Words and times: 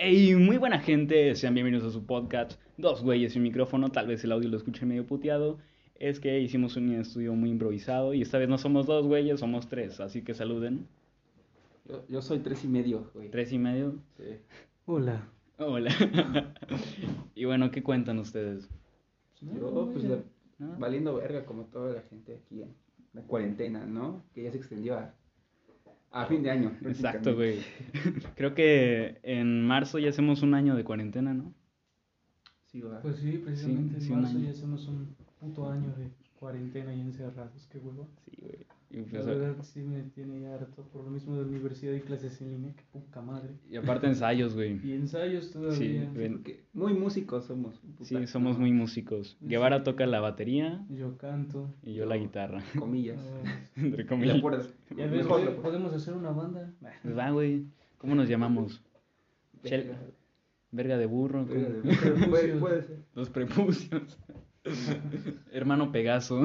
Hey, 0.00 0.34
muy 0.36 0.58
buena 0.58 0.78
gente, 0.78 1.34
sean 1.34 1.54
bienvenidos 1.54 1.84
a 1.84 1.90
su 1.90 2.06
podcast 2.06 2.60
Dos 2.76 3.02
güeyes 3.02 3.34
y 3.34 3.38
un 3.38 3.42
micrófono, 3.42 3.90
tal 3.90 4.06
vez 4.06 4.22
el 4.22 4.30
audio 4.30 4.48
lo 4.48 4.56
escuchen 4.56 4.86
medio 4.88 5.04
puteado. 5.04 5.58
Es 5.96 6.20
que 6.20 6.38
hicimos 6.38 6.76
un 6.76 6.92
estudio 6.94 7.34
muy 7.34 7.50
improvisado 7.50 8.14
y 8.14 8.22
esta 8.22 8.38
vez 8.38 8.48
no 8.48 8.56
somos 8.58 8.86
dos 8.86 9.06
güeyes, 9.06 9.40
somos 9.40 9.68
tres, 9.68 9.98
así 9.98 10.22
que 10.22 10.34
saluden. 10.34 10.86
Yo, 11.88 12.04
yo 12.08 12.22
soy 12.22 12.38
tres 12.38 12.62
y 12.64 12.68
medio, 12.68 13.10
güey. 13.14 13.30
Tres 13.30 13.52
y 13.52 13.58
medio. 13.58 13.96
Sí. 14.16 14.36
Hola. 14.86 15.28
Hola. 15.58 15.90
y 17.34 17.44
bueno, 17.46 17.72
¿qué 17.72 17.82
cuentan 17.82 18.20
ustedes? 18.20 18.68
Yo, 19.40 19.90
pues, 19.92 20.04
la- 20.04 20.22
¿No? 20.60 20.76
valiendo 20.78 21.14
verga 21.16 21.44
como 21.44 21.64
toda 21.64 21.94
la 21.94 22.02
gente 22.02 22.36
aquí 22.44 22.62
en 22.62 22.74
la 23.14 23.22
cuarentena, 23.22 23.84
¿no? 23.86 24.22
Que 24.34 24.44
ya 24.44 24.52
se 24.52 24.58
extendió 24.58 24.96
a, 24.98 25.14
a 26.10 26.26
fin 26.26 26.42
de 26.42 26.50
año. 26.50 26.76
Exacto, 26.84 27.34
güey. 27.34 27.60
Creo 28.34 28.54
que 28.54 29.18
en 29.22 29.66
marzo 29.66 29.98
ya 29.98 30.10
hacemos 30.10 30.42
un 30.42 30.54
año 30.54 30.74
de 30.74 30.84
cuarentena, 30.84 31.34
¿no? 31.34 31.54
Sí, 32.66 32.80
va. 32.80 33.00
Pues 33.00 33.16
sí, 33.16 33.38
precisamente 33.44 34.00
Sí, 34.00 34.12
en 34.12 34.20
marzo 34.20 34.38
ya 34.38 34.50
hacemos 34.50 34.86
un 34.88 35.14
puto 35.40 35.70
año 35.70 35.92
de 35.96 36.10
cuarentena 36.38 36.94
y 36.94 37.00
encerrados, 37.00 37.66
qué 37.70 37.78
huevo. 37.78 38.08
Sí, 38.24 38.36
güey. 38.40 38.66
Y, 38.90 38.96
La 39.00 39.04
pues, 39.10 39.26
verdad 39.26 39.56
sí 39.62 39.82
me 39.82 40.02
tiene 40.02 40.40
ya 40.40 40.54
harto 40.54 40.82
por 40.88 41.04
lo 41.04 41.10
mismo 41.10 41.36
de 41.36 41.42
la 41.42 41.48
universidad 41.48 41.92
y 41.92 42.00
clases 42.00 42.40
en 42.40 42.52
línea, 42.52 42.72
que 42.74 42.84
poca 42.90 43.20
madre. 43.20 43.50
y 43.68 43.76
aparte 43.76 44.06
ensayos, 44.06 44.54
güey. 44.54 44.80
Y 44.82 44.92
ensayos 44.94 45.44
Sí, 45.48 45.52
todavía. 45.52 46.10
Porque 46.14 46.64
muy 46.72 46.94
músicos 46.94 47.44
somos. 47.44 47.78
puta, 47.80 48.04
Sí, 48.06 48.26
somos 48.26 48.58
muy 48.58 48.72
músicos. 48.72 49.36
Guevara 49.42 49.82
toca 49.84 50.06
la 50.06 50.20
batería 50.20 50.86
Yo 50.88 51.18
canto. 51.18 51.74
y 51.82 51.92
yo 51.94 52.06
la 52.06 52.16
guitarra. 52.16 52.62
Comillas. 52.78 53.20
Ah, 53.44 53.60
Entre 53.76 54.06
comillas. 54.06 54.36
la 54.36 54.42
puerta- 54.42 54.68
ya 54.96 55.04
ves, 55.06 55.12
mejor 55.24 55.42
güey, 55.42 55.54
la- 55.56 55.62
podemos 55.62 55.92
hacer 55.92 56.14
una 56.14 56.30
banda. 56.30 56.72
Pues 57.02 57.14
va, 57.16 57.30
güey. 57.30 57.66
¿Cómo 57.98 58.14
nos 58.14 58.26
llamamos? 58.26 58.82
Chel- 59.64 59.88
Verga, 59.88 59.98
Verga 60.70 60.96
de 60.96 61.06
burro. 61.06 61.44
verga 61.44 61.68
de- 61.68 61.80
puede, 61.82 61.96
Prepucios. 61.98 62.58
puede 62.60 62.82
ser. 62.84 62.98
Los 63.14 63.28
prepucios. 63.28 64.18
Hermano 65.52 65.92
Pegaso. 65.92 66.44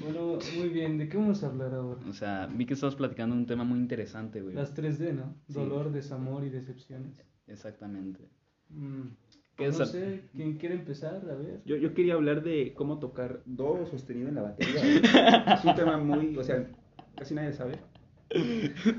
Bueno, 0.00 0.38
muy 0.56 0.68
bien, 0.68 0.98
¿de 0.98 1.08
qué 1.08 1.16
vamos 1.16 1.42
a 1.44 1.48
hablar 1.48 1.74
ahora? 1.74 2.00
O 2.08 2.12
sea, 2.12 2.48
vi 2.52 2.64
que 2.66 2.74
estabas 2.74 2.94
platicando 2.96 3.34
un 3.34 3.46
tema 3.46 3.64
muy 3.64 3.78
interesante, 3.78 4.40
güey. 4.40 4.54
Las 4.54 4.74
3D, 4.74 5.12
¿no? 5.14 5.34
Sí. 5.48 5.54
Dolor, 5.54 5.92
desamor 5.92 6.44
y 6.44 6.50
decepciones. 6.50 7.22
Exactamente. 7.46 8.28
Mm, 8.70 9.08
¿Qué 9.56 9.68
no 9.68 9.84
sé, 9.84 10.22
¿quién 10.34 10.56
quiere 10.56 10.76
empezar? 10.76 11.16
A 11.30 11.34
ver. 11.34 11.60
Yo, 11.66 11.76
yo 11.76 11.92
quería 11.92 12.14
hablar 12.14 12.42
de 12.42 12.72
cómo 12.74 12.98
tocar 12.98 13.42
do 13.44 13.86
sostenido 13.86 14.28
en 14.28 14.36
la 14.36 14.42
batería. 14.42 14.80
es 15.58 15.64
un 15.64 15.74
tema 15.74 15.98
muy, 15.98 16.36
o 16.38 16.42
sea, 16.42 16.70
casi 17.16 17.34
nadie 17.34 17.52
sabe. 17.52 17.74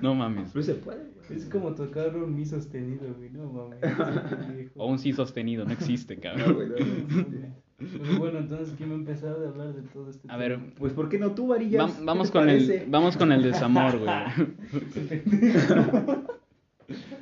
No 0.01 0.13
mames. 0.13 0.51
Pero 0.53 0.63
se 0.63 0.75
puede, 0.75 1.09
güey. 1.09 1.37
Es 1.39 1.45
como 1.45 1.73
tocar 1.73 2.15
un 2.15 2.35
mi 2.35 2.45
sostenido, 2.45 3.11
güey, 3.15 3.31
no 3.31 3.51
mames. 3.51 3.79
O 4.75 4.87
un 4.87 4.99
sí 4.99 5.11
sostenido, 5.11 5.65
no 5.65 5.71
existe, 5.71 6.15
No, 6.17 6.21
cabrón. 6.21 6.53
güey, 6.53 6.69
no, 6.69 6.75
no. 6.77 7.62
Pues 7.97 8.17
bueno, 8.19 8.39
entonces, 8.39 8.73
¿quién 8.77 8.89
va 8.89 8.93
a 8.93 8.97
empezar 8.97 9.31
a 9.35 9.49
hablar 9.49 9.73
de 9.73 9.81
todo 9.89 10.09
este 10.09 10.29
A 10.31 10.37
ver, 10.37 10.53
tema? 10.57 10.73
Pues, 10.77 10.93
¿por 10.93 11.09
qué 11.09 11.19
no 11.19 11.31
tú, 11.31 11.47
Varillas? 11.47 11.81
Va- 11.91 11.97
¿Qué 11.97 12.03
vamos, 12.05 12.31
con 12.31 12.49
el, 12.49 12.85
vamos 12.87 13.17
con 13.17 13.31
el 13.31 13.43
desamor, 13.43 13.97
güey. 13.99 14.09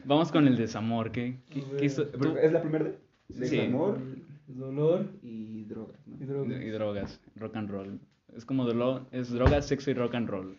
vamos 0.06 0.32
con 0.32 0.48
el 0.48 0.58
desamor. 0.58 1.12
¿Qué, 1.12 1.38
qué, 1.50 1.64
qué 1.80 1.86
hizo- 1.86 2.06
tú- 2.08 2.36
¿Es 2.38 2.52
la 2.52 2.62
primera 2.62 2.86
de? 2.86 2.98
Sí. 3.48 3.58
Desamor 3.58 3.98
Dolor 4.48 5.06
y 5.24 5.64
drogas, 5.64 5.96
¿no? 6.06 6.18
y 6.20 6.26
drogas. 6.26 6.62
y 6.62 6.70
drogas, 6.70 7.22
rock 7.38 7.56
and 7.56 7.70
roll. 7.70 8.00
Es 8.36 8.46
como 8.46 8.66
dolor, 8.66 9.04
es 9.12 9.30
drogas, 9.32 9.66
sexo 9.66 9.92
y 9.92 9.94
rock 9.94 10.16
and 10.16 10.30
roll. 10.30 10.58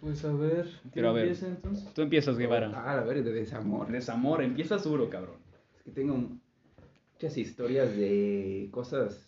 Pues 0.00 0.22
a 0.24 0.32
ver, 0.34 0.68
¿quién 0.92 1.06
empieza 1.06 1.46
entonces? 1.46 1.92
Tú 1.94 2.02
empiezas, 2.02 2.36
Guevara. 2.36 2.70
Ah, 2.74 2.98
a 2.98 3.04
ver, 3.04 3.24
de 3.24 3.32
desamor. 3.32 3.90
Desamor, 3.90 4.42
empiezas 4.42 4.84
duro, 4.84 5.08
cabrón. 5.08 5.36
Es 5.76 5.82
que 5.82 5.90
tengo 5.92 6.14
muchas 7.14 7.38
historias 7.38 7.96
de 7.96 8.68
cosas, 8.70 9.26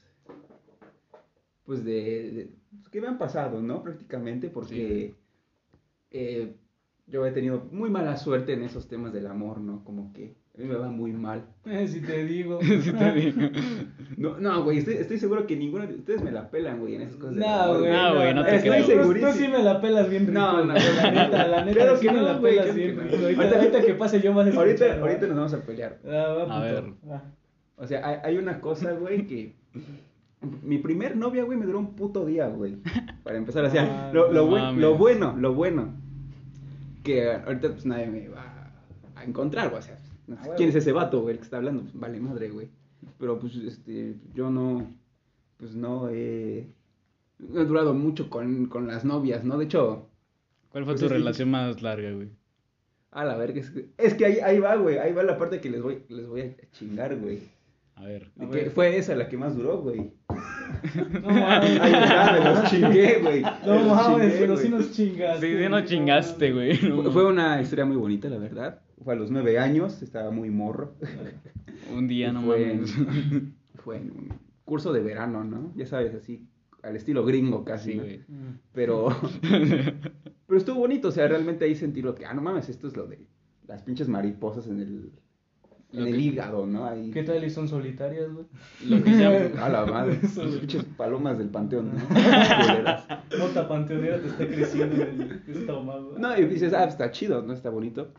pues 1.65 1.85
de, 1.85 1.93
de- 1.93 2.51
pues, 2.79 2.89
que 2.89 3.01
me 3.01 3.07
han 3.09 3.19
pasado, 3.19 3.61
¿no? 3.63 3.83
Prácticamente, 3.83 4.49
porque 4.49 5.15
eh, 6.11 6.55
yo 7.07 7.27
he 7.27 7.33
tenido 7.33 7.67
muy 7.73 7.91
mala 7.91 8.17
suerte 8.17 8.53
en 8.53 8.63
esos 8.63 8.89
temas 8.89 9.13
del 9.13 9.27
amor, 9.27 9.61
¿no? 9.61 9.83
Como 9.85 10.13
que 10.13 10.35
a 10.57 10.61
mí 10.61 10.67
me 10.69 10.77
va 10.77 10.89
muy 10.89 11.13
mal. 11.13 11.45
Eh, 11.65 11.89
si 11.89 12.01
te 12.01 12.25
digo. 12.25 12.61
Sí 12.63 12.93
te 12.93 13.13
digo. 13.15 13.41
No, 14.17 14.39
no, 14.39 14.63
güey, 14.63 14.79
estoy, 14.79 14.95
estoy 14.95 15.19
seguro 15.19 15.47
que 15.47 15.57
ninguno 15.57 15.87
de 15.87 15.95
ustedes 15.97 16.23
me 16.23 16.31
la 16.31 16.51
pelan, 16.51 16.79
güey, 16.81 16.95
en 16.95 17.03
esas 17.03 17.17
cosas. 17.17 17.35
No, 17.37 17.79
güey. 17.79 17.93
No, 17.93 18.15
güey, 18.15 18.35
no 18.35 18.45
te 18.45 18.55
Estoy 18.57 18.71
creo. 18.71 18.83
Tú- 18.85 18.91
segurísimo. 18.91 19.33
Tú 19.33 19.39
sí 19.39 19.49
me 19.49 19.63
la 19.63 19.81
pelas 19.81 20.09
bien 20.09 20.27
rico. 20.29 20.39
No, 20.39 20.65
no, 20.65 20.75
la 20.75 21.11
neta, 21.11 21.49
la 21.49 21.65
neta, 21.65 21.81
Claro 21.81 21.97
sí 21.97 22.07
que 22.07 22.13
me 22.13 22.21
no, 22.21 22.27
la 22.27 22.41
pelas 22.41 22.75
bien 22.75 22.97
no. 22.97 23.03
rico. 23.03 23.17
Ahorita, 23.25 23.57
ahorita 23.59 23.83
que 23.83 23.95
pase 23.95 24.21
yo 24.21 24.33
vas 24.35 24.47
a 24.47 24.51
escuchar. 24.51 24.69
Ahorita, 24.69 25.01
ahorita 25.01 25.27
nos 25.27 25.37
vamos 25.37 25.55
a 25.55 25.65
pelear. 25.67 25.99
Ah, 26.05 26.45
va, 26.49 26.59
A 26.59 26.63
ver. 26.63 26.85
Va. 27.11 27.23
O 27.77 27.87
sea, 27.87 28.07
hay, 28.09 28.19
hay 28.23 28.39
una 28.39 28.61
cosa, 28.61 28.93
güey, 28.93 29.27
que... 29.27 29.57
Mi 30.63 30.79
primer 30.79 31.17
novia, 31.17 31.45
güey, 31.45 31.59
me 31.59 31.67
duró 31.67 31.79
un 31.79 31.95
puto 31.95 32.25
día, 32.25 32.49
güey. 32.49 32.77
Para 33.23 33.37
empezar, 33.39 33.65
o 33.65 33.71
sea, 33.71 34.09
Ah, 34.09 34.13
lo, 34.13 34.33
lo, 34.33 34.43
no 34.45 34.47
buen- 34.51 34.63
mames. 34.63 34.81
lo 34.81 34.95
bueno, 34.97 35.37
lo 35.37 35.55
bueno. 35.55 35.95
Que 37.03 37.31
ahorita, 37.33 37.69
pues, 37.73 37.85
nadie 37.87 38.07
me 38.07 38.29
va 38.29 38.73
a 39.15 39.25
encontrar, 39.25 39.69
güey. 39.71 39.81
O 39.81 39.83
sea, 39.83 39.99
no 40.27 40.37
sé 40.43 40.51
Ah, 40.51 40.55
quién 40.57 40.69
es 40.71 40.75
ese 40.75 40.93
vato, 40.93 41.21
güey, 41.23 41.33
el 41.35 41.39
que 41.39 41.45
está 41.45 41.59
hablando. 41.59 41.83
Pues, 41.83 41.99
vale 41.99 42.21
madre, 42.21 42.49
güey. 42.51 42.69
Pero, 43.19 43.39
pues, 43.39 43.55
este, 43.57 44.15
yo 44.35 44.51
no... 44.51 44.87
Pues, 45.59 45.75
no 45.75 46.09
he... 46.09 46.67
No 47.39 47.61
he 47.61 47.65
durado 47.67 47.93
mucho 47.95 48.31
con, 48.31 48.67
con 48.67 48.87
las 48.87 49.05
novias, 49.05 49.45
¿no? 49.45 49.59
De 49.59 49.65
hecho... 49.67 50.09
¿Cuál 50.71 50.85
fue 50.85 50.95
Pues 50.95 51.03
tu 51.03 51.09
que- 51.09 51.15
relación 51.15 51.51
más 51.51 51.83
larga, 51.83 52.11
güey? 52.13 52.29
A 53.11 53.25
la 53.25 53.37
verga, 53.37 53.61
es 53.61 53.71
que, 53.71 53.87
es 53.97 54.15
que 54.15 54.25
ahí, 54.25 54.39
ahí 54.41 54.59
va, 54.59 54.75
güey. 54.75 54.99
Ahí 54.99 55.13
va 55.13 55.23
la 55.23 55.39
parte 55.39 55.61
que 55.61 55.71
les 55.71 55.81
voy, 55.83 56.03
les 56.09 56.27
voy 56.27 56.41
a 56.41 56.55
chingar, 56.73 57.15
güey. 57.17 57.41
A 57.97 58.03
ver. 58.05 58.31
A 58.39 58.47
Que 58.51 58.57
ver. 58.57 58.71
fue 58.71 58.97
esa 58.97 59.15
la 59.15 59.29
que 59.29 59.37
más 59.37 59.57
duró, 59.57 59.81
güey. 59.81 60.13
No 61.13 61.21
mames. 61.31 61.81
Ahí 61.81 61.93
está, 61.93 62.33
me 62.33 62.45
los 62.61 62.71
chingué, 62.71 63.19
güey. 63.21 63.43
No 63.43 63.95
mames, 63.95 64.35
pero 64.39 64.57
sí 64.57 64.69
nos 64.69 64.93
chingaste. 64.93 65.47
Sí, 65.57 65.63
sí, 65.63 65.69
no 65.71 65.85
chingaste, 65.85 66.53
güey. 66.53 66.79
No 66.83 67.11
Fue- 67.11 67.27
una 67.27 67.61
historia 67.63 67.85
muy 67.85 67.97
bonita, 67.97 68.29
la 68.29 68.39
verdad. 68.39 68.81
Fue 69.03 69.15
a 69.15 69.17
los 69.17 69.31
nueve 69.31 69.59
años, 69.59 70.03
estaba 70.03 70.31
muy 70.31 70.51
morro. 70.51 70.95
Un 71.95 72.07
día, 72.09 72.33
no 72.33 72.43
fue, 72.43 72.75
mames. 72.75 72.95
fue 73.77 73.97
en 73.99 74.11
un 74.11 74.39
curso 74.65 74.93
de 74.93 75.03
verano, 75.03 75.45
¿no? 75.45 75.73
Ya 75.77 75.87
sabes, 75.87 76.15
así, 76.15 76.47
al 76.83 76.97
estilo 76.97 77.25
gringo 77.25 77.65
casi, 77.65 77.93
Sí, 77.93 77.97
¿no? 77.97 78.03
güey. 78.05 78.21
Pero, 78.73 79.09
pero 80.47 80.59
estuvo 80.59 80.81
bonito, 80.81 81.09
o 81.09 81.13
sea, 81.13 81.27
realmente 81.29 81.65
ahí 81.65 81.75
sentí 81.75 82.03
lo 82.03 82.15
que, 82.15 82.27
ah, 82.27 82.35
no 82.35 82.43
mames, 82.43 82.69
esto 82.69 82.89
es 82.89 82.97
lo 82.97 83.07
de 83.07 83.27
las 83.67 83.83
pinches 83.83 84.09
mariposas 84.09 84.67
en 84.69 84.81
el, 84.81 85.11
en 85.95 86.07
el 86.07 86.21
hígado, 86.21 86.67
¿no? 86.67 86.85
Ahí, 86.87 87.11
¿Qué 87.11 87.23
tal 87.23 87.43
y 87.45 87.51
son 87.51 87.69
solitarias, 87.69 88.33
güey? 88.33 88.47
Lo 88.87 89.03
que 89.03 89.11
llama- 89.13 89.65
a 89.65 89.69
la 89.69 89.87
madre, 89.87 90.19
pinches 90.61 90.85
palomas 90.97 91.39
del 91.39 91.49
panteón, 91.49 91.93
¿no? 91.95 91.95
Nota 93.39 93.69
panteonera 93.69 94.21
te 94.21 94.27
está 94.29 94.47
creciendo 94.47 95.03
el 95.03 95.43
estómago. 95.47 96.15
No, 96.19 96.37
y 96.39 96.45
dices, 96.47 96.73
ah, 96.73 96.85
está 96.85 97.11
chido, 97.11 97.43
¿no? 97.43 97.53
Está 97.53 97.71
bonito. 97.71 98.13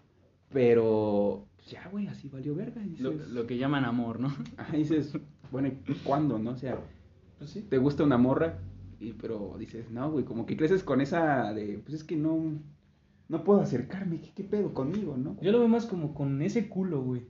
Pero, 0.52 1.48
pues, 1.58 1.70
ya, 1.72 1.88
güey, 1.92 2.08
así 2.08 2.30
valió 2.30 2.56
verga. 2.56 2.82
Lo, 3.00 3.12
dices, 3.12 3.30
lo 3.30 3.46
que 3.46 3.58
llaman 3.58 3.86
amor, 3.86 4.20
¿no? 4.20 4.34
ajá, 4.58 4.76
dices, 4.78 5.14
bueno, 5.52 5.68
¿y 5.88 5.94
¿cuándo, 6.04 6.38
no? 6.40 6.52
O 6.52 6.58
sea, 6.58 6.78
Pues 7.38 7.50
sí. 7.50 7.62
te 7.62 7.78
gusta 7.78 8.04
una 8.04 8.18
morra, 8.18 8.60
y, 9.00 9.14
pero 9.14 9.56
dices, 9.60 9.90
no, 9.92 10.12
güey, 10.12 10.24
como 10.24 10.46
que 10.46 10.56
creces 10.56 10.84
con 10.84 11.02
esa 11.02 11.54
de, 11.54 11.80
pues 11.84 11.96
es 11.96 12.04
que 12.04 12.16
no, 12.16 12.62
no 13.28 13.44
puedo 13.44 13.60
acercarme, 13.62 14.22
¿qué, 14.22 14.32
qué 14.34 14.44
pedo 14.44 14.74
conmigo, 14.74 15.18
no? 15.18 15.36
Yo 15.42 15.52
lo 15.52 15.60
veo 15.60 15.68
más 15.68 15.86
como 15.86 16.14
con 16.14 16.42
ese 16.42 16.70
culo, 16.70 17.02
güey. 17.02 17.24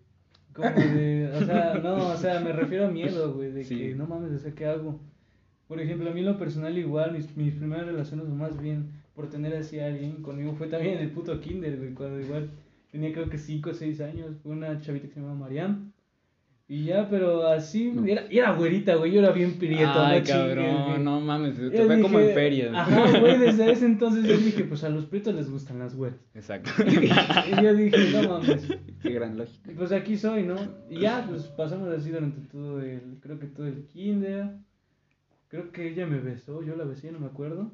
Como 0.56 0.70
de, 0.70 1.32
o 1.36 1.46
sea, 1.46 1.76
no, 1.84 2.08
o 2.08 2.16
sea, 2.18 2.40
me 2.40 2.54
refiero 2.54 2.86
a 2.88 2.92
miedo, 2.92 3.34
güey, 3.34 3.52
de 3.52 3.64
Sí. 3.66 3.78
que 3.78 3.96
no 3.96 4.08
mames, 4.08 4.32
o 4.32 4.40
sea, 4.40 4.54
¿qué 4.54 4.66
hago? 4.66 5.00
Por 5.68 5.82
ejemplo, 5.82 6.10
a 6.10 6.14
mí 6.14 6.22
en 6.22 6.28
lo 6.28 6.38
personal 6.38 6.78
igual, 6.78 7.12
mis, 7.14 7.36
mis 7.36 7.56
primeras 7.56 7.86
relaciones, 7.88 8.28
más 8.30 8.60
bien 8.62 8.92
por 9.16 9.30
tener 9.30 9.54
así 9.56 9.80
a 9.80 9.88
alguien 9.88 10.22
conmigo, 10.22 10.54
fue 10.54 10.68
también 10.68 10.96
en 10.96 11.02
el 11.02 11.12
puto 11.12 11.40
kinder, 11.42 11.78
güey, 11.78 11.94
cuando 11.94 12.20
igual 12.20 12.50
tenía 12.92 13.12
creo 13.12 13.30
que 13.30 13.38
5 13.38 13.70
o 13.72 13.74
6 13.74 14.00
años, 14.02 14.38
fue 14.44 14.52
una 14.54 14.80
chavita 14.80 15.08
que 15.08 15.14
se 15.14 15.20
llama 15.20 15.36
Mariam. 15.36 15.92
Y 16.68 16.86
ya, 16.86 17.08
pero 17.08 17.48
así, 17.48 17.92
No. 17.92 18.06
era, 18.06 18.26
era 18.28 18.54
güerita, 18.54 18.96
güey, 18.96 19.12
yo 19.12 19.20
era 19.20 19.32
bien 19.32 19.54
prieto, 19.60 19.92
Ay, 19.94 20.22
no 20.22 20.26
cabrón, 20.26 21.04
no 21.04 21.22
mames, 21.22 21.56
te 21.58 21.86
fue 21.86 22.02
como 22.02 22.18
en 22.20 22.26
dije, 22.26 22.34
feria. 22.34 22.72
Ajá, 22.74 23.20
güey, 23.20 23.38
desde 23.38 23.72
ese 23.72 23.86
entonces 23.86 24.26
yo 24.26 24.36
dije, 24.36 24.64
pues 24.64 24.84
a 24.84 24.90
los 24.90 25.06
prietos 25.06 25.36
les 25.36 25.52
gustan 25.52 25.78
las 25.78 25.96
güeras. 25.96 26.20
Exacto. 26.34 26.72
Y 26.88 27.64
yo 27.64 27.76
dije, 27.76 28.12
no 28.14 28.30
mames. 28.30 28.68
Qué 29.00 29.10
gran 29.12 29.38
lógica. 29.38 29.72
Y 29.72 29.76
pues 29.76 29.92
aquí 29.92 30.18
soy, 30.18 30.42
¿no? 30.42 30.56
Y 30.90 31.02
ya, 31.02 31.24
pues 31.30 31.44
pasamos 31.44 31.90
así 31.90 32.10
durante 32.10 32.42
todo 32.48 32.82
el, 32.82 33.20
creo 33.22 33.38
que 33.38 33.46
todo 33.46 33.68
el 33.68 33.86
kinder. 33.86 34.56
Creo 35.50 35.72
que 35.72 35.88
ella 35.90 36.08
me 36.08 36.20
besó, 36.20 36.64
yo 36.64 36.76
la 36.76 36.86
besé, 36.86 37.12
no 37.12 37.20
me 37.20 37.28
acuerdo. 37.28 37.72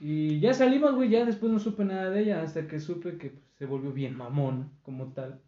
Y 0.00 0.40
ya 0.40 0.54
salimos, 0.54 0.94
güey, 0.94 1.10
ya 1.10 1.26
después 1.26 1.52
no 1.52 1.58
supe 1.58 1.84
nada 1.84 2.10
de 2.10 2.22
ella, 2.22 2.42
hasta 2.42 2.66
que 2.66 2.80
supe 2.80 3.18
que 3.18 3.30
pues, 3.30 3.44
se 3.58 3.66
volvió 3.66 3.92
bien 3.92 4.16
mamón, 4.16 4.70
como 4.82 5.12
tal. 5.12 5.40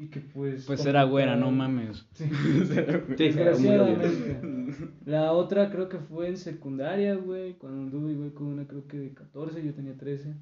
Y 0.00 0.08
que 0.08 0.20
pues... 0.20 0.64
Pues 0.64 0.86
era 0.86 1.04
güera, 1.04 1.36
no 1.36 1.50
mames. 1.50 2.08
Sí. 2.14 2.24
Obvio. 2.24 3.16
Desgraciadamente. 3.18 4.40
La 5.04 5.32
otra 5.32 5.70
creo 5.70 5.90
que 5.90 5.98
fue 5.98 6.28
en 6.28 6.38
secundaria, 6.38 7.16
güey, 7.16 7.58
cuando 7.58 7.82
anduve 7.82 8.12
igual 8.12 8.32
con 8.32 8.46
una 8.46 8.66
creo 8.66 8.86
que 8.86 8.96
de 8.96 9.12
14, 9.12 9.62
yo 9.62 9.74
tenía 9.74 9.98
13. 9.98 10.34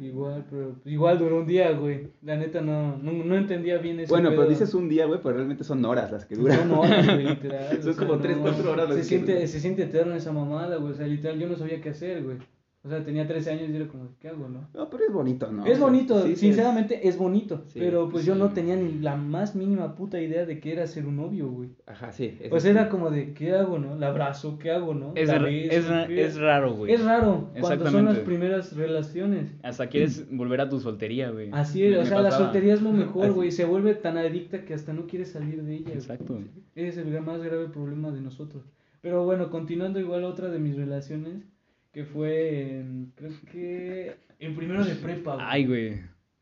Igual, 0.00 0.46
pero 0.48 0.76
igual 0.84 1.18
duró 1.18 1.38
un 1.38 1.46
día, 1.46 1.72
güey. 1.72 2.10
La 2.22 2.36
neta 2.36 2.60
no, 2.60 2.98
no, 2.98 3.12
no 3.12 3.36
entendía 3.36 3.78
bien 3.78 3.98
eso. 3.98 4.14
Bueno, 4.14 4.30
pero 4.30 4.48
dices 4.48 4.74
un 4.74 4.88
día, 4.88 5.06
güey, 5.06 5.18
pero 5.22 5.34
realmente 5.34 5.64
son 5.64 5.84
horas 5.84 6.12
las 6.12 6.24
que 6.24 6.36
duran. 6.36 6.58
Son 6.58 6.70
horas, 6.72 7.06
güey, 7.06 7.26
literal. 7.30 7.80
Son 7.82 7.90
o 7.90 7.92
sea, 7.94 8.06
como 8.06 8.18
tres, 8.20 8.36
no, 8.36 8.42
cuatro 8.42 8.72
horas 8.72 8.88
las 8.88 8.96
Se 8.96 9.02
que 9.02 9.08
siente, 9.08 9.32
duran. 9.32 9.48
se 9.48 9.60
siente 9.60 9.82
eterno 9.84 10.14
esa 10.14 10.30
mamada, 10.30 10.76
güey. 10.76 10.92
O 10.92 10.94
sea, 10.94 11.06
literal, 11.06 11.38
yo 11.38 11.48
no 11.48 11.56
sabía 11.56 11.80
qué 11.80 11.88
hacer, 11.90 12.22
güey. 12.22 12.36
O 12.84 12.88
sea, 12.88 13.02
tenía 13.04 13.26
13 13.26 13.50
años 13.50 13.70
y 13.70 13.76
era 13.76 13.88
como, 13.88 14.10
¿qué 14.20 14.28
hago, 14.28 14.48
no? 14.48 14.68
No, 14.72 14.88
pero 14.88 15.04
es 15.04 15.12
bonito, 15.12 15.50
¿no? 15.50 15.66
es 15.66 15.80
bonito, 15.80 16.22
Sí, 16.22 16.30
sí, 16.30 16.36
sinceramente 16.36 17.08
es 17.08 17.18
bonito. 17.18 17.64
Sí, 17.66 17.80
pero 17.80 18.08
pues 18.08 18.24
yo 18.24 18.36
no 18.36 18.50
tenía 18.50 18.76
ni 18.76 19.00
la 19.00 19.16
más 19.16 19.56
mínima 19.56 19.96
puta 19.96 20.20
idea 20.20 20.46
de 20.46 20.60
qué 20.60 20.72
era 20.74 20.86
ser 20.86 21.04
un 21.06 21.16
novio, 21.16 21.50
güey. 21.50 21.70
Ajá, 21.86 22.12
sí. 22.12 22.38
Pues 22.48 22.64
era 22.64 22.88
como 22.88 23.10
de, 23.10 23.34
¿qué 23.34 23.52
hago, 23.52 23.78
no? 23.80 23.96
La 23.96 24.08
abrazo, 24.08 24.58
¿qué 24.60 24.70
hago, 24.70 24.94
no? 24.94 25.12
Es, 25.16 25.28
beso, 25.28 25.46
es, 25.48 26.10
es 26.10 26.36
raro, 26.38 26.74
güey. 26.74 26.92
Es 26.92 27.04
raro 27.04 27.50
cuando 27.60 27.90
son 27.90 28.04
las 28.04 28.18
primeras 28.20 28.76
relaciones. 28.76 29.52
Hasta 29.64 29.88
quieres 29.88 30.30
volver 30.30 30.60
a 30.60 30.68
tu 30.68 30.78
soltería, 30.78 31.30
güey. 31.30 31.50
Así 31.52 31.80
Me- 31.80 31.90
es, 31.90 31.98
o 31.98 32.04
sea, 32.04 32.22
la 32.22 32.30
soltería 32.30 32.74
es 32.74 32.82
lo 32.82 32.92
mejor, 32.92 33.32
güey. 33.32 33.50
Se 33.50 33.64
vuelve 33.64 33.94
tan 33.94 34.16
adicta 34.18 34.64
que 34.64 34.74
hasta 34.74 34.92
no 34.92 35.06
quieres 35.06 35.32
salir 35.32 35.62
de 35.64 35.74
ella. 35.74 35.84
güey. 35.86 35.96
Exacto. 35.98 36.38
Ese 36.76 36.88
es 36.88 36.96
el 36.98 37.20
más 37.22 37.42
grave 37.42 37.68
problema 37.68 38.12
de 38.12 38.20
nosotros. 38.20 38.62
Pero 39.00 39.24
bueno, 39.24 39.50
continuando 39.50 40.00
igual 40.00 40.24
otra 40.24 40.48
de 40.48 40.58
mis 40.58 40.76
relaciones, 40.76 41.44
que 41.92 42.04
fue 42.04 42.78
en, 42.78 43.12
creo 43.16 43.30
que 43.50 44.16
en 44.38 44.54
primero 44.56 44.84
de 44.84 44.94
prepa. 44.94 45.34
güey. 45.34 45.46
Ay, 45.48 45.66
güey. 45.66 46.00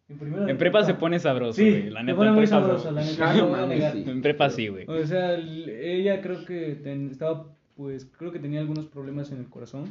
En, 0.09 0.19
primero 0.19 0.45
de 0.45 0.53
En 0.53 0.59
prepa 0.59 0.85
se 0.85 0.95
pone 0.95 1.19
sabroso, 1.19 1.55
Sí, 1.55 1.69
güey. 1.71 1.91
La 1.91 2.01
se 2.01 2.07
neta, 2.07 2.17
pone 2.17 2.29
en 2.31 2.35
muy 2.37 2.45
prepa 2.45 2.61
sabroso, 2.61 2.91
la 2.91 3.03
neta. 3.05 3.33
No 3.35 3.39
no 3.39 3.41
lo 3.43 3.49
voy 3.49 3.59
a 3.59 3.63
mames, 3.63 3.79
negar. 3.79 3.93
sí. 3.93 4.05
En 4.07 4.23
prepa 4.23 4.51
sí, 4.51 4.69
güey. 4.69 4.85
O 4.89 5.07
sea, 5.07 5.35
el- 5.35 5.69
ella 5.69 6.21
creo 6.21 6.45
que 6.45 6.75
ten- 6.77 7.11
estaba, 7.11 7.53
pues, 7.77 8.05
creo 8.05 8.33
que 8.33 8.39
tenía 8.39 8.61
algunos 8.61 8.87
problemas 8.87 9.33
en 9.33 9.39
el 9.39 9.47
corazón, 9.49 9.85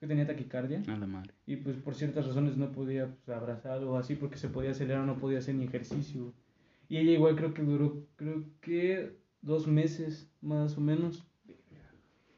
que 0.00 0.06
tenía 0.06 0.26
taquicardia, 0.26 0.82
A 0.88 0.96
la 0.96 1.06
madre. 1.06 1.32
y 1.46 1.56
pues 1.56 1.76
por 1.76 1.94
ciertas 1.94 2.26
razones 2.26 2.56
no 2.56 2.72
podía 2.72 3.08
pues, 3.24 3.36
abrazar 3.36 3.82
o 3.84 3.96
así, 3.98 4.14
porque 4.14 4.38
se 4.38 4.48
podía 4.48 4.70
acelerar, 4.70 5.04
no 5.04 5.18
podía 5.18 5.38
hacer 5.38 5.54
ni 5.56 5.64
ejercicio. 5.64 6.32
Y 6.88 6.96
ella 6.98 7.12
igual 7.12 7.36
creo 7.36 7.52
que 7.54 7.62
duró, 7.62 8.06
creo 8.16 8.44
que 8.62 9.12
dos 9.42 9.66
meses, 9.66 10.30
más 10.40 10.76
o 10.78 10.80
menos. 10.80 11.24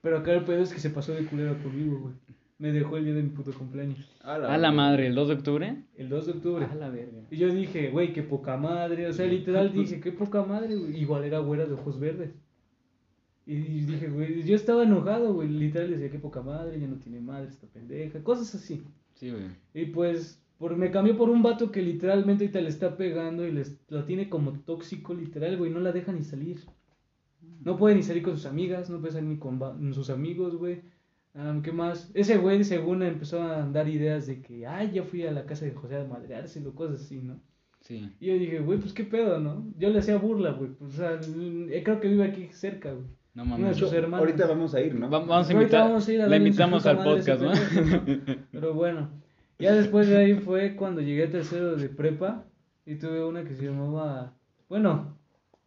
Pero 0.03 0.19
acá 0.19 0.33
el 0.33 0.45
pedo 0.45 0.63
es 0.63 0.73
que 0.75 0.81
se 0.81 0.91
pasó 0.91 1.13
de 1.15 1.25
culera 1.27 1.55
conmigo, 1.63 2.01
güey. 2.01 2.15
Me 2.63 2.71
dejó 2.71 2.97
el 2.97 3.07
día 3.07 3.15
de 3.15 3.25
mi 3.25 3.31
puto 3.31 3.53
cumpleaños. 3.53 4.09
A 4.23 4.37
A 4.37 4.57
la 4.57 4.71
madre, 4.71 5.09
¿el 5.09 5.17
2 5.17 5.27
de 5.27 5.35
octubre? 5.35 5.83
El 5.97 6.09
2 6.09 6.27
de 6.27 6.33
octubre. 6.33 6.65
A 6.65 6.77
la 6.77 6.91
verga. 6.91 7.19
Y 7.29 7.37
yo 7.37 7.53
dije, 7.53 7.91
güey, 7.91 8.13
qué 8.13 8.23
poca 8.23 8.57
madre. 8.57 9.09
O 9.09 9.13
sea, 9.13 9.27
literal 9.27 9.73
dije, 9.75 10.01
qué 10.01 10.13
poca 10.13 10.45
madre, 10.45 10.77
güey. 10.77 10.97
Igual 10.97 11.25
era 11.25 11.41
güera 11.41 11.67
de 11.67 11.73
ojos 11.73 11.99
verdes. 11.99 12.31
Y 13.47 13.57
dije, 13.57 14.07
güey, 14.11 14.45
yo 14.45 14.55
estaba 14.55 14.85
enojado, 14.85 15.35
güey. 15.35 15.49
Literal 15.49 15.91
decía, 15.91 16.09
qué 16.09 16.21
poca 16.21 16.41
madre, 16.41 16.79
ya 16.79 16.87
no 16.87 16.99
tiene 16.99 17.21
madre 17.21 17.49
esta 17.49 17.67
pendeja. 17.67 18.23
Cosas 18.23 18.55
así. 18.55 18.85
Sí, 19.15 19.33
güey. 19.33 19.47
Y 19.75 19.87
pues, 19.87 20.41
por, 20.57 20.77
me 20.77 20.93
cambió 20.93 21.17
por 21.17 21.31
un 21.31 21.43
vato 21.43 21.73
que 21.73 21.83
literalmente 21.83 22.45
ahorita 22.45 22.61
le 22.61 22.69
está 22.69 22.97
pegando 22.97 23.45
y 23.45 23.51
les, 23.51 23.77
la 23.89 24.07
tiene 24.07 24.29
como 24.29 24.53
tóxico, 24.53 25.15
literal, 25.15 25.59
güey. 25.59 25.73
No 25.73 25.81
la 25.81 25.91
deja 25.91 26.13
ni 26.13 26.23
salir. 26.23 26.61
No 27.65 27.77
puede 27.77 27.97
ni 27.97 28.05
salir 28.05 28.23
con 28.23 28.37
sus 28.37 28.47
amigas, 28.47 28.89
no 28.89 29.01
puede 29.01 29.15
salir 29.15 29.31
ni 29.31 29.39
con 29.39 29.93
sus 29.95 30.11
amigos, 30.11 30.55
güey. 30.55 30.92
¿Qué 31.63 31.73
más? 31.73 32.11
Ese 32.15 32.37
güey, 32.39 32.63
según 32.65 33.03
empezó 33.03 33.43
a 33.43 33.67
dar 33.69 33.89
ideas 33.89 34.27
de 34.27 34.43
que, 34.43 34.67
ay, 34.67 34.91
ya 34.93 35.03
fui 35.03 35.27
a 35.27 35.33
la 35.33 35.47
casa 35.47 35.65
de 35.65 35.73
José 35.73 35.97
a 35.97 36.05
madreárselo, 36.05 36.75
cosas 36.75 37.01
así, 37.01 37.21
¿no? 37.23 37.41
Sí. 37.81 38.11
Y 38.21 38.27
yo 38.27 38.35
dije, 38.35 38.61
güey, 38.61 38.79
pues 38.79 38.93
qué 38.93 39.03
pedo, 39.05 39.41
¿no? 39.41 39.67
Yo 39.79 39.89
le 39.91 39.99
hacía 39.99 40.17
burla, 40.19 40.53
güey. 40.53 40.71
Pues, 40.73 40.93
o 40.95 40.97
sea, 40.97 41.19
creo 41.83 42.01
que 42.01 42.09
vive 42.09 42.25
aquí 42.25 42.49
cerca, 42.53 42.93
güey. 42.93 43.07
No 43.35 43.47
mames. 43.47 43.79
sus 43.79 43.93
hermanos. 43.95 44.21
Ahorita 44.27 44.47
vamos 44.47 44.75
a 44.75 44.81
ir, 44.83 44.95
¿no? 44.95 45.09
Va- 45.09 45.21
Vamos 45.21 45.31
a 45.33 45.37
Ahorita 45.37 45.53
invitar. 45.55 45.81
vamos 45.89 46.07
a 46.09 46.13
ir 46.13 46.21
a 46.23 46.27
la 46.27 46.37
invitamos 46.37 46.85
al 46.87 47.03
podcast, 47.03 47.41
¿no? 47.43 47.51
¿no? 47.55 48.37
Pero 48.53 48.75
bueno, 48.75 49.09
ya 49.59 49.73
después 49.75 50.07
de 50.09 50.19
ahí 50.19 50.35
fue 50.35 50.77
cuando 50.77 51.01
llegué 51.01 51.25
a 51.25 51.31
tercero 51.31 51.77
de 51.77 51.89
prepa 51.89 52.45
y 52.85 52.97
tuve 52.97 53.25
una 53.25 53.43
que 53.43 53.55
se 53.55 53.65
llamaba. 53.65 54.35
Bueno, 54.69 55.17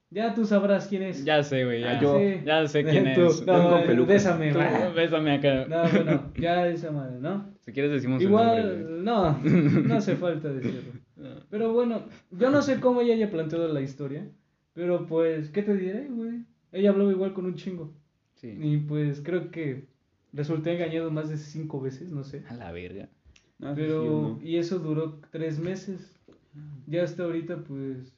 ya 0.10 0.34
tú 0.34 0.46
sabrás 0.46 0.88
quién 0.88 1.04
es. 1.04 1.24
Ya 1.26 1.44
sé, 1.44 1.66
güey. 1.66 1.82
Ya, 1.82 1.98
Ah, 1.98 2.02
yo- 2.02 2.18
Sí. 2.20 2.42
ya 2.46 2.68
sé 2.68 2.84
quién 2.86 3.14
Tú, 3.16 3.28
es. 3.28 3.46
Don 3.46 3.64
No, 3.64 3.70
con 3.70 3.84
peluca. 3.86 4.14
bésame, 4.14 4.52
Tú, 4.54 4.60
bésame 4.96 5.32
acá. 5.34 5.66
No, 5.68 5.90
bueno, 5.90 6.32
ya 6.40 6.68
esa 6.68 6.92
madre, 6.92 7.20
¿no? 7.20 7.54
Si 7.62 7.72
quieres 7.72 7.92
decimos 7.92 8.22
nombre, 8.22 8.28
Igual, 8.62 9.04
no, 9.04 9.38
no 9.44 9.96
hace 9.96 10.16
falta 10.16 10.50
decirlo. 10.54 10.92
Pero 11.50 11.74
bueno, 11.74 12.04
yo 12.32 12.50
no 12.52 12.62
sé 12.62 12.80
cómo 12.80 13.02
ella 13.02 13.14
haya 13.16 13.32
planteado 13.32 13.68
la 13.74 13.82
historia, 13.82 14.28
pero 14.74 15.06
pues, 15.08 15.50
¿qué 15.50 15.64
te 15.64 15.76
diré, 15.76 16.08
güey? 16.10 16.44
Ella 16.72 16.90
hablaba 16.92 17.12
igual 17.12 17.34
con 17.34 17.46
un 17.46 17.56
chingo. 17.56 17.94
Sí. 18.36 18.56
Y 18.62 18.78
pues 18.78 19.22
creo 19.22 19.50
que 19.50 19.88
resulté 20.34 20.74
engañado 20.74 21.10
más 21.12 21.30
de 21.30 21.38
cinco 21.38 21.80
veces, 21.80 22.10
no 22.10 22.24
sé. 22.24 22.44
A 22.50 22.54
la 22.56 22.72
verga. 22.72 23.08
No, 23.58 23.74
sí, 23.74 23.82
Pero, 23.82 24.38
sí, 24.42 24.48
y 24.50 24.58
eso 24.58 24.80
duró 24.80 25.22
tres 25.32 25.58
meses. 25.60 26.12
Ya 26.88 27.04
hasta 27.04 27.24
ahorita, 27.24 27.64
pues, 27.64 28.14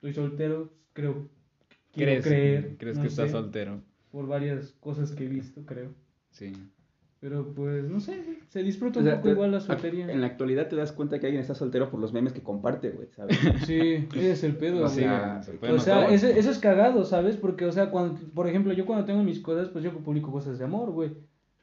estoy 0.00 0.14
soltero, 0.14 0.70
creo. 0.94 1.28
Quiero 1.92 2.12
¿Crees, 2.12 2.24
creer. 2.24 2.76
¿crees 2.78 2.96
no 2.96 3.02
que 3.02 3.08
estás 3.08 3.30
soltero? 3.30 3.82
Por 4.10 4.26
varias 4.26 4.72
cosas 4.80 5.12
que 5.12 5.24
he 5.24 5.28
visto, 5.28 5.62
creo. 5.66 5.90
Sí. 6.30 6.52
Pero 7.20 7.52
pues, 7.52 7.84
no 7.84 8.00
sé, 8.00 8.38
se 8.48 8.62
disfruta 8.62 8.98
O 9.00 9.02
un 9.02 9.08
sea, 9.08 9.16
poco 9.16 9.28
te- 9.28 9.32
igual 9.34 9.52
la 9.52 9.60
soltería. 9.60 10.10
En 10.10 10.22
la 10.22 10.28
actualidad 10.28 10.68
te 10.68 10.76
das 10.76 10.92
cuenta 10.92 11.20
que 11.20 11.26
alguien 11.26 11.42
está 11.42 11.54
soltero 11.54 11.90
por 11.90 12.00
los 12.00 12.14
memes 12.14 12.32
que 12.32 12.40
comparte, 12.42 12.90
güey, 12.90 13.08
¿sabes? 13.10 13.36
Sí, 13.66 14.08
ese 14.14 14.30
es 14.30 14.42
el 14.44 14.56
pedo, 14.56 14.78
O 14.78 14.80
güey. 14.84 14.94
sea, 14.94 15.42
se 15.42 15.58
O 15.70 15.78
sea, 15.78 16.08
eso, 16.08 16.26
eso 16.28 16.50
es 16.50 16.58
cagado, 16.58 17.04
¿sabes? 17.04 17.36
Porque, 17.36 17.66
o 17.66 17.72
sea, 17.72 17.90
cuando, 17.90 18.18
por 18.34 18.48
ejemplo, 18.48 18.72
yo 18.72 18.86
cuando 18.86 19.04
tengo 19.04 19.22
mis 19.22 19.40
cosas, 19.40 19.68
pues 19.68 19.84
yo 19.84 19.92
publico 19.98 20.32
cosas 20.32 20.58
de 20.58 20.64
amor, 20.64 20.92
güey. 20.92 21.10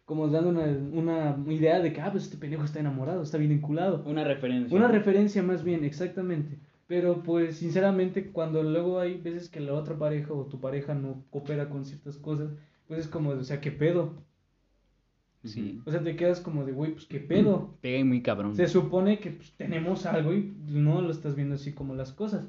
Como 0.06 0.28
dando 0.30 0.50
una, 0.52 0.64
una 0.64 1.54
idea 1.54 1.80
de 1.82 1.92
que, 1.92 2.00
ah, 2.02 2.12
pues 2.12 2.26
este 2.26 2.38
pendejo 2.38 2.64
está 2.64 2.80
enamorado, 2.80 3.24
está 3.24 3.38
bien 3.40 3.50
vinculado. 3.50 4.04
Una 4.06 4.24
referencia. 4.24 4.78
Una 4.78 4.88
referencia 4.88 5.42
más 5.44 5.64
bien, 5.64 5.84
exactamente. 5.84 6.60
Pero 6.88 7.22
pues 7.22 7.58
sinceramente 7.58 8.32
cuando 8.32 8.64
luego 8.64 9.00
hay 9.00 9.18
veces 9.18 9.50
que 9.50 9.60
la 9.60 9.74
otra 9.74 9.98
pareja 9.98 10.34
o 10.34 10.46
tu 10.46 10.60
pareja 10.60 10.94
no 10.96 11.24
coopera 11.30 11.70
con 11.70 11.86
ciertas 11.86 12.18
cosas, 12.18 12.52
pues 12.88 13.02
es 13.02 13.08
como, 13.08 13.32
o 13.32 13.44
sea, 13.44 13.60
¿qué 13.60 13.72
pedo? 13.72 14.14
Sí. 15.44 15.82
O 15.86 15.92
sea, 15.92 16.02
te 16.02 16.16
quedas 16.16 16.42
como 16.42 16.66
de, 16.66 16.72
güey, 16.72 16.92
pues 16.94 17.06
¿qué 17.06 17.20
pedo? 17.20 17.78
Pega 17.82 18.00
y 18.00 18.04
muy 18.04 18.22
cabrón. 18.22 18.56
Se 18.56 18.68
supone 18.68 19.20
que 19.20 19.32
pues, 19.32 19.52
tenemos 19.54 20.06
algo 20.06 20.34
y 20.34 20.54
no 20.68 21.02
lo 21.02 21.12
estás 21.12 21.36
viendo 21.36 21.56
así 21.56 21.74
como 21.74 21.94
las 21.96 22.12
cosas. 22.12 22.48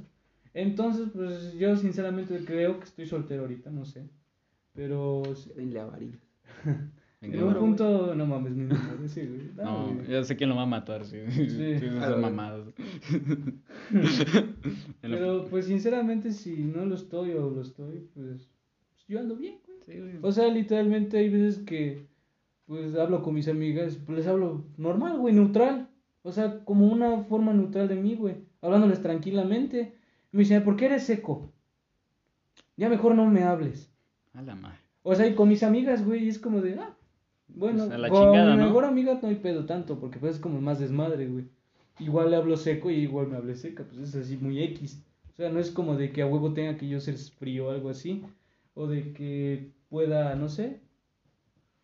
Entonces, 0.55 1.09
pues 1.15 1.53
yo 1.55 1.77
sinceramente 1.77 2.45
creo 2.45 2.79
que 2.79 2.85
estoy 2.85 3.07
soltero 3.07 3.43
ahorita, 3.43 3.71
no 3.71 3.85
sé. 3.85 4.09
Pero 4.75 5.23
Denle 5.57 5.81
a 5.81 5.85
Varín. 5.87 6.19
Venga, 7.21 7.37
en 7.39 7.45
un 7.49 7.55
punto, 7.55 8.15
no 8.15 8.27
mames, 8.27 8.53
ni 8.57 8.65
nada, 8.65 8.97
sí, 9.07 9.21
güey. 9.27 9.51
No, 9.57 9.65
No, 9.89 9.95
güey. 9.95 10.09
ya 10.09 10.25
sé 10.25 10.37
quién 10.37 10.51
lo 10.51 10.57
va 10.57 10.63
a 10.63 10.67
matar, 10.67 11.05
sí. 11.05 11.19
Sí, 11.31 11.51
Sí. 11.51 11.63
esas 11.87 12.19
mamadas. 12.19 12.67
Pero 15.01 15.47
pues 15.49 15.67
sinceramente 15.67 16.33
si 16.33 16.57
no 16.57 16.85
lo 16.85 16.95
estoy 16.95 17.33
o 17.33 17.51
lo 17.51 17.63
estoy, 17.63 18.09
pues, 18.15 18.49
pues, 18.91 19.07
yo 19.09 19.21
ando 19.21 19.37
bien, 19.37 19.59
güey. 19.67 19.79
Sí, 19.85 19.99
güey. 20.01 20.19
O 20.23 20.33
sea, 20.33 20.49
literalmente 20.49 21.19
hay 21.19 21.29
veces 21.29 21.59
que 21.65 22.07
pues 22.67 22.95
hablo 22.97 23.23
con 23.23 23.35
mis 23.35 23.49
amigas, 23.49 23.99
pues 24.05 24.19
les 24.19 24.27
hablo 24.27 24.65
normal, 24.77 25.19
güey, 25.19 25.35
neutral. 25.35 25.89
O 26.23 26.33
sea, 26.33 26.63
como 26.65 26.87
una 26.87 27.23
forma 27.25 27.55
neutral 27.55 27.89
de 27.89 27.95
mí, 27.97 28.15
güey. 28.15 28.37
Hablándoles 28.61 29.01
tranquilamente. 29.01 29.95
Y 30.33 30.37
me 30.37 30.43
dicen, 30.43 30.63
¿por 30.63 30.77
qué 30.77 30.87
eres 30.87 31.05
seco? 31.05 31.51
Ya 32.77 32.91
mejor 32.91 33.15
no 33.15 33.25
me 33.25 33.45
hables. 33.45 33.91
A 34.35 34.43
la 34.43 34.55
madre. 34.55 34.77
O 35.03 35.15
sea, 35.15 35.27
y 35.27 35.35
con 35.35 35.49
mis 35.49 35.63
amigas, 35.63 36.05
güey, 36.05 36.29
es 36.29 36.39
como 36.39 36.61
de, 36.61 36.75
ah, 36.75 36.95
bueno, 37.49 37.85
Pues, 37.87 37.91
a 37.93 37.99
la 37.99 38.09
con 38.11 38.25
chingada, 38.25 38.51
mi 38.55 38.59
¿no? 38.61 38.67
mejor 38.67 38.85
amiga 38.85 39.19
no 39.23 39.29
hay 39.29 39.37
pedo 39.37 39.65
tanto, 39.65 39.99
porque 39.99 40.19
pues 40.19 40.35
es 40.35 40.41
como 40.41 40.61
más 40.61 40.79
desmadre, 40.79 41.27
güey. 41.29 41.47
Igual 41.99 42.31
le 42.31 42.37
hablo 42.37 42.57
seco 42.57 42.91
y 42.91 42.95
igual 42.95 43.29
me 43.29 43.37
hablé 43.37 43.57
seca, 43.57 43.85
pues 43.85 43.99
es 44.01 44.15
así 44.15 44.37
muy 44.37 44.63
X. 44.63 45.03
O 45.33 45.37
sea, 45.37 45.51
no 45.51 45.61
es 45.61 45.71
como 45.71 45.97
de 45.97 46.13
que 46.13 46.23
a 46.23 46.27
huevo 46.27 46.53
tenga 46.53 46.77
que 46.77 46.89
yo 46.89 47.01
ser 47.01 47.17
frío 47.17 47.67
o 47.67 47.71
algo 47.71 47.91
así, 47.91 48.25
o 48.75 48.87
de 48.87 49.13
que 49.13 49.71
pueda, 49.89 50.35
no 50.35 50.49
sé, 50.49 50.81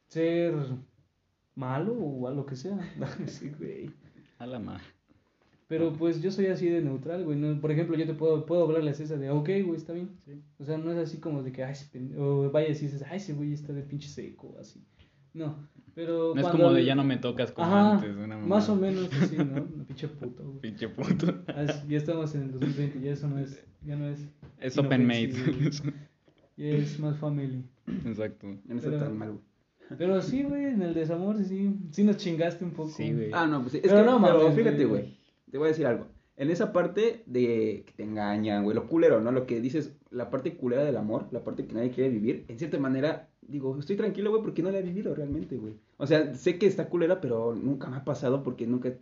ser 0.09 0.55
malo 1.55 1.95
o 1.95 2.29
algo 2.29 2.47
que 2.47 2.57
sea. 2.57 2.79
Sí, 3.27 3.53
güey. 3.59 3.91
A 4.39 4.47
la 4.47 4.59
madre. 4.59 4.85
Pero 5.67 5.93
pues 5.95 6.21
yo 6.21 6.31
soy 6.31 6.47
así 6.47 6.69
de 6.69 6.83
neutral, 6.83 7.25
güey. 7.25 7.39
No, 7.39 7.61
por 7.61 7.71
ejemplo, 7.71 7.97
yo 7.97 8.07
te 8.07 8.15
puedo, 8.15 8.45
puedo 8.45 8.65
hablarle 8.65 8.91
a 8.91 8.95
César 8.95 9.19
de, 9.19 9.31
ok, 9.31 9.49
güey, 9.65 9.77
está 9.77 9.93
bien. 9.93 10.11
Sí. 10.25 10.43
O 10.59 10.65
sea, 10.65 10.77
no 10.77 10.93
es 10.93 10.99
así 10.99 11.19
como 11.19 11.43
de 11.43 11.53
que, 11.53 11.65
ay, 11.65 11.75
o 12.19 12.51
vaya 12.51 12.69
y 12.69 12.73
dices, 12.73 13.03
ay, 13.09 13.17
ese 13.17 13.33
güey 13.33 13.53
está 13.53 13.73
de 13.73 13.83
pinche 13.83 14.09
seco, 14.09 14.57
así. 14.61 14.85
No, 15.35 15.69
pero 15.95 16.35
No 16.35 16.41
es 16.41 16.43
cuando 16.47 16.65
como 16.65 16.75
de 16.75 16.85
ya 16.85 16.95
no 16.95 17.05
me 17.05 17.17
tocas 17.19 17.53
como 17.53 17.67
Ajá, 17.67 17.95
antes. 17.97 18.17
Una 18.17 18.39
más 18.39 18.69
o 18.69 18.77
menos 18.77 19.11
así, 19.21 19.37
¿no? 19.37 19.65
Pinche 19.87 20.09
puto, 20.09 20.45
güey. 20.45 20.61
Pinche 20.61 20.89
puto. 20.89 21.27
Ya 21.89 21.97
estamos 21.97 22.35
en 22.35 22.43
el 22.43 22.53
2020, 22.53 23.01
ya 23.01 23.13
eso 23.13 23.29
no 23.29 23.39
es, 23.39 23.65
ya 23.85 23.97
no 23.97 24.09
es, 24.09 24.27
Es 24.61 24.79
open 24.79 25.07
made. 25.07 25.25
Inofensivo, 25.25 25.93
ya 26.57 26.67
es 26.69 26.99
más 27.01 27.19
family. 27.19 27.65
Exacto. 28.07 28.47
No 28.65 28.77
está 28.77 28.99
tan 28.99 29.19
mal, 29.19 29.33
güey. 29.33 29.45
Pero 29.99 30.23
sí, 30.23 30.43
güey, 30.43 30.65
en 30.65 30.83
el 30.83 30.95
desamor 30.95 31.37
sí, 31.45 31.77
sí 31.91 32.05
nos 32.05 32.17
chingaste 32.17 32.65
un 32.65 32.71
poco. 32.71 32.89
Sí, 32.89 33.13
güey. 33.13 33.31
Ah, 33.33 33.47
no, 33.47 33.61
pues 33.61 33.73
sí. 33.73 33.79
Es 33.79 33.91
Pero 33.93 33.99
que, 34.05 34.11
no 34.11 34.23
pero 34.23 34.39
mames, 34.39 34.55
fíjate, 34.57 34.85
güey. 34.87 35.03
güey. 35.03 35.19
Te 35.51 35.59
voy 35.59 35.67
a 35.67 35.69
decir 35.69 35.87
algo. 35.87 36.07
En 36.37 36.51
esa 36.51 36.73
parte 36.73 37.23
de 37.27 37.85
que 37.87 37.93
te 37.97 38.03
engañan, 38.03 38.65
güey, 38.65 38.75
lo 38.75 38.89
culero, 38.89 39.21
¿no? 39.21 39.31
Lo 39.31 39.47
que 39.47 39.61
dices, 39.61 39.95
la 40.11 40.31
parte 40.31 40.57
culera 40.57 40.83
del 40.83 40.97
amor, 40.97 41.29
la 41.31 41.45
parte 41.45 41.67
que 41.67 41.75
nadie 41.75 41.91
quiere 41.91 42.11
vivir, 42.11 42.45
en 42.49 42.59
cierta 42.59 42.79
manera, 42.79 43.29
digo, 43.49 43.79
estoy 43.79 43.97
tranquilo, 43.97 44.31
güey, 44.31 44.43
porque 44.43 44.63
no 44.63 44.71
la 44.71 44.79
he 44.79 44.83
vivido 44.83 45.15
realmente, 45.15 45.57
güey. 45.57 45.75
O 45.97 46.07
sea, 46.07 46.35
sé 46.35 46.59
que 46.59 46.67
está 46.67 46.89
culera, 46.89 47.21
pero 47.21 47.55
nunca 47.55 47.89
me 47.89 47.97
ha 47.97 48.05
pasado 48.05 48.43
porque 48.43 48.67
nunca 48.67 48.93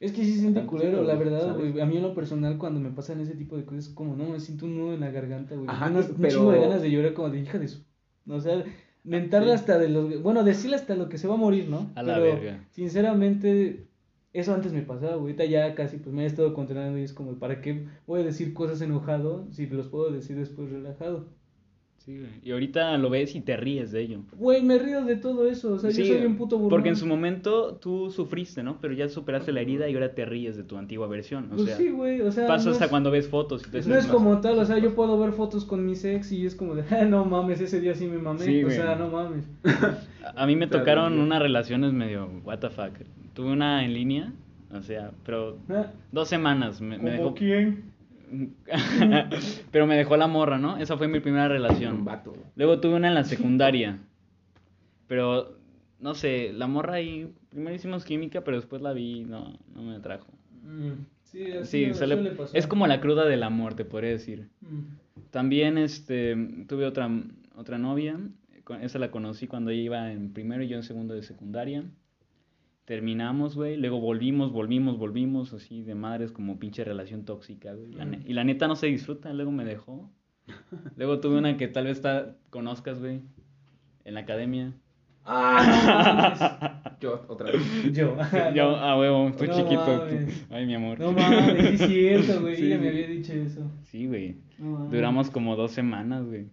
Es 0.00 0.12
que 0.12 0.24
sí 0.24 0.34
se 0.34 0.40
siente 0.42 0.64
culero, 0.66 1.02
la 1.02 1.16
verdad, 1.16 1.56
güey. 1.56 1.80
A 1.80 1.86
mí 1.86 1.96
en 1.96 2.02
lo 2.02 2.14
personal, 2.14 2.56
cuando 2.58 2.78
me 2.80 2.90
pasan 2.90 3.20
ese 3.20 3.34
tipo 3.34 3.56
de 3.56 3.64
cosas, 3.64 3.88
como 3.88 4.14
no, 4.14 4.28
me 4.30 4.38
siento 4.40 4.66
un 4.66 4.76
nudo 4.78 4.94
en 4.94 5.00
la 5.00 5.10
garganta, 5.10 5.54
güey. 5.56 5.68
Ajá, 5.68 5.90
Unas- 5.90 6.08
y- 6.08 6.12
un 6.12 6.16
pero- 6.18 6.30
chingo 6.36 6.52
de 6.52 6.60
ganas 6.60 6.82
de 6.82 6.90
llorar 6.90 7.14
como 7.14 7.30
de 7.30 7.40
hija 7.40 7.58
de 7.58 7.66
su. 7.68 7.80
O 8.28 8.40
sea, 8.40 8.62
mentarle 9.02 9.48
Sí. 9.48 9.54
hasta 9.54 9.78
de 9.78 9.88
los. 9.88 10.22
Bueno, 10.22 10.44
decirle 10.44 10.76
hasta 10.76 10.94
lo 10.94 11.08
que 11.08 11.18
se 11.18 11.26
va 11.26 11.34
a 11.34 11.38
morir, 11.38 11.68
¿no? 11.68 11.90
A 11.96 12.02
la 12.04 12.14
Pero, 12.14 12.34
verga. 12.36 12.64
Sinceramente, 12.70 13.86
eso 14.32 14.54
antes 14.54 14.72
me 14.72 14.82
pasaba, 14.82 15.12
güey. 15.16 15.32
Ahorita 15.32 15.44
ya 15.46 15.74
casi, 15.74 15.96
pues 15.96 16.14
me 16.14 16.22
he 16.24 16.26
estado 16.26 16.52
controlando 16.54 16.98
y 16.98 17.02
es 17.02 17.12
como, 17.12 17.32
¿para 17.38 17.60
qué 17.60 17.86
voy 18.06 18.20
a 18.20 18.24
decir 18.24 18.52
cosas 18.54 18.80
enojado 18.82 19.46
si 19.50 19.66
los 19.66 19.88
puedo 19.88 20.10
decir 20.12 20.36
después 20.36 20.70
relajado? 20.70 21.26
Sí, 21.98 22.16
güey. 22.16 22.30
Y 22.42 22.52
ahorita 22.52 22.96
lo 22.96 23.10
ves 23.10 23.34
y 23.34 23.40
te 23.42 23.56
ríes 23.56 23.92
de 23.92 24.00
ello. 24.00 24.20
Güey, 24.36 24.62
me 24.62 24.78
río 24.78 25.04
de 25.04 25.16
todo 25.16 25.46
eso. 25.46 25.74
O 25.74 25.78
sea, 25.78 25.90
Sí, 25.90 26.06
yo 26.06 26.14
soy 26.16 26.24
un 26.24 26.36
puto 26.36 26.56
burlón. 26.56 26.70
Porque 26.70 26.88
en 26.88 26.96
su 26.96 27.06
momento 27.06 27.74
tú 27.74 28.10
sufriste, 28.10 28.62
¿no? 28.62 28.78
Pero 28.80 28.94
ya 28.94 29.08
superaste 29.10 29.52
la 29.52 29.60
herida 29.60 29.88
y 29.90 29.94
ahora 29.94 30.14
te 30.14 30.24
ríes 30.24 30.56
de 30.56 30.62
tu 30.62 30.78
antigua 30.78 31.06
versión. 31.06 31.46
O 31.52 31.56
Pues 31.56 31.66
sea, 31.66 31.76
sí, 31.76 31.90
güey. 31.90 32.22
O 32.22 32.32
sea, 32.32 32.46
pasa 32.46 32.66
no 32.66 32.70
hasta 32.72 32.84
es- 32.86 32.90
cuando 32.90 33.10
ves 33.10 33.28
fotos. 33.28 33.62
Y 33.66 33.70
te 33.70 33.82
No 33.82 33.94
es 33.96 34.06
como 34.06 34.32
más- 34.32 34.40
tal, 34.40 34.58
o 34.58 34.64
sea, 34.64 34.78
yo 34.78 34.94
puedo 34.94 35.18
ver 35.18 35.32
fotos 35.32 35.64
con 35.66 35.84
mi 35.84 35.92
ex 35.92 36.32
y 36.32 36.46
es 36.46 36.54
como 36.54 36.74
de, 36.76 36.82
ah, 36.96 37.04
no 37.04 37.24
mames, 37.26 37.60
ese 37.60 37.78
día 37.80 37.94
sí 37.94 38.06
me 38.06 38.16
mamé. 38.18 38.40
Sí, 38.44 38.62
o 38.62 38.66
güey. 38.66 38.76
sea, 38.76 38.94
no 38.96 39.08
mames. 39.08 39.44
A 40.34 40.46
mí 40.46 40.56
me 40.56 40.66
tocaron 40.66 41.18
unas 41.18 41.42
relaciones 41.42 41.92
medio 41.92 42.30
what 42.44 42.58
the 42.60 42.70
fuck. 42.70 42.92
Tuve 43.34 43.52
una 43.52 43.84
en 43.84 43.92
línea, 43.92 44.32
o 44.72 44.80
sea, 44.82 45.10
pero 45.26 45.58
Ah, 45.68 45.92
dos 46.12 46.28
semanas 46.28 46.80
me, 46.80 46.96
me 46.96 46.98
¿Como 46.98 47.10
dejó. 47.10 47.34
quién? 47.34 47.87
pero 49.70 49.86
me 49.86 49.96
dejó 49.96 50.16
la 50.16 50.26
morra, 50.26 50.58
¿no? 50.58 50.76
Esa 50.78 50.96
fue 50.96 51.08
mi 51.08 51.20
primera 51.20 51.44
Un 51.46 51.50
relación. 51.50 52.04
vato. 52.04 52.36
Luego 52.56 52.80
tuve 52.80 52.94
una 52.94 53.08
en 53.08 53.14
la 53.14 53.24
secundaria. 53.24 53.98
Pero 55.06 55.56
no 56.00 56.14
sé, 56.14 56.52
la 56.52 56.66
morra 56.66 56.94
ahí 56.94 57.32
primero 57.48 57.74
hicimos 57.74 58.04
química, 58.04 58.42
pero 58.44 58.56
después 58.56 58.82
la 58.82 58.92
vi 58.92 59.20
y 59.20 59.24
no 59.24 59.58
no 59.74 59.82
me 59.82 59.96
atrajo. 59.96 60.26
Mm, 60.62 60.92
Sí, 61.24 61.44
así 61.52 61.64
Sí, 61.86 61.94
suele, 61.94 61.94
suele- 61.94 62.14
suele 62.14 62.30
pasar. 62.30 62.56
es 62.56 62.66
como 62.66 62.86
la 62.86 63.00
cruda 63.00 63.26
del 63.26 63.42
amor, 63.42 63.74
te 63.74 63.84
podría 63.84 64.10
decir. 64.10 64.48
Mm. 64.62 65.20
También 65.30 65.76
este 65.76 66.36
tuve 66.68 66.86
otra 66.86 67.10
otra 67.56 67.76
novia, 67.78 68.18
con- 68.64 68.82
esa 68.82 68.98
la 68.98 69.10
conocí 69.10 69.46
cuando 69.46 69.70
ella 69.70 69.82
iba 69.82 70.12
en 70.12 70.32
primero 70.32 70.62
y 70.62 70.68
yo 70.68 70.76
en 70.76 70.82
segundo 70.84 71.14
de 71.14 71.22
secundaria. 71.22 71.84
Terminamos, 72.88 73.54
güey, 73.54 73.76
luego 73.76 74.00
volvimos, 74.00 74.50
volvimos, 74.50 74.96
volvimos, 74.96 75.52
así 75.52 75.82
de 75.82 75.94
madres 75.94 76.32
como 76.32 76.58
pinche 76.58 76.84
relación 76.84 77.26
tóxica, 77.26 77.74
güey. 77.74 77.90
Y 78.26 78.32
la 78.32 78.44
neta 78.44 78.66
no 78.66 78.76
se 78.76 78.86
disfruta, 78.86 79.30
luego 79.34 79.50
me 79.52 79.66
dejó. 79.66 80.10
Luego 80.96 81.20
tuve 81.20 81.36
una 81.36 81.58
que 81.58 81.68
tal 81.68 81.84
vez 81.84 82.00
ta- 82.00 82.34
conozcas, 82.48 82.98
güey, 82.98 83.20
en 84.06 84.14
la 84.14 84.20
academia. 84.20 84.72
Ah, 85.26 86.96
Yo, 87.00 87.26
otra 87.28 87.50
vez. 87.52 87.60
no. 87.84 87.90
Yo. 87.92 88.16
Yo, 88.54 88.76
a 88.76 88.98
huevo, 88.98 89.28
No 89.28 89.36
chiquito. 89.36 90.06
Ay, 90.48 90.64
mi 90.64 90.74
amor. 90.74 90.98
No 90.98 91.12
mames, 91.12 91.78
sí 91.80 92.06
es 92.06 92.24
cierto, 92.24 92.40
güey. 92.40 92.56
Sí, 92.56 92.64
Ella 92.68 92.78
me 92.78 92.88
había 92.88 93.06
dicho 93.06 93.34
eso. 93.34 93.70
Sí, 93.82 94.06
güey. 94.06 94.36
No 94.58 94.70
mames. 94.70 94.92
Duramos 94.92 95.30
como 95.30 95.54
dos 95.56 95.72
semanas, 95.72 96.24
güey. 96.24 96.46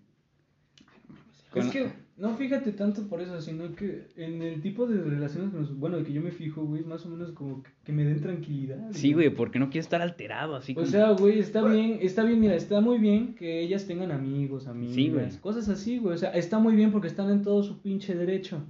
Es 1.56 1.68
que 1.68 1.94
no 2.18 2.34
fíjate 2.36 2.72
tanto 2.72 3.08
por 3.10 3.22
eso, 3.22 3.42
sino 3.42 3.76
que 3.76 4.08
en 4.16 4.42
el 4.42 4.62
tipo 4.62 4.88
de 4.88 5.02
relaciones 5.04 5.52
que 5.52 5.58
nos, 5.58 5.78
bueno, 5.78 6.02
que 6.04 6.14
yo 6.14 6.22
me 6.22 6.32
fijo, 6.32 6.64
güey, 6.64 6.84
más 6.84 7.06
o 7.06 7.10
menos 7.10 7.32
como 7.34 7.62
que, 7.62 7.70
que 7.84 7.92
me 7.92 8.06
den 8.06 8.22
tranquilidad. 8.22 8.78
Sí, 8.92 9.12
güey, 9.14 9.30
porque 9.30 9.60
no 9.60 9.70
quiero 9.70 9.82
estar 9.84 10.02
alterado, 10.02 10.56
así 10.56 10.72
O 10.72 10.76
como... 10.76 10.88
sea, 10.88 11.12
güey, 11.12 11.40
está 11.40 11.62
bien, 11.64 12.00
está 12.02 12.24
bien, 12.24 12.40
mira, 12.40 12.56
está 12.56 12.80
muy 12.80 13.00
bien 13.00 13.36
que 13.36 13.60
ellas 13.62 13.86
tengan 13.86 14.12
amigos, 14.12 14.68
amigas, 14.68 14.96
Sí, 14.96 15.10
güey. 15.10 15.30
cosas 15.42 15.68
así, 15.68 15.98
güey. 15.98 16.16
O 16.16 16.18
sea, 16.18 16.32
está 16.32 16.58
muy 16.60 16.74
bien 16.76 16.92
porque 16.94 17.08
están 17.08 17.30
en 17.30 17.42
todo 17.42 17.64
su 17.64 17.82
pinche 17.82 18.16
derecho. 18.16 18.64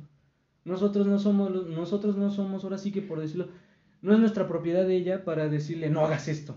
Nosotros 0.64 1.06
no 1.06 1.20
somos, 1.20 1.52
los- 1.52 1.68
nosotros 1.70 2.18
no 2.18 2.32
somos, 2.32 2.64
ahora 2.64 2.78
sí 2.80 2.92
que 2.92 3.02
por 3.04 3.20
decirlo, 3.20 3.50
no 4.02 4.14
es 4.14 4.20
nuestra 4.20 4.48
propiedad 4.48 4.86
de 4.88 4.96
ella 4.98 5.24
para 5.24 5.48
decirle, 5.50 5.90
no 5.92 6.02
hagas 6.04 6.28
esto, 6.28 6.56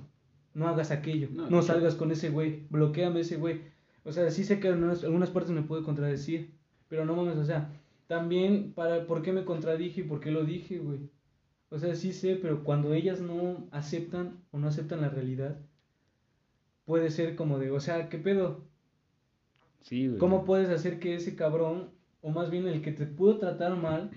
no 0.55 0.67
hagas 0.69 0.91
aquello, 0.91 1.29
No, 1.51 1.61
salgas 1.63 1.95
con 1.95 2.11
ese 2.13 2.31
güey, 2.31 2.63
bloqueame 2.71 3.21
ese 3.21 3.37
güey. 3.37 3.61
O 4.05 4.13
sea, 4.13 4.31
sí 4.31 4.45
sé 4.45 4.59
que 4.59 4.69
en 4.69 4.75
algunas, 4.75 5.05
algunas 5.05 5.29
partes 5.31 5.53
me 5.53 5.61
puede 5.63 5.83
contradecir, 5.83 6.57
pero 6.89 7.05
no 7.05 7.15
mames, 7.15 7.37
o 7.37 7.45
sea, 7.45 7.71
también 8.07 8.73
para, 8.73 9.07
¿por 9.07 9.23
qué 9.23 9.33
me 9.33 9.45
contradije 9.45 10.01
y 10.01 10.05
por 10.05 10.21
qué 10.21 10.31
lo 10.31 10.45
dije, 10.45 10.79
güey? 10.79 11.11
O 11.71 11.79
sea, 11.79 11.95
sí 11.95 12.13
sé, 12.13 12.37
pero 12.37 12.65
cuando 12.65 12.95
ellas 12.95 13.21
no 13.21 13.69
aceptan 13.71 14.39
o 14.51 14.59
no 14.59 14.69
aceptan 14.69 15.03
la 15.03 15.11
realidad, 15.11 15.59
puede 16.87 17.11
ser 17.11 17.37
como 17.37 17.59
de, 17.59 17.71
o 17.71 17.81
sea, 17.81 18.09
¿qué 18.09 18.19
pedo? 18.19 18.65
Sí, 19.83 20.09
güey. 20.09 20.19
¿Cómo 20.19 20.45
puedes 20.45 20.71
hacer 20.71 20.99
que 20.99 21.15
ese 21.15 21.37
cabrón, 21.37 21.91
o 22.23 22.31
más 22.31 22.51
bien 22.51 22.67
el 22.67 22.81
que 22.81 22.93
te 22.93 23.07
pudo 23.07 23.39
tratar 23.39 23.77
mal, 23.77 24.11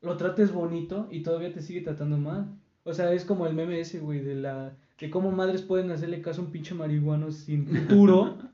lo 0.00 0.16
trates 0.16 0.52
bonito 0.52 1.08
y 1.10 1.22
todavía 1.22 1.52
te 1.52 1.62
sigue 1.62 1.80
tratando 1.80 2.16
mal? 2.16 2.46
O 2.84 2.94
sea, 2.94 3.12
es 3.12 3.24
como 3.24 3.46
el 3.46 3.54
meme 3.54 3.80
ese, 3.80 3.98
güey, 3.98 4.20
de 4.20 4.36
la 4.36 4.76
de 5.04 5.10
cómo 5.10 5.30
madres 5.32 5.60
pueden 5.60 5.90
hacerle 5.90 6.22
caso 6.22 6.40
a 6.40 6.44
un 6.44 6.50
pinche 6.50 6.74
marihuano 6.74 7.30
sin 7.30 7.66
futuro, 7.66 8.38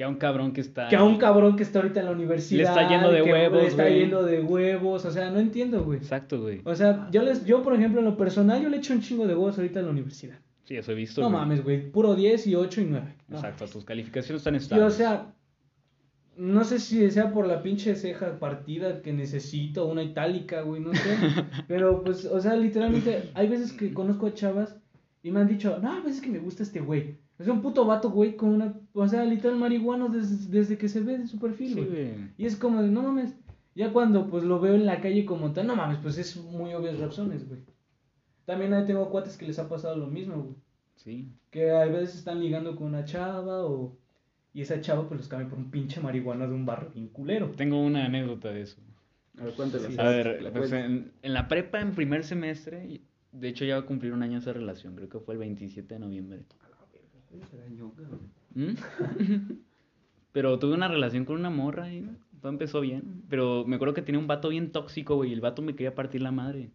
Que 0.00 0.04
a 0.04 0.08
un 0.08 0.14
cabrón 0.16 0.54
que 0.54 0.62
está... 0.62 0.88
que 0.88 0.96
a 0.96 1.04
un 1.04 1.18
cabrón 1.18 1.56
que 1.56 1.62
está 1.62 1.80
ahorita 1.80 2.00
en 2.00 2.06
la 2.06 2.12
universidad, 2.12 2.56
Le 2.58 2.68
está 2.70 2.88
yendo 2.88 3.12
de 3.12 3.22
que 3.22 3.32
huevos, 3.34 3.60
le 3.60 3.68
está 3.68 3.82
güey. 3.82 3.98
yendo 3.98 4.22
de 4.24 4.40
huevos, 4.40 5.04
o 5.04 5.10
sea, 5.10 5.28
no 5.30 5.38
entiendo, 5.38 5.84
güey. 5.84 5.98
Exacto, 5.98 6.40
güey. 6.40 6.62
O 6.64 6.74
sea, 6.74 7.06
yo 7.10 7.22
les 7.22 7.44
yo 7.44 7.62
por 7.62 7.74
ejemplo 7.74 7.98
en 8.00 8.06
lo 8.06 8.16
personal 8.16 8.62
yo 8.62 8.70
le 8.70 8.78
echo 8.78 8.94
un 8.94 9.02
chingo 9.02 9.26
de 9.26 9.34
huevos 9.34 9.58
ahorita 9.58 9.80
en 9.80 9.84
la 9.84 9.92
universidad. 9.92 10.38
Sí, 10.64 10.74
eso 10.78 10.92
he 10.92 10.94
visto. 10.94 11.20
No 11.20 11.28
güey. 11.28 11.38
mames, 11.40 11.62
güey, 11.62 11.90
puro 11.90 12.14
10 12.14 12.46
y 12.46 12.54
8 12.54 12.80
y 12.80 12.84
9. 12.86 13.14
No 13.28 13.36
Exacto, 13.36 13.66
tus 13.66 13.84
calificaciones 13.84 14.40
están 14.40 14.54
Y, 14.54 14.56
estables. 14.56 14.86
o 14.86 14.90
sea, 14.90 15.34
no 16.38 16.64
sé 16.64 16.78
si 16.78 17.10
sea 17.10 17.30
por 17.30 17.46
la 17.46 17.62
pinche 17.62 17.94
ceja 17.94 18.38
partida 18.38 19.02
que 19.02 19.12
necesito, 19.12 19.86
una 19.86 20.02
itálica, 20.02 20.62
güey, 20.62 20.80
no 20.80 20.94
sé. 20.94 21.14
pero 21.68 22.02
pues, 22.02 22.24
o 22.24 22.40
sea, 22.40 22.54
literalmente, 22.56 23.24
hay 23.34 23.48
veces 23.48 23.74
que 23.74 23.92
conozco 23.92 24.28
a 24.28 24.32
chavas 24.32 24.76
y 25.22 25.30
me 25.30 25.40
han 25.40 25.46
dicho, 25.48 25.78
no, 25.82 25.92
a 25.92 26.00
veces 26.00 26.22
que 26.22 26.30
me 26.30 26.38
gusta 26.38 26.62
este 26.62 26.80
güey. 26.80 27.18
Es 27.40 27.48
un 27.48 27.62
puto 27.62 27.86
vato, 27.86 28.10
güey, 28.10 28.36
con 28.36 28.50
una, 28.50 28.74
o 28.92 29.08
sea, 29.08 29.24
literal 29.24 29.56
marihuano 29.58 30.10
desde, 30.10 30.50
desde 30.50 30.76
que 30.76 30.90
se 30.90 31.00
ve 31.00 31.16
de 31.16 31.26
su 31.26 31.38
perfil, 31.38 31.72
Sí, 31.72 31.80
güey. 31.80 32.10
Y 32.36 32.44
es 32.44 32.54
como 32.54 32.82
de, 32.82 32.88
no 32.88 33.02
mames, 33.02 33.34
ya 33.74 33.92
cuando 33.92 34.28
pues 34.28 34.44
lo 34.44 34.60
veo 34.60 34.74
en 34.74 34.84
la 34.84 35.00
calle 35.00 35.24
como 35.24 35.52
tal, 35.52 35.66
no 35.66 35.74
mames, 35.74 35.98
pues 36.02 36.18
es 36.18 36.36
muy 36.36 36.74
obvias 36.74 36.98
razones, 36.98 37.48
güey. 37.48 37.60
También 38.44 38.74
ahí 38.74 38.84
tengo 38.84 39.08
cuates 39.08 39.38
que 39.38 39.46
les 39.46 39.58
ha 39.58 39.70
pasado 39.70 39.96
lo 39.96 40.06
mismo, 40.06 40.36
güey. 40.36 40.54
Sí. 40.96 41.32
Que 41.50 41.70
a 41.70 41.86
veces 41.86 42.16
están 42.16 42.40
ligando 42.40 42.76
con 42.76 42.88
una 42.88 43.06
chava 43.06 43.64
o... 43.64 43.96
Y 44.52 44.60
esa 44.60 44.80
chava 44.82 45.08
pues 45.08 45.20
los 45.20 45.28
cambia 45.28 45.48
por 45.48 45.58
un 45.58 45.70
pinche 45.70 46.00
marihuana 46.00 46.46
de 46.46 46.54
un 46.54 46.66
barrio 46.66 46.90
bien 46.92 47.08
culero. 47.08 47.52
Tengo 47.56 47.80
una 47.80 48.04
anécdota 48.04 48.50
de 48.50 48.62
eso. 48.62 48.82
A 49.38 49.44
ver, 49.44 49.54
cuéntalo. 49.54 49.88
Sí. 49.88 49.94
A 49.96 50.10
ver, 50.10 50.42
La 50.42 50.52
pues 50.52 50.72
en, 50.72 51.12
en 51.22 51.32
la 51.32 51.48
prepa, 51.48 51.80
en 51.80 51.94
primer 51.94 52.24
semestre, 52.24 53.00
de 53.32 53.48
hecho 53.48 53.64
ya 53.64 53.76
va 53.76 53.82
a 53.82 53.86
cumplir 53.86 54.12
un 54.12 54.22
año 54.22 54.38
esa 54.38 54.52
relación, 54.52 54.96
creo 54.96 55.08
que 55.08 55.20
fue 55.20 55.34
el 55.34 55.38
27 55.38 55.94
de 55.94 56.00
noviembre. 56.00 56.40
¿Mm? 58.54 58.74
Pero 60.32 60.58
tuve 60.58 60.74
una 60.74 60.88
relación 60.88 61.24
con 61.24 61.36
una 61.36 61.50
morra 61.50 61.92
y 61.92 62.08
todo 62.40 62.52
empezó 62.52 62.80
bien. 62.80 63.22
Pero 63.28 63.64
me 63.66 63.76
acuerdo 63.76 63.94
que 63.94 64.02
tenía 64.02 64.18
un 64.20 64.26
vato 64.26 64.48
bien 64.48 64.70
tóxico, 64.70 65.16
güey, 65.16 65.30
y 65.30 65.32
el 65.32 65.40
vato 65.40 65.62
me 65.62 65.74
quería 65.74 65.94
partir 65.94 66.22
la 66.22 66.30
madre. 66.30 66.70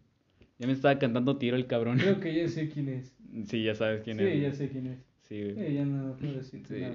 Ya 0.58 0.66
me 0.66 0.72
estaba 0.72 0.98
cantando 0.98 1.36
tiro 1.38 1.56
el 1.56 1.66
cabrón. 1.66 1.98
Creo 1.98 2.20
que 2.20 2.34
ya 2.34 2.48
sé 2.48 2.68
quién 2.68 2.88
es. 2.88 3.12
Sí, 3.44 3.64
ya 3.64 3.74
sabes 3.74 4.02
quién 4.02 4.16
sí, 4.16 4.24
es. 4.24 4.40
ya 4.42 4.52
sé 4.52 4.70
quién 4.70 4.86
es. 4.86 4.98
Sí, 5.22 5.42
güey. 5.42 5.68
Sí, 5.68 5.74
ya 5.74 5.84
no 5.84 6.16
puedo 6.16 6.32
decirte 6.32 6.74
Sí. 6.74 6.80
nada. 6.80 6.94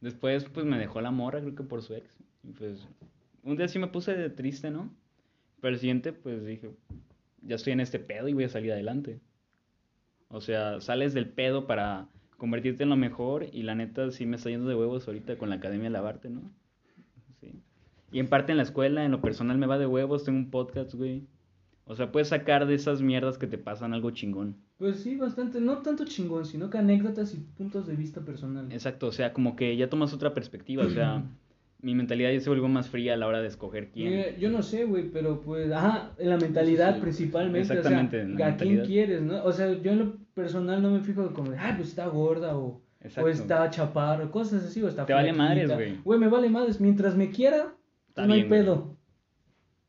Después, 0.00 0.44
pues 0.46 0.64
me 0.64 0.78
dejó 0.78 1.02
la 1.02 1.10
morra, 1.10 1.40
creo 1.40 1.54
que 1.54 1.62
por 1.64 1.82
su 1.82 1.92
ex. 1.94 2.18
Y 2.42 2.52
pues, 2.52 2.88
un 3.42 3.54
día 3.58 3.68
sí 3.68 3.78
me 3.78 3.88
puse 3.88 4.14
de 4.16 4.30
triste, 4.30 4.70
¿no? 4.70 4.90
Pero 5.60 5.74
el 5.74 5.80
siguiente, 5.80 6.14
pues 6.14 6.46
dije, 6.46 6.70
ya 7.42 7.56
estoy 7.56 7.74
en 7.74 7.80
este 7.80 7.98
pedo 7.98 8.28
y 8.28 8.32
voy 8.32 8.44
a 8.44 8.48
salir 8.48 8.72
adelante. 8.72 9.20
O 10.28 10.40
sea, 10.40 10.80
sales 10.80 11.12
del 11.12 11.28
pedo 11.28 11.66
para 11.66 12.08
convertirte 12.44 12.82
en 12.82 12.90
lo 12.90 12.96
mejor 12.96 13.46
y 13.54 13.62
la 13.62 13.74
neta 13.74 14.10
sí 14.10 14.26
me 14.26 14.36
está 14.36 14.50
yendo 14.50 14.68
de 14.68 14.74
huevos 14.74 15.08
ahorita 15.08 15.38
con 15.38 15.48
la 15.48 15.54
Academia 15.54 15.84
de 15.84 15.90
Lavarte, 15.94 16.28
¿no? 16.28 16.42
Sí. 17.40 17.54
Y 18.12 18.18
en 18.18 18.28
parte 18.28 18.52
en 18.52 18.58
la 18.58 18.64
escuela, 18.64 19.02
en 19.02 19.12
lo 19.12 19.22
personal 19.22 19.56
me 19.56 19.66
va 19.66 19.78
de 19.78 19.86
huevos, 19.86 20.24
tengo 20.24 20.36
un 20.36 20.50
podcast, 20.50 20.92
güey. 20.92 21.26
O 21.86 21.96
sea, 21.96 22.12
puedes 22.12 22.28
sacar 22.28 22.66
de 22.66 22.74
esas 22.74 23.00
mierdas 23.00 23.38
que 23.38 23.46
te 23.46 23.56
pasan 23.56 23.94
algo 23.94 24.10
chingón. 24.10 24.56
Pues 24.76 24.98
sí, 24.98 25.16
bastante. 25.16 25.58
No 25.58 25.78
tanto 25.78 26.04
chingón, 26.04 26.44
sino 26.44 26.68
que 26.68 26.76
anécdotas 26.76 27.32
y 27.32 27.38
puntos 27.38 27.86
de 27.86 27.96
vista 27.96 28.20
personales. 28.20 28.74
Exacto, 28.74 29.06
o 29.06 29.12
sea, 29.12 29.32
como 29.32 29.56
que 29.56 29.74
ya 29.78 29.88
tomas 29.88 30.12
otra 30.12 30.34
perspectiva, 30.34 30.84
o 30.84 30.90
sea, 30.90 31.24
mi 31.82 31.94
mentalidad 31.94 32.32
ya 32.32 32.40
se 32.40 32.48
volvió 32.50 32.66
más 32.68 32.88
fría 32.88 33.14
a 33.14 33.16
la 33.16 33.26
hora 33.26 33.42
de 33.42 33.48
escoger 33.48 33.90
quién. 33.90 34.10
Mira, 34.10 34.36
yo 34.38 34.50
no 34.50 34.62
sé, 34.62 34.84
güey, 34.84 35.10
pero 35.10 35.40
pues, 35.40 35.70
ajá, 35.70 36.12
en 36.18 36.30
la 36.30 36.36
mentalidad 36.38 36.94
sí, 36.96 37.00
principalmente, 37.02 37.60
exactamente, 37.60 38.24
o 38.24 38.36
sea, 38.36 38.46
¿a 38.48 38.56
quién 38.56 38.80
quieres, 38.86 39.20
no? 39.22 39.44
O 39.44 39.52
sea, 39.52 39.70
yo 39.80 39.92
en 39.92 39.98
lo 39.98 40.16
personal 40.34 40.80
no 40.82 40.90
me 40.90 41.00
fijo 41.00 41.32
como 41.34 41.52
ah, 41.58 41.74
pues 41.76 41.88
está 41.88 42.06
gorda 42.06 42.56
o, 42.56 42.80
Exacto. 43.02 43.26
o 43.26 43.30
está 43.30 43.68
chaparro, 43.70 44.30
cosas 44.30 44.64
así, 44.64 44.82
o 44.82 44.88
está 44.88 45.04
Te 45.04 45.12
vale 45.12 45.34
flaquita. 45.34 45.48
madres, 45.48 45.74
güey. 45.74 45.98
Güey, 46.02 46.18
me 46.20 46.28
vale 46.28 46.48
madres, 46.48 46.80
mientras 46.80 47.14
me 47.16 47.30
quiera, 47.30 47.74
Está 48.08 48.26
no 48.26 48.32
hay 48.32 48.44
güey. 48.44 48.50
pedo. 48.62 48.96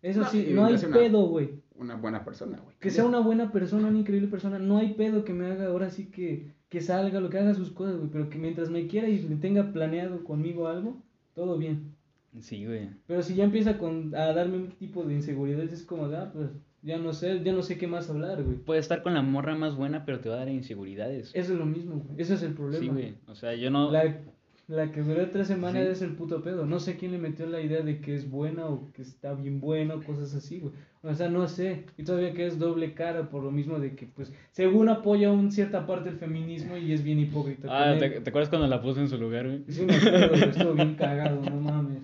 Eso 0.02 0.20
No, 0.22 0.26
sí, 0.28 0.48
no 0.52 0.66
hay 0.66 0.76
una- 0.76 0.98
pedo, 0.98 1.26
güey. 1.28 1.50
Una 1.78 1.96
buena 1.96 2.24
persona, 2.24 2.58
güey. 2.64 2.76
Que 2.80 2.90
sea 2.90 3.06
una 3.06 3.20
buena 3.20 3.52
persona, 3.52 3.88
una 3.88 4.00
increíble 4.00 4.28
persona, 4.30 4.60
no 4.60 4.78
hay 4.78 4.94
pedo 4.94 5.24
que 5.26 5.34
me 5.34 5.46
haga 5.48 5.68
ahora 5.68 5.90
sí 5.90 6.06
que, 6.12 6.52
que 6.70 6.80
salga, 6.82 7.20
lo 7.20 7.30
que 7.30 7.38
haga 7.40 7.54
sus 7.54 7.72
cosas, 7.72 7.98
güey, 7.98 8.10
pero 8.12 8.30
que 8.30 8.38
mientras 8.38 8.70
me 8.70 8.88
quiera 8.88 9.10
y 9.10 9.20
me 9.28 9.36
tenga 9.38 9.72
planeado 9.74 10.24
conmigo 10.24 10.68
algo, 10.68 11.02
todo 11.36 11.58
bien. 11.58 11.96
Sí, 12.42 12.66
güey. 12.66 12.90
Pero 13.08 13.22
si 13.22 13.36
ya 13.36 13.44
empieza 13.46 13.78
con, 13.78 14.14
a 14.16 14.34
darme 14.34 14.58
un 14.58 14.72
tipo 14.72 15.04
de 15.04 15.14
inseguridades, 15.14 15.72
es 15.72 15.84
como 15.84 16.06
ah, 16.08 16.32
pues 16.34 16.50
Ya 16.82 16.98
no 16.98 17.14
sé, 17.14 17.42
ya 17.44 17.54
no 17.54 17.62
sé 17.62 17.78
qué 17.78 17.88
más 17.88 18.10
hablar, 18.10 18.44
güey. 18.44 18.58
Puedes 18.58 18.86
estar 18.86 19.04
con 19.04 19.14
la 19.14 19.22
morra 19.22 19.56
más 19.56 19.76
buena, 19.76 20.06
pero 20.06 20.20
te 20.20 20.30
va 20.30 20.36
a 20.36 20.40
dar 20.40 20.50
inseguridades. 20.50 21.32
Eso 21.34 21.54
es 21.54 21.60
lo 21.60 21.66
mismo, 21.66 21.96
güey. 22.00 22.22
Ese 22.22 22.34
es 22.36 22.44
el 22.44 22.54
problema. 22.54 22.84
Sí, 22.84 22.90
güey. 22.90 23.16
O 23.28 23.36
sea, 23.36 23.56
yo 23.56 23.72
no. 23.72 23.92
La, 23.92 24.22
la 24.68 24.92
que 24.92 25.02
duró 25.02 25.30
tres 25.30 25.48
semanas 25.48 25.86
Sí. 25.86 25.92
es 25.92 26.02
el 26.02 26.16
puto 26.16 26.42
pedo. 26.44 26.66
No 26.66 26.80
sé 26.80 26.98
quién 26.98 27.12
le 27.12 27.18
metió 27.20 27.46
la 27.48 27.62
idea 27.62 27.82
de 27.82 28.02
que 28.02 28.16
es 28.16 28.30
buena 28.30 28.66
o 28.68 28.92
que 28.94 29.02
está 29.04 29.34
bien 29.34 29.60
buena 29.62 29.96
o 29.96 30.04
cosas 30.04 30.34
así, 30.36 30.60
güey. 30.60 30.74
O 31.08 31.14
sea, 31.14 31.30
no 31.30 31.48
sé. 31.48 31.84
Y 31.98 32.04
todavía 32.04 32.34
que 32.34 32.48
es 32.48 32.58
doble 32.58 32.94
cara 32.94 33.30
por 33.30 33.44
lo 33.44 33.52
mismo 33.52 33.80
de 33.80 33.96
que, 33.96 34.08
pues, 34.08 34.34
según 34.52 34.90
apoya 34.90 35.32
un 35.32 35.52
cierta 35.52 35.86
parte 35.86 36.10
del 36.10 36.18
feminismo 36.18 36.78
y 36.78 36.92
es 36.94 37.04
bien 37.04 37.20
hipócrita. 37.20 37.68
Ah, 37.70 37.96
¿te, 37.98 38.18
acuerdas 38.28 38.50
cuando 38.50 38.68
la 38.68 38.82
puse 38.82 39.02
en 39.02 39.10
su 39.10 39.18
lugar, 39.18 39.46
güey? 39.46 39.64
Sí, 39.68 39.86
me 39.86 39.96
acuerdo, 39.96 40.34
estuvo 40.36 40.74
bien 40.74 40.96
cagado, 40.96 41.42
no 41.42 41.56
mames. 41.58 42.00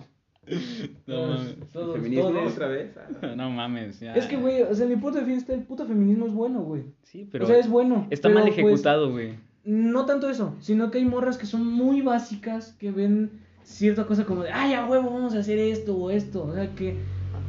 No 1.06 1.14
Todos- 1.14 1.38
mames. 1.38 1.70
todos- 1.72 1.96
Feminismo 1.96 2.30
todos- 2.30 2.52
otra 2.52 2.68
vez. 2.68 2.96
Ah. 2.96 3.32
No 3.36 3.50
mames. 3.50 4.00
ya. 4.00 4.14
Es 4.14 4.26
que, 4.26 4.36
güey, 4.36 4.62
o 4.62 4.74
sea, 4.74 4.86
mi 4.86 4.96
punto 4.96 5.18
de 5.18 5.24
vista, 5.24 5.52
el 5.52 5.62
puto 5.62 5.86
feminismo 5.86 6.26
es 6.26 6.32
bueno, 6.32 6.60
güey. 6.62 6.82
Sí, 7.02 7.28
pero. 7.30 7.44
o 7.44 7.48
sea, 7.48 7.58
es 7.58 7.68
bueno. 7.68 8.06
Está 8.10 8.28
pero, 8.28 8.40
mal 8.40 8.48
pues, 8.48 8.58
ejecutado, 8.58 9.10
güey. 9.10 9.34
No 9.64 10.06
tanto 10.06 10.28
eso, 10.28 10.56
sino 10.60 10.90
que 10.90 10.98
hay 10.98 11.04
morras 11.04 11.38
que 11.38 11.46
son 11.46 11.64
muy 11.66 12.02
básicas, 12.02 12.72
que 12.72 12.90
ven 12.90 13.30
cierta 13.62 14.06
cosa 14.06 14.24
como 14.24 14.42
de, 14.42 14.50
ay, 14.50 14.74
a 14.74 14.86
huevo, 14.86 15.10
vamos 15.10 15.34
a 15.34 15.38
hacer 15.38 15.58
esto 15.58 15.96
o 15.96 16.10
esto. 16.10 16.44
O 16.44 16.54
sea, 16.54 16.74
que 16.74 16.96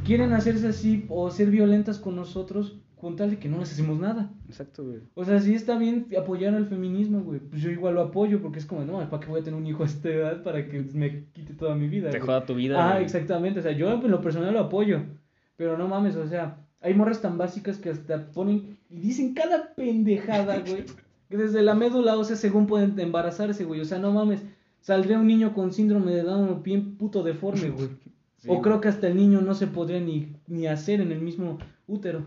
quieren 0.04 0.32
hacerse 0.32 0.68
así 0.68 1.06
o 1.08 1.30
ser 1.30 1.50
violentas 1.50 1.98
con 1.98 2.16
nosotros 2.16 2.78
con 3.04 3.16
tal 3.16 3.30
de 3.30 3.38
que 3.38 3.50
no 3.50 3.58
les 3.58 3.70
hacemos 3.70 3.98
nada. 3.98 4.30
Exacto, 4.48 4.82
güey. 4.82 5.00
O 5.14 5.26
sea, 5.26 5.38
sí 5.38 5.54
está 5.54 5.76
bien 5.76 6.06
apoyar 6.18 6.54
al 6.54 6.66
feminismo, 6.66 7.20
güey. 7.20 7.38
Pues 7.38 7.60
yo 7.60 7.70
igual 7.70 7.96
lo 7.96 8.00
apoyo 8.00 8.40
porque 8.40 8.58
es 8.58 8.64
como, 8.64 8.82
no, 8.82 8.98
¿para 9.10 9.20
qué 9.20 9.28
voy 9.28 9.40
a 9.40 9.44
tener 9.44 9.60
un 9.60 9.66
hijo 9.66 9.82
a 9.82 9.86
esta 9.86 10.08
edad 10.08 10.42
para 10.42 10.66
que 10.66 10.80
me 10.94 11.24
quite 11.34 11.52
toda 11.52 11.74
mi 11.74 11.86
vida? 11.86 12.08
Te 12.08 12.18
güey? 12.18 12.26
joda 12.26 12.46
tu 12.46 12.54
vida. 12.54 12.82
Ah, 12.82 12.92
güey. 12.92 13.04
exactamente. 13.04 13.60
O 13.60 13.62
sea, 13.62 13.72
yo 13.72 13.92
en 13.92 14.10
lo 14.10 14.22
personal 14.22 14.54
lo 14.54 14.60
apoyo. 14.60 15.02
Pero 15.56 15.76
no 15.76 15.86
mames, 15.86 16.16
o 16.16 16.26
sea, 16.26 16.64
hay 16.80 16.94
morras 16.94 17.20
tan 17.20 17.36
básicas 17.36 17.76
que 17.76 17.90
hasta 17.90 18.32
ponen 18.32 18.78
y 18.88 19.00
dicen 19.00 19.34
cada 19.34 19.74
pendejada, 19.74 20.58
güey. 20.66 20.84
Que 21.28 21.36
desde 21.36 21.60
la 21.60 21.74
médula, 21.74 22.16
o 22.16 22.24
sea, 22.24 22.36
según 22.36 22.66
pueden 22.66 22.98
embarazarse, 22.98 23.64
güey. 23.64 23.80
O 23.80 23.84
sea, 23.84 23.98
no 23.98 24.12
mames. 24.12 24.42
Saldría 24.80 25.18
un 25.18 25.26
niño 25.26 25.52
con 25.52 25.72
síndrome 25.72 26.12
de 26.12 26.22
Down 26.22 26.62
bien 26.62 26.96
puto 26.96 27.22
deforme, 27.22 27.68
güey. 27.68 27.88
Sí, 28.44 28.50
o 28.50 28.60
creo 28.60 28.78
que 28.82 28.88
hasta 28.88 29.06
el 29.06 29.16
niño 29.16 29.40
no 29.40 29.54
se 29.54 29.66
podría 29.66 30.00
ni, 30.00 30.36
ni 30.46 30.66
hacer 30.66 31.00
en 31.00 31.12
el 31.12 31.22
mismo 31.22 31.58
útero. 31.86 32.26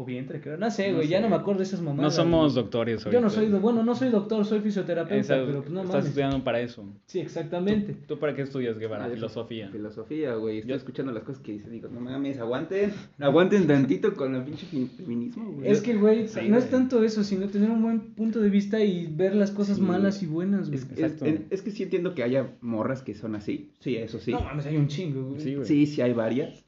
O 0.00 0.04
vientre, 0.04 0.40
creo. 0.40 0.56
No 0.56 0.70
sé, 0.70 0.90
No 0.92 0.98
güey. 0.98 1.08
Ya 1.08 1.16
sé. 1.16 1.22
no 1.24 1.28
me 1.28 1.34
acuerdo 1.34 1.58
de 1.58 1.64
esas 1.64 1.80
mamadas. 1.80 2.02
No 2.16 2.22
somos 2.22 2.52
güey. 2.52 2.62
doctores. 2.62 3.02
Yo 3.04 3.10
no 3.20 3.26
ahorita. 3.26 3.30
soy, 3.30 3.48
bueno, 3.48 3.82
no 3.82 3.96
soy 3.96 4.10
doctor, 4.10 4.44
soy 4.44 4.60
fisioterapeuta, 4.60 5.16
Esa- 5.18 5.44
pero 5.44 5.58
pues 5.62 5.70
no 5.72 5.80
Estás 5.80 5.92
mames. 5.94 6.06
estudiando 6.06 6.44
para 6.44 6.60
eso. 6.60 6.84
Sí, 7.06 7.18
exactamente. 7.18 7.96
¿Tú 8.06 8.16
para 8.20 8.32
qué 8.36 8.42
estudias, 8.42 8.78
Guevara? 8.78 9.06
Ah, 9.06 9.10
Filosofía. 9.10 9.68
Filosofía, 9.70 10.34
güey. 10.36 10.58
Estoy 10.58 10.70
Yo- 10.70 10.76
escuchando 10.76 11.10
las 11.10 11.24
cosas 11.24 11.42
que 11.42 11.50
dice. 11.52 11.68
Digo, 11.68 11.88
no 11.88 11.98
mames, 12.00 12.38
aguanten. 12.38 12.92
Aguanten 13.18 13.66
tantito 13.66 14.14
con 14.14 14.36
el 14.36 14.44
pinche 14.44 14.66
feminismo, 14.96 15.50
güey. 15.50 15.68
Es 15.68 15.80
que, 15.80 15.94
güey, 15.96 16.28
Sí, 16.28 16.48
no 16.48 16.58
es 16.58 16.70
tanto 16.70 17.02
eso, 17.02 17.24
sino 17.24 17.48
tener 17.48 17.68
un 17.68 17.82
buen 17.82 18.00
punto 18.14 18.38
de 18.40 18.50
vista 18.50 18.78
y 18.78 19.08
ver 19.08 19.34
las 19.34 19.50
cosas 19.50 19.78
Sí. 19.78 19.82
malas 19.82 20.22
y 20.22 20.26
buenas, 20.26 20.68
güey. 20.68 20.78
Es, 20.78 20.84
es- 20.84 20.90
Exacto. 20.92 21.24
es- 21.24 21.40
es 21.50 21.62
que 21.62 21.72
sí 21.72 21.82
entiendo 21.82 22.14
que 22.14 22.22
haya 22.22 22.52
morras 22.60 23.02
que 23.02 23.14
son 23.16 23.34
así. 23.34 23.72
Sí, 23.80 23.96
eso 23.96 24.20
sí. 24.20 24.30
No 24.30 24.42
mames, 24.42 24.64
hay 24.66 24.76
un 24.76 24.86
chingo, 24.86 25.30
güey. 25.30 25.40
Sí, 25.40 25.54
güey. 25.56 25.66
Sí, 25.66 25.86
sí 25.86 26.00
hay 26.02 26.12
varias. 26.12 26.64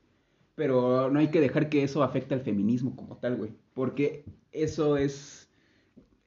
Pero 0.60 1.10
no 1.10 1.18
hay 1.20 1.28
que 1.28 1.40
dejar 1.40 1.70
que 1.70 1.82
eso 1.82 2.02
afecte 2.02 2.34
al 2.34 2.42
feminismo 2.42 2.94
como 2.94 3.16
tal, 3.16 3.36
güey. 3.36 3.52
Porque 3.72 4.24
eso 4.52 4.98
es. 4.98 5.48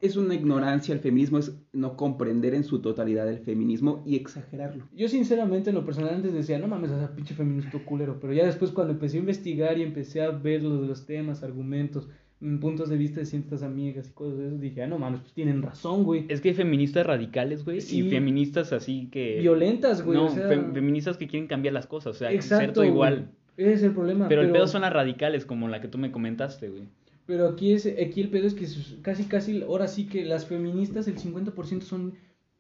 Es 0.02 0.18
una 0.18 0.34
ignorancia. 0.34 0.92
El 0.96 1.02
feminismo 1.02 1.38
es 1.38 1.56
no 1.72 1.96
comprender 1.96 2.56
en 2.56 2.64
su 2.64 2.80
totalidad 2.82 3.30
el 3.30 3.38
feminismo 3.40 4.02
y 4.08 4.16
exagerarlo. 4.16 4.86
Yo 4.92 5.08
sinceramente 5.08 5.70
en 5.70 5.76
lo 5.76 5.86
personal 5.86 6.16
antes 6.16 6.34
decía, 6.34 6.58
no 6.58 6.68
mames, 6.68 6.90
o 6.90 6.98
sea, 6.98 7.16
pinche 7.16 7.36
feminista 7.36 7.78
culero, 7.86 8.20
pero 8.20 8.34
ya 8.34 8.44
después 8.46 8.72
cuando 8.72 8.94
empecé 8.94 9.18
a 9.18 9.20
investigar 9.20 9.78
y 9.78 9.84
empecé 9.84 10.24
a 10.24 10.32
ver 10.32 10.64
lo 10.64 10.82
de 10.82 10.88
los 10.88 11.06
temas, 11.06 11.44
argumentos, 11.44 12.10
mm, 12.40 12.58
puntos 12.58 12.90
de 12.90 12.98
vista 12.98 13.20
de 13.20 13.28
ciertas 13.28 13.62
amigas 13.64 14.10
y 14.10 14.14
cosas 14.14 14.40
de 14.40 14.48
eso, 14.48 14.58
dije, 14.58 14.82
ah, 14.82 14.88
no 14.88 14.98
mames, 14.98 15.22
pues 15.22 15.34
tienen 15.34 15.62
razón, 15.62 16.04
güey. 16.04 16.26
Es 16.28 16.42
que 16.42 16.50
hay 16.50 16.56
feministas 16.56 17.06
radicales, 17.06 17.64
güey, 17.64 17.80
Sí. 17.80 18.00
y 18.00 18.10
feministas 18.10 18.74
así 18.74 19.08
que... 19.12 19.38
Violentas, 19.42 20.04
güey, 20.04 20.18
no, 20.18 20.26
o 20.26 20.30
sea... 20.30 20.50
fem- 20.50 20.74
feministas 20.74 21.16
que 21.18 21.28
quieren 21.28 21.48
cambiar 21.48 21.74
las 21.76 21.86
cosas, 21.88 22.16
o 22.16 22.20
sea, 22.20 22.32
Exacto, 22.34 22.82
güey. 22.82 23.24
Ese 23.58 23.74
es 23.74 23.84
el 23.84 23.94
problema. 23.94 24.28
Pero, 24.28 24.42
el 24.42 24.52
pedo 24.52 24.68
son 24.68 24.82
las 24.82 24.94
radicales, 24.94 25.46
como 25.46 25.68
la 25.68 25.80
que 25.82 25.88
tú 25.88 25.98
me 25.98 26.12
comentaste, 26.12 26.70
güey. 26.70 26.84
Pero 27.26 27.48
aquí, 27.48 27.72
es, 27.74 27.86
aquí 27.86 28.20
el 28.22 28.30
pedo 28.30 28.48
es 28.48 28.54
que 28.54 28.68
sus- 28.68 28.98
casi, 29.02 29.24
casi, 29.26 29.62
ahora 29.62 29.88
sí 29.88 30.08
que 30.08 30.26
las 30.26 30.46
feministas, 30.46 31.08
el 31.08 31.18
50% 31.18 31.82
son 31.82 32.14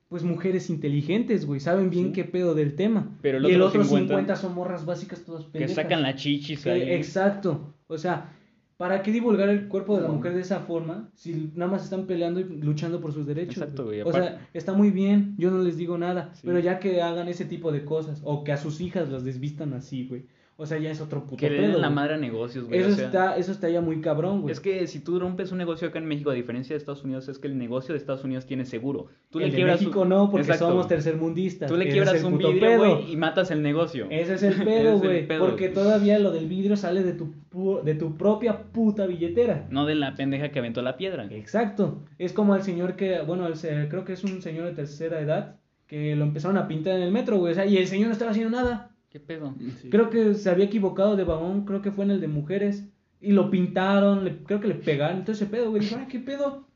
pues 0.09 0.23
mujeres 0.23 0.69
inteligentes, 0.69 1.45
güey, 1.47 1.59
saben 1.59 1.89
bien 1.89 2.07
Sí. 2.07 2.11
qué 2.13 2.23
pedo 2.23 2.53
del 2.53 2.75
tema. 2.75 3.17
Pero 3.23 3.39
el 3.39 3.45
y 3.45 3.53
el 3.53 3.61
otro 3.63 3.81
otro 3.81 3.83
50 3.83 4.07
50, 4.13 4.35
son 4.35 4.53
morras 4.53 4.85
básicas 4.85 5.25
todas 5.25 5.45
Que 5.45 5.51
pendejas. 5.53 5.75
sacan 5.75 6.03
la 6.03 6.13
chichis 6.15 6.63
Que- 6.63 6.69
ahí. 6.69 6.81
Exacto. 6.93 7.73
O 7.87 7.97
sea, 7.97 8.31
¿para 8.77 9.01
qué 9.01 9.11
divulgar 9.11 9.49
el 9.49 9.67
cuerpo 9.67 9.95
de 9.97 10.03
la 10.03 10.09
mujer 10.09 10.35
de 10.35 10.41
esa 10.41 10.59
forma 10.59 11.09
si 11.15 11.51
nada 11.55 11.71
más 11.71 11.83
están 11.83 12.05
peleando 12.05 12.39
y 12.39 12.43
luchando 12.43 13.01
por 13.01 13.11
sus 13.11 13.25
derechos? 13.25 13.57
Exacto, 13.57 13.85
güey, 13.85 14.01
O 14.01 14.11
sea, 14.11 14.47
está 14.53 14.73
muy 14.73 14.91
bien, 14.91 15.33
yo 15.39 15.49
no 15.49 15.63
les 15.63 15.77
digo 15.77 15.97
nada, 15.97 16.29
Sí. 16.35 16.41
pero 16.45 16.59
ya 16.59 16.77
que 16.79 17.01
hagan 17.01 17.27
ese 17.27 17.45
tipo 17.45 17.71
de 17.71 17.83
cosas 17.83 18.21
o 18.23 18.43
que 18.43 18.51
a 18.51 18.57
sus 18.57 18.81
hijas 18.81 19.09
las 19.09 19.23
desvistan 19.25 19.73
así, 19.73 20.05
güey. 20.07 20.25
O 20.55 20.67
sea, 20.67 20.77
ya 20.77 20.91
es 20.91 21.01
otro 21.01 21.23
puto 21.23 21.37
Que 21.37 21.49
le 21.49 21.59
den 21.61 21.71
pedo, 21.71 21.79
la 21.81 21.89
madre 21.89 22.13
a 22.13 22.17
negocios, 22.17 22.65
güey. 22.65 22.79
Eso 22.79 22.89
o 22.89 22.91
sea, 22.93 23.05
está 23.05 23.37
eso 23.37 23.51
está 23.51 23.69
ya 23.69 23.81
muy 23.81 24.01
cabrón, 24.01 24.41
güey. 24.41 24.51
Es 24.51 24.59
que 24.59 24.85
si 24.85 24.99
tú 24.99 25.19
rompes 25.19 25.51
un 25.51 25.57
negocio 25.57 25.87
acá 25.87 25.97
en 25.97 26.05
México, 26.05 26.29
a 26.29 26.33
diferencia 26.33 26.75
de 26.75 26.77
Estados 26.77 27.03
Unidos, 27.03 27.27
es 27.27 27.39
que 27.39 27.47
el 27.47 27.57
negocio 27.57 27.93
de 27.93 27.97
Estados 27.97 28.23
Unidos 28.23 28.45
tiene 28.45 28.65
seguro. 28.65 29.07
Tú 29.31 29.39
el 29.39 29.45
le 29.45 29.49
de 29.51 29.55
quiebras 29.55 29.81
México 29.81 30.01
un- 30.01 30.09
no, 30.09 30.29
porque 30.29 30.43
Exacto. 30.45 30.69
somos 30.69 30.87
tercermundistas. 30.87 31.69
Tú 31.71 31.75
le 31.75 31.89
quiebras 31.89 32.13
es 32.13 32.23
un 32.23 32.37
vidrio, 32.37 32.77
güey, 32.77 33.11
y 33.11 33.17
matas 33.17 33.49
el 33.49 33.63
negocio. 33.63 34.05
Ese 34.11 34.35
es 34.35 34.43
el 34.43 34.53
pedo, 34.63 34.99
güey. 34.99 35.27
Porque 35.27 35.69
todavía 35.69 36.19
lo 36.19 36.31
del 36.31 36.45
vidrio 36.47 36.77
sale 36.77 37.01
de 37.03 37.13
tu, 37.13 37.33
pu- 37.51 37.81
de 37.81 37.95
tu 37.95 38.15
propia 38.15 38.61
puta 38.71 39.07
billetera. 39.07 39.65
No 39.71 39.87
de 39.87 39.95
la 39.95 40.13
pendeja 40.13 40.49
que 40.49 40.59
aventó 40.59 40.83
la 40.83 40.97
piedra. 40.97 41.25
Exacto. 41.31 42.03
Es 42.19 42.31
como 42.31 42.55
el 42.55 42.61
señor 42.61 42.95
que, 42.95 43.21
bueno, 43.21 43.47
el 43.47 43.53
creo 43.89 44.05
que 44.05 44.13
es 44.13 44.23
un 44.23 44.41
señor 44.43 44.65
de 44.65 44.73
tercera 44.73 45.19
edad 45.19 45.55
que 45.87 46.15
lo 46.15 46.23
empezaron 46.25 46.57
a 46.57 46.67
pintar 46.67 46.95
en 46.95 47.01
el 47.01 47.11
metro, 47.11 47.37
güey. 47.37 47.53
O 47.53 47.55
sea, 47.55 47.65
y 47.65 47.77
el 47.77 47.87
señor 47.87 48.07
no 48.07 48.13
estaba 48.13 48.31
haciendo 48.31 48.55
nada. 48.55 48.91
¿Qué 49.13 49.19
pedo? 49.19 49.53
Creo 49.91 50.09
que 50.09 50.33
se 50.33 50.49
había 50.49 50.65
equivocado 50.65 51.15
de 51.15 51.23
vagón, 51.23 51.65
creo 51.65 51.83
que 51.83 51.91
fue 51.91 52.03
en 52.03 52.09
el 52.11 52.19
de 52.19 52.27
mujeres. 52.27 52.89
Y 53.21 53.31
lo 53.31 53.51
pintaron, 53.51 54.25
le- 54.25 54.43
creo 54.43 54.59
que 54.59 54.67
le 54.67 54.73
pegaron. 54.73 55.19
Entonces, 55.19 55.43
ese 55.43 55.51
pedo, 55.55 55.69
güey. 55.69 55.81
Dije, 55.83 55.95
ah, 55.99 56.07
¿qué 56.09 56.19
pedo? 56.19 56.67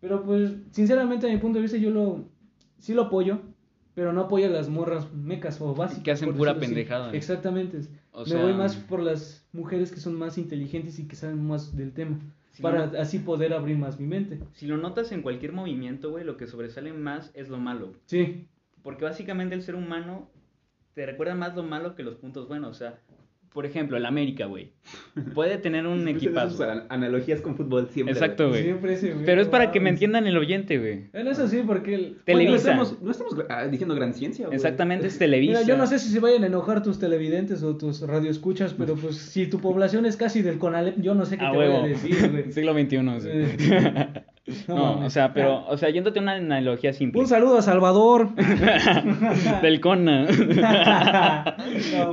Pero 0.00 0.22
pues, 0.24 0.52
sinceramente, 0.70 1.26
a 1.28 1.32
mi 1.32 1.38
punto 1.38 1.58
de 1.58 1.62
vista, 1.62 1.76
yo 1.76 1.90
lo, 1.90 2.28
sí 2.78 2.94
lo 2.94 3.02
apoyo. 3.02 3.40
Pero 3.96 4.12
no 4.12 4.22
apoyo 4.22 4.46
a 4.46 4.50
las 4.50 4.68
morras 4.68 5.12
mecas 5.12 5.60
o 5.60 5.74
básicas. 5.74 6.02
Que 6.04 6.10
hacen 6.12 6.34
pura 6.34 6.58
pendejada. 6.58 7.12
Exactamente. 7.12 7.80
O 8.12 8.24
Me 8.24 8.40
voy 8.40 8.52
más 8.54 8.76
por 8.76 9.00
las 9.00 9.44
mujeres 9.52 9.90
que 9.92 9.98
son 10.00 10.14
más 10.14 10.38
inteligentes 10.38 10.98
y 11.00 11.06
que 11.08 11.16
saben 11.16 11.44
más 11.44 11.76
del 11.76 11.92
tema. 11.92 12.18
Para 12.62 12.86
no- 12.86 12.98
así 12.98 13.18
poder 13.18 13.52
abrir 13.52 13.76
más 13.78 13.98
mi 14.00 14.06
mente. 14.06 14.38
Si 14.52 14.66
lo 14.68 14.76
notas 14.78 15.10
en 15.12 15.22
cualquier 15.22 15.52
movimiento, 15.52 16.10
güey, 16.12 16.24
lo 16.24 16.36
que 16.36 16.46
sobresale 16.46 16.92
más 16.92 17.30
es 17.34 17.48
lo 17.48 17.58
malo. 17.58 17.92
Sí. 18.06 18.46
Porque 18.82 19.04
básicamente 19.04 19.54
el 19.54 19.62
ser 19.62 19.74
humano 19.74 20.28
te 20.94 21.06
recuerda 21.06 21.34
más 21.34 21.54
lo 21.54 21.62
malo 21.62 21.94
que 21.94 22.02
los 22.02 22.16
puntos 22.16 22.48
buenos. 22.48 22.70
O 22.70 22.74
sea, 22.74 22.98
por 23.54 23.66
ejemplo, 23.66 23.96
el 23.96 24.04
América, 24.04 24.46
güey. 24.46 24.72
Puede 25.32 25.58
tener 25.58 25.86
un 25.86 26.06
equipazo. 26.08 26.64
analogías 26.88 27.40
con 27.40 27.56
fútbol 27.56 27.88
siempre. 27.88 28.12
Exacto, 28.12 28.48
güey. 28.48 28.64
Siempre 28.64 28.94
ese, 28.94 29.12
güey, 29.12 29.24
Pero 29.24 29.42
es 29.42 29.48
para 29.48 29.70
que 29.70 29.78
me 29.78 29.90
entiendan 29.90 30.26
el 30.26 30.36
oyente, 30.36 30.76
güey. 30.78 31.06
En 31.12 31.28
eso 31.28 31.46
sí, 31.46 31.62
porque... 31.64 31.94
El... 31.94 32.16
Televisa. 32.24 32.74
no 32.74 32.82
estamos, 32.82 33.02
no 33.02 33.10
estamos 33.12 33.36
ah, 33.48 33.66
diciendo 33.68 33.94
gran 33.94 34.12
ciencia, 34.12 34.46
güey. 34.46 34.56
Exactamente, 34.56 35.06
es 35.06 35.18
Televisa. 35.20 35.60
Mira, 35.60 35.66
yo 35.66 35.76
no 35.76 35.86
sé 35.86 36.00
si 36.00 36.08
se 36.08 36.18
vayan 36.18 36.42
a 36.42 36.48
enojar 36.48 36.82
tus 36.82 36.98
televidentes 36.98 37.62
o 37.62 37.76
tus 37.76 38.00
radioescuchas, 38.00 38.74
pero 38.74 38.96
pues 38.96 39.16
si 39.16 39.46
tu 39.46 39.60
población 39.60 40.04
es 40.04 40.16
casi 40.16 40.42
del 40.42 40.58
Conalep, 40.58 41.00
yo 41.00 41.14
no 41.14 41.24
sé 41.24 41.38
qué 41.38 41.44
A 41.44 41.52
te 41.52 41.56
voy 41.56 41.66
a 41.66 41.82
decir, 41.82 42.30
güey. 42.30 42.44
Siglo 42.52 42.72
XXI, 42.72 43.20
sí. 43.20 43.68
No, 44.68 44.98
o 45.04 45.08
sea, 45.10 45.32
pero, 45.32 45.66
o 45.66 45.76
sea, 45.78 45.88
yéndote 45.88 46.18
a 46.18 46.22
una 46.22 46.32
analogía 46.34 46.92
simple. 46.92 47.20
Un 47.20 47.26
saludo 47.26 47.56
a 47.58 47.62
Salvador. 47.62 48.28
Del 49.62 49.80
CONA. 49.80 50.26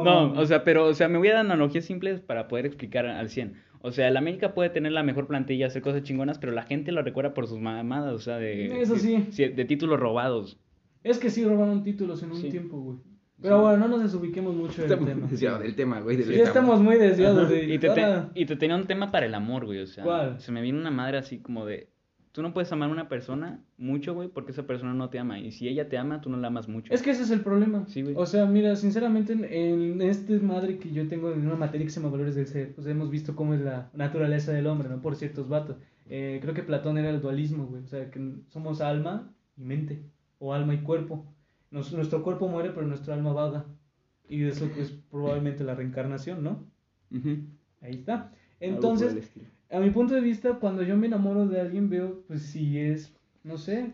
No, 0.04 0.34
o 0.34 0.46
sea, 0.46 0.64
pero, 0.64 0.86
o 0.86 0.94
sea, 0.94 1.08
me 1.10 1.18
voy 1.18 1.28
a 1.30 1.34
dar 1.34 1.42
analogías 1.46 1.86
simples 1.86 2.20
para 2.22 2.48
poder 2.48 2.66
explicar 2.66 3.06
al 3.06 3.30
100. 3.30 3.54
O 3.82 3.92
sea, 3.92 4.08
el 4.08 4.18
América 4.18 4.54
puede 4.54 4.70
tener 4.70 4.92
la 4.92 5.04
mejor 5.04 5.28
plantilla, 5.28 5.68
hacer 5.68 5.82
cosas 5.82 6.04
chingonas, 6.04 6.38
pero 6.38 6.52
la 6.52 6.64
gente 6.64 6.92
lo 6.92 7.02
recuerda 7.02 7.34
por 7.34 7.48
sus 7.48 7.60
mamadas, 7.60 8.14
o 8.14 8.20
sea, 8.20 8.38
de... 8.38 8.82
Eso 8.82 8.96
sí. 8.98 9.26
De 9.32 9.66
títulos 9.66 10.00
robados. 10.00 10.60
Es 11.04 11.18
que 11.18 11.30
sí 11.32 11.44
robaron 11.44 11.84
títulos 11.84 12.22
en 12.24 12.32
un 12.32 12.38
Sí. 12.38 12.50
tiempo, 12.50 12.80
güey. 12.80 12.98
Pero 13.42 13.56
Sí. 13.58 13.62
bueno, 13.64 13.78
no 13.78 13.88
nos 13.88 14.04
desubiquemos 14.04 14.56
mucho 14.56 14.84
del 14.84 14.92
Estamos 14.92 15.10
tema. 15.10 15.28
desviados 15.28 15.62
del 15.64 15.76
tema, 15.76 16.00
güey. 16.00 16.16
del 16.18 16.26
Sí, 16.28 16.32
tema. 16.34 16.44
estamos 16.46 16.80
muy 16.80 16.98
desviados 16.98 17.50
de... 17.50 17.64
Y 17.74 17.80
te, 17.80 17.90
y 18.36 18.46
te 18.46 18.56
tenía 18.56 18.76
un 18.76 18.86
tema 18.86 19.10
para 19.12 19.26
el 19.26 19.34
amor, 19.34 19.66
güey, 19.66 19.80
o 19.80 19.88
sea... 19.88 20.04
¿Cuál? 20.04 20.40
Se 20.40 20.52
me 20.52 20.62
viene 20.62 20.80
una 20.80 20.92
madre 20.92 21.18
así 21.18 21.40
como 21.40 21.66
de... 21.66 21.90
Tú 22.32 22.42
no 22.42 22.54
puedes 22.54 22.72
amar 22.72 22.90
a 22.90 22.94
una 22.94 23.10
persona 23.10 23.60
mucho, 23.78 24.14
güey, 24.14 24.30
porque 24.30 24.52
esa 24.54 24.66
persona 24.66 24.94
no 24.94 25.10
te 25.10 25.20
ama. 25.20 25.40
Y 25.40 25.52
si 25.52 25.68
ella 25.68 25.90
te 25.90 25.98
ama, 25.98 26.22
tú 26.22 26.30
no 26.30 26.38
la 26.38 26.48
amas 26.48 26.70
mucho. 26.70 26.94
Es 26.94 27.02
que 27.02 27.10
ese 27.12 27.24
es 27.24 27.32
el 27.32 27.42
problema. 27.42 27.86
Sí, 27.88 28.04
güey. 28.04 28.16
O 28.18 28.26
sea, 28.26 28.46
mira, 28.46 28.76
sinceramente, 28.78 29.34
en, 29.34 29.44
en 29.44 30.02
este 30.02 30.40
madre 30.40 30.78
que 30.80 30.92
yo 30.92 31.08
tengo 31.10 31.32
en 31.34 31.46
una 31.46 31.56
materia 31.58 31.86
que 31.86 31.92
se 31.92 32.00
llama 32.00 32.12
Valores 32.14 32.36
del 32.36 32.48
Ser, 32.48 32.74
pues 32.74 32.88
hemos 32.88 33.10
visto 33.12 33.36
cómo 33.36 33.54
es 33.54 33.60
la 33.62 33.90
naturaleza 33.94 34.54
del 34.54 34.68
hombre, 34.68 34.88
¿no? 34.88 35.02
Por 35.02 35.16
ciertos 35.18 35.50
vatos. 35.50 35.76
Eh, 36.10 36.40
creo 36.42 36.54
que 36.54 36.64
Platón 36.64 36.98
era 36.98 37.10
el 37.10 37.20
dualismo, 37.22 37.66
güey. 37.66 37.84
O 37.84 37.88
sea, 37.88 38.10
que 38.10 38.36
somos 38.50 38.80
alma 38.80 39.30
y 39.58 39.64
mente, 39.64 40.02
o 40.40 40.54
alma 40.54 40.74
y 40.74 40.80
cuerpo. 40.84 41.26
Nos- 41.70 41.92
nuestro 41.94 42.24
cuerpo 42.24 42.48
muere, 42.48 42.70
pero 42.72 42.88
nuestra 42.88 43.14
alma 43.14 43.34
vaga. 43.34 43.66
Y 44.30 44.44
eso 44.46 44.70
es 44.78 44.92
probablemente 45.10 45.66
la 45.66 45.76
reencarnación, 45.76 46.42
¿no? 46.44 46.64
Ahí 47.82 47.92
está. 47.96 48.32
Entonces. 48.62 49.14
A 49.72 49.80
mi 49.80 49.90
punto 49.90 50.14
de 50.14 50.22
vista, 50.22 50.60
cuando 50.60 50.84
yo 50.84 50.98
me 50.98 51.08
enamoro 51.08 51.48
de 51.48 51.62
alguien, 51.62 51.90
veo, 51.90 52.24
pues 52.28 52.44
si 52.44 52.78
es, 52.78 53.14
no 53.44 53.58
sé, 53.58 53.94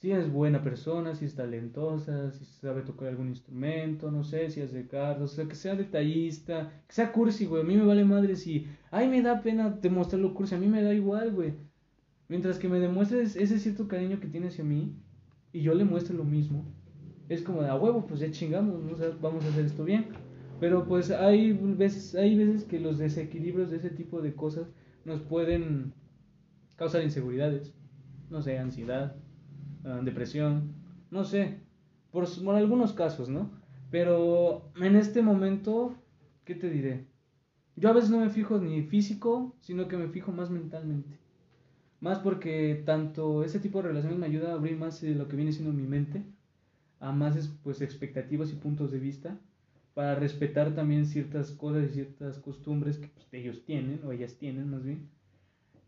si 0.00 0.12
es 0.12 0.30
buena 0.32 0.62
persona, 0.62 1.16
si 1.16 1.24
es 1.24 1.34
talentosa, 1.34 2.30
si 2.30 2.44
sabe 2.44 2.82
tocar 2.82 3.08
algún 3.08 3.28
instrumento, 3.28 4.10
no 4.12 4.22
sé, 4.22 4.50
si 4.50 4.60
hace 4.60 4.86
cartas, 4.86 5.32
o 5.32 5.34
sea, 5.34 5.46
que 5.46 5.56
sea 5.56 5.74
detallista, 5.74 6.70
que 6.86 6.94
sea 6.94 7.10
cursi, 7.10 7.46
güey. 7.46 7.62
A 7.62 7.66
mí 7.66 7.76
me 7.76 7.84
vale 7.84 8.04
madre 8.04 8.36
si, 8.36 8.68
ay, 8.92 9.08
me 9.08 9.22
da 9.22 9.42
pena 9.42 9.70
demostrarlo 9.70 10.34
cursi, 10.34 10.54
a 10.54 10.58
mí 10.58 10.68
me 10.68 10.82
da 10.82 10.94
igual, 10.94 11.32
güey. 11.32 11.54
Mientras 12.28 12.58
que 12.58 12.68
me 12.68 12.78
demuestres 12.78 13.34
ese 13.34 13.58
cierto 13.58 13.88
cariño 13.88 14.20
que 14.20 14.28
tiene 14.28 14.48
hacia 14.48 14.62
mí 14.62 14.94
y 15.52 15.62
yo 15.62 15.74
le 15.74 15.84
muestre 15.84 16.16
lo 16.16 16.24
mismo, 16.24 16.64
es 17.28 17.42
como 17.42 17.62
de 17.62 17.68
a 17.68 17.74
huevo, 17.74 18.06
pues 18.06 18.20
ya 18.20 18.30
chingamos, 18.30 18.84
¿no? 18.84 18.92
O 18.92 18.96
sea, 18.96 19.10
vamos 19.20 19.44
a 19.44 19.48
hacer 19.48 19.64
esto 19.64 19.84
bien. 19.84 20.06
Pero 20.60 20.86
pues 20.86 21.10
hay 21.10 21.52
veces, 21.52 22.14
hay 22.14 22.36
veces 22.36 22.64
que 22.64 22.80
los 22.80 22.98
desequilibrios 22.98 23.70
de 23.70 23.76
ese 23.76 23.90
tipo 23.90 24.20
de 24.20 24.34
cosas 24.34 24.66
nos 25.04 25.20
pueden 25.20 25.92
causar 26.76 27.02
inseguridades, 27.02 27.74
no 28.30 28.42
sé, 28.42 28.58
ansiedad, 28.58 29.16
ah, 29.84 30.00
depresión, 30.02 30.72
no 31.10 31.24
sé, 31.24 31.60
por, 32.10 32.26
algunos 32.56 32.92
casos, 32.92 33.28
¿no? 33.28 33.50
Pero 33.90 34.70
en 34.76 34.96
este 34.96 35.22
momento, 35.22 35.94
¿qué 36.44 36.54
te 36.54 36.70
diré? 36.70 37.06
Yo 37.76 37.88
a 37.88 37.92
veces 37.92 38.10
no 38.10 38.18
me 38.18 38.30
fijo 38.30 38.58
ni 38.58 38.82
físico, 38.82 39.56
sino 39.60 39.88
que 39.88 39.96
me 39.96 40.08
fijo 40.08 40.32
más 40.32 40.50
mentalmente. 40.50 41.18
Más 42.00 42.18
porque 42.18 42.82
tanto 42.84 43.44
ese 43.44 43.60
tipo 43.60 43.78
de 43.78 43.88
relaciones 43.88 44.18
me 44.18 44.26
ayuda 44.26 44.50
a 44.50 44.54
abrir 44.54 44.76
más 44.76 45.00
de 45.00 45.14
lo 45.14 45.28
que 45.28 45.36
viene 45.36 45.52
siendo 45.52 45.72
mi 45.72 45.86
mente, 45.86 46.24
a 47.00 47.12
más 47.12 47.36
es- 47.36 47.48
pues 47.62 47.80
expectativas 47.80 48.52
y 48.52 48.56
puntos 48.56 48.90
de 48.90 48.98
vista, 48.98 49.38
para 49.98 50.14
respetar 50.14 50.76
también 50.76 51.06
ciertas 51.06 51.50
cosas 51.50 51.90
y 51.90 51.94
ciertas 51.94 52.38
costumbres 52.38 52.98
que 52.98 53.08
pues, 53.08 53.26
ellos 53.32 53.64
tienen, 53.64 54.00
o 54.04 54.12
ellas 54.12 54.36
tienen 54.38 54.70
más 54.70 54.84
bien. 54.84 55.10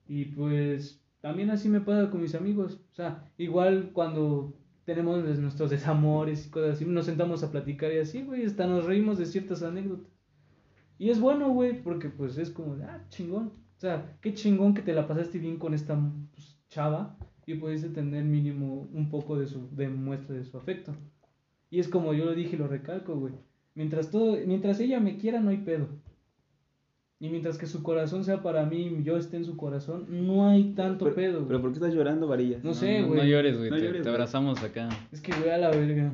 Y 0.09 0.25
pues 0.25 1.01
también 1.21 1.51
así 1.51 1.69
me 1.69 1.81
pasa 1.81 2.11
con 2.11 2.21
mis 2.21 2.35
amigos. 2.35 2.81
O 2.91 2.95
sea, 2.97 3.33
igual 3.39 3.91
cuando 3.93 4.53
tenemos 4.85 5.23
des- 5.25 5.39
nuestros 5.39 5.71
desamores 5.71 6.45
y 6.45 6.51
cosas 6.51 6.75
así, 6.75 6.87
nos 6.87 7.07
sentamos 7.07 7.45
a 7.45 7.53
platicar 7.53 7.93
y 7.93 7.99
así, 8.01 8.25
güey, 8.25 8.45
hasta 8.47 8.67
nos 8.67 8.85
reímos 8.85 9.17
de 9.17 9.27
ciertas 9.27 9.63
anécdotas. 9.63 10.11
Y 10.99 11.11
es 11.11 11.21
bueno, 11.21 11.51
güey, 11.51 11.81
porque 11.81 12.09
pues 12.09 12.37
es 12.37 12.51
como, 12.51 12.75
ah, 12.83 13.07
chingón. 13.11 13.53
O 13.77 13.81
sea, 13.81 14.19
qué 14.21 14.35
chingón 14.35 14.75
que 14.75 14.83
te 14.83 14.93
la 14.93 15.07
pasaste 15.07 15.39
bien 15.39 15.57
con 15.57 15.73
esta 15.73 15.97
pues, 16.33 16.59
chava 16.69 17.17
y 17.47 17.55
pudiste 17.55 17.91
tener 17.91 18.25
mínimo 18.25 18.89
un 18.93 19.09
poco 19.09 19.39
de 19.39 19.47
su 19.47 19.69
de 19.77 19.89
muestra 19.89 20.35
de 20.35 20.45
su 20.45 20.57
afecto. 20.59 20.97
Y 21.71 21.79
es 21.79 21.89
como 21.89 22.13
yo 22.15 22.25
lo 22.25 22.35
dije 22.35 22.57
y 22.57 22.59
lo 22.59 22.67
recalco, 22.67 23.17
güey. 23.17 23.35
Mientras 23.75 24.11
todo, 24.11 24.37
mientras 24.47 24.81
ella 24.81 25.01
me 25.01 25.17
quiera, 25.17 25.41
no 25.41 25.51
hay 25.51 25.59
pedo. 25.59 25.89
Y 27.23 27.29
mientras 27.29 27.59
que 27.59 27.67
su 27.67 27.83
corazón 27.83 28.25
sea 28.25 28.43
para 28.43 28.65
mí 28.65 28.87
y 28.99 29.03
yo 29.03 29.17
esté 29.19 29.37
en 29.37 29.45
su 29.45 29.57
corazón, 29.57 30.07
no 30.09 30.49
hay 30.49 30.73
tanto 30.73 31.05
pero, 31.05 31.15
pedo, 31.17 31.33
güey. 31.35 31.49
pero 31.49 31.61
¿por 31.61 31.71
qué 31.71 31.75
estás 31.75 31.93
llorando, 31.95 32.27
Varillas? 32.27 32.65
No 32.65 32.73
sé, 32.73 33.03
no, 33.03 33.09
güey. 33.09 33.21
No 33.21 33.27
llores, 33.27 33.59
güey. 33.59 33.71
No 33.71 33.77
te, 33.77 33.83
llores, 33.83 34.03
te 34.03 34.09
güey. 34.09 34.15
abrazamos 34.15 34.63
acá. 34.63 34.89
Es 35.13 35.21
que, 35.21 35.33
güey, 35.33 35.51
a 35.51 35.59
la 35.59 35.71
verga. 35.71 36.13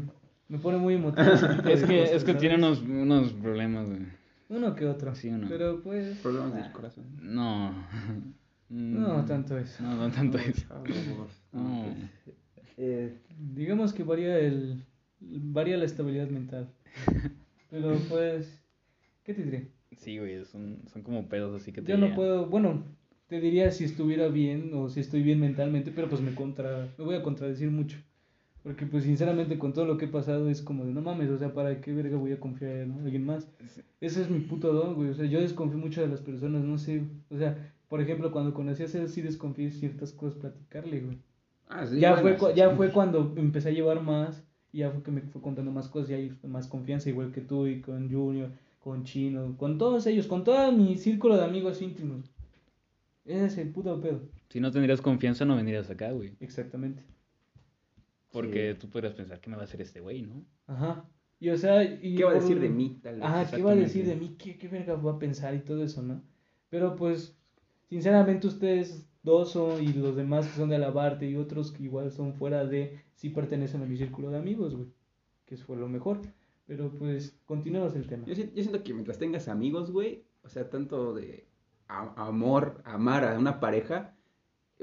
Me 0.48 0.58
pone 0.58 0.78
muy 0.78 0.94
emotivo. 0.94 1.28
Es 1.28 1.40
que, 1.40 1.46
cosas, 1.46 1.70
es 1.70 1.84
que 1.84 2.32
¿sabes? 2.32 2.38
tiene 2.38 2.56
unos, 2.56 2.80
unos 2.82 3.32
problemas, 3.34 3.88
güey. 3.88 4.00
Uno 4.48 4.74
que 4.74 4.86
otro. 4.86 5.14
Sí, 5.14 5.28
uno. 5.28 5.46
Pero 5.48 5.80
pues. 5.82 6.18
Problemas 6.18 6.54
del 6.54 6.72
corazón. 6.72 7.04
No. 7.22 7.72
No 8.68 9.24
tanto 9.24 9.56
eso. 9.56 9.82
No, 9.82 9.94
no 9.94 10.10
tanto 10.10 10.38
eso. 10.38 10.66
Por 10.68 10.92
favor. 10.92 11.28
No. 11.52 11.84
pues, 12.24 12.66
eh, 12.78 13.16
Digamos 13.54 13.92
que 13.92 14.02
varía 14.02 14.38
el. 14.38 14.84
varía 15.20 15.76
la 15.76 15.84
estabilidad 15.84 16.28
mental. 16.28 16.68
Pero 17.70 17.96
pues. 18.08 18.62
¿Qué 19.24 19.34
te 19.34 19.42
diré? 19.42 19.68
Sí, 19.96 20.18
güey, 20.18 20.44
son, 20.44 20.78
son 20.92 21.02
como 21.02 21.28
pedos 21.28 21.60
así 21.60 21.72
que 21.72 21.82
te 21.82 21.88
Yo 21.92 21.96
no 21.98 22.06
llegan. 22.06 22.16
puedo. 22.16 22.46
Bueno, 22.46 22.84
te 23.28 23.40
diría 23.40 23.70
si 23.70 23.84
estuviera 23.84 24.28
bien 24.28 24.70
o 24.74 24.88
si 24.88 25.00
estoy 25.00 25.22
bien 25.22 25.40
mentalmente, 25.40 25.90
pero 25.94 26.08
pues 26.08 26.20
me 26.20 26.34
contra. 26.34 26.88
Me 26.98 27.04
voy 27.04 27.16
a 27.16 27.22
contradecir 27.22 27.70
mucho. 27.70 27.96
Porque 28.62 28.84
pues 28.84 29.04
sinceramente 29.04 29.58
con 29.58 29.72
todo 29.72 29.84
lo 29.84 29.96
que 29.96 30.06
he 30.06 30.08
pasado 30.08 30.48
es 30.50 30.60
como 30.60 30.84
de 30.84 30.92
no 30.92 31.00
mames, 31.00 31.30
o 31.30 31.38
sea, 31.38 31.54
¿para 31.54 31.80
qué 31.80 31.92
verga 31.92 32.16
voy 32.16 32.32
a 32.32 32.40
confiar 32.40 32.72
en 32.72 32.92
alguien 32.92 33.24
más? 33.24 33.48
Ese 34.00 34.22
es 34.22 34.28
mi 34.30 34.40
puto 34.40 34.72
don, 34.72 34.94
güey. 34.96 35.10
O 35.10 35.14
sea, 35.14 35.24
yo 35.26 35.40
desconfío 35.40 35.78
mucho 35.78 36.00
de 36.00 36.08
las 36.08 36.20
personas, 36.20 36.64
no 36.64 36.76
sé. 36.76 37.02
O 37.30 37.38
sea, 37.38 37.72
por 37.88 38.00
ejemplo, 38.00 38.32
cuando 38.32 38.52
conocí 38.54 38.82
a 38.82 38.88
César 38.88 39.08
sí 39.08 39.22
desconfié 39.22 39.66
de 39.66 39.70
ciertas 39.70 40.12
cosas 40.12 40.38
platicarle, 40.40 41.00
güey. 41.00 41.18
ah, 41.68 41.86
sí, 41.86 42.00
ya 42.00 42.14
bueno, 42.20 42.22
fue, 42.22 42.36
cu- 42.38 42.46
sí, 42.52 42.56
ya 42.56 42.70
sí. 42.70 42.76
fue 42.76 42.90
cuando 42.90 43.32
empecé 43.36 43.68
a 43.68 43.72
llevar 43.72 44.02
más, 44.02 44.44
y 44.76 44.80
ya 44.80 44.90
fue 44.90 45.02
que 45.02 45.10
me 45.10 45.22
fue 45.22 45.40
contando 45.40 45.72
más 45.72 45.88
cosas, 45.88 46.10
y 46.10 46.14
hay 46.14 46.38
más 46.42 46.66
confianza, 46.66 47.08
igual 47.08 47.32
que 47.32 47.40
tú 47.40 47.66
y 47.66 47.80
con 47.80 48.12
Junior, 48.12 48.50
con 48.78 49.04
Chino, 49.04 49.56
con 49.56 49.78
todos 49.78 50.06
ellos, 50.06 50.26
con 50.26 50.44
todo 50.44 50.70
mi 50.70 50.98
círculo 50.98 51.34
de 51.38 51.44
amigos 51.44 51.80
íntimos. 51.80 52.30
Ese 53.24 53.46
es 53.46 53.56
el 53.56 53.70
puto 53.70 53.98
pedo. 54.02 54.20
Si 54.50 54.60
no 54.60 54.70
tendrías 54.70 55.00
confianza, 55.00 55.46
no 55.46 55.56
vendrías 55.56 55.88
acá, 55.88 56.12
güey. 56.12 56.36
Exactamente. 56.40 57.02
Porque 58.30 58.74
Sí. 58.74 58.80
tú 58.80 58.90
podrías 58.90 59.14
pensar, 59.14 59.40
¿qué 59.40 59.48
me 59.48 59.56
va 59.56 59.62
a 59.62 59.64
hacer 59.64 59.80
este 59.80 60.00
güey, 60.00 60.20
no? 60.20 60.44
Ajá. 60.66 61.08
Y 61.40 61.48
o 61.48 61.56
sea, 61.56 61.82
y 61.82 62.14
¿Qué 62.14 62.24
va 62.24 62.32
a 62.32 62.34
decir 62.34 62.60
de 62.60 62.68
mí? 62.68 63.00
Tal 63.02 63.14
vez? 63.14 63.24
Ajá, 63.24 63.56
¿qué 63.56 63.62
va 63.62 63.72
a 63.72 63.76
decir 63.76 64.04
de 64.06 64.14
mí? 64.16 64.36
¿Qué, 64.38 64.58
¿Qué 64.58 64.68
verga 64.68 64.94
va 64.94 65.12
a 65.12 65.18
pensar 65.18 65.54
y 65.54 65.60
todo 65.60 65.82
eso, 65.82 66.02
no? 66.02 66.22
Pero 66.68 66.96
pues, 66.96 67.34
sinceramente 67.88 68.46
ustedes 68.46 69.06
dos 69.26 69.50
son, 69.50 69.82
y 69.82 69.92
los 69.92 70.16
demás 70.16 70.46
que 70.46 70.56
son 70.56 70.70
de 70.70 70.76
Alabarte 70.76 71.28
y 71.28 71.36
otros 71.36 71.70
que 71.72 71.82
igual 71.82 72.10
son 72.10 72.32
fuera 72.32 72.64
de, 72.64 73.00
sí 73.14 73.28
pertenecen 73.28 73.82
a 73.82 73.86
mi 73.86 73.98
círculo 73.98 74.30
de 74.30 74.38
amigos, 74.38 74.74
güey. 74.74 74.88
Que 75.44 75.56
eso 75.56 75.64
fue 75.66 75.76
lo 75.76 75.88
mejor. 75.88 76.20
Pero 76.66 76.90
pues, 76.90 77.38
continuemos 77.44 77.94
el 77.94 78.06
tema. 78.06 78.24
Yo, 78.26 78.34
si- 78.34 78.50
yo 78.54 78.62
siento 78.62 78.82
que 78.82 78.94
mientras 78.94 79.18
tengas 79.18 79.48
amigos, 79.48 79.90
güey, 79.90 80.24
o 80.42 80.48
sea, 80.48 80.70
tanto 80.70 81.12
de 81.14 81.46
a- 81.88 82.26
amor, 82.28 82.80
amar 82.84 83.24
a 83.24 83.38
una 83.38 83.60
pareja, 83.60 84.16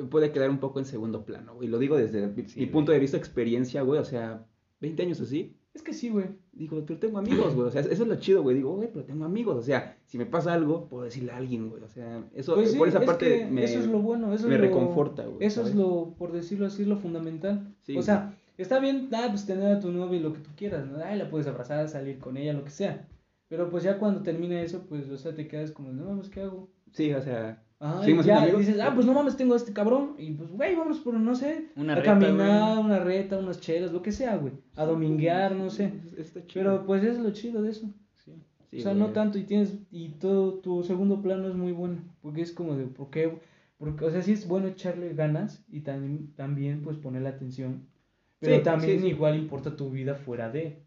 puede 0.09 0.31
quedar 0.31 0.49
un 0.49 0.59
poco 0.59 0.79
en 0.79 0.85
segundo 0.85 1.25
plano, 1.25 1.55
güey. 1.55 1.67
Lo 1.69 1.79
digo 1.79 1.97
desde 1.97 2.27
mi, 2.27 2.43
Sí, 2.47 2.59
mi 2.59 2.65
güey. 2.65 2.71
punto 2.71 2.91
de 2.91 2.99
vista, 2.99 3.17
experiencia, 3.17 3.81
güey, 3.81 3.99
o 3.99 4.05
sea, 4.05 4.45
20 4.79 5.03
años 5.03 5.19
así. 5.21 5.55
Es 5.73 5.81
que 5.81 5.93
sí, 5.93 6.09
güey. 6.09 6.27
Digo, 6.51 6.83
pero 6.85 6.99
tengo 6.99 7.17
amigos, 7.17 7.55
güey, 7.55 7.67
o 7.67 7.71
sea, 7.71 7.81
eso 7.81 7.89
es 7.91 7.99
lo 8.07 8.15
chido, 8.17 8.43
güey. 8.43 8.55
Digo, 8.55 8.75
güey, 8.75 8.89
pero 8.93 9.05
tengo 9.05 9.25
amigos, 9.25 9.55
o 9.57 9.61
sea, 9.63 9.97
si 10.05 10.17
me 10.19 10.25
pasa 10.27 10.53
algo, 10.53 10.87
puedo 10.87 11.03
decirle 11.03 11.31
a 11.31 11.37
alguien, 11.37 11.69
güey, 11.69 11.81
o 11.83 11.87
sea, 11.87 12.23
eso, 12.35 12.53
Pues 12.55 12.71
sí, 12.73 12.77
por 12.77 12.87
esa 12.87 12.99
es 12.99 13.05
parte 13.05 13.47
me, 13.49 13.63
eso 13.63 13.79
es 13.79 13.87
lo 13.87 13.99
bueno, 13.99 14.33
eso 14.33 14.47
me 14.47 14.53
es 14.55 14.61
lo- 14.61 14.67
reconforta, 14.67 15.23
güey. 15.25 15.37
Eso 15.45 15.65
es 15.65 15.73
lo, 15.73 16.13
por 16.17 16.31
decirlo 16.31 16.67
así, 16.67 16.85
lo 16.85 16.97
fundamental. 16.97 17.73
Sí, 17.81 17.97
o 17.97 18.03
sea, 18.03 18.37
está 18.57 18.79
bien, 18.79 19.09
ah, 19.13 19.27
pues 19.31 19.47
tener 19.47 19.65
a 19.71 19.79
tu 19.79 19.91
novia 19.91 20.19
y 20.19 20.21
lo 20.21 20.33
que 20.33 20.39
tú 20.41 20.51
quieras, 20.55 20.85
¿no? 20.85 20.99
Ay, 21.03 21.17
la 21.17 21.29
puedes 21.29 21.47
abrazar, 21.47 21.87
salir 21.89 22.19
con 22.19 22.37
ella, 22.37 22.53
lo 22.53 22.63
que 22.63 22.69
sea. 22.69 23.07
Pero 23.49 23.69
pues 23.71 23.83
ya 23.83 23.97
cuando 23.97 24.21
termina 24.21 24.61
eso, 24.61 24.85
pues, 24.87 25.09
o 25.09 25.17
sea, 25.17 25.33
te 25.33 25.47
quedas 25.47 25.71
como, 25.71 25.91
no 25.91 26.05
mames, 26.05 26.29
¿qué 26.29 26.41
hago? 26.41 26.69
Sí, 26.91 27.11
o 27.13 27.21
sea, 27.21 27.63
Ah, 27.85 27.99
¿Seguimos 28.01 28.25
ya 28.25 28.35
siendo 28.37 28.57
amigos? 28.57 28.65
dices, 28.67 28.81
ah, 28.81 28.91
pues 28.95 29.05
no 29.05 29.13
mames, 29.13 29.35
tengo 29.35 29.53
a 29.55 29.57
este 29.57 29.73
cabrón. 29.73 30.13
Y 30.17 30.31
pues, 30.31 30.49
güey, 30.51 30.73
vamos 30.73 30.99
por, 30.99 31.15
no 31.15 31.35
sé, 31.35 31.67
Una 31.75 31.93
a 31.93 31.95
reta, 31.97 32.17
caminar, 32.17 32.75
güey. 32.75 32.85
una 32.85 32.99
reta, 32.99 33.37
unas 33.37 33.59
chelas, 33.59 33.91
lo 33.91 34.01
que 34.01 34.13
sea, 34.13 34.37
güey. 34.37 34.53
A 34.77 34.85
dominguear, 34.85 35.53
no 35.53 35.69
sé. 35.69 35.91
Está 36.17 36.45
chido. 36.47 36.63
Pero 36.63 36.85
pues 36.85 37.03
es 37.03 37.19
lo 37.19 37.31
chido 37.31 37.61
de 37.61 37.71
eso. 37.71 37.87
Sí. 38.23 38.31
Sí, 38.71 38.79
o 38.79 38.81
sea, 38.83 38.93
no 38.93 39.07
tanto 39.07 39.37
y 39.37 39.43
tienes, 39.43 39.73
y 39.91 40.09
todo 40.11 40.53
tu 40.59 40.81
segundo 40.83 41.21
plano 41.21 41.49
es 41.49 41.55
muy 41.55 41.73
bueno. 41.73 41.97
Porque 42.21 42.41
es 42.41 42.53
como 42.53 42.75
de, 42.77 42.85
¿por 42.85 43.09
qué? 43.09 43.37
Porque, 43.77 44.05
o 44.05 44.09
sea, 44.11 44.21
sí 44.21 44.31
es 44.31 44.47
bueno 44.47 44.67
echarle 44.67 45.13
ganas 45.13 45.61
y 45.69 45.81
también, 45.81 46.33
también 46.35 46.81
pues 46.83 46.95
ponerle 46.97 47.27
atención. 47.27 47.85
Pero 48.39 48.55
Sí, 48.57 48.63
también 48.63 48.99
sí, 48.99 49.03
sí. 49.03 49.07
igual 49.09 49.35
importa 49.37 49.75
tu 49.75 49.89
vida 49.89 50.15
fuera 50.15 50.49
de. 50.49 50.79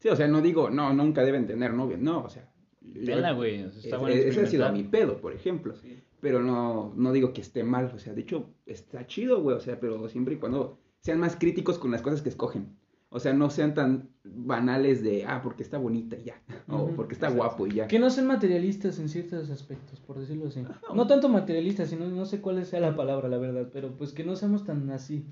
Sí, 0.00 0.08
o 0.10 0.16
sea, 0.16 0.28
no 0.28 0.42
digo, 0.42 0.68
no, 0.68 0.92
nunca 0.92 1.24
deben 1.24 1.46
tener 1.46 1.72
novia, 1.72 1.96
no, 1.98 2.24
o 2.24 2.28
sea. 2.28 2.46
Tenla, 2.92 3.32
güey. 3.32 3.60
está 3.60 3.96
es- 3.96 3.98
bueno 3.98 4.14
ese 4.14 4.40
ha 4.42 4.46
sido 4.46 4.72
mi 4.72 4.84
pedo, 4.84 5.20
por 5.20 5.32
ejemplo. 5.32 5.74
Sí. 5.76 5.98
Pero 6.20 6.42
no, 6.42 6.92
no 6.96 7.12
digo 7.12 7.32
que 7.32 7.40
esté 7.40 7.62
mal, 7.62 7.92
o 7.94 7.98
sea, 7.98 8.14
de 8.14 8.22
hecho, 8.22 8.48
está 8.64 9.06
chido, 9.06 9.42
güey, 9.42 9.56
o 9.56 9.60
sea, 9.60 9.78
pero 9.78 10.08
siempre 10.08 10.34
y 10.34 10.38
cuando 10.38 10.78
sean 11.00 11.20
más 11.20 11.36
críticos 11.36 11.78
con 11.78 11.90
las 11.90 12.02
cosas 12.02 12.22
que 12.22 12.30
escogen. 12.30 12.76
O 13.08 13.20
sea, 13.20 13.32
no 13.32 13.50
sean 13.50 13.72
tan 13.74 14.10
banales 14.24 15.02
de, 15.02 15.24
ah, 15.24 15.40
porque 15.42 15.62
está 15.62 15.78
bonita 15.78 16.16
y 16.16 16.24
ya, 16.24 16.42
o 16.68 16.88
porque 16.88 17.14
está 17.14 17.28
exacto. 17.28 17.44
guapo 17.46 17.66
y 17.66 17.76
ya. 17.76 17.86
Que 17.86 17.98
no 17.98 18.10
sean 18.10 18.26
materialistas 18.26 18.98
en 18.98 19.08
ciertos 19.08 19.48
aspectos, 19.50 20.00
por 20.00 20.18
decirlo 20.18 20.48
así. 20.48 20.60
Ajá. 20.60 20.80
No 20.94 21.06
tanto 21.06 21.28
materialistas, 21.28 21.90
sino 21.90 22.08
no 22.08 22.24
sé 22.24 22.40
cuál 22.40 22.64
sea 22.66 22.80
la 22.80 22.96
palabra, 22.96 23.28
la 23.28 23.38
verdad, 23.38 23.68
pero 23.72 23.96
pues 23.96 24.12
que 24.12 24.24
no 24.24 24.34
seamos 24.36 24.64
tan 24.64 24.90
así. 24.90 25.24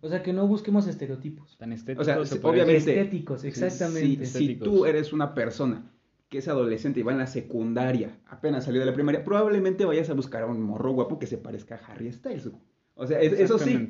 O 0.00 0.08
sea, 0.08 0.22
que 0.22 0.32
no 0.34 0.46
busquemos 0.46 0.86
estereotipos. 0.86 1.56
Tan 1.56 1.72
estético. 1.72 2.02
O 2.02 2.04
sea, 2.04 2.18
obviamente-. 2.42 2.76
Estéticos, 2.76 3.44
exactamente. 3.44 4.26
Si, 4.26 4.48
si 4.48 4.56
tú 4.56 4.84
eres 4.84 5.14
una 5.14 5.34
persona 5.34 5.90
que 6.34 6.38
es 6.40 6.48
adolescente 6.48 6.98
y 6.98 7.04
va 7.04 7.12
en 7.12 7.18
la 7.18 7.28
secundaria, 7.28 8.18
apenas 8.26 8.64
salió 8.64 8.80
de 8.80 8.86
la 8.86 8.92
primaria, 8.92 9.22
probablemente 9.22 9.84
vayas 9.84 10.10
a 10.10 10.14
buscar 10.14 10.42
a 10.42 10.46
un 10.46 10.60
morro 10.60 10.90
guapo 10.90 11.20
que 11.20 11.28
se 11.28 11.38
parezca 11.38 11.76
a 11.76 11.92
Harry 11.92 12.10
Styles. 12.10 12.48
güey. 12.48 12.60
O 12.96 13.06
sea, 13.06 13.20
es- 13.20 13.34
eso 13.34 13.56
sí. 13.56 13.88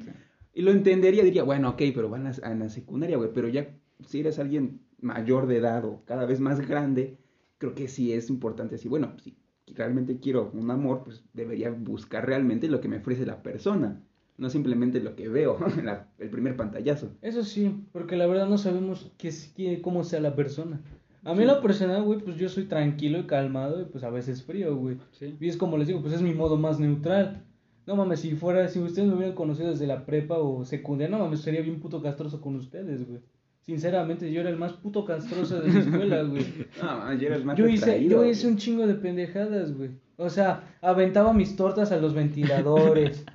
Y 0.53 0.61
lo 0.61 0.71
entendería, 0.71 1.25
diría, 1.25 1.43
bueno, 1.43 1.71
ok, 1.71 1.81
pero 1.95 2.11
van 2.11 2.27
a, 2.27 2.33
a 2.43 2.55
la 2.55 2.69
secundaria, 2.69 3.17
güey. 3.17 3.31
Pero 3.33 3.49
ya, 3.49 3.75
si 4.07 4.21
eres 4.21 4.39
alguien 4.39 4.83
mayor 5.01 5.47
de 5.47 5.57
edad 5.57 5.87
o 5.87 6.03
cada 6.05 6.27
vez 6.27 6.39
más 6.41 6.61
grande, 6.61 7.17
creo 7.57 7.75
que 7.75 7.89
sí 7.89 8.13
es 8.13 8.29
importante 8.29 8.75
decir, 8.75 8.91
bueno, 8.91 9.15
si 9.23 9.39
realmente 9.75 10.19
quiero 10.21 10.51
un 10.53 10.71
amor, 10.71 11.03
pues 11.03 11.25
debería 11.33 11.71
buscar 11.71 12.27
realmente 12.27 12.69
lo 12.69 12.83
que 12.83 12.89
me 12.89 12.99
ofrece 12.99 13.25
la 13.25 13.43
persona. 13.43 14.03
No 14.37 14.51
simplemente 14.51 15.01
lo 15.01 15.17
que 15.17 15.29
veo 15.31 15.57
en 15.79 15.87
la- 15.87 16.09
el 16.19 16.29
primer 16.29 16.57
pantallazo. 16.57 17.09
Eso 17.23 17.43
sí, 17.43 17.87
porque 17.93 18.17
la 18.17 18.27
verdad 18.27 18.49
no 18.51 18.59
sabemos 18.59 19.11
qué, 19.17 19.33
qué- 19.57 19.81
cómo 19.81 20.05
sea 20.05 20.21
la 20.21 20.37
persona. 20.37 20.83
A 21.25 21.33
mí 21.35 21.43
en 21.43 21.49
lo 21.49 21.63
personal, 21.63 22.03
güey, 22.03 22.19
pues 22.19 22.37
yo 22.37 22.49
soy 22.49 22.65
tranquilo 22.65 23.19
y 23.19 23.27
calmado 23.27 23.81
y 23.81 23.87
pues 23.87 24.05
a 24.05 24.11
veces 24.11 24.43
frío, 24.43 24.77
güey. 24.77 24.99
Sí. 25.13 25.37
Y 25.41 25.49
es 25.49 25.57
como 25.57 25.79
les 25.79 25.89
digo, 25.89 26.03
pues 26.03 26.13
es 26.13 26.23
mi 26.23 26.35
modo 26.35 26.57
más 26.57 26.79
neutral. 26.79 27.45
No 27.87 27.97
mames, 27.97 28.21
si 28.21 28.35
fuera, 28.35 28.69
si 28.69 28.79
ustedes 28.79 29.09
me 29.09 29.15
hubieran 29.15 29.35
conocido 29.35 29.71
desde 29.71 29.87
la 29.87 30.05
prepa 30.07 30.39
o 30.39 30.65
secundaria, 30.65 31.15
no 31.15 31.23
mames, 31.23 31.41
sería 31.41 31.63
bien 31.63 31.81
puto 31.81 32.03
castroso 32.03 32.41
con 32.41 32.57
ustedes, 32.57 33.07
güey. 33.07 33.21
Sinceramente, 33.61 34.31
yo 34.31 34.43
era 34.43 34.51
el 34.51 34.57
más 34.57 34.75
puto 34.75 35.07
castroso 35.07 35.61
de 35.61 35.73
la 35.73 35.81
escuela, 35.81 36.23
güey. 36.23 36.45
No, 36.83 37.15
ya 37.15 37.29
eres 37.29 37.45
más 37.45 37.57
Yo 37.57 37.67
hice, 37.67 38.07
yo 38.07 38.25
hice 38.25 38.47
un 38.47 38.59
chingo 38.59 38.87
de 38.87 38.95
pendejadas, 38.95 39.75
güey. 39.75 39.91
O 40.17 40.29
sea, 40.29 40.77
aventaba 40.83 41.33
mis 41.33 41.57
tortas 41.57 41.91
a 41.91 41.97
los 41.97 42.15
ventiladores. 42.15 43.25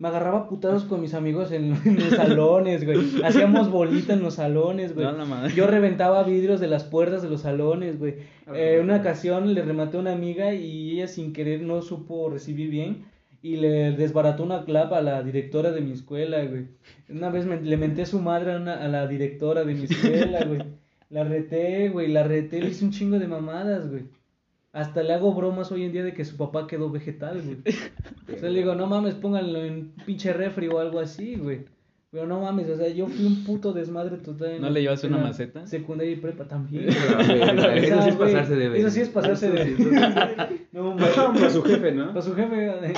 Me 0.00 0.08
agarraba 0.08 0.38
a 0.40 0.48
putados 0.48 0.84
con 0.84 1.00
mis 1.00 1.12
amigos 1.14 1.50
en, 1.50 1.74
en 1.84 1.96
los 1.96 2.10
salones, 2.14 2.84
güey. 2.84 2.98
Hacíamos 3.24 3.68
bolita 3.70 4.12
en 4.12 4.22
los 4.22 4.34
salones, 4.34 4.94
güey. 4.94 5.06
No. 5.06 5.12
Yo 5.56 5.66
reventaba 5.66 6.22
vidrios 6.22 6.60
de 6.60 6.68
las 6.68 6.84
puertas 6.84 7.20
de 7.22 7.28
los 7.30 7.40
salones, 7.40 7.98
güey. 7.98 8.14
Eh, 8.54 8.78
una 8.82 8.96
ocasión 8.96 9.52
le 9.54 9.62
rematé 9.62 9.96
a 9.96 10.00
una 10.00 10.12
amiga 10.12 10.54
y 10.54 10.92
ella 10.92 11.08
sin 11.08 11.32
querer 11.32 11.62
no 11.62 11.82
supo 11.82 12.30
recibir 12.30 12.70
bien 12.70 13.06
y 13.42 13.56
le 13.56 13.92
desbarató 13.92 14.42
una 14.44 14.64
clava 14.64 14.98
a 14.98 15.02
la 15.02 15.22
directora 15.22 15.72
de 15.72 15.80
mi 15.80 15.92
escuela, 15.92 16.44
güey. 16.44 16.66
Una 17.08 17.30
vez 17.30 17.44
me- 17.46 17.60
le 17.60 17.76
menté 17.76 18.06
su 18.06 18.20
madre 18.20 18.52
a, 18.52 18.56
una- 18.58 18.82
a 18.84 18.88
la 18.88 19.06
directora 19.08 19.64
de 19.64 19.74
mi 19.74 19.84
escuela, 19.84 20.44
güey. 20.44 20.60
La 21.10 21.24
reté, 21.24 21.88
güey, 21.88 22.08
la 22.08 22.22
reté, 22.22 22.60
le 22.60 22.68
hice 22.70 22.84
un 22.84 22.90
chingo 22.92 23.18
de 23.18 23.26
mamadas, 23.26 23.88
güey. 23.90 24.04
Hasta 24.78 25.02
le 25.02 25.12
hago 25.12 25.34
bromas 25.34 25.72
hoy 25.72 25.82
en 25.82 25.90
día 25.90 26.04
de 26.04 26.14
que 26.14 26.24
su 26.24 26.36
papá 26.36 26.68
quedó 26.68 26.88
vegetal, 26.88 27.42
güey. 27.42 27.56
O 28.32 28.38
sea, 28.38 28.48
le 28.48 28.60
digo, 28.60 28.76
no 28.76 28.86
mames, 28.86 29.14
pónganlo 29.14 29.64
en 29.64 29.90
pinche 30.06 30.32
refri 30.32 30.68
o 30.68 30.78
algo 30.78 31.00
así, 31.00 31.34
güey. 31.34 31.64
Pero 32.12 32.26
no 32.26 32.40
mames, 32.40 32.70
o 32.70 32.76
sea, 32.76 32.88
yo 32.88 33.08
fui 33.08 33.26
un 33.26 33.42
puto 33.42 33.72
desmadre 33.72 34.18
total. 34.18 34.60
¿No 34.60 34.70
le 34.70 34.82
llevaste 34.82 35.08
en 35.08 35.14
una 35.14 35.24
maceta? 35.24 35.66
Secundaria 35.66 36.12
y 36.12 36.16
prepa 36.16 36.44
también. 36.44 36.86
Ah, 37.18 37.74
Eso 37.74 38.02
sí 38.02 38.08
es 38.10 38.14
pasarse 38.14 38.54
de 38.54 38.68
ver. 38.68 38.78
Eso 38.78 38.90
sí 38.90 39.00
es 39.00 39.08
pasarse 39.08 39.50
de 39.50 39.62
Eso 39.62 39.76
sí, 39.76 39.82
eso 39.82 39.90
sí. 39.90 40.66
No, 40.72 40.90
hombre. 40.90 41.06
Para 41.16 41.50
su 41.50 41.62
jefe, 41.64 41.90
¿no? 41.90 42.08
Para 42.08 42.22
su 42.22 42.34
jefe, 42.36 42.68
eh, 42.68 42.94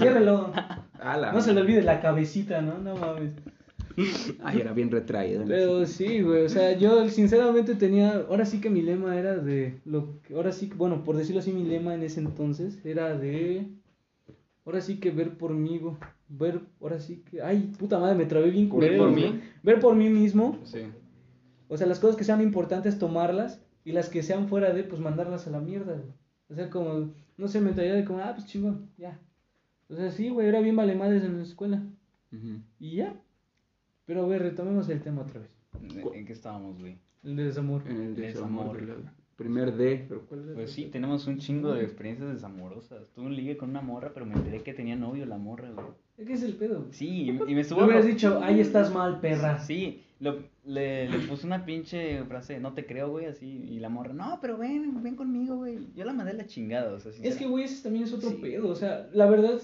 ciérrelo. 0.00 0.52
No 1.32 1.40
se 1.40 1.54
le 1.54 1.60
olvide 1.60 1.82
la 1.82 2.00
cabecita, 2.00 2.60
¿no? 2.60 2.78
No 2.78 2.96
mames. 2.96 3.34
Ay, 4.42 4.60
era 4.60 4.72
bien 4.72 4.90
retraído. 4.90 5.44
Pero 5.46 5.86
sí, 5.86 6.20
güey, 6.22 6.44
o 6.44 6.48
sea, 6.48 6.76
yo 6.78 7.08
sinceramente 7.08 7.74
tenía, 7.74 8.24
ahora 8.28 8.44
sí 8.46 8.60
que 8.60 8.70
mi 8.70 8.82
lema 8.82 9.16
era 9.18 9.36
de, 9.36 9.80
lo 9.84 10.20
que- 10.22 10.34
ahora 10.34 10.52
sí, 10.52 10.70
bueno, 10.76 11.02
por 11.04 11.16
decirlo 11.16 11.40
así, 11.40 11.52
mi 11.52 11.64
lema 11.64 11.94
en 11.94 12.02
ese 12.02 12.20
entonces 12.20 12.78
era 12.84 13.16
de, 13.16 13.66
ahora 14.64 14.80
sí 14.80 14.98
que 15.00 15.10
ver 15.10 15.36
por 15.36 15.52
mí, 15.54 15.78
güey, 15.78 15.94
ver, 16.28 16.60
ahora 16.80 17.00
sí 17.00 17.22
que, 17.30 17.42
ay, 17.42 17.72
puta 17.78 17.98
madre, 17.98 18.14
me 18.16 18.26
trabé 18.26 18.50
bien 18.50 18.64
¿Ver 18.66 18.70
culero, 18.70 18.98
por 18.98 19.10
güey. 19.12 19.32
mí? 19.32 19.40
Ver 19.62 19.80
por 19.80 19.94
mí 19.96 20.08
mismo, 20.08 20.58
Sí. 20.64 20.80
o 21.68 21.76
sea, 21.76 21.86
las 21.86 21.98
cosas 22.00 22.16
que 22.16 22.24
sean 22.24 22.40
importantes 22.40 22.98
tomarlas 22.98 23.60
y 23.84 23.92
las 23.92 24.08
que 24.08 24.22
sean 24.22 24.48
fuera 24.48 24.72
de, 24.72 24.84
pues 24.84 25.00
mandarlas 25.00 25.46
a 25.46 25.50
la 25.50 25.60
mierda, 25.60 25.94
güey. 25.94 26.12
O 26.48 26.54
sea, 26.54 26.68
como, 26.70 27.12
no 27.36 27.48
sé, 27.48 27.60
mentalidad 27.60 27.94
de 27.94 28.04
como, 28.04 28.18
ah, 28.20 28.32
pues 28.34 28.46
chingón, 28.46 28.88
ya. 28.98 29.18
O 29.88 29.94
sea, 29.96 30.10
sí, 30.10 30.28
güey, 30.28 30.46
era 30.48 30.60
bien 30.60 30.76
vale 30.76 30.94
madres 30.94 31.22
en 31.24 31.36
la 31.38 31.42
escuela. 31.42 31.82
Ujú. 32.32 32.60
Y 32.78 32.96
ya. 32.96 33.14
Pero, 34.10 34.24
güey, 34.26 34.40
retomemos 34.40 34.88
el 34.88 35.00
tema 35.02 35.22
otra 35.22 35.38
vez. 35.38 35.50
¿En- 35.80 36.14
¿En 36.18 36.26
qué 36.26 36.32
estábamos, 36.32 36.80
güey? 36.80 36.96
El 37.22 37.36
de 37.36 37.44
desamor. 37.44 37.82
En 37.86 37.96
el 38.02 38.16
Desamor. 38.16 38.76
desamor. 38.76 39.04
la- 39.04 39.12
Primer 39.36 39.76
D, 39.76 40.04
pero 40.08 40.26
¿cuál 40.26 40.46
era? 40.46 40.54
Pues 40.54 40.72
sí, 40.72 40.86
tenemos 40.86 41.28
un 41.28 41.38
chingo 41.38 41.72
de 41.72 41.84
experiencias 41.84 42.28
desamorosas. 42.32 43.06
Tuve 43.14 43.26
un 43.26 43.36
ligue 43.36 43.56
con 43.56 43.70
una 43.70 43.80
morra, 43.82 44.10
pero 44.12 44.26
me 44.26 44.34
enteré 44.34 44.62
que 44.64 44.74
tenía 44.74 44.96
novio 44.96 45.26
la 45.26 45.38
morra, 45.38 45.70
güey. 45.70 46.26
¿Qué 46.26 46.32
es 46.32 46.42
el 46.42 46.54
pedo? 46.56 46.86
Sí, 46.90 47.28
y 47.28 47.54
me, 47.54 47.60
estuvo... 47.60 47.78
Tú 47.78 47.84
hubieras 47.84 48.04
dicho, 48.04 48.40
ahí 48.42 48.58
estás 48.58 48.92
mal, 48.92 49.20
perra. 49.20 49.60
Sí, 49.60 50.02
lo- 50.18 50.40
le, 50.64 51.08
le 51.08 51.18
puse 51.28 51.46
una 51.46 51.64
pinche 51.64 52.24
frase, 52.24 52.58
no 52.58 52.72
te 52.72 52.84
creo, 52.86 53.10
güey, 53.10 53.26
así, 53.26 53.46
y 53.46 53.78
la 53.78 53.90
morra, 53.90 54.12
no, 54.12 54.38
pero 54.42 54.58
ven, 54.58 55.00
ven 55.04 55.14
conmigo, 55.14 55.54
güey. 55.58 55.78
Yo 55.94 56.04
la 56.04 56.12
mandé 56.12 56.32
a 56.32 56.34
la 56.34 56.46
chingada, 56.46 56.92
o 56.94 56.98
sea, 56.98 57.12
Es 57.22 57.36
que, 57.36 57.46
güey, 57.46 57.62
ese 57.66 57.80
también 57.84 58.06
es 58.06 58.12
otro 58.12 58.30
Sí. 58.30 58.38
pedo. 58.42 58.68
O 58.68 58.74
sea, 58.74 59.08
la 59.14 59.26
verdad, 59.30 59.60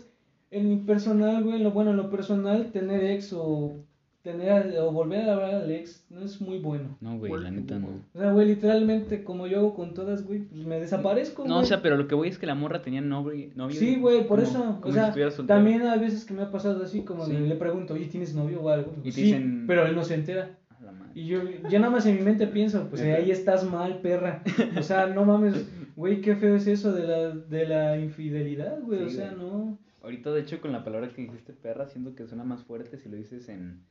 en 0.52 0.68
mi 0.68 0.76
personal, 0.76 1.42
güey, 1.42 1.56
en 1.56 1.64
lo 1.64 1.72
bueno, 1.72 1.90
en 1.90 1.96
lo 1.96 2.09
personal, 2.11 2.70
tener 2.70 3.02
ex 3.02 3.32
o 3.35 3.85
tener 4.30 4.50
a- 4.76 4.84
o 4.84 4.90
volver 4.92 5.28
a 5.28 5.34
hablar 5.34 5.54
al 5.54 5.70
ex 5.70 6.04
no 6.10 6.20
es 6.22 6.40
muy 6.40 6.58
bueno. 6.58 6.96
No, 7.00 7.16
güey, 7.18 7.32
la 7.40 7.50
neta 7.50 7.78
no. 7.78 7.88
O 8.14 8.18
sea, 8.18 8.32
güey, 8.32 8.46
literalmente, 8.48 9.22
como 9.22 9.46
yo 9.46 9.58
hago 9.58 9.74
con 9.74 9.94
todas, 9.94 10.26
güey, 10.26 10.40
pues 10.40 10.66
me 10.66 10.80
desaparezco, 10.80 11.44
No, 11.44 11.54
güey. 11.54 11.64
o 11.64 11.66
sea, 11.66 11.80
pero 11.82 11.96
lo 11.96 12.08
que 12.08 12.14
voy 12.16 12.28
es 12.28 12.38
que 12.38 12.46
la 12.46 12.54
morra 12.56 12.82
tenía 12.82 13.00
novio. 13.00 13.50
novio 13.54 13.78
Sí, 13.78 13.96
güey, 13.96 14.26
por 14.26 14.40
como- 14.42 14.50
eso. 14.50 14.78
como 14.80 14.88
O 14.88 14.92
sea, 14.92 15.14
también 15.46 15.82
hay 15.82 16.00
veces 16.00 16.24
que 16.24 16.34
me 16.34 16.42
ha 16.42 16.50
pasado 16.50 16.82
así, 16.82 17.02
como 17.02 17.24
Sí. 17.24 17.32
le, 17.34 17.40
le 17.42 17.54
pregunto, 17.54 17.94
oye, 17.94 18.06
¿tienes 18.06 18.34
novio 18.34 18.60
o 18.62 18.68
algo? 18.68 18.92
Y 19.04 19.12
sí, 19.12 19.22
dicen- 19.22 19.64
pero 19.66 19.86
él 19.86 19.94
no 19.94 20.02
se 20.04 20.14
entera. 20.14 20.58
A 20.78 20.82
la 20.84 20.92
madre. 20.92 21.12
Y 21.14 21.26
yo, 21.26 21.40
ya 21.70 21.78
nada 21.78 21.90
más 21.92 22.04
en 22.06 22.16
mi 22.16 22.22
mente 22.22 22.46
pienso, 22.48 22.88
pues 22.90 23.00
ahí 23.02 23.30
estás 23.30 23.64
mal, 23.64 24.00
perra. 24.00 24.42
O 24.78 24.82
sea, 24.82 25.06
no 25.06 25.24
mames, 25.24 25.66
güey, 25.96 26.20
qué 26.20 26.36
feo 26.36 26.56
es 26.56 26.66
eso 26.66 26.92
de 26.92 27.06
la, 27.06 27.30
de 27.30 27.66
la 27.66 27.96
infidelidad, 27.98 28.80
güey. 28.82 29.04
o 29.04 29.08
sea, 29.08 29.32
güey. 29.32 29.46
no. 29.48 29.78
Ahorita, 30.02 30.30
de 30.30 30.42
hecho, 30.42 30.60
con 30.60 30.70
la 30.70 30.84
palabra 30.84 31.08
que 31.08 31.22
dijiste 31.22 31.52
perra, 31.52 31.88
siento 31.88 32.14
que 32.14 32.26
suena 32.28 32.44
más 32.44 32.62
fuerte 32.62 32.96
si 32.96 33.08
lo 33.08 33.16
dices 33.16 33.48
en, 33.48 33.82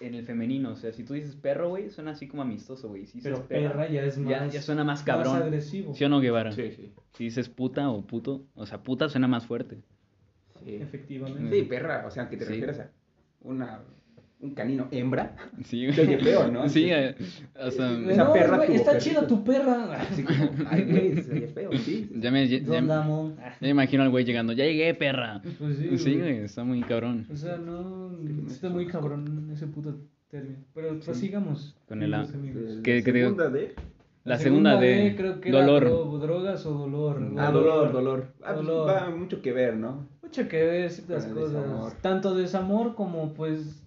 en 0.00 0.14
el 0.14 0.24
femenino. 0.24 0.72
O 0.72 0.76
sea, 0.76 0.92
si 0.92 1.04
tú 1.04 1.14
dices 1.14 1.36
perro, 1.36 1.68
güey, 1.68 1.90
suena 1.90 2.12
así 2.12 2.26
como 2.26 2.42
amistoso, 2.42 2.88
güey. 2.88 3.06
Si 3.06 3.18
dices 3.18 3.32
Pero 3.32 3.46
perra 3.46 3.88
ya 3.88 4.02
es 4.02 4.18
más. 4.18 4.30
ya, 4.30 4.46
ya 4.48 4.62
suena 4.62 4.82
más 4.84 5.02
cabrón. 5.02 5.34
Más 5.34 5.42
agresivo. 5.42 5.94
¿Sí 5.94 6.04
o 6.04 6.08
no, 6.08 6.20
Guevara? 6.20 6.52
Sí, 6.52 6.70
sí. 6.72 6.92
Si 7.12 7.24
dices 7.24 7.48
puta 7.48 7.90
o 7.90 8.02
puto, 8.06 8.44
o 8.54 8.66
sea, 8.66 8.82
puta 8.82 9.08
suena 9.08 9.28
más 9.28 9.46
fuerte. 9.46 9.78
Sí. 10.64 10.74
Efectivamente. 10.76 11.54
Sí, 11.56 11.64
perra, 11.66 12.04
o 12.06 12.10
sea, 12.10 12.28
que 12.28 12.36
te 12.36 12.44
Sí. 12.44 12.50
refieras 12.52 12.80
a 12.80 12.90
una, 13.42 13.80
un 14.42 14.54
canino 14.54 14.88
hembra. 14.90 15.36
Sí, 15.64 15.92
Se 15.92 16.02
oye 16.02 16.18
feo, 16.18 16.50
¿no? 16.50 16.68
Sí, 16.68 16.88
eh, 16.90 17.14
o 17.62 17.70
sea, 17.70 17.90
Esa 18.08 18.24
no, 18.24 18.32
perra 18.32 18.56
güey, 18.56 18.74
está 18.74 18.98
chida 18.98 19.26
tu 19.26 19.44
perra. 19.44 20.00
Así 20.10 20.22
como, 20.22 20.50
ay, 20.70 20.82
güey, 20.84 21.22
se 21.22 21.32
oye 21.32 21.46
feo, 21.48 21.70
sí. 21.72 22.10
ya 22.16 22.30
me, 22.30 22.48
ya, 22.48 22.58
ya- 22.58 22.64
¿Dónde 22.80 22.94
amo? 22.94 23.34
ya 23.38 23.54
me 23.60 23.68
imagino 23.68 24.02
al 24.02 24.10
güey 24.10 24.24
llegando, 24.24 24.52
ya 24.52 24.64
llegué, 24.64 24.94
perra. 24.94 25.42
Pues 25.58 25.76
sí, 25.76 25.98
Sí, 25.98 26.04
güey. 26.16 26.18
güey, 26.18 26.44
está 26.44 26.64
muy 26.64 26.80
cabrón. 26.82 27.26
O 27.32 27.36
sea, 27.36 27.56
no. 27.56 28.10
Está 28.46 28.68
muy 28.70 28.86
cabrón 28.86 29.50
ese 29.52 29.66
puto 29.66 29.96
término. 30.30 30.58
Pero 30.74 30.98
prosigamos. 31.00 31.76
Con 31.88 32.02
el 32.02 32.10
¿Qué- 32.82 32.96
la 32.96 33.02
qué 33.02 33.12
digo? 33.12 33.28
segunda 33.28 33.50
D. 33.50 33.74
La 34.24 34.36
segunda 34.38 34.78
de 34.78 35.14
creo 35.16 35.40
que 35.40 35.48
era 35.48 35.60
dolor. 35.64 35.84
dro- 35.86 36.18
drogas 36.20 36.66
o 36.66 36.72
dolor. 36.74 37.32
Ah, 37.38 37.50
dolor, 37.50 37.90
dolor. 37.90 38.26
Ah, 38.42 38.52
pues 38.54 38.66
Dolor. 38.66 38.88
va 38.88 39.10
mucho 39.10 39.40
que 39.40 39.52
ver, 39.52 39.76
¿no? 39.76 40.06
Mucho 40.22 40.46
que 40.46 40.62
ver 40.62 40.90
ciertas 40.90 41.24
cosas. 41.26 41.52
desamor. 41.54 41.92
Tanto 42.02 42.34
desamor 42.34 42.94
como 42.94 43.32
pues 43.32 43.79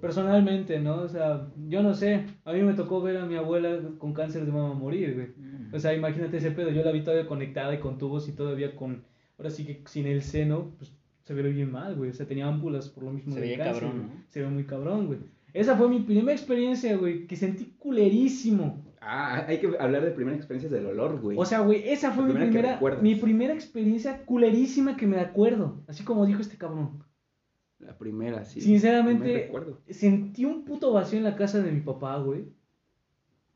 personalmente, 0.00 0.80
¿no? 0.80 1.02
O 1.02 1.08
sea, 1.08 1.48
yo 1.68 1.82
no 1.82 1.94
sé. 1.94 2.26
A 2.44 2.52
mí 2.52 2.62
me 2.62 2.74
tocó 2.74 3.00
ver 3.02 3.16
a 3.18 3.26
mi 3.26 3.36
abuela 3.36 3.78
con 3.98 4.12
cáncer 4.12 4.44
de 4.44 4.52
mama 4.52 4.74
morir, 4.74 5.14
güey. 5.14 5.28
Mm. 5.36 5.74
O 5.74 5.78
sea, 5.78 5.94
imagínate 5.94 6.38
ese 6.38 6.50
pedo. 6.50 6.70
Yo 6.70 6.82
la 6.82 6.92
vi 6.92 7.02
todavía 7.02 7.26
conectada 7.26 7.74
y 7.74 7.78
con 7.78 7.98
tubos 7.98 8.28
y 8.28 8.32
todavía 8.32 8.74
con. 8.74 9.04
Ahora 9.38 9.50
sí 9.50 9.64
que 9.64 9.82
sin 9.86 10.06
el 10.06 10.22
seno, 10.22 10.72
pues 10.76 10.92
se 11.22 11.34
ve 11.34 11.42
bien 11.50 11.70
mal, 11.70 11.94
güey. 11.94 12.10
O 12.10 12.12
sea, 12.12 12.26
tenía 12.26 12.46
ámpulas 12.46 12.88
por 12.88 13.04
lo 13.04 13.12
mismo 13.12 13.32
Se 13.32 13.40
del 13.40 13.50
veía 13.50 13.64
cáncer, 13.64 13.82
cabrón. 13.84 14.10
Se 14.28 14.42
ve 14.42 14.48
muy 14.48 14.64
cabrón, 14.64 15.06
güey. 15.06 15.20
Esa 15.52 15.76
fue 15.76 15.88
mi 15.88 16.00
primera 16.00 16.32
experiencia, 16.32 16.96
güey, 16.96 17.26
que 17.26 17.36
sentí 17.36 17.74
culerísimo. 17.78 18.84
Ah, 19.00 19.44
hay 19.48 19.58
que 19.58 19.70
hablar 19.78 20.04
de 20.04 20.10
primeras 20.10 20.38
experiencias 20.38 20.70
del 20.70 20.86
olor, 20.86 21.20
güey. 21.20 21.38
O 21.38 21.44
sea, 21.44 21.60
güey, 21.60 21.88
esa 21.88 22.12
fue 22.12 22.24
La 22.24 22.34
mi 22.34 22.34
primera 22.34 22.78
primera, 22.78 23.02
mi 23.02 23.14
primera 23.14 23.54
experiencia 23.54 24.24
culerísima 24.24 24.96
que 24.96 25.06
me 25.06 25.18
acuerdo. 25.18 25.82
Así 25.88 26.04
como 26.04 26.26
dijo 26.26 26.40
este 26.40 26.58
cabrón. 26.58 27.02
La 27.80 27.96
primera, 27.96 28.44
sí. 28.44 28.60
Sinceramente, 28.60 29.50
sentí 29.88 30.44
un 30.44 30.64
puto 30.64 30.92
vacío 30.92 31.18
en 31.18 31.24
la 31.24 31.36
casa 31.36 31.60
de 31.60 31.72
mi 31.72 31.80
papá, 31.80 32.18
güey. 32.18 32.44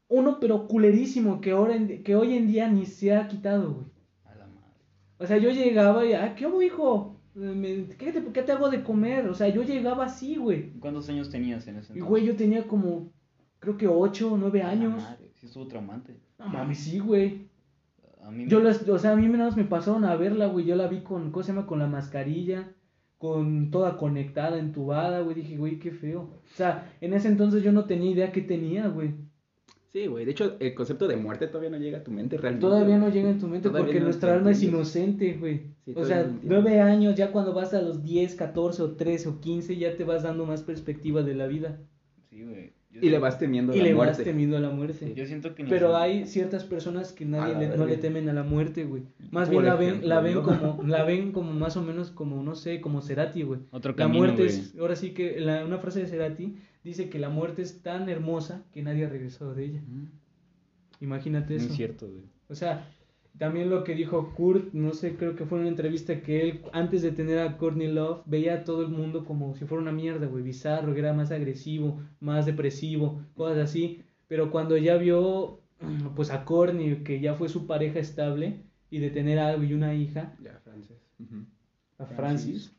Uno, 0.09 0.39
pero 0.41 0.67
culerísimo, 0.69 1.41
que, 1.41 1.51
ahora 1.53 1.77
en- 1.77 2.03
que 2.03 2.15
hoy 2.15 2.35
en 2.37 2.47
día 2.47 2.69
ni 2.69 2.87
se 2.87 3.15
ha 3.15 3.27
quitado, 3.29 3.73
güey. 3.75 3.87
A 4.25 4.35
la 4.35 4.47
madre. 4.47 4.75
O 5.19 5.27
sea, 5.27 5.39
yo 5.39 5.51
llegaba 5.51 6.05
y, 6.07 6.13
ah, 6.13 6.35
¿qué 6.37 6.45
hago, 6.45 6.63
hijo? 6.63 7.21
Eh, 7.37 7.39
me- 7.41 7.97
¿Qué 7.97 8.13
te, 8.13 8.23
qué 8.33 8.43
te 8.43 8.53
hago 8.53 8.71
de 8.71 8.83
comer? 8.83 9.29
O 9.29 9.35
sea, 9.35 9.49
yo 9.49 9.63
llegaba 9.63 10.05
así, 10.07 10.37
güey. 10.37 10.71
¿Cuántos 10.79 11.09
años 11.09 11.31
tenías 11.31 11.67
en 11.67 11.77
ese 11.77 11.93
Y, 11.93 11.97
entonces? 11.97 12.05
güey, 12.09 12.25
yo 12.25 12.37
tenía 12.37 12.67
como, 12.67 13.13
creo 13.59 13.77
que 13.77 13.89
8 13.89 14.33
o 14.33 14.37
9 14.37 14.63
A 14.63 14.67
la 14.67 14.71
años. 14.73 15.03
madre, 15.03 15.31
Sí, 15.35 15.47
estuvo 15.47 15.67
traumante. 15.67 16.17
No 16.39 16.49
mames, 16.49 16.79
sí, 16.79 16.99
güey. 16.99 17.49
A 18.23 18.31
mí 18.31 18.47
Yo 18.47 18.59
me- 18.59 18.65
las, 18.65 18.89
o 18.89 18.99
sea, 18.99 19.13
a 19.13 19.17
mí 19.17 19.29
más 19.29 19.57
me 19.57 19.65
pasaron 19.65 20.05
a 20.05 20.17
verla, 20.17 20.47
güey. 20.47 20.65
Yo 20.65 20.77
la 20.77 20.87
vi 20.87 21.01
con, 21.03 21.31
¿cómo 21.31 21.43
se 21.43 21.53
llama? 21.53 21.67
Con 21.67 21.79
la 21.79 21.87
mascarilla, 21.89 22.73
con 23.25 23.71
toda 23.71 23.97
conectada, 23.97 24.59
entubada, 24.59 25.21
güey. 25.21 25.37
Dije, 25.37 25.57
güey, 25.57 25.79
qué 25.79 25.93
feo. 25.93 26.29
O 26.45 26.57
sea, 26.57 26.93
en 27.01 27.15
ese 27.15 27.29
entonces 27.29 27.63
yo 27.63 27.73
no 27.73 27.87
tenía 27.87 28.11
idea 28.11 28.33
qué 28.33 28.43
tenía, 28.43 28.87
güey. 28.89 29.15
Sí, 29.89 30.09
güey. 30.09 30.27
De 30.27 30.33
hecho, 30.33 30.57
el 30.61 30.75
concepto 30.75 31.09
de 31.09 31.17
muerte 31.17 31.47
todavía 31.47 31.71
no 31.71 31.79
llega 31.79 32.01
a 32.01 32.05
tu 32.05 32.11
mente 32.11 32.37
realmente. 32.37 32.67
Todavía 32.67 32.99
no 32.99 33.09
llega 33.09 33.31
en 33.31 33.39
tu 33.39 33.49
mente 33.49 33.71
Todavía 33.71 33.87
porque 33.87 34.01
no 34.01 34.05
nuestra 34.05 34.35
alma 34.35 34.51
es 34.51 34.63
inocente, 34.63 35.39
güey. 35.41 35.63
Sí, 35.87 35.95
o 35.97 36.05
sea, 36.05 36.25
no 36.25 36.39
nueve 36.43 36.83
años, 36.83 37.15
ya 37.15 37.33
cuando 37.33 37.55
vas 37.55 37.73
a 37.73 37.81
los 37.81 38.05
10, 38.05 38.35
14 38.35 38.83
o 38.83 38.91
13 38.91 39.29
o 39.31 39.41
15, 39.41 39.75
ya 39.79 39.97
te 39.97 40.05
vas 40.05 40.25
dando 40.25 40.45
más 40.45 40.63
perspectiva 40.63 41.23
de 41.23 41.35
la 41.35 41.47
vida. 41.47 41.81
Sí, 42.29 42.43
güey. 42.43 42.75
Yo 42.95 43.01
Y 43.03 43.11
le 43.11 43.19
vas 43.19 43.39
temiendo 43.41 43.75
Y 43.75 43.79
la 43.79 43.85
le 43.85 43.95
muerte. 43.95 44.13
vas 44.19 44.25
temiendo 44.25 44.57
a 44.57 44.61
la 44.61 44.71
muerte. 44.71 45.13
Yo 45.17 45.27
siento 45.27 45.53
que 45.55 45.65
ni 45.65 45.69
Pero 45.69 45.97
hay 45.97 46.27
ciertas 46.27 46.63
personas 46.63 47.13
que 47.13 47.25
nadie 47.25 47.55
le- 47.57 47.77
no 47.77 47.87
le 47.87 47.97
temen 47.97 48.29
a 48.29 48.33
la 48.33 48.45
muerte, 48.45 48.85
güey. 48.85 49.03
Más 49.33 49.49
Por 49.49 49.63
bien 49.63 49.67
la 49.67 49.75
ven, 49.75 50.09
la 50.09 50.21
ven 50.21 50.41
como, 50.43 50.81
la 50.87 51.03
ven 51.05 51.33
como 51.33 51.53
más 51.53 51.77
o 51.77 51.83
menos 51.83 52.11
como, 52.13 52.41
no 52.45 52.55
sé, 52.55 52.81
como 52.81 53.03
Cerati, 53.03 53.43
güey. 53.43 53.61
Otro 53.73 53.91
La 53.93 53.97
camino, 53.97 54.19
muerte 54.21 54.45
güey. 54.45 54.55
es, 54.57 54.77
ahora 54.79 54.95
sí 54.95 55.11
que 55.11 55.41
la- 55.41 55.65
una 55.65 55.79
frase 55.79 56.01
de 56.01 56.07
Cerati 56.07 56.55
dice 56.85 57.09
que 57.09 57.19
la 57.19 57.31
muerte 57.31 57.63
es 57.63 57.83
tan 57.83 58.09
hermosa 58.09 58.63
que 58.73 58.83
nadie 58.83 59.07
ha 59.07 59.09
regresado 59.09 59.55
de 59.55 59.65
ella. 59.65 59.83
Mm. 59.89 60.05
Imagínate 61.01 61.55
Muy 61.57 61.65
eso. 61.65 61.75
cierto, 61.75 62.07
güey. 62.09 62.23
O 62.49 62.55
sea, 62.55 62.89
también 63.39 63.69
lo 63.71 63.83
que 63.85 63.95
dijo 63.95 64.33
Kurt, 64.35 64.73
no 64.75 64.93
sé, 64.93 65.17
creo 65.17 65.35
que 65.35 65.45
fue 65.45 65.59
en 65.59 65.63
una 65.63 65.71
entrevista 65.71 66.21
que 66.23 66.43
él, 66.43 66.61
antes 66.73 67.03
de 67.03 67.11
tener 67.13 67.39
a 67.41 67.57
Courtney 67.57 67.89
Love, 67.93 68.23
veía 68.27 68.55
a 68.55 68.65
todo 68.65 68.83
el 68.83 68.89
mundo 68.89 69.25
como 69.25 69.55
si 69.55 69.65
fuera 69.65 69.83
una 69.83 69.93
mierda, 69.93 70.27
güey, 70.27 70.45
bizarro, 70.45 70.93
que 70.95 71.01
era 71.01 71.13
más 71.13 71.31
agresivo, 71.33 72.01
más 72.21 72.47
depresivo, 72.47 73.23
cosas 73.35 73.59
así. 73.59 74.03
Pero 74.29 74.51
cuando 74.51 74.77
ya 74.77 74.97
vio, 74.97 75.61
pues 76.17 76.31
a 76.31 76.45
Courtney, 76.45 77.03
que 77.03 77.21
ya 77.21 77.35
fue 77.35 77.49
su 77.49 77.67
pareja 77.67 77.99
estable, 77.99 78.61
y 78.91 78.99
de 79.01 79.11
tener 79.11 79.39
algo 79.41 79.65
y 79.65 79.75
una 79.75 79.95
hija, 79.95 80.37
Ya, 80.43 80.61
Frances. 80.63 80.97
A 81.99 82.07
Francis. 82.07 82.17
Francis, 82.17 82.77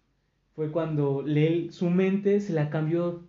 fue 0.54 0.72
cuando 0.72 1.22
le, 1.22 1.72
su 1.72 1.90
mente 1.90 2.40
se 2.40 2.54
la 2.54 2.70
cambió, 2.70 3.24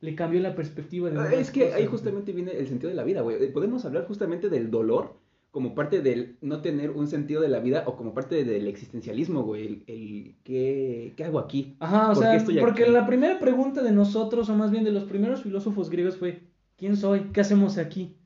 le 0.00 0.14
cambió 0.14 0.40
la 0.40 0.54
perspectiva 0.54 1.08
de 1.08 1.18
Ah, 1.18 1.32
Es 1.32 1.50
que 1.50 1.60
cosas, 1.60 1.74
ahí 1.76 1.82
güey. 1.84 1.90
justamente 1.90 2.32
viene 2.32 2.52
el 2.52 2.66
sentido 2.68 2.90
de 2.90 2.96
la 2.96 3.04
vida, 3.04 3.22
güey. 3.22 3.50
Podemos 3.52 3.84
hablar 3.86 4.06
justamente 4.06 4.50
del 4.50 4.70
dolor 4.70 5.19
como 5.50 5.74
parte 5.74 6.00
del 6.00 6.36
no 6.40 6.60
tener 6.60 6.90
un 6.90 7.08
sentido 7.08 7.42
de 7.42 7.48
la 7.48 7.58
vida 7.58 7.82
o 7.86 7.96
como 7.96 8.14
parte 8.14 8.44
del 8.44 8.68
existencialismo, 8.68 9.42
güey. 9.42 9.66
El, 9.66 9.84
el 9.86 10.36
¿qué, 10.44 11.12
¿qué 11.16 11.24
hago 11.24 11.38
aquí? 11.38 11.76
Ajá, 11.80 12.10
o 12.10 12.14
¿Por 12.14 12.22
qué 12.22 12.28
sea, 12.28 12.36
estoy 12.36 12.58
porque 12.58 12.84
aquí? 12.84 12.92
la 12.92 13.06
primera 13.06 13.38
pregunta 13.38 13.82
de 13.82 13.92
nosotros, 13.92 14.48
o 14.48 14.54
más 14.54 14.70
bien 14.70 14.84
de 14.84 14.92
los 14.92 15.04
primeros 15.04 15.42
filósofos 15.42 15.90
griegos, 15.90 16.16
fue: 16.16 16.42
¿Quién 16.76 16.96
soy? 16.96 17.30
¿Qué 17.32 17.40
hacemos 17.40 17.78
aquí? 17.78 18.16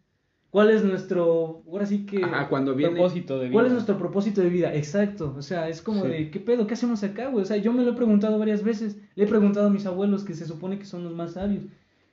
¿Cuál 0.51 0.71
es 0.71 0.85
nuestro. 0.85 1.63
Ahora 1.67 1.87
sí 1.87 2.07
que. 2.07 2.23
Ajá, 2.23 2.49
cuando 2.49 2.75
viene... 2.77 2.93
Propósito 2.93 3.39
de 3.39 3.47
vida. 3.47 3.53
¿Cuál 3.55 3.67
es 3.67 3.73
nuestro 3.73 3.99
propósito 3.99 4.41
de 4.41 4.51
vida? 4.51 4.73
Exacto. 4.75 5.35
O 5.37 5.43
sea, 5.43 5.69
es 5.69 5.83
como 5.83 6.03
Sí. 6.03 6.09
de: 6.09 6.31
¿qué 6.31 6.39
pedo? 6.41 6.67
¿Qué 6.67 6.75
hacemos 6.75 7.03
acá, 7.03 7.29
güey? 7.29 7.43
O 7.43 7.47
sea, 7.47 7.57
yo 7.57 7.73
me 7.73 7.83
lo 7.83 7.93
he 7.93 7.97
preguntado 7.97 8.39
varias 8.39 8.63
veces. 8.63 9.01
Le 9.17 9.25
he 9.25 9.27
preguntado 9.27 9.67
a 9.67 9.71
mis 9.71 9.87
abuelos, 9.87 10.25
que 10.25 10.35
se 10.35 10.47
supone 10.47 10.79
que 10.79 10.85
son 10.85 11.03
los 11.05 11.15
más 11.15 11.33
sabios. 11.33 11.65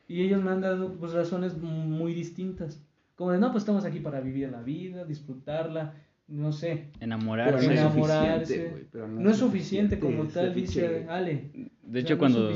Y 0.08 0.21
ellos 0.24 0.41
me 0.41 0.50
han 0.52 0.62
dado 0.62 0.93
pues, 0.93 1.13
razones 1.13 1.56
muy 1.62 2.13
distintas. 2.13 2.82
Como 3.21 3.34
de: 3.34 3.38
no, 3.38 3.51
pues 3.51 3.62
estamos 3.62 3.86
aquí 3.86 3.99
para 3.99 4.19
vivir 4.19 4.49
la 4.49 4.63
vida, 4.63 5.05
disfrutarla. 5.05 5.93
No 6.27 6.51
sé. 6.51 6.88
Pero 6.93 7.05
Enamorarse. 7.05 7.67
no 7.67 7.71
es 7.71 7.79
enamorarse. 7.79 8.88
pero 8.91 9.07
No, 9.07 9.29
es 9.29 9.38
suficiente 9.38 9.99
como 9.99 10.23
tal, 10.23 10.55
dice 10.55 11.05
Ale. 11.07 11.51
De 11.53 11.69
O 11.88 11.91
sea, 11.91 12.01
hecho, 12.01 12.13
no 12.15 12.19
cuando, 12.19 12.51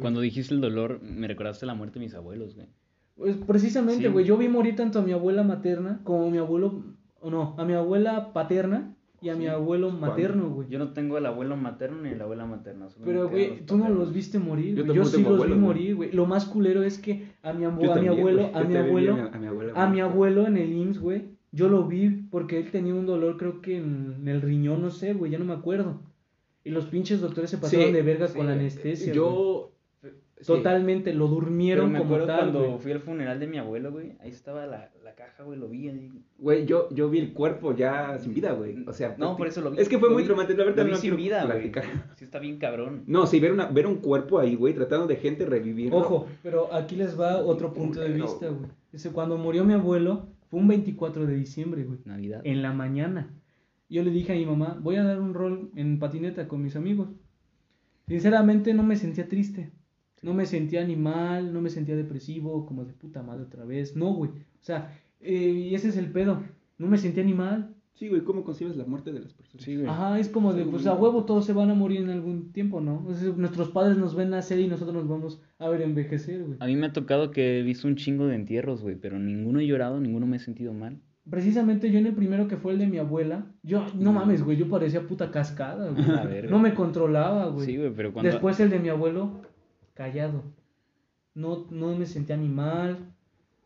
cuando 0.00 0.20
dijiste 0.20 0.54
el 0.54 0.60
dolor, 0.60 1.00
me 1.04 1.28
recordaste 1.28 1.66
la 1.66 1.74
muerte 1.74 2.00
de 2.00 2.06
mis 2.06 2.14
abuelos, 2.16 2.56
güey. 2.56 2.66
Pues 3.14 3.36
precisamente, 3.36 4.06
Sí. 4.06 4.08
güey, 4.12 4.24
yo 4.24 4.36
vi 4.36 4.48
morir 4.48 4.74
tanto 4.74 4.98
a 4.98 5.02
mi 5.02 5.12
abuela 5.12 5.44
materna 5.44 6.00
como 6.02 6.26
a 6.26 6.30
mi 6.30 6.38
abuelo, 6.38 6.82
o 7.20 7.30
no, 7.30 7.54
a 7.56 7.64
mi 7.64 7.74
abuela 7.74 8.32
paterna 8.32 8.96
y 9.20 9.28
a 9.30 9.34
mi 9.36 9.46
abuelo 9.48 9.90
materno, 9.90 10.48
güey. 10.50 10.68
Yo 10.68 10.78
no 10.78 10.92
tengo 10.92 11.18
el 11.18 11.26
abuelo 11.26 11.56
materno 11.56 12.02
ni 12.02 12.14
la 12.14 12.24
abuela 12.24 12.46
materna. 12.46 12.86
Pero, 13.04 13.28
güey, 13.28 13.64
tú 13.66 13.76
no 13.76 13.88
los 13.88 14.12
viste 14.12 14.38
morir, 14.38 14.76
Yo 14.76 14.84
güey. 14.84 14.96
Yo, 14.96 15.04
sí 15.04 15.22
los 15.22 15.46
vi 15.46 15.54
morir, 15.54 15.96
güey. 15.96 16.12
Lo 16.12 16.26
más 16.26 16.44
culero 16.44 16.82
es 16.82 16.98
que 16.98 17.26
a 17.42 17.52
mi, 17.52 17.64
abu- 17.64 17.90
a 17.90 17.96
mi 17.96 18.08
abuelo, 18.08 18.50
a 18.54 18.62
mi 18.64 18.76
abuelo, 18.76 19.14
a 19.32 19.38
mi 19.38 19.46
abuela 19.46 19.72
a 19.74 19.90
mi 19.90 20.00
abuelo 20.00 20.46
en 20.46 20.56
el 20.56 20.72
IMSS, 20.72 21.00
güey, 21.00 21.24
yo 21.50 21.68
lo 21.68 21.84
vi 21.86 22.10
porque 22.30 22.58
él 22.58 22.70
tenía 22.70 22.94
un 22.94 23.06
dolor, 23.06 23.36
creo 23.38 23.60
que 23.60 23.78
en 23.78 24.22
el 24.26 24.40
riñón, 24.42 24.82
no 24.82 24.90
sé, 24.90 25.14
güey, 25.14 25.30
ya 25.32 25.38
no 25.38 25.44
me 25.44 25.54
acuerdo. 25.54 26.00
Y 26.64 26.70
los 26.70 26.84
pinches 26.86 27.20
doctores 27.20 27.50
se 27.50 27.58
pasaron 27.58 27.86
Sí, 27.86 27.92
de 27.92 28.02
verga 28.02 28.28
sí, 28.28 28.36
con 28.36 28.46
la 28.46 28.52
anestesia. 28.52 29.06
güey. 29.06 29.16
Yo... 29.16 29.72
sí. 30.40 30.46
Totalmente, 30.46 31.12
lo 31.14 31.26
Pero 31.26 31.34
durmieron 31.40 31.92
me 31.92 31.98
como 31.98 32.14
acuerdo 32.14 32.26
tal, 32.26 32.38
cuando 32.52 32.68
güey. 32.68 32.78
fui 32.80 32.92
al 32.92 33.00
funeral 33.00 33.40
de 33.40 33.46
mi 33.46 33.58
abuelo, 33.58 33.92
güey. 33.92 34.12
Ahí 34.20 34.30
estaba 34.30 34.66
la, 34.66 34.90
la 35.02 35.14
caja, 35.14 35.42
güey, 35.42 35.58
lo 35.58 35.68
vi 35.68 35.88
ahí. 35.88 36.22
Güey, 36.38 36.66
yo, 36.66 36.88
yo 36.90 37.10
vi 37.10 37.18
el 37.18 37.32
cuerpo 37.32 37.74
ya 37.74 38.18
sin 38.18 38.34
vida, 38.34 38.52
güey. 38.52 38.84
O 38.86 38.92
sea, 38.92 39.14
No, 39.18 39.36
por 39.36 39.46
eso 39.46 39.60
lo 39.60 39.70
vi. 39.70 39.78
Es 39.80 39.88
que 39.88 39.98
fue 39.98 40.08
Lo 40.08 40.14
muy 40.14 40.24
traumático. 40.24 40.58
La 40.58 40.64
verdad 40.66 40.78
Lo 40.78 40.84
vi 40.86 40.90
no 40.92 40.96
sin 40.98 41.16
vida, 41.16 41.44
güey. 41.44 41.72
Sí 42.16 42.24
está 42.24 42.38
bien 42.38 42.58
cabrón. 42.58 43.04
No, 43.06 43.26
sí, 43.26 43.40
ver, 43.40 43.52
una, 43.52 43.66
ver 43.66 43.86
un 43.86 43.96
cuerpo 43.96 44.38
ahí, 44.38 44.54
güey, 44.54 44.74
tratando 44.74 45.06
de 45.06 45.16
gente 45.16 45.44
revivir. 45.46 45.92
Ojo, 45.92 46.26
pero 46.42 46.72
aquí 46.72 46.96
les 46.96 47.18
va 47.18 47.38
otro 47.38 47.72
punto 47.72 48.00
de 48.00 48.10
vista, 48.10 48.48
güey. 48.48 48.70
Dice, 48.92 49.10
cuando 49.10 49.36
murió 49.36 49.64
mi 49.64 49.74
abuelo, 49.74 50.28
fue 50.50 50.60
un 50.60 50.68
24 50.68 51.26
de 51.26 51.34
diciembre, 51.34 51.84
güey. 51.84 51.98
Navidad. 52.04 52.40
En 52.44 52.62
la 52.62 52.72
mañana. 52.72 53.30
Yo 53.90 54.02
le 54.02 54.10
dije 54.10 54.32
a 54.32 54.36
mi 54.36 54.44
mamá, 54.44 54.78
voy 54.80 54.96
a 54.96 55.02
dar 55.02 55.20
un 55.20 55.32
rol 55.34 55.70
en 55.74 55.98
patineta 55.98 56.46
con 56.46 56.62
mis 56.62 56.76
amigos. 56.76 57.08
Sinceramente 58.06 58.72
no 58.74 58.82
me 58.82 58.96
sentía 58.96 59.28
triste. 59.28 59.70
No 60.22 60.34
me 60.34 60.46
sentía 60.46 60.84
ni 60.84 60.96
mal, 60.96 61.52
no 61.52 61.60
me 61.60 61.70
sentía 61.70 61.96
depresivo, 61.96 62.66
como 62.66 62.84
de 62.84 62.92
puta 62.92 63.22
madre 63.22 63.44
otra 63.44 63.64
vez. 63.64 63.96
No, 63.96 64.12
güey. 64.12 64.30
O 64.30 64.62
sea, 64.62 64.92
eh, 65.20 65.68
y 65.70 65.74
ese 65.74 65.88
es 65.88 65.96
el 65.96 66.10
pedo. 66.10 66.42
No 66.78 66.86
me 66.86 66.98
sentía 66.98 67.24
ni 67.24 67.34
mal. 67.34 67.74
Sí, 67.98 68.08
güey, 68.08 68.22
¿cómo 68.22 68.44
concibes 68.44 68.76
la 68.76 68.84
muerte 68.84 69.12
de 69.12 69.18
las 69.18 69.32
personas? 69.32 69.64
Sí, 69.64 69.74
güey. 69.74 69.88
Ajá, 69.88 70.20
es 70.20 70.28
como 70.28 70.52
de, 70.52 70.64
pues 70.64 70.86
a 70.86 70.94
huevo 70.94 71.24
todos 71.24 71.44
se 71.44 71.52
van 71.52 71.70
a 71.70 71.74
morir 71.74 72.02
en 72.02 72.10
algún 72.10 72.52
tiempo, 72.52 72.80
¿no? 72.80 73.04
O 73.04 73.12
sea, 73.12 73.32
nuestros 73.36 73.70
padres 73.70 73.98
nos 73.98 74.14
ven 74.14 74.30
nacer 74.30 74.60
y 74.60 74.68
nosotros 74.68 74.94
nos 74.94 75.08
vamos 75.08 75.42
a 75.58 75.68
ver 75.68 75.82
envejecer, 75.82 76.44
güey. 76.44 76.58
A 76.60 76.66
mí 76.66 76.76
me 76.76 76.86
ha 76.86 76.92
tocado 76.92 77.32
que 77.32 77.58
he 77.58 77.62
visto 77.64 77.88
un 77.88 77.96
chingo 77.96 78.28
de 78.28 78.36
entierros, 78.36 78.82
güey, 78.82 78.94
pero 78.94 79.18
ninguno 79.18 79.58
he 79.58 79.66
llorado, 79.66 79.98
ninguno 79.98 80.26
me 80.26 80.36
he 80.36 80.40
sentido 80.40 80.72
mal. 80.72 81.00
Precisamente 81.28 81.90
yo 81.90 81.98
en 81.98 82.06
el 82.06 82.14
primero 82.14 82.46
que 82.46 82.56
fue 82.56 82.72
el 82.72 82.78
de 82.78 82.86
mi 82.86 82.98
abuela, 82.98 83.46
yo, 83.64 83.84
no 83.96 84.12
mames, 84.12 84.44
güey, 84.44 84.56
yo 84.56 84.68
parecía 84.68 85.06
puta 85.06 85.32
cascada, 85.32 85.90
güey. 85.90 86.08
A 86.10 86.24
ver, 86.24 86.48
No 86.48 86.60
me 86.60 86.74
controlaba, 86.74 87.48
güey. 87.48 87.66
Sí, 87.66 87.76
güey, 87.76 87.92
pero 87.94 88.12
cuando... 88.12 88.30
Después 88.30 88.60
el 88.60 88.70
de 88.70 88.78
mi 88.78 88.90
abuelo, 88.90 89.42
callado. 89.98 90.44
No, 91.34 91.66
no 91.70 91.96
me 91.96 92.06
sentía 92.06 92.36
ni 92.36 92.48
mal, 92.48 93.12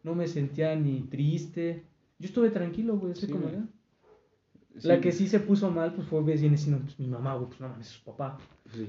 no 0.03 0.15
me 0.15 0.27
sentía 0.27 0.75
ni 0.75 1.03
triste. 1.03 1.85
Yo 2.19 2.27
estuve 2.27 2.51
tranquilo, 2.51 2.97
güey, 2.97 3.13
así 3.13 3.27
Sí, 3.27 3.33
como. 3.33 3.49
Sí. 3.51 4.89
La 4.89 5.03
que 5.03 5.13
sí 5.13 5.29
se 5.29 5.41
puso 5.41 5.71
mal, 5.71 5.93
pues 5.93 6.09
fue 6.09 6.23
viene 6.23 6.57
siendo 6.57 6.83
pues, 6.83 6.99
mi 6.99 7.07
mamá, 7.07 7.35
güey, 7.35 7.49
pues 7.49 7.61
no 7.61 7.69
mames, 7.69 7.89
es 7.89 7.93
su 7.93 8.05
papá. 8.05 8.39
Sí. 8.73 8.89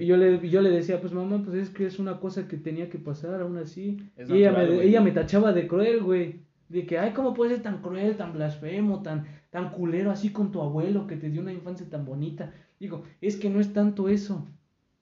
Y 0.00 0.06
yo 0.06 0.16
le, 0.16 0.48
yo 0.48 0.62
le 0.62 0.70
decía, 0.70 1.00
pues 1.00 1.12
mamá, 1.12 1.42
pues 1.44 1.56
es 1.56 1.70
que 1.70 1.86
es 1.86 1.98
una 1.98 2.20
cosa 2.20 2.46
que 2.46 2.56
tenía 2.56 2.88
que 2.88 2.98
pasar, 2.98 3.40
aún 3.40 3.58
así. 3.58 3.98
Es 4.16 4.30
y 4.30 4.34
ella, 4.34 4.52
me, 4.52 4.84
ella 4.84 5.00
me 5.00 5.10
tachaba 5.10 5.52
de 5.52 5.66
cruel, 5.66 6.04
güey. 6.04 6.42
De 6.68 6.86
que, 6.86 6.98
ay, 6.98 7.12
¿cómo 7.12 7.34
puedes 7.34 7.54
ser 7.54 7.64
tan 7.64 7.82
cruel, 7.82 8.16
tan 8.16 8.32
blasfemo, 8.32 9.02
tan, 9.02 9.26
tan 9.50 9.72
culero 9.72 10.12
así 10.12 10.30
con 10.30 10.52
tu 10.52 10.62
abuelo 10.62 11.08
que 11.08 11.16
te 11.16 11.28
dio 11.28 11.42
una 11.42 11.52
infancia 11.52 11.90
tan 11.90 12.04
bonita? 12.04 12.54
Digo, 12.78 13.02
es 13.20 13.36
que 13.36 13.50
no 13.50 13.58
es 13.58 13.72
tanto 13.72 14.08
eso, 14.08 14.46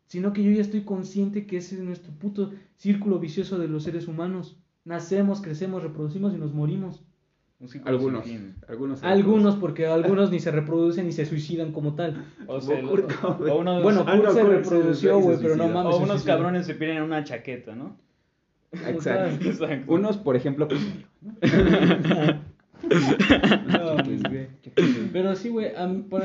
sino 0.09 0.33
que 0.33 0.42
yo 0.42 0.51
ya 0.51 0.62
estoy 0.62 0.81
consciente 0.83 1.47
que 1.47 1.59
ese 1.59 1.77
es 1.77 1.83
nuestro 1.83 2.12
puto 2.12 2.51
círculo 2.77 3.18
vicioso 3.21 3.59
de 3.59 3.68
los 3.68 3.85
seres 3.85 4.09
humanos. 4.09 4.59
Nacemos, 4.85 5.40
crecemos, 5.42 5.83
reproducimos 5.83 6.35
y 6.35 6.38
nos 6.38 6.53
morimos. 6.53 7.05
Un 7.61 7.68
círculo 7.68 7.90
Algunos, 7.94 8.25
algunos. 8.68 9.03
Algunos, 9.05 9.57
porque 9.57 9.87
algunos 9.87 10.31
ni 10.31 10.40
se 10.40 10.51
reproducen 10.51 11.07
ni 11.07 11.12
se 11.12 11.27
suicidan 11.27 11.73
como 11.73 11.94
tal. 11.94 12.25
O, 12.47 12.61
sea, 12.61 12.77
Como 12.81 12.88
Kurt 12.90 13.12
Cobain. 13.21 13.53
o 13.53 13.57
unos, 13.59 13.83
Bueno, 13.83 14.05
Ah, 14.07 14.16
Kurt 14.16 14.25
no, 14.29 14.33
se 14.33 14.42
reprodució, 14.44 15.18
güey, 15.21 15.38
pero 15.42 15.57
no 15.57 15.68
mames. 15.68 15.94
o 15.94 15.99
unos 15.99 16.23
cabrones 16.23 16.66
se 16.66 16.75
pierden 16.75 16.99
en 16.99 17.03
una 17.05 17.23
chaqueta, 17.25 17.75
¿no? 17.75 17.97
Exacto. 18.73 19.44
Exacto. 19.47 19.92
Unos, 19.92 20.16
por 20.16 20.37
ejemplo, 20.37 20.68
pues. 20.68 20.81
Pero 25.29 25.37
sí, 25.41 25.49
güey, 25.51 25.67
a, 25.77 25.88
por- 26.09 26.23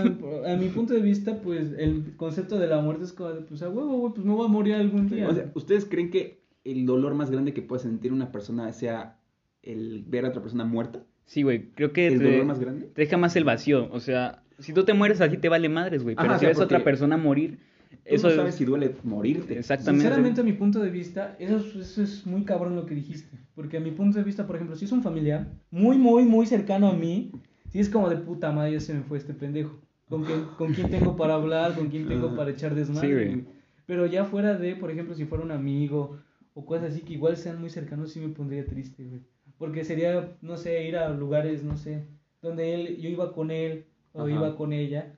a 0.48 0.56
mi 0.58 0.70
punto 0.70 0.94
de 0.94 1.02
vista, 1.02 1.38
pues 1.42 1.74
el 1.78 2.16
concepto 2.16 2.58
de 2.58 2.68
la 2.68 2.80
muerte 2.82 3.04
es 3.04 3.14
como 3.14 3.32
de, 3.32 3.42
pues 3.42 3.62
a 3.62 3.70
huevo, 3.70 3.98
güey, 3.98 4.14
pues 4.14 4.26
me 4.26 4.34
voy 4.34 4.46
a 4.46 4.50
morir 4.50 4.76
algún 4.76 5.10
día. 5.10 5.28
o 5.28 5.34
sea, 5.34 5.52
¿ustedes 5.56 5.86
creen 5.86 6.10
que 6.10 6.42
el 6.64 6.86
dolor 6.86 7.14
más 7.16 7.30
grande 7.30 7.54
que 7.54 7.62
puede 7.62 7.82
sentir 7.84 8.14
una 8.14 8.32
persona 8.32 8.72
sea 8.72 9.20
el 9.62 10.04
ver 10.08 10.26
a 10.26 10.30
otra 10.30 10.42
persona 10.42 10.64
muerta? 10.64 11.04
Sí, 11.26 11.44
güey, 11.44 11.70
creo 11.72 11.92
que 11.94 12.08
¿El 12.08 12.20
te, 12.20 12.24
dolor 12.24 12.46
más 12.46 12.60
grande? 12.60 12.86
te 12.88 13.02
deja 13.02 13.18
más 13.18 13.36
el 13.36 13.44
vacío. 13.44 13.90
O 13.92 14.00
sea, 14.00 14.44
si 14.60 14.74
tú 14.74 14.84
te 14.86 14.94
mueres 14.94 15.20
aquí 15.22 15.38
te 15.38 15.50
vale 15.50 15.68
madres, 15.70 16.04
güey. 16.04 16.16
Pero 16.16 16.30
Ajá, 16.30 16.40
si 16.40 16.46
o 16.46 16.48
sea, 16.48 16.50
ves 16.50 16.60
a 16.60 16.64
otra 16.66 16.84
persona 16.84 17.18
morir, 17.18 17.60
Tú 17.90 17.98
eso 18.06 18.28
no 18.28 18.30
es- 18.32 18.36
sabes 18.38 18.56
si 18.56 18.66
duele 18.66 18.96
morirte. 19.04 19.58
Exactamente. 19.60 20.02
Sinceramente, 20.04 20.42
a 20.42 20.44
mi 20.44 20.54
punto 20.54 20.80
de 20.80 20.90
vista, 20.90 21.36
eso 21.40 21.58
es, 21.58 21.76
eso 21.76 22.02
es 22.04 22.26
muy 22.26 22.44
cabrón 22.44 22.76
lo 22.76 22.86
que 22.86 22.96
dijiste. 22.96 23.38
Porque 23.56 23.78
a 23.78 23.80
mi 23.80 23.92
punto 23.92 24.18
de 24.18 24.24
vista, 24.24 24.48
por 24.48 24.56
ejemplo, 24.56 24.76
si 24.76 24.86
es 24.86 24.92
un 24.92 25.04
familiar 25.04 25.48
muy, 25.72 25.98
muy, 25.98 26.24
muy 26.24 26.46
cercano 26.46 26.88
a 26.88 26.94
mí, 26.94 27.32
si 27.74 27.80
es 27.80 27.90
como 27.90 28.08
de 28.10 28.18
puta 28.18 28.52
madre, 28.52 28.74
ya 28.74 28.80
se 28.80 28.94
me 28.94 29.02
fue 29.02 29.18
este 29.18 29.34
pendejo. 29.34 29.78
¿Con 30.08 30.24
quién, 30.26 30.46
con 30.58 30.74
quién 30.74 30.92
tengo 30.92 31.16
para 31.16 31.34
hablar? 31.34 31.74
¿Con 31.74 31.90
quién 31.90 32.08
tengo 32.08 32.36
para 32.36 32.52
echar 32.52 32.76
desmadre? 32.76 33.34
Sí? 33.34 33.46
Pero 33.88 34.06
ya 34.06 34.26
fuera 34.26 34.54
de, 34.56 34.76
por 34.76 34.92
ejemplo, 34.92 35.16
si 35.16 35.26
fuera 35.26 35.44
un 35.44 35.52
amigo 35.52 36.20
o 36.54 36.66
cosas 36.66 36.92
así 36.92 37.02
que 37.02 37.14
igual 37.14 37.36
sean 37.36 37.60
muy 37.60 37.70
cercanos, 37.72 38.12
sí 38.12 38.20
me 38.20 38.30
pondría 38.30 38.64
triste, 38.66 39.04
güey. 39.04 39.22
Porque 39.58 39.84
sería, 39.84 40.38
no 40.42 40.56
sé, 40.58 40.88
ir 40.88 40.98
a 40.98 41.10
lugares, 41.10 41.64
no 41.64 41.76
sé, 41.76 42.06
donde 42.42 42.76
él, 42.76 42.98
yo 43.02 43.10
iba 43.10 43.34
con 43.34 43.50
él 43.50 43.86
o 44.14 44.22
Ajá. 44.22 44.30
iba 44.32 44.56
con 44.56 44.72
ella 44.72 45.16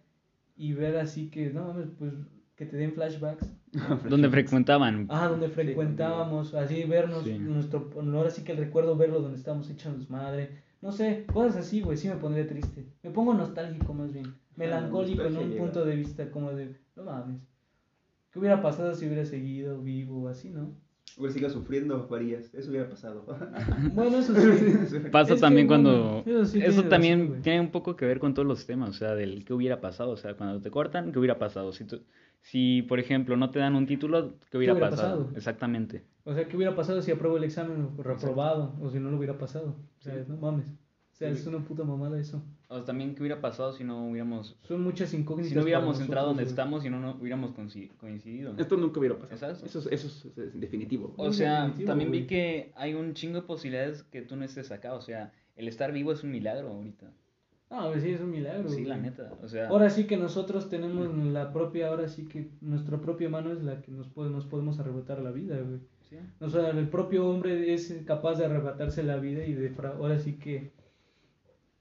y 0.56 0.72
ver 0.74 0.96
así 0.98 1.30
que, 1.30 1.50
no 1.50 1.68
mames, 1.68 1.90
pues 2.00 2.14
que 2.56 2.66
te 2.66 2.78
den 2.78 2.94
flashbacks. 2.94 3.54
donde 4.10 4.30
frecuentaban. 4.30 5.08
Ah, 5.10 5.28
donde 5.28 5.50
frecuentábamos, 5.50 6.54
así 6.54 6.84
vernos, 6.86 7.26
Sí. 7.26 7.38
nuestro, 7.38 7.90
ahora 7.98 8.30
sí 8.30 8.44
que 8.44 8.54
el 8.54 8.60
recuerdo 8.60 8.96
verlo 8.96 9.20
donde 9.20 9.38
estábamos 9.38 9.70
echando 9.70 10.06
madre, 10.08 10.64
no 10.86 10.92
sé, 10.92 11.26
cosas 11.34 11.58
así, 11.66 11.82
güey, 11.82 11.98
sí 11.98 12.08
me 12.08 12.16
pondría 12.16 12.48
triste. 12.48 12.86
Me 13.02 13.10
pongo 13.10 13.34
nostálgico 13.34 13.92
más 13.96 14.14
bien, 14.14 14.36
melancólico 14.56 15.24
en 15.24 15.36
un 15.38 15.58
punto 15.58 15.84
de 15.84 15.96
vista 15.96 16.30
como 16.30 16.52
de, 16.54 16.76
no 16.96 17.04
mames, 17.04 17.42
¿qué 18.32 18.38
hubiera 18.38 18.62
pasado 18.62 18.94
si 18.94 19.08
hubiera 19.08 19.26
seguido 19.26 19.82
vivo, 19.82 20.30
así, 20.30 20.52
no? 20.52 20.76
Hubiera 21.18 21.34
sido 21.34 21.50
sufriendo, 21.50 22.06
Farías. 22.08 22.54
Eso 22.54 22.70
hubiera 22.70 22.88
pasado. 22.88 23.26
Bueno, 23.94 24.18
eso 24.20 24.36
sí. 24.36 25.00
Pasa 25.12 25.34
Es 25.34 25.40
que, 25.40 25.42
también 25.42 25.66
bueno, 25.68 26.24
cuando... 26.24 26.24
eso 26.30 26.46
sí 26.46 26.60
eso 26.60 26.74
tiene 26.82 26.90
también 26.90 27.28
razón, 27.30 27.42
tiene 27.42 27.60
un 27.62 27.72
poco 27.72 27.96
que 27.96 28.06
ver 28.06 28.20
con 28.20 28.34
todos 28.36 28.48
los 28.48 28.66
temas, 28.68 28.90
o 28.90 28.94
sea, 28.94 29.16
del 29.16 29.44
qué 29.44 29.54
hubiera 29.54 29.82
pasado. 29.82 30.12
O 30.12 30.18
sea, 30.18 30.36
cuando 30.36 30.62
te 30.62 30.70
cortan, 30.70 31.12
¿qué 31.12 31.18
hubiera 31.18 31.40
pasado? 31.40 31.72
Si, 31.74 31.86
tú- 31.86 32.02
si 32.52 32.84
por 32.84 33.00
ejemplo, 33.00 33.36
no 33.38 33.50
te 33.50 33.58
dan 33.60 33.76
un 33.76 33.88
título, 33.88 34.36
¿qué 34.52 34.58
hubiera, 34.58 34.74
hubiera 34.74 34.90
pasado? 34.92 35.18
pasado? 35.24 35.36
Exactamente. 35.38 36.04
O 36.26 36.34
sea, 36.36 36.48
¿qué 36.48 36.56
hubiera 36.56 36.76
pasado 36.76 37.02
si 37.02 37.12
apruebo 37.12 37.38
el 37.38 37.44
examen 37.44 37.90
o 37.98 38.04
reprobado? 38.04 38.76
O 38.82 38.90
si 38.92 39.00
no 39.00 39.10
lo 39.10 39.18
hubiera 39.18 39.38
pasado. 39.38 39.76
O 39.98 40.02
sea, 40.02 40.14
no 40.28 40.38
mames. 40.38 40.68
O 40.68 41.18
sea, 41.18 41.30
es 41.30 41.48
una 41.48 41.60
puta 41.60 41.84
mamada 41.84 42.20
eso. 42.20 42.44
O 42.68 42.76
sea, 42.76 42.84
también 42.86 43.16
qué 43.16 43.22
hubiera 43.22 43.40
pasado 43.42 43.72
si 43.74 43.84
no 43.84 44.10
hubiéramos... 44.10 44.58
Son 44.64 44.84
muchas 44.84 45.14
incógnitas. 45.14 45.50
Si 45.50 45.56
no 45.56 45.64
hubiéramos 45.64 46.00
entrado 46.02 46.28
donde 46.28 46.44
estamos 46.44 46.84
y 46.86 46.90
no, 46.90 47.00
no 47.00 47.18
hubiéramos 47.22 47.52
coinci- 47.56 47.96
coincidido. 47.98 48.54
¿no? 48.54 48.60
Esto 48.62 48.76
nunca 48.78 49.00
hubiera 49.00 49.18
pasado. 49.18 49.54
Exacto. 49.54 49.66
Eso, 49.66 49.80
es- 49.90 50.06
eso 50.06 50.08
es, 50.08 50.38
es 50.38 50.60
definitivo. 50.60 51.14
O 51.18 51.32
sea, 51.32 51.62
definitivo, 51.64 51.88
también 51.88 52.12
vi 52.12 52.28
que 52.28 52.72
hay 52.76 52.94
un 52.96 53.14
chingo 53.14 53.40
de 53.42 53.48
posibilidades 53.48 54.04
que 54.04 54.22
tú 54.22 54.36
no 54.36 54.44
estés 54.46 54.72
acá. 54.72 54.94
O 54.94 55.02
sea, 55.02 55.32
el 55.56 55.68
estar 55.68 55.92
vivo 55.94 56.12
es 56.12 56.24
un 56.24 56.32
milagro 56.32 56.68
ahorita. 56.70 57.12
Ah, 57.70 57.90
pues 57.92 58.04
sí, 58.04 58.12
es 58.12 58.22
un 58.22 58.30
milagro. 58.32 58.70
Sí, 58.70 58.86
la 58.86 58.98
neta. 58.98 59.34
O 59.42 59.48
sea, 59.48 59.68
Ahora 59.70 59.90
sí 59.90 60.06
que 60.06 60.18
nosotros 60.18 60.70
tenemos 60.70 61.14
la 61.16 61.52
propia, 61.52 61.90
ahora 61.90 62.08
sí 62.08 62.28
que 62.28 62.52
nuestra 62.62 63.02
propia 63.02 63.28
mano 63.30 63.52
es 63.52 63.64
la 63.64 63.82
que 63.82 63.92
nos, 63.92 64.08
puede, 64.08 64.30
nos 64.30 64.46
podemos 64.46 64.80
arrebatar 64.80 65.20
la 65.20 65.32
vida, 65.32 65.60
güey. 65.60 65.80
sí. 66.10 66.18
O 66.40 66.50
sea, 66.50 66.70
el 66.70 66.88
propio 66.90 67.28
hombre 67.28 67.74
es 67.74 67.94
capaz 68.06 68.36
de 68.36 68.46
arrebatarse 68.46 69.04
la 69.04 69.18
vida 69.18 69.46
y 69.46 69.54
de... 69.54 69.74
Ahora 69.98 70.20
sí 70.20 70.38
que... 70.38 70.72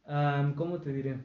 ah, 0.07 0.53
¿Cómo 0.57 0.81
te 0.81 0.93
diré? 0.93 1.19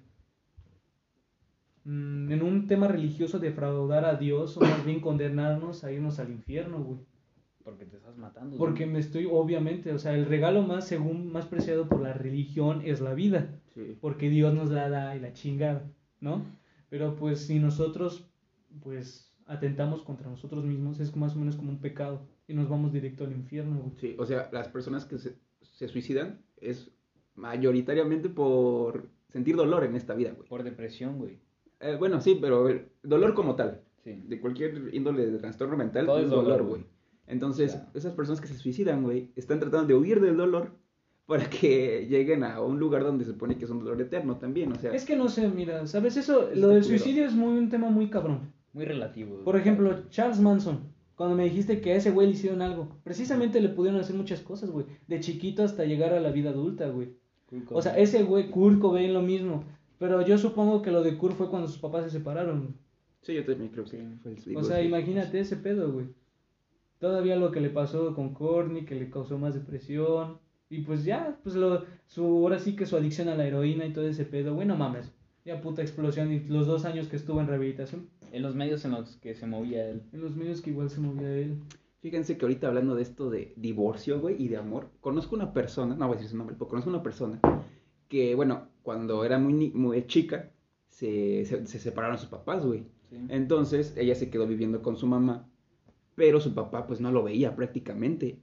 Mm, 1.85 2.31
en 2.31 2.43
un 2.43 2.67
tema 2.67 2.87
religioso 2.87 3.39
defraudar 3.39 4.05
a 4.05 4.15
Dios 4.15 4.57
o 4.57 4.61
más 4.61 4.85
bien 4.85 4.99
condenarnos 4.99 5.83
a 5.83 5.91
irnos 5.91 6.19
al 6.19 6.29
infierno, 6.31 6.83
güey. 6.83 6.99
porque 7.63 7.85
te 7.85 7.95
estás 7.97 8.17
matando. 8.17 8.57
Porque 8.57 8.85
me 8.85 8.99
estoy, 8.99 9.25
obviamente, 9.31 9.93
o 9.93 9.99
sea, 9.99 10.13
el 10.13 10.25
regalo 10.25 10.61
más, 10.63 10.87
según, 10.87 11.31
más 11.31 11.45
preciado 11.47 11.87
por 11.87 12.01
la 12.01 12.13
religión 12.13 12.81
es 12.83 12.99
la 13.01 13.13
vida. 13.13 13.55
Sí. 13.85 13.97
Porque 14.01 14.29
Dios 14.29 14.53
nos 14.53 14.69
la 14.69 14.89
da 14.89 15.15
y 15.15 15.19
la 15.19 15.33
chingada, 15.33 15.89
¿no? 16.19 16.43
Pero 16.89 17.15
pues 17.15 17.45
si 17.45 17.59
nosotros, 17.59 18.25
pues, 18.81 19.31
atentamos 19.45 20.03
contra 20.03 20.29
nosotros 20.29 20.63
mismos, 20.65 20.99
es 20.99 21.15
más 21.15 21.35
o 21.35 21.39
menos 21.39 21.55
como 21.55 21.69
un 21.71 21.79
pecado 21.79 22.21
y 22.47 22.53
nos 22.53 22.67
vamos 22.69 22.91
directo 22.93 23.23
al 23.23 23.31
infierno, 23.31 23.79
güey. 23.79 23.93
Sí, 23.99 24.15
o 24.19 24.25
sea, 24.25 24.49
las 24.51 24.67
personas 24.69 25.05
que 25.05 25.17
se, 25.17 25.35
se 25.61 25.87
suicidan 25.87 26.41
es 26.57 26.91
mayoritariamente 27.35 28.29
por 28.29 29.09
sentir 29.29 29.55
dolor 29.55 29.83
en 29.83 29.95
esta 29.95 30.13
vida, 30.13 30.31
güey. 30.35 30.47
Por 30.47 30.63
depresión, 30.63 31.17
güey. 31.17 31.39
Eh, 31.79 31.95
bueno, 31.97 32.19
sí, 32.21 32.37
pero 32.39 32.67
el 32.69 32.89
dolor 33.03 33.33
como 33.33 33.55
tal, 33.55 33.81
Sí. 34.03 34.23
de 34.27 34.39
cualquier 34.39 34.93
índole 34.93 35.25
de 35.27 35.37
trastorno 35.39 35.75
mental, 35.77 36.05
Todo 36.05 36.19
es 36.19 36.29
dolor, 36.29 36.43
dolor, 36.45 36.61
güey. 36.63 36.81
güey. 36.81 36.85
Entonces, 37.27 37.73
Claro. 37.73 37.89
esas 37.93 38.13
personas 38.13 38.41
que 38.41 38.47
se 38.47 38.55
suicidan, 38.57 39.03
güey, 39.03 39.31
están 39.35 39.59
tratando 39.59 39.87
de 39.87 39.95
huir 39.95 40.19
del 40.21 40.37
dolor 40.37 40.71
para 41.29 41.47
que 41.47 42.07
lleguen 42.09 42.43
a 42.43 42.59
un 42.59 42.79
lugar 42.79 43.03
donde 43.03 43.23
se 43.23 43.33
supone 43.33 43.55
que 43.55 43.65
es 43.65 43.69
un 43.69 43.81
dolor 43.81 44.01
eterno 44.01 44.37
también, 44.37 44.71
o 44.71 44.79
sea, 44.79 44.91
Es 44.95 45.05
que 45.05 45.15
no 45.15 45.29
sé, 45.29 45.47
mira, 45.47 45.85
¿sabes? 45.85 46.17
Eso, 46.17 46.49
lo 46.55 46.69
del 46.69 46.83
suicidio 46.83 47.23
es 47.23 47.33
muy 47.33 47.55
un 47.55 47.69
tema 47.69 47.91
muy 47.91 48.09
cabrón. 48.09 48.51
Muy 48.73 48.83
relativo. 48.83 49.43
Por 49.43 49.55
ejemplo, 49.55 50.09
Charles 50.09 50.39
Manson, 50.39 50.79
cuando 51.13 51.35
me 51.35 51.43
dijiste 51.43 51.81
que 51.81 51.93
a 51.93 51.97
ese 51.97 52.09
güey 52.09 52.25
le 52.25 52.33
hicieron 52.33 52.63
algo, 52.63 52.97
precisamente 53.03 53.61
le 53.61 53.69
pudieron 53.69 54.01
hacer 54.01 54.15
muchas 54.15 54.41
cosas, 54.41 54.71
güey. 54.71 54.87
De 55.07 55.19
chiquito 55.19 55.63
hasta 55.63 55.85
llegar 55.85 56.13
a 56.13 56.19
la 56.19 56.31
vida 56.31 56.49
adulta, 56.49 56.89
güey. 56.89 57.09
O 57.69 57.79
sea, 57.83 57.95
ese 57.95 58.23
güey, 58.23 58.49
Kurt 58.49 58.79
Cobain, 58.79 59.13
lo 59.13 59.21
mismo. 59.21 59.65
Pero 59.99 60.25
yo 60.25 60.35
supongo 60.39 60.81
que 60.81 60.89
lo 60.89 61.03
de 61.03 61.15
Kurt 61.15 61.35
fue 61.35 61.51
cuando 61.51 61.67
sus 61.67 61.77
papás 61.77 62.05
se 62.05 62.09
separaron. 62.09 62.75
sí, 63.21 63.35
yo 63.35 63.45
también 63.45 63.69
creo 63.69 63.85
que 63.85 64.03
fue 64.23 64.31
el 64.31 64.57
O 64.57 64.63
sea, 64.63 64.81
imagínate 64.81 65.39
ese 65.39 65.57
pedo, 65.57 65.91
güey. 65.91 66.07
Todavía 66.97 67.35
lo 67.35 67.51
que 67.51 67.61
le 67.61 67.69
pasó 67.69 68.15
con 68.15 68.33
Courtney, 68.33 68.85
que 68.85 68.95
le 68.95 69.11
causó 69.11 69.37
más 69.37 69.53
depresión. 69.53 70.39
Y 70.69 70.81
pues 70.81 71.03
ya, 71.03 71.39
pues 71.43 71.55
lo, 71.55 71.83
su, 72.07 72.23
ahora 72.23 72.59
sí 72.59 72.75
que 72.75 72.85
su 72.85 72.95
adicción 72.95 73.27
a 73.27 73.35
la 73.35 73.45
heroína 73.47 73.85
y 73.85 73.93
todo 73.93 74.07
ese 74.07 74.25
pedo, 74.25 74.53
güey, 74.53 74.67
no 74.67 74.75
mames. 74.77 75.11
Ya 75.45 75.61
puta 75.61 75.81
explosión 75.81 76.31
y 76.31 76.41
los 76.41 76.67
dos 76.67 76.85
años 76.85 77.07
que 77.07 77.15
estuvo 77.15 77.39
en 77.41 77.47
rehabilitación, 77.47 78.07
En 78.31 78.43
los 78.43 78.53
medios 78.55 78.85
en 78.85 78.91
los 78.91 79.17
que 79.17 79.33
se 79.33 79.47
movía 79.47 79.89
él. 79.89 80.03
en 80.13 80.21
los 80.21 80.35
medios 80.35 80.61
que 80.61 80.69
igual 80.69 80.89
se 80.91 80.99
movía 81.01 81.31
él. 81.33 81.57
Fíjense 82.01 82.37
que 82.37 82.45
ahorita 82.45 82.67
hablando 82.67 82.95
de 82.95 83.01
esto 83.01 83.29
de 83.29 83.53
divorcio, 83.57 84.21
güey, 84.21 84.35
y 84.41 84.47
de 84.47 84.57
amor, 84.57 84.89
conozco 85.01 85.35
una 85.35 85.51
persona, 85.53 85.95
no 85.95 86.05
voy 86.07 86.13
a 86.13 86.17
decir 86.17 86.29
su 86.31 86.37
nombre, 86.37 86.55
pero 86.57 86.69
conozco 86.69 86.89
una 86.89 87.01
persona 87.03 87.39
que, 88.07 88.35
bueno, 88.35 88.67
cuando 88.83 89.25
era 89.25 89.39
muy, 89.39 89.53
ni- 89.53 89.71
muy 89.71 90.05
chica, 90.07 90.51
se, 90.87 91.45
se, 91.45 91.65
se 91.65 91.79
separaron 91.79 92.17
sus 92.17 92.29
papás, 92.29 92.65
güey. 92.65 92.83
Sí. 93.09 93.17
Entonces, 93.29 93.95
ella 93.97 94.13
se 94.15 94.29
quedó 94.29 94.45
viviendo 94.47 94.81
con 94.81 94.97
su 94.97 95.07
mamá, 95.07 95.49
pero 96.15 96.39
su 96.39 96.53
papá, 96.53 96.85
pues, 96.87 97.01
no 97.01 97.11
lo 97.11 97.23
veía 97.23 97.55
prácticamente. 97.55 98.39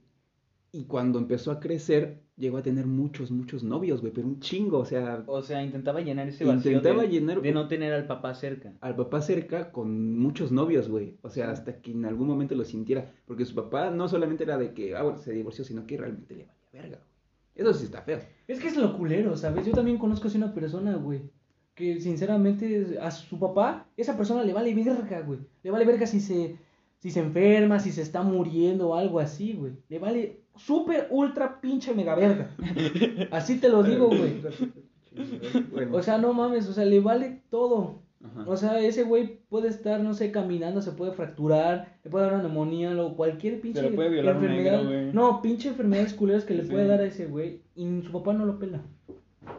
Y 0.77 0.85
cuando 0.85 1.17
empezó 1.17 1.51
a 1.51 1.59
crecer, 1.59 2.19
llegó 2.37 2.57
a 2.57 2.61
tener 2.61 2.85
muchos, 2.85 3.31
muchos 3.31 3.63
novios, 3.63 4.01
güey, 4.01 4.13
pero 4.13 4.27
un 4.27 4.39
chingo, 4.39 4.77
o 4.77 4.85
sea, 4.85 5.23
O 5.25 5.41
sea, 5.41 5.63
intentaba 5.63 6.01
llenar 6.01 6.27
ese 6.27 6.45
vacío 6.45 6.71
Intentaba 6.71 7.01
de, 7.01 7.09
llenar- 7.09 7.41
de 7.41 7.51
no 7.51 7.67
tener 7.67 7.91
al 7.93 8.05
papá 8.05 8.35
cerca. 8.35 8.73
al 8.81 8.95
papá 8.95 9.21
cerca 9.21 9.71
con 9.71 10.17
muchos 10.19 10.51
novios, 10.51 10.87
güey. 10.87 11.17
O 11.23 11.29
sea, 11.29 11.49
hasta 11.49 11.81
que 11.81 11.91
en 11.91 12.05
algún 12.05 12.27
momento 12.27 12.53
lo 12.53 12.63
sintiera. 12.63 13.11
Porque 13.25 13.43
su 13.45 13.55
papá 13.55 13.89
no 13.89 14.07
solamente 14.07 14.43
era 14.43 14.57
de 14.57 14.73
que, 14.73 14.95
ah, 14.95 15.01
bueno, 15.03 15.17
se 15.17 15.33
divorció, 15.33 15.63
sino 15.65 15.87
que 15.87 15.97
realmente 15.97 16.35
le 16.35 16.45
valía 16.45 16.61
verga, 16.73 16.97
güey. 16.97 17.07
Eso 17.55 17.73
sí 17.73 17.85
está 17.85 18.03
feo. 18.03 18.19
Es 18.47 18.59
que 18.59 18.67
es 18.67 18.77
lo 18.77 18.95
culero, 18.95 19.35
¿sabes? 19.35 19.65
Yo 19.65 19.71
también 19.73 19.97
conozco 19.97 20.27
así 20.27 20.37
una 20.37 20.53
persona, 20.53 20.95
güey. 20.95 21.23
Que 21.73 21.99
sinceramente 22.01 22.97
a 23.01 23.09
su 23.09 23.39
papá, 23.39 23.87
esa 23.97 24.15
persona 24.15 24.43
le 24.43 24.53
vale 24.53 24.75
verga, 24.75 25.21
güey. 25.21 25.39
Le 25.63 25.71
vale 25.71 25.85
verga 25.85 26.05
si 26.05 26.19
se, 26.19 26.55
si 26.99 27.11
se 27.11 27.19
enferma, 27.19 27.79
si 27.79 27.91
se 27.91 28.01
está 28.01 28.21
muriendo 28.23 28.89
o 28.89 28.95
algo 28.95 29.19
así, 29.19 29.53
güey. 29.53 29.73
Le 29.89 29.99
vale 29.99 30.41
súper, 30.55 31.07
ultra, 31.11 31.61
pinche 31.61 31.93
mega 31.93 32.15
verga. 32.15 32.55
Así 33.31 33.59
te 33.59 33.69
lo 33.69 33.83
digo, 33.83 34.07
güey. 34.07 34.41
Bueno, 35.71 35.97
O 35.97 36.03
sea, 36.03 36.17
no 36.19 36.31
mames, 36.33 36.67
o 36.69 36.73
sea, 36.73 36.85
le 36.85 36.99
vale 36.99 37.41
todo. 37.49 38.03
ajá. 38.23 38.43
O 38.47 38.55
sea, 38.55 38.79
ese 38.79 39.01
güey 39.03 39.39
puede 39.49 39.67
estar, 39.69 39.99
no 40.01 40.13
sé, 40.13 40.31
caminando, 40.31 40.81
se 40.83 40.91
puede 40.91 41.11
fracturar, 41.13 41.97
le 42.03 42.11
puede 42.11 42.25
dar 42.25 42.33
una 42.35 42.43
neumonía, 42.43 42.91
o 43.03 43.15
cualquier 43.15 43.59
pinche 43.59 43.81
le 43.81 43.91
puede 43.91 44.09
violar 44.09 44.37
un 44.37 44.43
enfermedad. 44.45 44.83
negro, 44.83 45.13
no, 45.13 45.41
pinche 45.41 45.69
enfermedades 45.69 46.13
culeras 46.13 46.43
que 46.45 46.53
le 46.53 46.63
Sí. 46.65 46.69
puede 46.71 46.85
dar 46.87 47.01
a 47.01 47.05
ese 47.05 47.25
güey. 47.25 47.61
Y 47.75 48.01
su 48.03 48.11
papá 48.11 48.33
no 48.33 48.45
lo 48.45 48.59
pela. 48.59 48.81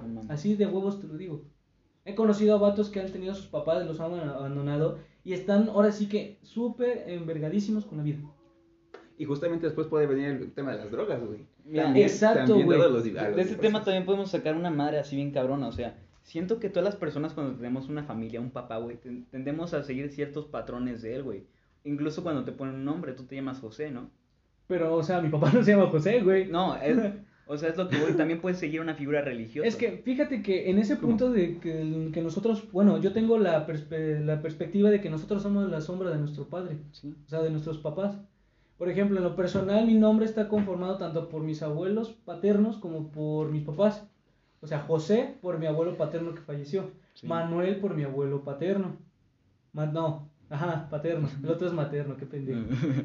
No. 0.07 0.21
Así 0.29 0.55
de 0.55 0.67
huevos 0.67 1.01
te 1.01 1.09
lo 1.09 1.17
digo. 1.17 1.43
He 2.09 2.15
conocido 2.15 2.55
a 2.55 2.59
vatos 2.59 2.89
que 2.91 3.01
han 3.01 3.11
tenido 3.13 3.33
a 3.33 3.35
sus 3.35 3.47
papás, 3.47 3.85
los 3.87 4.01
han 4.01 4.15
abandonado 4.19 4.99
y 5.25 5.33
están 5.35 5.69
ahora 5.69 5.93
sí 5.93 6.09
que 6.09 6.39
súper 6.43 7.05
envergadísimos 7.07 7.85
con 7.85 7.99
la 7.99 8.05
vida. 8.05 8.19
Y 9.19 9.25
justamente 9.25 9.67
después 9.67 9.89
puede 9.89 10.07
venir 10.07 10.27
el 10.29 10.53
tema 10.53 10.73
de 10.73 10.79
las 10.79 10.91
drogas, 10.91 11.21
güey. 11.25 11.41
Exacto, 12.05 12.55
güey. 12.65 12.79
De 13.37 13.43
este 13.43 13.55
tema 13.61 13.85
también 13.85 14.05
podemos 14.07 14.31
sacar 14.31 14.55
una 14.57 14.71
madre 14.71 14.99
así 14.99 15.17
bien 15.17 15.33
cabrona, 15.33 15.69
o 15.69 15.73
sea, 15.73 15.99
siento 16.23 16.59
que 16.61 16.69
todas 16.71 16.85
las 16.85 16.97
personas 16.97 17.35
cuando 17.35 17.55
tenemos 17.57 17.89
una 17.89 18.05
familia, 18.05 18.41
un 18.41 18.51
papá, 18.51 18.79
güey, 18.79 18.97
ten- 18.97 19.27
tendemos 19.31 19.75
a 19.75 19.83
seguir 19.83 20.11
ciertos 20.11 20.47
patrones 20.47 21.03
de 21.03 21.15
él, 21.17 21.23
güey. 21.25 21.45
Incluso 21.85 22.23
cuando 22.23 22.45
te 22.45 22.53
ponen 22.53 22.77
un 22.77 22.85
nombre, 22.85 23.13
tú 23.13 23.25
te 23.25 23.35
llamas 23.37 23.61
José, 23.61 23.91
¿no? 23.91 24.11
Pero, 24.67 24.95
o 24.95 25.03
sea, 25.03 25.21
mi 25.21 25.29
papá 25.31 25.51
no 25.53 25.63
se 25.63 25.73
llama 25.73 25.91
José, 25.91 26.21
güey. 26.21 26.47
No, 26.47 26.77
es, 26.77 26.97
o 27.49 27.57
sea, 27.59 27.71
es 27.71 27.77
lo 27.77 27.89
que 27.89 27.97
voy, 27.99 28.13
también 28.13 28.41
puedes 28.41 28.59
seguir 28.59 28.81
una 28.81 28.95
figura 28.95 29.21
religiosa. 29.23 29.67
Es 29.67 29.75
que 29.77 29.93
fíjate 30.05 30.43
que 30.43 30.71
en 30.71 30.79
ese 30.79 30.97
punto 30.97 31.31
de 31.31 31.59
que, 31.59 32.11
que 32.13 32.23
nosotros, 32.23 32.71
bueno, 32.71 32.99
yo 32.99 33.13
tengo 33.13 33.39
la, 33.39 33.67
perspe- 33.67 34.21
la 34.25 34.41
perspectiva 34.43 34.91
de 34.91 35.01
que 35.01 35.11
nosotros 35.11 35.43
somos 35.43 35.69
la 35.71 35.81
sombra 35.81 36.11
de 36.11 36.19
nuestro 36.19 36.45
padre, 36.45 36.77
Sí. 36.93 37.15
o 37.27 37.29
sea, 37.29 37.41
de 37.43 37.51
nuestros 37.51 37.79
papás. 37.79 38.17
Por 38.77 38.89
ejemplo, 38.89 39.17
en 39.19 39.25
lo 39.25 39.35
personal, 39.35 39.87
mi 39.87 39.95
nombre 39.95 40.25
está 40.25 40.49
conformado 40.49 40.99
tanto 40.99 41.29
por 41.29 41.43
mis 41.43 41.63
abuelos 41.63 42.11
paternos 42.25 42.77
como 42.77 43.09
por 43.11 43.51
mis 43.51 43.65
papás. 43.65 44.07
O 44.61 44.67
sea, 44.67 44.81
José 44.81 45.35
por 45.41 45.59
mi 45.59 45.67
abuelo 45.67 45.97
paterno 45.97 46.35
que 46.35 46.43
falleció. 46.43 46.91
Sí. 47.15 47.27
Manuel 47.27 47.77
por 47.81 47.95
mi 47.97 48.05
abuelo 48.05 48.45
paterno. 48.45 48.97
Ma- 49.73 49.87
no, 49.87 50.29
ajá, 50.51 50.89
paterno. 50.91 51.29
El 51.43 51.51
otro 51.51 51.67
es 51.69 51.73
materno, 51.75 52.17
qué 52.17 52.27
pendejo. 52.27 52.61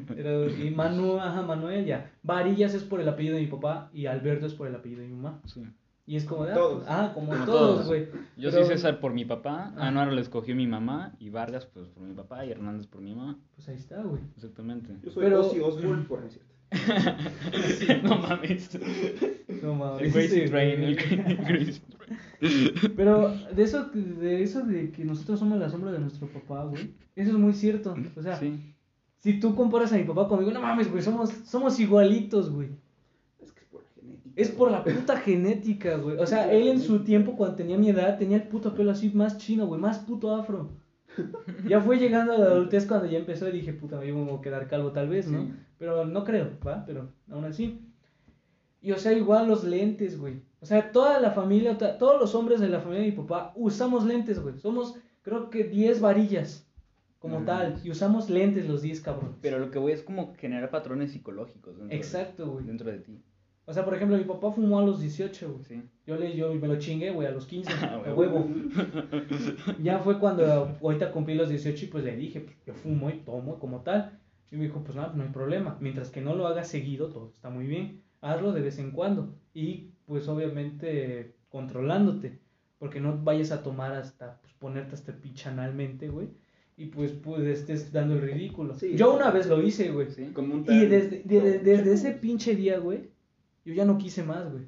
Pero- 0.08 0.48
y 0.48 0.70
Manu, 0.70 1.18
ajá, 1.18 1.42
Manuel 1.42 1.84
ya. 1.84 2.10
Varillas 2.22 2.74
es 2.74 2.82
por 2.82 3.00
el 3.00 3.08
apellido 3.08 3.34
de 3.36 3.42
mi 3.42 3.46
papá 3.48 3.90
y 3.92 4.06
Alberto 4.06 4.46
es 4.46 4.54
por 4.54 4.66
el 4.68 4.74
apellido 4.74 5.02
de 5.02 5.08
mi 5.08 5.14
mamá. 5.14 5.40
Sí. 5.46 5.62
Y 6.06 6.16
es 6.16 6.24
como 6.24 6.44
de, 6.44 6.52
ah, 6.52 6.54
Todos. 6.54 6.84
ah, 6.86 7.10
como, 7.14 7.30
Como 7.32 7.44
todos, 7.46 7.86
güey. 7.86 8.08
Yo 8.36 8.50
Pero- 8.50 8.64
soy 8.66 8.76
César 8.76 9.00
por 9.00 9.14
mi 9.14 9.24
papá, 9.24 9.72
Ah. 9.76 9.88
Anuar 9.88 10.12
lo 10.12 10.20
escogió 10.20 10.54
mi 10.54 10.66
mamá, 10.66 11.14
y 11.18 11.30
Vargas 11.30 11.64
pues 11.64 11.88
por 11.88 12.02
mi 12.02 12.12
papá, 12.14 12.44
y 12.44 12.50
Hernández 12.50 12.86
por 12.86 13.00
mi 13.00 13.14
mamá. 13.14 13.38
Pues 13.54 13.68
ahí 13.70 13.76
está, 13.76 14.02
güey. 14.02 14.20
Exactamente. 14.36 14.94
Yo 15.02 15.10
soy 15.10 15.24
Pero- 15.24 15.40
Ozzy 15.40 15.60
Osbourne, 15.60 16.04
por 16.04 16.20
cierto. 16.28 16.52
no 18.02 18.18
mames. 18.18 18.78
No 19.62 19.72
El 19.72 19.78
mames. 19.78 20.12
Crazy 20.12 20.40
ese, 20.40 20.48
Train, 20.50 20.82
el 20.82 20.96
Crazy 20.96 21.80
Train. 21.80 22.18
Pero 22.96 23.34
de 23.54 23.62
eso, 23.62 23.84
de 23.92 24.42
eso 24.42 24.62
de 24.64 24.90
que 24.90 25.04
nosotros 25.04 25.38
somos 25.38 25.58
la 25.58 25.68
sombra 25.70 25.92
de 25.92 25.98
nuestro 26.00 26.26
papá, 26.28 26.64
güey. 26.64 26.94
Eso 27.16 27.30
es 27.30 27.36
muy 27.36 27.52
cierto. 27.52 27.94
O 28.16 28.22
sea, 28.22 28.36
Sí. 28.36 28.74
si 29.18 29.40
tú 29.40 29.54
comparas 29.54 29.92
a 29.92 29.96
mi 29.96 30.04
papá 30.04 30.28
conmigo, 30.28 30.50
no 30.50 30.60
mames, 30.60 30.90
güey, 30.90 31.02
somos, 31.02 31.30
somos 31.44 31.78
igualitos, 31.80 32.50
güey. 32.50 32.68
Es 33.40 33.52
que 33.52 33.62
es 33.62 33.68
por 33.70 33.80
la 33.82 33.94
genética. 33.98 34.34
Es 34.36 34.50
por 34.50 34.70
la 34.70 34.84
puta 34.84 35.16
genética, 35.18 35.96
güey. 35.96 36.16
O 36.18 36.26
sea, 36.26 36.52
él 36.52 36.68
en 36.68 36.80
su 36.80 37.00
tiempo, 37.04 37.36
cuando 37.36 37.56
tenía 37.56 37.78
mi 37.78 37.88
edad, 37.90 38.18
tenía 38.18 38.36
el 38.38 38.44
puto 38.48 38.74
pelo 38.74 38.90
así 38.90 39.10
más 39.14 39.38
chino, 39.38 39.66
güey, 39.66 39.80
más 39.80 39.98
puto 40.00 40.34
afro. 40.34 40.70
Ya 41.68 41.80
fue 41.80 41.98
llegando 41.98 42.32
a 42.32 42.38
la 42.38 42.46
adultez 42.46 42.86
cuando 42.86 43.06
ya 43.06 43.18
empezó 43.18 43.48
y 43.48 43.52
dije, 43.52 43.72
puta, 43.72 44.04
yo 44.04 44.16
me 44.16 44.24
voy 44.24 44.38
a 44.38 44.42
quedar 44.42 44.66
calvo 44.66 44.90
tal 44.90 45.08
vez, 45.08 45.28
¿no? 45.28 45.42
Sí. 45.42 45.52
Pero 45.78 46.04
no 46.04 46.24
creo, 46.24 46.50
¿va? 46.66 46.84
Pero 46.84 47.12
aún 47.30 47.44
así. 47.44 47.80
Y 48.82 48.90
o 48.90 48.98
sea, 48.98 49.12
igual 49.12 49.46
los 49.48 49.62
lentes, 49.62 50.18
güey. 50.18 50.42
O 50.64 50.66
sea, 50.66 50.90
toda 50.92 51.20
la 51.20 51.30
familia, 51.32 51.76
to- 51.76 51.96
todos 51.98 52.18
los 52.18 52.34
hombres 52.34 52.58
de 52.58 52.70
la 52.70 52.80
familia 52.80 53.02
de 53.04 53.10
mi 53.10 53.16
papá 53.16 53.52
usamos 53.54 54.04
lentes, 54.06 54.38
güey. 54.40 54.56
Somos, 54.58 54.94
creo 55.20 55.50
que 55.50 55.64
10 55.64 56.00
varillas, 56.00 56.66
como 57.18 57.44
tal. 57.44 57.78
Y 57.84 57.90
usamos 57.90 58.30
lentes 58.30 58.66
los 58.66 58.80
10, 58.80 59.02
cabrón. 59.02 59.36
Pero 59.42 59.58
lo 59.58 59.70
que 59.70 59.78
voy 59.78 59.92
es 59.92 60.02
como 60.02 60.34
generar 60.36 60.70
patrones 60.70 61.12
psicológicos 61.12 61.76
dentro, 61.76 61.94
Exacto, 61.94 62.44
de, 62.46 62.50
güey. 62.50 62.64
dentro 62.64 62.90
de 62.90 62.98
ti. 62.98 63.22
O 63.66 63.72
sea, 63.74 63.84
por 63.84 63.94
ejemplo, 63.94 64.16
mi 64.16 64.24
papá 64.24 64.52
fumó 64.52 64.78
a 64.78 64.84
los 64.84 65.00
18, 65.00 65.52
güey. 65.52 65.64
Sí. 65.64 65.82
Yo, 66.06 66.16
le, 66.16 66.34
yo 66.36 66.54
me 66.54 66.66
lo 66.68 66.78
chingué, 66.78 67.10
güey, 67.10 67.28
a 67.28 67.30
los 67.30 67.44
15, 67.46 67.70
Ah, 67.82 68.02
a 68.06 68.14
huevo. 68.14 68.46
Ya 69.82 69.98
fue 69.98 70.18
cuando 70.18 70.76
ahorita 70.82 71.12
cumplí 71.12 71.34
los 71.34 71.48
18 71.48 71.84
y 71.84 71.88
pues 71.88 72.04
le 72.04 72.16
dije, 72.16 72.40
pues, 72.40 72.56
yo 72.66 72.74
fumo 72.74 73.10
y 73.10 73.20
tomo 73.20 73.58
como 73.58 73.80
tal. 73.80 74.18
Y 74.50 74.56
me 74.56 74.64
dijo, 74.64 74.82
pues 74.84 74.96
nada, 74.96 75.12
no 75.14 75.22
hay 75.24 75.30
problema. 75.30 75.76
Mientras 75.80 76.10
que 76.10 76.20
no 76.20 76.34
lo 76.34 76.46
hagas 76.46 76.68
seguido, 76.68 77.08
todo 77.08 77.30
está 77.34 77.50
muy 77.50 77.66
bien. 77.66 78.02
Hazlo 78.20 78.52
de 78.52 78.60
vez 78.62 78.78
en 78.78 78.92
cuando. 78.92 79.34
Y 79.52 79.90
pues 80.06 80.28
obviamente 80.28 81.34
controlándote. 81.48 82.38
Porque 82.78 83.00
no 83.00 83.18
vayas 83.22 83.50
a 83.52 83.62
tomar 83.62 83.92
hasta, 83.94 84.40
pues 84.42 84.52
ponerte 84.54 84.94
hasta 84.94 85.12
pichanalmente, 85.14 86.08
güey. 86.08 86.28
Y 86.76 86.86
pues, 86.86 87.12
pues 87.12 87.42
estés 87.46 87.92
dando 87.92 88.14
el 88.14 88.22
ridículo. 88.22 88.74
Sí. 88.74 88.96
Yo 88.96 89.14
una 89.14 89.30
vez 89.30 89.46
lo 89.46 89.62
hice, 89.62 89.90
güey. 89.92 90.10
Sí. 90.10 90.26
Como 90.34 90.54
un 90.54 90.60
Y 90.68 90.86
desde, 90.86 91.22
de- 91.24 91.40
de- 91.40 91.58
no, 91.58 91.64
desde 91.64 91.94
ese 91.94 92.10
pinche 92.12 92.56
día, 92.56 92.78
güey, 92.80 93.10
yo 93.64 93.72
ya 93.74 93.84
no 93.84 93.96
quise 93.96 94.22
más, 94.24 94.50
güey. 94.50 94.64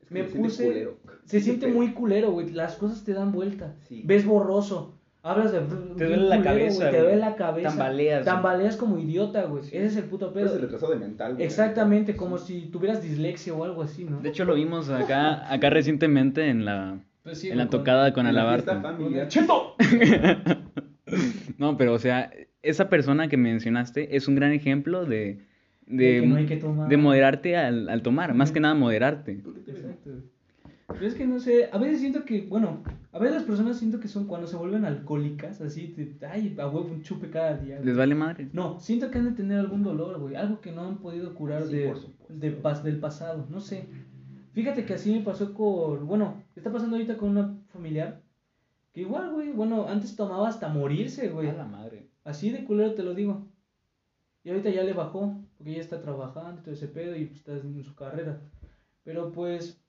es 0.00 0.08
que 0.08 0.14
me 0.14 0.24
se 0.24 0.30
siente 0.32 0.48
puse- 0.48 0.64
culero. 0.66 0.98
Se 1.24 1.40
siente 1.40 1.66
muy 1.68 1.92
culero, 1.94 2.30
güey. 2.32 2.50
Las 2.50 2.76
cosas 2.76 3.04
te 3.04 3.14
dan 3.14 3.32
vuelta. 3.32 3.74
Sí. 3.88 4.02
Ves 4.04 4.24
borroso. 4.26 4.99
Hablas 5.22 5.52
de. 5.52 5.60
Te 5.98 6.06
duele 6.06 6.28
la 6.28 6.42
cabeza, 6.42 6.90
Te 6.90 6.98
duele 7.00 7.16
la 7.16 7.36
cabeza. 7.36 7.68
Tambaleas. 7.68 8.24
Tambaleas 8.24 8.76
como 8.76 8.98
idiota, 8.98 9.42
güey. 9.44 9.64
Ese 9.64 9.84
es 9.84 9.96
el 9.96 10.04
puto 10.04 10.32
pedo. 10.32 10.46
es 10.46 10.52
el 10.52 10.62
retraso 10.62 10.88
de 10.90 10.96
mental. 10.96 11.34
güey. 11.34 11.44
Exactamente, 11.44 12.16
como 12.16 12.38
si 12.38 12.62
tuvieras 12.70 13.02
dislexia 13.02 13.52
o 13.52 13.64
algo 13.64 13.82
así, 13.82 14.04
¿no? 14.04 14.20
De 14.20 14.30
hecho, 14.30 14.44
lo 14.46 14.54
vimos 14.54 14.88
acá, 14.88 15.52
acá 15.52 15.68
recientemente 15.68 16.48
en 16.48 16.64
la, 16.64 16.98
Pues 17.22 17.38
sí, 17.38 17.50
en 17.50 17.58
la 17.58 17.64
con- 17.64 17.80
tocada 17.80 18.12
con 18.14 18.24
familiar. 18.80 19.28
¡Cheto! 19.28 19.74
No, 21.58 21.76
pero 21.76 21.92
o 21.94 21.98
sea, 21.98 22.30
esa 22.62 22.88
persona 22.88 23.28
que 23.28 23.36
mencionaste 23.36 24.16
es 24.16 24.28
un 24.28 24.36
gran 24.36 24.52
ejemplo 24.52 25.04
de, 25.04 25.40
De 25.86 26.04
de, 26.14 26.20
que 26.20 26.26
no 26.26 26.36
hay 26.36 26.46
que 26.46 26.56
tomar. 26.56 26.88
de 26.88 26.96
moderarte 26.96 27.56
al, 27.56 27.88
al 27.88 28.02
tomar, 28.02 28.32
más 28.34 28.52
que 28.52 28.60
nada 28.60 28.74
moderarte. 28.74 29.42
Exacto. 29.66 30.10
Pero 30.86 31.06
es 31.06 31.14
que 31.14 31.26
no 31.26 31.40
sé, 31.40 31.68
a 31.72 31.78
veces 31.78 32.00
siento 32.00 32.24
que, 32.24 32.42
bueno, 32.42 32.82
a 33.12 33.18
veces 33.18 33.34
las 33.36 33.44
personas 33.44 33.78
siento 33.78 33.98
que 34.00 34.08
son 34.08 34.26
cuando 34.26 34.46
se 34.46 34.56
vuelven 34.56 34.84
alcohólicas, 34.84 35.60
así, 35.60 35.88
te- 35.88 36.26
ay, 36.26 36.54
a 36.58 36.68
huevo 36.68 36.88
un 36.92 37.02
chupe 37.02 37.28
cada 37.30 37.56
día. 37.56 37.76
güey. 37.76 37.86
¿Les 37.86 37.96
vale 37.96 38.14
madre? 38.14 38.48
No, 38.52 38.78
siento 38.78 39.10
que 39.10 39.18
han 39.18 39.24
de 39.24 39.32
tener 39.32 39.58
algún 39.58 39.82
dolor, 39.82 40.18
güey. 40.20 40.36
Algo 40.36 40.60
que 40.60 40.70
no 40.72 40.82
han 40.82 40.98
podido 40.98 41.34
curar 41.34 41.64
Sí, 41.64 41.72
de, 41.76 41.94
del 42.84 42.98
pasado. 43.00 43.46
No 43.50 43.60
sé. 43.60 43.88
Fíjate 44.52 44.84
que 44.84 44.94
así 44.94 45.12
me 45.12 45.20
pasó 45.24 45.54
con. 45.54 46.06
Bueno, 46.06 46.42
está 46.56 46.70
pasando 46.72 46.96
ahorita 46.96 47.16
con 47.16 47.30
una 47.30 47.56
familiar. 47.72 48.20
Que 48.92 49.02
igual, 49.02 49.32
güey. 49.32 49.52
Bueno, 49.52 49.88
antes 49.88 50.14
tomaba 50.16 50.48
hasta 50.48 50.68
morirse, 50.68 51.28
güey. 51.28 51.48
A 51.48 51.52
la 51.52 51.64
madre. 51.64 52.08
Así 52.24 52.50
de 52.50 52.64
culero 52.64 52.94
te 52.94 53.02
lo 53.02 53.14
digo. 53.14 53.46
Y 54.44 54.50
ahorita 54.50 54.70
ya 54.70 54.82
le 54.84 54.92
bajó. 54.92 55.36
Porque 55.56 55.74
ya 55.74 55.80
está 55.80 56.00
trabajando 56.00 56.60
y 56.60 56.64
todo 56.64 56.74
ese 56.74 56.88
pedo 56.88 57.14
y 57.16 57.26
pues, 57.26 57.38
está 57.40 57.52
en 57.52 57.82
su 57.84 57.94
carrera. 57.94 58.40
Pero 59.04 59.32
pues. 59.32 59.79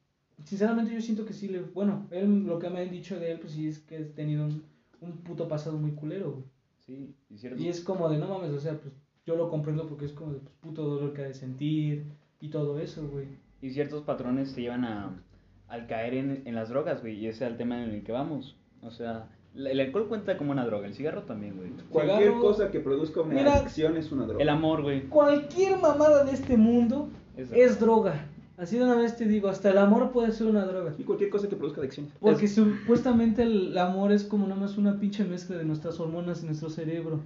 Sinceramente 0.43 0.93
yo 0.93 1.01
siento 1.01 1.25
que 1.25 1.33
sí 1.33 1.47
le. 1.47 1.61
Bueno, 1.61 2.07
él, 2.11 2.43
lo 2.45 2.59
que 2.59 2.69
me 2.69 2.81
han 2.81 2.91
dicho 2.91 3.19
de 3.19 3.31
él, 3.31 3.39
pues 3.39 3.53
sí 3.53 3.67
es 3.67 3.79
que 3.79 3.97
ha 3.97 4.07
tenido 4.15 4.45
un, 4.45 4.63
un 5.01 5.17
puto 5.17 5.47
pasado 5.47 5.77
muy 5.77 5.91
culero, 5.91 6.31
güey. 6.31 6.43
Sí, 6.79 7.15
y 7.29 7.37
cierto. 7.37 7.61
Y 7.61 7.67
es 7.67 7.81
como 7.81 8.09
de, 8.09 8.17
no 8.17 8.27
mames, 8.27 8.51
o 8.51 8.59
sea, 8.59 8.79
pues 8.79 8.93
yo 9.25 9.35
lo 9.35 9.49
comprendo 9.49 9.87
porque 9.87 10.05
es 10.05 10.13
como 10.13 10.33
de 10.33 10.39
pues, 10.39 10.53
puto 10.61 10.83
dolor 10.83 11.13
que 11.13 11.21
ha 11.21 11.27
de 11.27 11.33
sentir 11.33 12.05
y 12.39 12.49
todo 12.49 12.79
eso, 12.79 13.07
güey. 13.07 13.27
Y 13.61 13.69
ciertos 13.69 14.03
patrones 14.03 14.55
te 14.55 14.61
llevan 14.61 14.83
a, 14.85 15.21
al 15.67 15.85
caer 15.87 16.15
en, 16.15 16.41
en 16.45 16.55
las 16.55 16.69
drogas, 16.69 17.01
güey. 17.01 17.19
Y 17.19 17.27
ese 17.27 17.45
es 17.45 17.51
el 17.51 17.57
tema 17.57 17.83
en 17.83 17.91
el 17.91 18.03
que 18.03 18.11
vamos. 18.11 18.57
O 18.81 18.89
sea, 18.89 19.29
el 19.53 19.79
alcohol 19.79 20.07
cuenta 20.07 20.37
como 20.37 20.51
una 20.51 20.65
droga, 20.65 20.87
el 20.87 20.95
cigarro 20.95 21.23
también, 21.23 21.55
güey. 21.57 21.69
Cualquier 21.89 22.19
Cigarro. 22.19 22.41
cosa 22.41 22.71
que 22.71 22.79
produzca 22.79 23.21
una 23.21 23.35
Mira. 23.35 23.55
adicción 23.55 23.97
es 23.97 24.11
una 24.11 24.25
droga. 24.25 24.41
El 24.41 24.49
amor, 24.49 24.81
güey. 24.81 25.03
Cualquier 25.07 25.77
mamada 25.77 26.23
de 26.23 26.31
este 26.31 26.57
mundo 26.57 27.09
es 27.37 27.79
droga. 27.79 28.27
Así 28.61 28.77
de 28.77 28.83
una 28.83 28.93
vez 28.93 29.17
te 29.17 29.25
digo, 29.25 29.49
hasta 29.49 29.71
el 29.71 29.79
amor 29.79 30.11
puede 30.11 30.31
ser 30.31 30.45
una 30.45 30.63
droga. 30.67 30.93
Y 30.99 31.03
cualquier 31.03 31.31
cosa 31.31 31.49
que 31.49 31.55
produzca 31.55 31.81
adicción. 31.81 32.09
Porque 32.19 32.47
supuestamente 32.47 33.41
el 33.41 33.75
amor 33.75 34.11
es 34.11 34.23
como 34.23 34.45
nada 34.45 34.61
más 34.61 34.77
una 34.77 34.99
pinche 34.99 35.23
mezcla 35.23 35.57
de 35.57 35.65
nuestras 35.65 35.99
hormonas 35.99 36.43
y 36.43 36.45
nuestro 36.45 36.69
cerebro. 36.69 37.21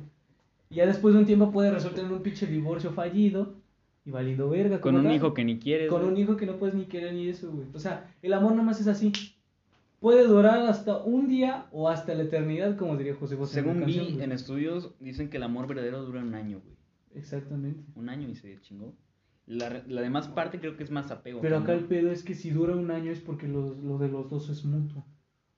Y 0.70 0.76
ya 0.76 0.86
después 0.86 1.14
de 1.14 1.20
un 1.20 1.26
tiempo 1.26 1.52
puede 1.52 1.72
resultar 1.72 2.06
en 2.06 2.14
un 2.14 2.22
pinche 2.22 2.48
divorcio 2.48 2.94
fallido 2.94 3.54
y 4.06 4.12
valiendo 4.12 4.50
verga. 4.50 4.80
Con 4.80 4.96
un 4.96 5.04
tal. 5.04 5.14
hijo 5.14 5.34
que 5.34 5.44
ni 5.44 5.60
quieres. 5.60 5.90
Con 5.90 6.06
un 6.06 6.16
hijo 6.16 6.38
que 6.38 6.46
no 6.46 6.56
puedes 6.56 6.74
ni 6.74 6.86
querer 6.86 7.14
ni 7.14 7.28
eso, 7.28 7.52
güey. 7.52 7.68
O 7.74 7.80
sea, 7.80 8.16
el 8.22 8.32
amor 8.32 8.52
nada 8.52 8.64
más 8.64 8.80
es 8.80 8.88
así. 8.88 9.12
Puede 10.00 10.26
durar 10.26 10.66
hasta 10.68 11.04
un 11.04 11.28
día 11.28 11.66
o 11.74 11.90
hasta 11.90 12.16
la 12.16 12.24
eternidad, 12.24 12.78
como 12.78 12.96
diría 12.96 13.14
José 13.14 13.36
José. 13.36 13.56
Según 13.56 13.86
vi 13.86 14.20
en 14.22 14.32
estudios, 14.32 14.96
dicen 15.02 15.30
que 15.30 15.36
el 15.36 15.44
amor 15.44 15.68
verdadero 15.68 16.02
dura 16.06 16.22
un 16.22 16.34
año, 16.34 16.62
güey. 16.64 16.78
Exactamente. 17.14 17.84
Un 17.96 18.08
año 18.08 18.30
y 18.30 18.36
se 18.36 18.58
chingó. 18.62 18.94
La, 19.48 19.84
la 19.88 20.02
demás 20.02 20.28
parte 20.28 20.60
creo 20.60 20.76
que 20.76 20.84
es 20.84 20.91
más 20.91 21.12
apego. 21.12 21.39
Pero 21.41 21.58
acá 21.58 21.74
el 21.74 21.86
pedo 21.86 22.12
es 22.12 22.24
que 22.24 22.34
si 22.34 22.50
dura 22.50 22.76
un 22.76 22.89
año 22.89 23.12
es 23.12 23.20
porque 23.20 23.48
lo, 23.48 23.76
lo 23.76 23.98
de 24.00 24.08
los 24.10 24.30
dos 24.30 24.50
es 24.50 24.66
mutuo. 24.66 25.06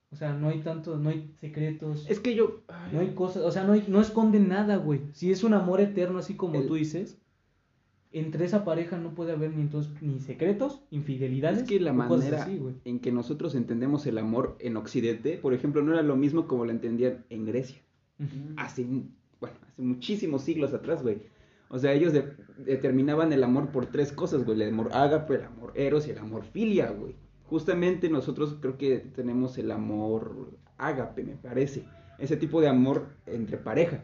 O 0.09 0.15
sea, 0.15 0.33
no 0.33 0.49
hay 0.49 0.59
tanto, 0.61 0.97
no 0.97 1.09
hay 1.09 1.33
secretos, 1.39 2.05
Es 2.09 2.19
que 2.19 2.33
yo. 2.35 2.61
ay, 2.67 2.91
no 2.93 2.99
hay 3.01 3.13
cosas, 3.13 3.43
o 3.43 3.51
sea, 3.51 3.63
no, 3.65 3.73
hay, 3.73 3.83
no 3.87 3.99
esconden 4.01 4.47
nada, 4.47 4.77
güey. 4.77 5.01
Si 5.13 5.31
es 5.31 5.43
un 5.43 5.53
amor 5.53 5.81
eterno, 5.81 6.19
así 6.19 6.35
como 6.35 6.55
El- 6.59 6.67
tú 6.67 6.75
dices, 6.75 7.17
entre 8.13 8.45
esa 8.45 8.63
pareja 8.63 8.97
no 8.97 9.13
puede 9.13 9.33
haber 9.33 9.53
ni 9.53 9.61
entonces 9.61 10.01
ni 10.01 10.19
secretos, 10.19 10.81
infidelidades. 10.91 11.59
Es 11.63 11.67
que 11.67 11.79
la 11.79 11.91
manera 11.93 12.43
así, 12.43 12.61
en 12.85 12.99
que 12.99 13.11
nosotros 13.11 13.53
entendemos 13.53 14.05
el 14.07 14.17
amor 14.17 14.55
en 14.59 14.77
Occidente, 14.77 15.37
por 15.37 15.53
ejemplo, 15.53 15.83
no 15.83 15.93
era 15.93 16.03
lo 16.03 16.15
mismo 16.15 16.47
como 16.47 16.63
lo 16.65 16.71
entendían 16.71 17.25
en 17.29 17.45
Grecia. 17.45 17.77
Hace, 18.55 18.85
bueno, 19.39 19.55
hace 19.67 19.81
muchísimos 19.81 20.41
siglos 20.41 20.73
atrás, 20.73 21.03
güey. 21.03 21.17
O 21.69 21.79
sea, 21.79 21.93
ellos 21.93 22.13
de- 22.13 22.33
determinaban 22.57 23.33
el 23.33 23.43
amor 23.43 23.69
por 23.71 23.87
tres 23.87 24.11
cosas, 24.11 24.45
güey. 24.45 24.61
El 24.61 24.69
amor 24.73 24.89
ágape, 24.93 25.35
el 25.35 25.43
amor 25.43 25.71
eros 25.75 26.07
y 26.07 26.11
el 26.11 26.17
amor 26.17 26.43
filia, 26.43 26.91
güey. 26.91 27.15
Justamente 27.45 28.09
nosotros 28.09 28.57
creo 28.61 28.77
que 28.77 28.99
tenemos 28.99 29.57
el 29.57 29.71
amor 29.71 30.51
ágape, 30.77 31.23
me 31.23 31.35
parece. 31.35 31.85
Ese 32.19 32.37
tipo 32.37 32.61
de 32.61 32.67
amor 32.67 33.07
entre 33.25 33.57
pareja. 33.57 34.01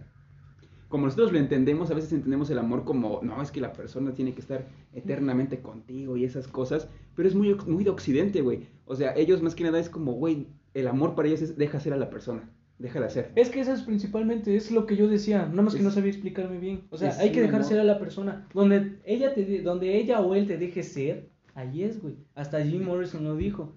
Como 0.87 1.05
nosotros 1.05 1.31
lo 1.31 1.39
entendemos, 1.39 1.89
a 1.89 1.95
veces 1.95 2.13
entendemos 2.13 2.49
el 2.51 2.59
amor 2.59 2.83
como, 2.83 3.19
no, 3.23 3.41
es 3.41 3.49
que 3.51 3.59
la 3.59 3.73
persona 3.73 4.13
tiene 4.13 4.33
que 4.35 4.41
estar 4.41 4.67
eternamente 4.93 5.59
contigo 5.61 6.15
y 6.17 6.23
esas 6.23 6.47
cosas, 6.47 6.87
pero 7.15 7.27
es 7.27 7.33
muy, 7.33 7.55
muy 7.65 7.83
de 7.83 7.89
occidente, 7.89 8.41
güey. 8.41 8.67
O 8.85 8.95
sea, 8.95 9.15
ellos 9.15 9.41
más 9.41 9.55
que 9.55 9.63
nada 9.63 9.79
es 9.79 9.89
como, 9.89 10.13
güey, 10.13 10.49
el 10.75 10.87
amor 10.87 11.15
para 11.15 11.27
ellos 11.29 11.41
es 11.41 11.57
deja 11.57 11.79
ser 11.79 11.93
a 11.93 11.97
la 11.97 12.11
persona, 12.11 12.47
déjala 12.79 13.09
ser. 13.09 13.31
Es 13.35 13.49
que 13.49 13.59
eso 13.61 13.73
es 13.73 13.81
principalmente, 13.83 14.55
es 14.55 14.71
lo 14.71 14.85
que 14.85 14.95
yo 14.97 15.07
decía, 15.07 15.45
nada 15.47 15.61
más 15.63 15.75
que 15.75 15.81
no 15.83 15.91
sabía 15.91 16.11
explicarme 16.11 16.57
bien. 16.59 16.81
O 16.89 16.97
sea, 16.97 17.15
hay 17.19 17.31
que 17.31 17.41
dejar 17.41 17.63
ser 17.63 17.79
a 17.79 17.83
la 17.83 17.99
persona. 17.99 18.47
Donde 18.53 18.99
ella, 19.05 19.33
te, 19.33 19.45
de- 19.45 19.61
donde 19.61 19.97
ella 19.97 20.19
o 20.21 20.35
él 20.35 20.47
te 20.47 20.57
deje 20.57 20.83
ser, 20.83 21.29
ahí 21.55 21.83
es, 21.83 22.01
güey. 22.01 22.15
Hasta 22.35 22.63
Jim 22.63 22.83
Morrison 22.83 23.23
lo 23.23 23.35
dijo. 23.35 23.75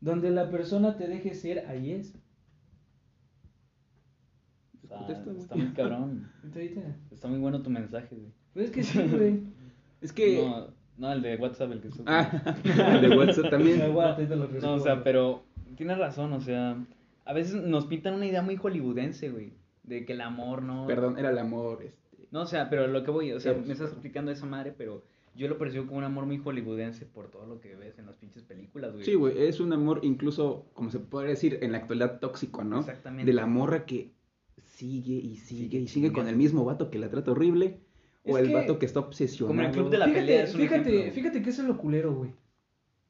Donde 0.00 0.30
la 0.30 0.50
persona 0.50 0.96
te 0.96 1.08
deje 1.08 1.34
ser, 1.34 1.66
ahí 1.66 1.90
es. 1.92 2.14
Está, 4.82 4.96
Contesta, 4.98 5.24
güey. 5.24 5.38
está 5.38 5.56
muy 5.56 5.72
cabrón. 5.72 6.30
Está 7.10 7.28
muy 7.28 7.38
bueno 7.38 7.62
tu 7.62 7.70
mensaje, 7.70 8.14
güey. 8.14 8.32
Pues 8.54 8.66
es 8.66 8.70
que 8.70 8.82
sí, 8.82 9.02
güey. 9.10 9.42
Es 10.00 10.12
que... 10.12 10.42
No, 10.46 10.68
no, 10.96 11.12
el 11.12 11.22
de 11.22 11.36
WhatsApp, 11.36 11.72
el 11.72 11.80
que 11.80 11.90
supe. 11.90 12.04
Ah, 12.06 12.42
el 13.02 13.08
de 13.10 13.16
WhatsApp 13.16 13.50
también. 13.50 13.80
No, 14.62 14.74
o 14.74 14.78
sea, 14.80 15.02
pero 15.02 15.44
tienes 15.76 15.98
razón, 15.98 16.32
o 16.32 16.40
sea, 16.40 16.76
a 17.28 17.32
veces 17.34 17.54
nos 17.62 17.86
pintan 17.86 18.14
una 18.14 18.26
idea 18.26 18.42
muy 18.42 18.56
hollywoodense, 18.56 19.28
güey, 19.30 19.52
de 19.84 20.04
que 20.04 20.14
el 20.14 20.20
amor 20.22 20.62
no... 20.62 20.86
Perdón, 20.86 21.18
era 21.18 21.30
el 21.30 21.38
amor. 21.38 21.82
Este. 21.82 22.26
No, 22.30 22.42
o 22.42 22.46
sea, 22.46 22.68
pero 22.70 22.86
lo 22.86 23.04
que 23.04 23.10
voy, 23.10 23.32
o 23.32 23.40
sea, 23.40 23.54
me 23.54 23.72
estás 23.72 23.90
explicando 23.92 24.30
esa 24.30 24.46
madre, 24.46 24.74
pero 24.76 25.02
yo 25.34 25.46
lo 25.48 25.56
percibo 25.58 25.86
como 25.86 25.98
un 25.98 26.04
amor 26.04 26.26
muy 26.26 26.38
hollywoodense 26.38 27.06
por 27.06 27.30
todo 27.30 27.46
lo 27.46 27.60
que 27.60 27.74
ves 27.76 27.98
en 27.98 28.06
las 28.06 28.16
pinches 28.16 28.42
películas, 28.42 28.92
güey. 28.92 29.04
Sí, 29.04 29.14
güey, 29.14 29.46
es 29.46 29.60
un 29.60 29.72
amor 29.72 30.00
incluso, 30.02 30.66
como 30.74 30.90
se 30.90 30.98
puede 30.98 31.28
decir, 31.28 31.58
en 31.62 31.72
la 31.72 31.78
actualidad 31.78 32.18
tóxico, 32.18 32.64
¿no? 32.64 32.80
Exactamente. 32.80 33.24
De 33.30 33.32
la 33.34 33.46
morra 33.46 33.84
que 33.86 34.10
sigue 34.62 35.14
y 35.14 35.36
sigue 35.36 35.78
y 35.78 35.88
sigue 35.88 36.12
con 36.12 36.28
el 36.28 36.36
mismo 36.36 36.64
vato 36.64 36.90
que 36.90 36.98
la 36.98 37.08
trata 37.10 37.30
horrible. 37.32 37.78
O 38.24 38.36
Es 38.36 38.42
el 38.42 38.48
que- 38.48 38.54
vato 38.54 38.78
que 38.78 38.86
está 38.86 39.00
obsesionado. 39.00 39.54
Como 39.56 39.62
el 39.66 39.72
club 39.72 39.90
de 39.90 39.98
la 39.98 40.04
fíjate, 40.06 40.20
pelea 40.26 40.42
es 40.44 40.54
un 40.54 40.60
fíjate, 40.60 40.90
ejemplo. 40.90 41.12
fíjate 41.14 41.42
que 41.42 41.50
eso 41.50 41.62
es 41.62 41.68
lo 41.68 41.78
culero, 41.78 42.14
güey. 42.14 42.30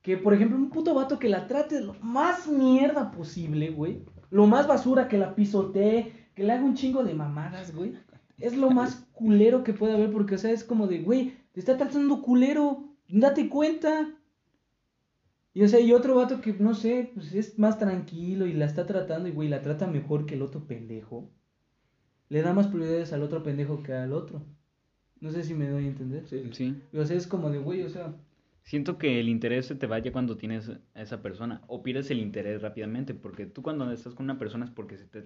Que, 0.09 0.17
por 0.17 0.33
ejemplo, 0.33 0.57
un 0.57 0.71
puto 0.71 0.95
vato 0.95 1.19
que 1.19 1.29
la 1.29 1.47
trate 1.47 1.83
lo 1.83 1.93
más 2.01 2.49
mierda 2.49 3.11
posible, 3.11 3.69
güey. 3.69 4.07
Lo 4.31 4.47
más 4.47 4.67
basura, 4.67 5.07
que 5.07 5.19
la 5.19 5.35
pisotee, 5.35 6.31
que 6.35 6.45
le 6.45 6.53
haga 6.55 6.65
un 6.65 6.73
chingo 6.73 7.05
de 7.05 7.13
mamadas, 7.13 7.77
güey. 7.77 7.93
Es 8.39 8.57
lo 8.57 8.71
más 8.71 9.07
culero 9.13 9.63
que 9.63 9.75
puede 9.75 9.93
haber 9.93 10.11
porque, 10.11 10.37
o 10.37 10.39
sea, 10.39 10.51
es 10.51 10.65
como 10.65 10.87
de, 10.87 11.01
güey, 11.01 11.35
te 11.53 11.61
está 11.61 11.77
tratando 11.77 12.23
culero, 12.23 12.89
date 13.07 13.51
cuenta. 13.51 14.09
Y, 15.53 15.63
o 15.65 15.69
sea, 15.69 15.79
y 15.79 15.93
otro 15.93 16.15
vato 16.15 16.41
que, 16.41 16.55
no 16.55 16.73
sé, 16.73 17.11
pues 17.13 17.35
es 17.35 17.59
más 17.59 17.79
tranquilo 17.79 18.47
y 18.47 18.55
la 18.55 18.65
está 18.65 18.87
tratando 18.87 19.29
y, 19.29 19.33
güey, 19.33 19.51
la 19.51 19.61
trata 19.61 19.87
mejor 19.89 20.25
que 20.25 20.37
el 20.37 20.41
otro 20.41 20.67
pendejo. 20.67 21.29
Le 22.31 22.41
da 22.41 22.55
más 22.55 22.69
prioridades 22.69 23.13
al 23.13 23.23
otro 23.23 23.43
pendejo 23.43 23.83
que 23.83 23.93
al 23.93 24.15
otro. 24.15 24.41
No 25.21 25.31
sé 25.33 25.45
si 25.45 25.53
me 25.53 25.69
doy 25.69 25.85
a 25.85 25.89
entender. 25.89 26.27
Sí. 26.27 26.49
Sí. 26.53 26.83
O 26.95 27.05
sea, 27.05 27.15
es 27.15 27.27
como 27.27 27.51
de, 27.51 27.59
güey, 27.59 27.83
o 27.83 27.91
sea, 27.91 28.15
Siento 28.69 28.99
que 28.99 29.19
el 29.19 29.31
interés 29.31 29.65
se 29.65 29.77
te 29.77 29.87
vaya 29.87 30.13
cuando 30.13 30.37
tienes 30.37 30.69
a 30.69 31.01
esa 31.01 31.23
persona 31.23 31.63
o 31.69 31.83
pierdes 31.83 32.11
el 32.11 32.19
interés 32.19 32.61
rápidamente, 32.61 33.15
porque 33.15 33.47
tú 33.47 33.63
cuando 33.63 33.91
estás 33.91 34.15
con 34.15 34.25
una 34.25 34.39
persona 34.39 34.67
es 34.67 34.71
porque 34.71 34.99
se 34.99 35.07
te, 35.07 35.23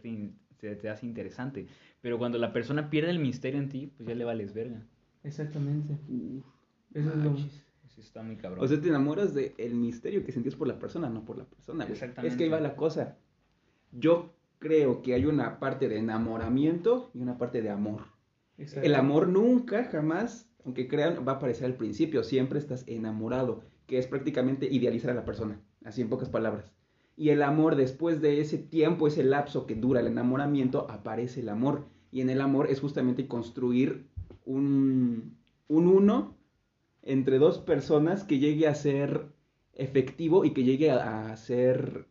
se 0.61 0.77
te 0.77 0.89
hace 0.89 1.07
interesante, 1.07 1.67
pero 2.01 2.19
cuando 2.19 2.39
la 2.39 2.53
persona 2.53 2.89
pierde 2.89 3.11
el 3.11 3.19
misterio 3.19 3.59
en 3.59 3.69
ti, 3.69 3.89
pues 3.89 4.09
ya 4.09 4.15
le 4.15 4.25
vales 4.25 4.55
verga. 4.55 4.87
exactamente. 5.25 5.95
Uf, 6.09 6.45
Eso 6.95 7.11
es 7.11 7.17
lo. 7.17 7.37
Sí, 7.37 8.01
está 8.01 8.23
muy 8.23 8.37
cabrón. 8.37 8.65
O 8.65 8.69
sea, 8.69 8.81
te 8.81 8.89
enamoras 8.89 9.35
del 9.35 9.55
el 9.59 9.75
misterio 9.75 10.25
que 10.25 10.31
sentías 10.31 10.55
por 10.55 10.69
la 10.69 10.79
persona, 10.79 11.11
no 11.11 11.25
por 11.25 11.37
la 11.37 11.45
persona. 11.45 11.85
güey. 11.85 11.95
Exactamente. 11.95 12.29
Es 12.33 12.39
que 12.39 12.45
ahí 12.45 12.51
va 12.51 12.61
la 12.61 12.77
cosa. 12.77 13.19
Yo 13.91 14.37
creo 14.61 15.03
que 15.03 15.15
hay 15.15 15.27
una 15.27 15.59
parte 15.59 15.89
de 15.89 15.99
enamoramiento 15.99 17.11
y 17.13 17.19
una 17.19 17.39
parte 17.39 17.61
de 17.61 17.71
amor. 17.71 18.03
El 18.57 18.95
amor 18.95 19.27
nunca, 19.27 19.85
jamás, 19.87 20.49
aunque 20.65 20.89
crean, 20.89 21.25
va 21.27 21.33
a 21.33 21.35
aparecer 21.37 21.67
al 21.67 21.77
principio. 21.77 22.23
Siempre 22.23 22.59
estás 22.59 22.85
enamorado, 22.87 23.63
que 23.87 23.99
es 23.99 24.07
prácticamente 24.07 24.67
idealizar 24.71 25.11
a 25.11 25.15
la 25.15 25.25
persona, 25.25 25.61
así 25.85 26.01
en 26.01 26.09
pocas 26.09 26.29
palabras. 26.29 26.71
Y 27.17 27.29
el 27.31 27.43
amor, 27.43 27.77
después 27.77 28.21
de 28.21 28.41
ese 28.41 28.59
tiempo, 28.59 29.07
ese 29.07 29.23
lapso 29.23 29.67
que 29.67 29.75
dura 29.75 30.01
el 30.01 30.07
enamoramiento, 30.07 30.91
aparece 30.91 31.41
el 31.41 31.49
amor. 31.49 31.87
Y 32.11 32.21
en 32.21 32.31
el 32.31 32.41
amor 32.41 32.71
es 32.71 32.81
justamente 32.81 33.29
construir 33.29 34.07
un, 34.45 35.37
un 35.69 35.87
uno 35.87 36.37
entre 37.03 37.39
dos 37.39 37.59
personas 37.59 38.25
que 38.25 38.39
llegue 38.39 38.67
a 38.67 38.75
ser 38.75 39.27
efectivo 39.75 40.45
y 40.45 40.53
que 40.53 40.65
llegue 40.65 40.91
a, 40.91 41.33
a 41.33 41.37
ser 41.37 42.07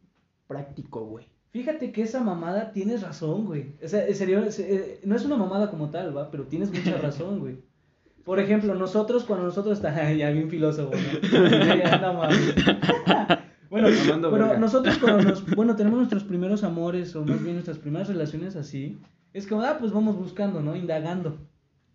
práctico, 0.47 1.05
güey. 1.05 1.31
Fíjate 1.51 1.91
que 1.91 2.03
esa 2.03 2.23
mamada 2.23 2.71
tienes 2.71 3.01
razón, 3.01 3.45
güey. 3.45 3.75
O 3.83 3.87
sea, 3.87 4.11
serio, 4.13 4.41
eh, 4.59 5.01
no 5.03 5.15
es 5.15 5.25
una 5.25 5.35
mamada 5.35 5.69
como 5.69 5.89
tal, 5.89 6.15
va, 6.15 6.31
pero 6.31 6.47
tienes 6.47 6.71
mucha 6.71 6.97
razón, 7.01 7.39
güey. 7.39 7.57
Por 8.25 8.39
ejemplo, 8.39 8.75
nosotros, 8.75 9.23
cuando 9.23 9.45
nosotros 9.45 9.77
está 9.77 10.11
ya 10.13 10.29
bien 10.29 10.49
filósofo, 10.49 10.91
¿no? 10.93 11.49
Ya, 11.75 11.99
bueno, 13.69 13.87
pero 14.21 14.31
verga. 14.31 14.57
nosotros 14.59 14.97
cuando 14.97 15.23
nos, 15.23 15.45
bueno, 15.55 15.75
tenemos 15.75 15.97
nuestros 15.97 16.23
primeros 16.23 16.63
amores 16.63 17.15
o 17.15 17.25
más 17.25 17.41
bien 17.41 17.55
nuestras 17.55 17.77
primeras 17.77 18.07
relaciones 18.07 18.55
así, 18.55 18.97
es 19.33 19.47
como, 19.47 19.61
ah, 19.63 19.77
pues 19.79 19.91
vamos 19.91 20.17
buscando, 20.17 20.61
¿no? 20.61 20.75
Indagando. 20.75 21.37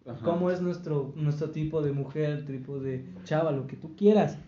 Ajá. 0.08 0.20
cómo 0.24 0.52
es 0.52 0.62
nuestro, 0.62 1.12
nuestro 1.16 1.50
tipo 1.50 1.82
de 1.82 1.90
mujer, 1.90 2.46
tipo 2.46 2.78
de 2.78 3.04
chava, 3.24 3.50
lo 3.50 3.66
que 3.66 3.74
tú 3.76 3.96
quieras. 3.96 4.38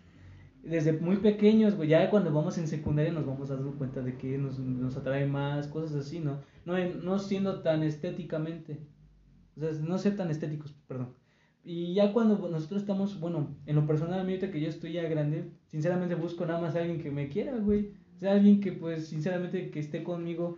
Desde 0.62 0.92
muy 0.92 1.16
pequeños, 1.16 1.74
güey, 1.74 1.88
ya 1.88 2.08
cuando 2.10 2.32
vamos 2.32 2.58
en 2.58 2.68
secundaria 2.68 3.12
nos 3.12 3.26
vamos 3.26 3.48
dando 3.48 3.72
cuenta 3.72 4.00
de 4.00 4.16
que 4.16 4.38
nos, 4.38 4.60
nos 4.60 4.96
atrae 4.96 5.26
más, 5.26 5.66
cosas 5.66 5.96
así, 5.96 6.20
¿no? 6.20 6.38
No, 6.64 6.78
en- 6.78 7.04
no 7.04 7.18
siendo 7.18 7.60
tan 7.60 7.82
estéticamente, 7.82 8.78
o 9.56 9.60
sea, 9.60 9.70
no 9.84 9.98
ser 9.98 10.16
tan 10.16 10.30
estéticos, 10.30 10.76
perdón. 10.86 11.08
Y 11.68 11.92
ya 11.92 12.14
cuando 12.14 12.48
nosotros 12.48 12.80
estamos, 12.80 13.20
bueno, 13.20 13.54
en 13.66 13.76
lo 13.76 13.86
personal, 13.86 14.20
ahorita 14.20 14.50
que 14.50 14.58
yo 14.58 14.70
estoy 14.70 14.94
ya 14.94 15.02
grande, 15.02 15.50
sinceramente 15.66 16.14
busco 16.14 16.46
nada 16.46 16.62
más 16.62 16.74
a 16.74 16.78
alguien 16.78 16.98
que 16.98 17.10
me 17.10 17.28
quiera, 17.28 17.58
güey. 17.58 17.90
O 18.16 18.18
sea, 18.18 18.32
alguien 18.32 18.62
que, 18.62 18.72
pues, 18.72 19.08
sinceramente, 19.08 19.70
que 19.70 19.78
esté 19.78 20.02
conmigo, 20.02 20.56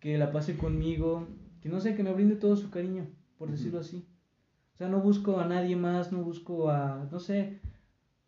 que 0.00 0.18
la 0.18 0.32
pase 0.32 0.58
conmigo, 0.58 1.26
que 1.62 1.70
no 1.70 1.80
sé, 1.80 1.94
que 1.94 2.02
me 2.02 2.12
brinde 2.12 2.36
todo 2.36 2.56
su 2.56 2.68
cariño, 2.68 3.06
por 3.38 3.50
decirlo 3.50 3.78
así. 3.80 4.04
O 4.74 4.76
sea, 4.76 4.90
no 4.90 5.00
busco 5.00 5.40
a 5.40 5.46
nadie 5.46 5.76
más, 5.76 6.12
no 6.12 6.22
busco 6.22 6.68
a, 6.68 7.08
no 7.10 7.20
sé. 7.20 7.58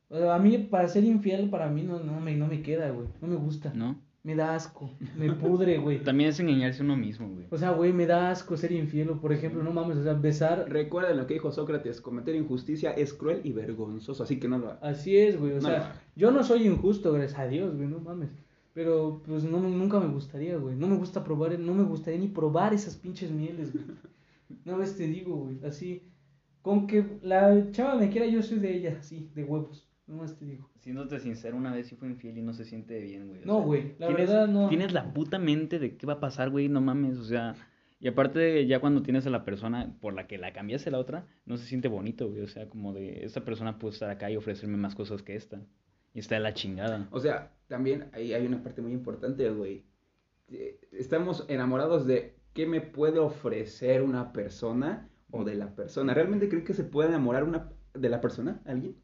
O 0.08 0.16
sea, 0.16 0.36
a 0.36 0.38
mí, 0.38 0.56
para 0.56 0.88
ser 0.88 1.04
infiel, 1.04 1.50
para 1.50 1.68
mí 1.68 1.82
no, 1.82 2.00
no, 2.00 2.18
me, 2.18 2.34
no 2.34 2.46
me 2.46 2.62
queda, 2.62 2.88
güey. 2.92 3.08
No 3.20 3.28
me 3.28 3.36
gusta. 3.36 3.74
¿No? 3.74 4.00
Me 4.26 4.34
da 4.34 4.56
asco. 4.56 4.90
Me 5.16 5.32
pudre, 5.32 5.78
güey. 5.78 6.02
También 6.02 6.30
es 6.30 6.40
engañarse 6.40 6.82
uno 6.82 6.96
mismo, 6.96 7.28
güey. 7.28 7.46
O 7.48 7.56
sea, 7.56 7.70
güey, 7.70 7.92
me 7.92 8.06
da 8.06 8.32
asco 8.32 8.56
ser 8.56 8.72
infiel. 8.72 9.08
O, 9.10 9.20
por 9.20 9.32
ejemplo, 9.32 9.62
no 9.62 9.70
mames, 9.70 9.98
o 9.98 10.02
sea, 10.02 10.14
besar. 10.14 10.66
Recuerda 10.68 11.14
lo 11.14 11.28
que 11.28 11.34
dijo 11.34 11.52
Sócrates, 11.52 12.00
cometer 12.00 12.34
injusticia 12.34 12.90
es 12.90 13.14
cruel 13.14 13.40
y 13.44 13.52
vergonzoso, 13.52 14.24
así 14.24 14.40
que 14.40 14.48
no 14.48 14.58
lo 14.58 14.66
hagas. 14.66 14.82
Así 14.82 15.16
es, 15.16 15.38
güey. 15.38 15.52
O 15.52 15.60
No 15.60 15.60
sea, 15.60 16.02
yo 16.16 16.32
no 16.32 16.42
soy 16.42 16.66
injusto, 16.66 17.12
gracias 17.12 17.38
a 17.38 17.46
Dios, 17.46 17.76
güey, 17.76 17.86
no 17.86 18.00
mames. 18.00 18.30
Pero, 18.74 19.22
pues, 19.24 19.44
no, 19.44 19.60
nunca 19.60 20.00
me 20.00 20.08
gustaría, 20.08 20.56
güey. 20.56 20.74
No 20.74 20.88
me 20.88 20.96
gusta 20.96 21.22
probar, 21.22 21.56
no 21.60 21.72
me 21.72 21.84
gustaría 21.84 22.18
ni 22.18 22.26
probar 22.26 22.74
esas 22.74 22.96
pinches 22.96 23.30
mieles, 23.30 23.72
güey. 23.72 23.84
Una 24.64 24.76
vez 24.76 24.96
te 24.96 25.04
digo, 25.06 25.36
güey, 25.36 25.64
así. 25.64 26.02
Con 26.62 26.88
que 26.88 27.20
la 27.22 27.70
chava 27.70 27.94
me 27.94 28.10
quiera, 28.10 28.26
yo 28.26 28.42
soy 28.42 28.58
de 28.58 28.76
ella, 28.76 28.96
así, 28.98 29.30
de 29.36 29.44
huevos. 29.44 29.85
No 30.06 30.16
más 30.16 30.36
te 30.36 30.44
digo. 30.44 30.70
Siéndote 30.80 31.18
sincero, 31.18 31.56
una 31.56 31.72
vez 31.74 31.88
sí 31.88 31.96
fue 31.96 32.08
infiel 32.08 32.38
y 32.38 32.42
no 32.42 32.52
se 32.52 32.64
siente 32.64 33.00
bien, 33.00 33.28
güey. 33.28 33.42
o 33.42 33.46
No, 33.46 33.56
sea, 33.58 33.64
güey, 33.66 33.94
la 33.98 34.06
tienes- 34.08 34.28
verdad 34.28 34.46
no. 34.48 34.68
Tienes 34.68 34.92
la 34.92 35.12
puta 35.12 35.38
mente 35.38 35.78
de 35.78 35.96
qué 35.96 36.06
va 36.06 36.14
a 36.14 36.20
pasar, 36.20 36.50
güey, 36.50 36.68
no 36.68 36.80
mames, 36.80 37.16
o 37.18 37.24
sea... 37.24 37.54
Y 37.98 38.08
aparte, 38.08 38.66
ya 38.66 38.78
cuando 38.78 39.02
tienes 39.02 39.26
a 39.26 39.30
la 39.30 39.42
persona 39.44 39.96
por 40.02 40.12
la 40.12 40.26
que 40.26 40.36
la 40.36 40.52
cambiaste 40.52 40.90
la 40.90 40.98
otra, 40.98 41.26
no 41.46 41.56
se 41.56 41.64
siente 41.64 41.88
bonito, 41.88 42.28
güey. 42.28 42.42
O 42.42 42.46
sea, 42.46 42.68
como 42.68 42.92
de, 42.92 43.24
esta 43.24 43.42
persona 43.42 43.78
puede 43.78 43.94
estar 43.94 44.10
acá 44.10 44.30
y 44.30 44.36
ofrecerme 44.36 44.76
más 44.76 44.94
cosas 44.94 45.22
que 45.22 45.34
esta. 45.34 45.62
Y 46.12 46.18
está 46.18 46.34
de 46.34 46.42
la 46.42 46.52
chingada. 46.52 47.08
O 47.10 47.20
sea, 47.20 47.54
también 47.68 48.10
ahí 48.12 48.34
hay 48.34 48.46
una 48.46 48.62
parte 48.62 48.82
muy 48.82 48.92
importante, 48.92 49.48
güey. 49.50 49.86
Eh, 50.48 50.78
Estamos 50.92 51.46
enamorados 51.48 52.06
de 52.06 52.36
qué 52.52 52.66
me 52.66 52.82
puede 52.82 53.18
ofrecer 53.18 54.02
una 54.02 54.30
persona 54.30 55.08
o 55.30 55.42
de 55.44 55.54
la 55.54 55.74
persona. 55.74 56.12
¿Realmente 56.12 56.50
creen 56.50 56.64
que 56.64 56.74
se 56.74 56.84
puede 56.84 57.08
enamorar 57.08 57.44
una 57.44 57.70
de 57.94 58.08
la 58.10 58.20
persona? 58.20 58.60
¿Alguien? 58.66 58.94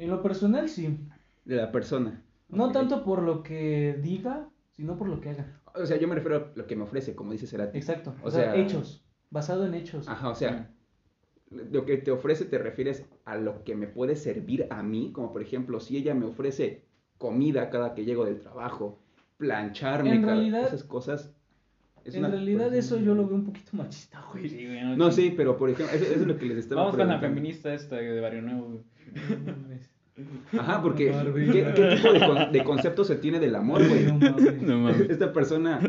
En 0.00 0.10
lo 0.10 0.22
personal, 0.22 0.68
sí. 0.68 0.98
De 1.44 1.56
la 1.56 1.70
persona. 1.70 2.22
No 2.48 2.72
tanto 2.72 3.04
por 3.04 3.22
lo 3.22 3.42
que 3.42 3.98
diga, 4.02 4.48
sino 4.72 4.96
por 4.96 5.08
lo 5.08 5.20
que 5.20 5.30
haga. 5.30 5.60
O 5.74 5.86
sea, 5.86 5.98
yo 5.98 6.08
me 6.08 6.14
refiero 6.16 6.36
a 6.36 6.52
lo 6.58 6.66
que 6.66 6.74
me 6.74 6.82
ofrece, 6.84 7.14
como 7.14 7.32
dice 7.32 7.46
Cerati. 7.46 7.78
Exacto. 7.78 8.14
O 8.24 8.28
O, 8.28 8.30
sea, 8.30 8.52
sea- 8.52 8.56
hechos. 8.56 9.04
Basado 9.30 9.64
en 9.66 9.74
hechos. 9.74 10.08
Ajá, 10.08 10.30
o 10.30 10.34
sea, 10.34 10.70
lo 11.50 11.84
que 11.84 11.96
te 11.98 12.10
ofrece 12.10 12.44
te 12.46 12.58
refieres 12.58 13.04
a 13.24 13.36
lo 13.36 13.62
que 13.62 13.76
me 13.76 13.86
puede 13.86 14.16
servir 14.16 14.66
a 14.70 14.82
mí, 14.82 15.12
como 15.12 15.32
por 15.32 15.42
ejemplo, 15.42 15.78
si 15.80 15.96
ella 15.96 16.14
me 16.14 16.26
ofrece 16.26 16.84
comida 17.18 17.70
cada 17.70 17.94
que 17.94 18.04
llego 18.04 18.24
del 18.24 18.40
trabajo, 18.40 18.98
plancharme, 19.36 20.14
En 20.14 20.22
cada- 20.22 20.34
realidad- 20.34 20.66
esas 20.66 20.82
cosas. 20.82 21.32
Es 22.04 22.14
en 22.14 22.20
una- 22.24 22.30
realidad 22.34 22.74
eso 22.74 22.98
yo 22.98 23.14
lo 23.14 23.26
veo 23.26 23.36
un 23.36 23.44
poquito 23.44 23.76
machista, 23.76 24.22
güey. 24.32 24.48
Sí, 24.48 24.66
güey, 24.66 24.96
No, 24.96 25.10
sí, 25.10 25.32
pero 25.36 25.56
por 25.56 25.70
ejemplo, 25.70 25.94
eso, 25.94 26.04
eso 26.04 26.20
es 26.20 26.26
lo 26.26 26.36
que 26.38 26.46
les 26.46 26.58
estaba 26.58 26.82
Vamos 26.82 26.96
con 26.96 27.08
la 27.08 27.18
feminista 27.18 27.72
esta 27.74 27.96
de 27.96 28.20
Barrio 28.20 28.42
Nuevo, 28.42 28.66
güey. 28.68 28.82
No 29.44 29.52
mames. 29.56 29.90
Ajá, 30.58 30.82
porque. 30.82 31.06
¿qué, 31.52 31.72
qué 31.74 31.96
tipo 31.96 32.12
de, 32.12 32.20
con- 32.26 32.52
de 32.52 32.64
concepto 32.64 33.04
se 33.04 33.16
tiene 33.16 33.40
del 33.40 33.54
amor, 33.54 33.86
güey? 33.88 34.04
No 34.06 34.18
mames. 34.18 34.62
No 34.62 34.78
mames. 34.78 35.08
Esta 35.10 35.32
persona, 35.32 35.80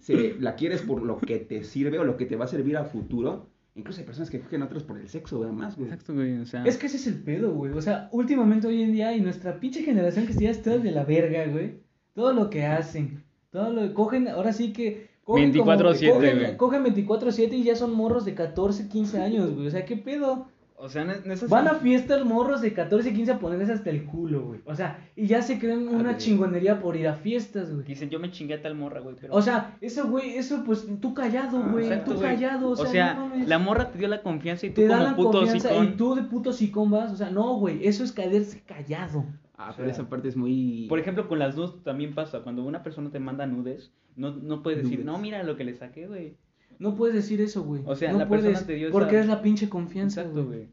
se, 0.00 0.34
la 0.40 0.56
quieres 0.56 0.82
por 0.82 1.02
lo 1.02 1.18
que 1.18 1.38
te 1.38 1.62
sirve 1.62 1.98
o 1.98 2.04
lo 2.04 2.16
que 2.16 2.26
te 2.26 2.36
va 2.36 2.44
a 2.46 2.48
servir 2.48 2.76
a 2.76 2.84
futuro. 2.84 3.48
Incluso 3.76 4.00
hay 4.00 4.06
personas 4.06 4.28
que 4.30 4.40
cogen 4.40 4.62
a 4.62 4.64
otros 4.64 4.82
por 4.82 4.98
el 4.98 5.08
sexo, 5.08 5.38
güey, 5.38 5.52
más, 5.52 5.76
güey. 5.76 5.88
Exacto, 5.88 6.12
güey, 6.12 6.38
o 6.40 6.46
sea... 6.46 6.64
Es 6.64 6.76
que 6.78 6.86
ese 6.86 6.96
es 6.96 7.06
el 7.06 7.14
pedo, 7.22 7.52
güey. 7.52 7.70
O 7.72 7.80
sea, 7.80 8.08
últimamente 8.10 8.66
hoy 8.66 8.82
en 8.82 8.90
día 8.92 9.14
y 9.16 9.20
nuestra 9.20 9.60
pinche 9.60 9.84
generación 9.84 10.26
que 10.26 10.32
ya 10.32 10.50
está 10.50 10.76
de 10.78 10.90
la 10.90 11.04
verga, 11.04 11.46
güey. 11.46 11.74
Todo 12.12 12.32
lo 12.32 12.50
que 12.50 12.64
hacen, 12.66 13.22
todo 13.50 13.72
lo 13.72 13.94
cogen, 13.94 14.26
ahora 14.26 14.52
sí 14.52 14.72
que 14.72 15.07
24/7, 15.36 16.12
cogen- 16.14 16.38
güey. 16.38 16.56
Cogen 16.56 16.84
24/7 16.84 17.52
y 17.56 17.62
ya 17.64 17.76
son 17.76 17.94
morros 17.94 18.24
de 18.24 18.34
14, 18.34 18.88
15 18.88 19.20
años, 19.20 19.54
güey. 19.54 19.66
O 19.66 19.70
sea, 19.70 19.84
¿qué 19.84 19.96
pedo? 19.96 20.46
O 20.80 20.88
sea, 20.88 21.02
en 21.02 21.28
esas... 21.32 21.50
Van 21.50 21.66
a 21.66 21.74
fiestas 21.74 22.24
morros 22.24 22.60
de 22.60 22.72
14, 22.72 23.12
15 23.12 23.32
a 23.32 23.38
ponerse 23.40 23.72
hasta 23.72 23.90
el 23.90 24.04
culo, 24.04 24.42
güey. 24.46 24.60
O 24.64 24.76
sea, 24.76 25.08
y 25.16 25.26
ya 25.26 25.42
se 25.42 25.58
creen 25.58 25.88
una 25.88 26.10
ver. 26.10 26.18
chingonería 26.18 26.78
por 26.80 26.94
ir 26.96 27.08
a 27.08 27.14
fiestas, 27.14 27.72
güey. 27.74 27.84
Dicen, 27.84 28.10
yo 28.10 28.20
me 28.20 28.30
chingué 28.30 28.54
a 28.54 28.62
tal 28.62 28.76
morra, 28.76 29.00
güey, 29.00 29.16
pero... 29.20 29.34
O 29.34 29.42
sea, 29.42 29.76
eso, 29.80 30.06
güey, 30.08 30.36
eso 30.36 30.62
pues 30.64 30.86
tú 31.00 31.14
callado, 31.14 31.58
Ah, 31.64 31.68
güey. 31.72 31.86
Exacto, 31.86 32.12
tú 32.12 32.18
güey. 32.20 32.30
callado, 32.30 32.70
o 32.70 32.76
sea, 32.76 32.86
O 32.86 32.90
sea, 32.92 33.14
no 33.14 33.26
mames. 33.26 33.48
la 33.48 33.58
morra 33.58 33.90
te 33.90 33.98
dio 33.98 34.06
la 34.06 34.22
confianza 34.22 34.66
y 34.66 34.70
tú 34.70 34.82
te 34.82 34.86
como 34.86 35.02
la 35.02 35.16
puto 35.16 35.30
confianza 35.32 35.68
hocicón... 35.70 35.84
y 35.86 35.96
tú 35.96 36.14
de 36.14 36.22
puto 36.22 36.52
sicón 36.52 36.90
vas, 36.92 37.10
o 37.12 37.16
sea, 37.16 37.30
no, 37.30 37.56
güey, 37.56 37.84
eso 37.84 38.04
es 38.04 38.12
caerse 38.12 38.62
callado. 38.64 39.24
Ah, 39.58 39.70
O 39.72 39.76
pero 39.76 39.90
esa 39.90 40.08
parte 40.08 40.28
es 40.28 40.36
muy... 40.36 40.86
Por 40.88 40.98
ejemplo, 41.00 41.28
con 41.28 41.38
las 41.40 41.56
nudes 41.56 41.82
también 41.82 42.14
pasa. 42.14 42.40
Cuando 42.40 42.64
una 42.64 42.82
persona 42.82 43.10
te 43.10 43.18
manda 43.18 43.44
nudes, 43.46 43.92
no, 44.16 44.30
no 44.34 44.62
puedes 44.62 44.82
decir, 44.84 45.00
Nudes. 45.00 45.06
no, 45.06 45.18
mira 45.18 45.42
lo 45.42 45.56
que 45.56 45.64
le 45.64 45.74
saqué, 45.74 46.06
güey. 46.06 46.36
No 46.78 46.94
puedes 46.94 47.14
decir 47.16 47.40
eso, 47.40 47.62
güey. 47.64 47.82
O 47.84 47.96
sea, 47.96 48.12
no 48.12 48.18
la 48.18 48.28
puedes, 48.28 48.44
persona 48.44 48.66
te 48.66 48.74
dio 48.74 48.86
esa- 48.88 48.92
Porque 48.96 49.18
es 49.18 49.26
la 49.26 49.42
pinche 49.42 49.68
confianza, 49.68 50.20
Exacto, 50.20 50.44
güey. 50.46 50.58
güey. 50.60 50.68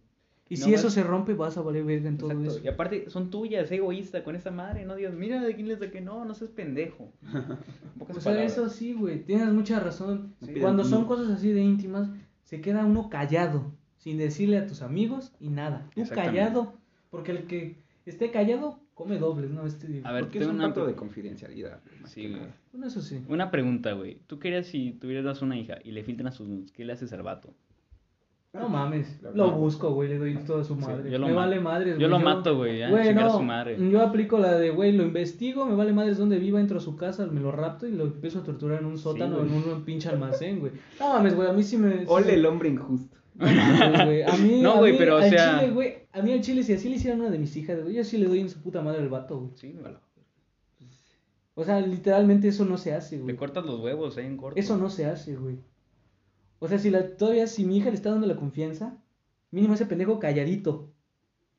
Y 0.47 0.57
No 0.57 0.65
si 0.65 0.73
eso 0.75 0.91
se 0.91 1.01
rompe, 1.01 1.33
vas 1.33 1.57
a 1.57 1.63
valer 1.63 1.83
verga 1.83 2.07
en 2.07 2.17
todo 2.19 2.29
Exacto. 2.29 2.51
eso. 2.57 2.61
Y 2.63 2.67
aparte, 2.67 3.09
son 3.09 3.31
tuyas, 3.31 3.67
sé 3.69 3.77
egoísta 3.77 4.23
con 4.23 4.35
esa 4.35 4.51
madre, 4.51 4.85
no 4.85 4.93
Dios, 4.95 5.15
mira 5.15 5.41
de 5.41 5.55
quién 5.55 5.67
le 5.67 5.75
saqué, 5.77 6.01
no, 6.01 6.23
no 6.23 6.35
seas 6.35 6.51
pendejo. 6.51 7.11
En 7.23 7.99
pocas 7.99 8.17
O 8.17 8.21
sea, 8.21 8.33
palabras. 8.33 8.51
eso 8.53 8.69
sí, 8.69 8.93
güey, 8.93 9.23
tienes 9.25 9.51
mucha 9.51 9.79
razón. 9.79 10.35
Sí. 10.45 10.53
Cuando 10.61 10.83
son 10.83 11.05
cosas 11.05 11.29
así 11.29 11.51
de 11.51 11.61
íntimas, 11.63 12.09
se 12.43 12.61
queda 12.61 12.85
uno 12.85 13.09
callado, 13.09 13.71
sin 13.97 14.19
decirle 14.19 14.59
a 14.59 14.67
tus 14.67 14.83
amigos 14.83 15.33
y 15.39 15.49
nada. 15.49 15.89
Tú 15.95 16.03
callado, 16.13 16.73
porque 17.09 17.31
el 17.31 17.47
que 17.47 17.83
esté 18.05 18.31
callado, 18.31 18.79
come 18.93 19.17
dobles, 19.17 19.51
¿no? 19.51 19.65
Este. 19.65 20.01
A 20.03 20.11
ver, 20.11 20.23
Porque 20.25 20.39
es 20.39 20.47
un 20.47 20.55
una 20.55 20.65
pacto 20.65 20.85
de 20.85 20.93
confidencialidad. 20.95 21.79
Sí, 22.05 22.29
güey. 22.29 22.41
Bueno, 22.71 22.87
eso 22.87 23.01
sí. 23.01 23.23
Una 23.27 23.51
pregunta, 23.51 23.93
güey. 23.93 24.19
¿Tú 24.27 24.39
querías 24.39 24.67
si 24.67 24.91
tuvieras 24.93 25.41
una 25.41 25.57
hija 25.57 25.77
y 25.83 25.91
le 25.91 26.03
filtran 26.03 26.31
sus 26.31 26.47
nudes, 26.47 26.71
qué 26.71 26.85
le 26.85 26.93
haces 26.93 27.11
al 27.13 27.23
vato? 27.23 27.53
No 28.53 28.69
mames, 28.69 29.19
lo 29.33 29.51
busco, 29.51 29.91
güey, 29.93 30.07
le 30.07 30.17
doy 30.17 30.35
toda 30.45 30.63
su 30.63 30.75
Sí, 30.75 30.81
madre. 30.81 31.11
yo 31.11 31.17
lo 31.19 31.27
me 31.27 31.33
ma- 31.33 31.39
vale 31.41 31.59
madres, 31.59 31.97
yo 31.97 32.07
lo 32.07 32.19
mato, 32.19 32.55
güey, 32.55 32.79
ya, 32.79 32.89
Güey, 32.89 33.07
chingar 33.09 33.25
a 33.25 33.27
no, 33.27 33.33
su 33.33 33.43
madre. 33.43 33.89
Yo 33.91 34.01
aplico 34.01 34.37
la 34.39 34.57
de, 34.57 34.69
güey, 34.69 34.93
lo 34.93 35.03
investigo, 35.03 35.65
me 35.65 35.75
vale 35.75 35.91
madres 35.91 36.17
donde 36.17 36.39
viva, 36.39 36.61
entro 36.61 36.77
a 36.77 36.79
su 36.81 36.95
casa, 36.95 37.25
me 37.27 37.41
lo 37.41 37.51
rapto 37.51 37.85
y 37.85 37.91
lo 37.91 38.05
empiezo 38.05 38.39
a 38.39 38.43
torturar 38.43 38.79
en 38.79 38.85
un 38.85 38.97
sótano, 38.97 39.39
güey. 39.39 39.49
en 39.49 39.69
un 39.73 39.83
pinche 39.83 40.07
almacén, 40.07 40.61
güey. 40.61 40.71
No 41.01 41.09
mames, 41.09 41.35
güey, 41.35 41.49
a 41.49 41.51
mí 41.51 41.63
sí 41.63 41.75
me... 41.75 41.99
sí 41.99 42.05
Ole 42.07 42.35
el 42.35 42.45
hombre 42.45 42.69
injusto. 42.69 43.17
No 43.37 44.05
güey, 44.05 44.23
a 44.23 44.35
mí... 44.37 44.61
No, 44.61 44.73
a 44.73 44.79
güey, 44.79 44.93
mí, 44.93 44.97
pero, 44.97 45.15
o 45.15 45.19
al 45.19 45.29
sea- 45.29 45.59
Chile, 45.59 45.71
güey, 45.71 45.95
a 46.11 46.21
mí 46.21 46.31
al 46.33 46.41
chile, 46.41 46.63
si 46.63 46.73
así 46.73 46.89
le 46.89 46.95
hicieran 46.95 47.19
a 47.19 47.23
una 47.23 47.31
de 47.31 47.39
mis 47.39 47.55
hijas, 47.57 47.81
güey, 47.81 47.95
yo 47.95 48.03
sí 48.03 48.17
le 48.17 48.27
doy 48.27 48.39
en 48.39 48.49
su 48.49 48.61
puta 48.61 48.81
madre 48.81 49.01
al 49.01 49.09
vato, 49.09 49.39
güey. 49.39 49.51
Sí, 49.55 49.73
güey. 49.73 49.93
O 51.53 51.63
sea, 51.63 51.79
literalmente 51.81 52.47
eso 52.49 52.65
no 52.65 52.77
se 52.77 52.93
hace, 52.93 53.17
güey. 53.17 53.31
Le 53.31 53.37
cortas 53.37 53.65
los 53.65 53.79
huevos, 53.79 54.17
eh, 54.17 54.25
en 54.25 54.37
corto. 54.37 54.59
Eso 54.59 54.77
no 54.77 54.89
se 54.89 55.05
hace, 55.05 55.35
güey. 55.35 55.57
O 56.59 56.67
sea, 56.67 56.79
si 56.79 56.89
la, 56.89 57.15
todavía, 57.17 57.47
si 57.47 57.65
mi 57.65 57.77
hija 57.77 57.89
le 57.89 57.95
está 57.95 58.11
dando 58.11 58.27
la 58.27 58.35
confianza, 58.35 58.97
mínimo 59.51 59.73
ese 59.73 59.85
pendejo 59.85 60.19
calladito. 60.19 60.91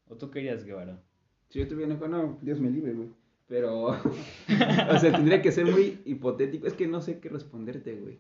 ¿O 0.09 0.17
tú 0.17 0.31
querías, 0.31 0.65
Guevara? 0.65 1.03
Si 1.49 1.59
yo 1.59 1.69
tuviera 1.69 1.91
un 1.91 1.97
hijo, 1.97 2.09
no, 2.09 2.39
Dios 2.43 2.61
me 2.61 2.71
libre, 2.71 2.93
güey. 2.93 3.09
Pero, 3.49 3.85
o 3.87 4.99
sea, 4.99 5.13
tendría 5.13 5.41
que 5.41 5.53
ser 5.53 5.67
muy 5.67 6.01
hipotético. 6.05 6.67
Es 6.67 6.75
que 6.75 6.87
no 6.89 7.01
sé 7.01 7.21
qué 7.21 7.29
responderte, 7.29 7.95
güey. 7.95 8.19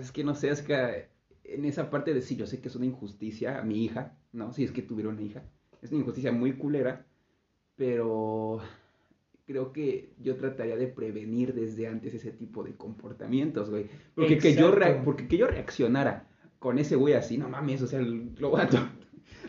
Es 0.00 0.12
que 0.12 0.24
no 0.24 0.34
sé, 0.34 0.50
es 0.50 0.62
que 0.62 1.08
en 1.48 1.64
esa 1.64 1.90
parte 1.90 2.12
de 2.14 2.22
sí, 2.22 2.36
yo 2.36 2.46
sé 2.46 2.60
que 2.60 2.68
es 2.68 2.76
una 2.76 2.86
injusticia 2.86 3.58
a 3.58 3.62
mi 3.62 3.84
hija, 3.84 4.12
¿no? 4.32 4.52
Si 4.52 4.64
es 4.64 4.72
que 4.72 4.82
tuviera 4.82 5.10
una 5.10 5.22
hija. 5.22 5.42
Es 5.82 5.90
una 5.90 6.00
injusticia 6.00 6.32
muy 6.32 6.52
culera, 6.54 7.04
pero 7.76 8.60
creo 9.46 9.72
que 9.72 10.10
yo 10.22 10.36
trataría 10.36 10.76
de 10.76 10.86
prevenir 10.88 11.54
desde 11.54 11.86
antes 11.86 12.14
ese 12.14 12.32
tipo 12.32 12.64
de 12.64 12.74
comportamientos, 12.74 13.70
güey. 13.70 13.86
Porque 14.14 14.38
que, 14.38 14.54
yo 14.54 14.74
porque 15.04 15.28
que 15.28 15.36
yo 15.38 15.46
reaccionara 15.46 16.26
con 16.58 16.78
ese 16.78 16.96
güey 16.96 17.14
así, 17.14 17.38
no 17.38 17.48
mames, 17.48 17.82
o 17.82 17.86
sea, 17.86 18.00
lo 18.00 18.50
voy 18.50 18.60
a, 18.62 18.68
tor- 18.68 18.88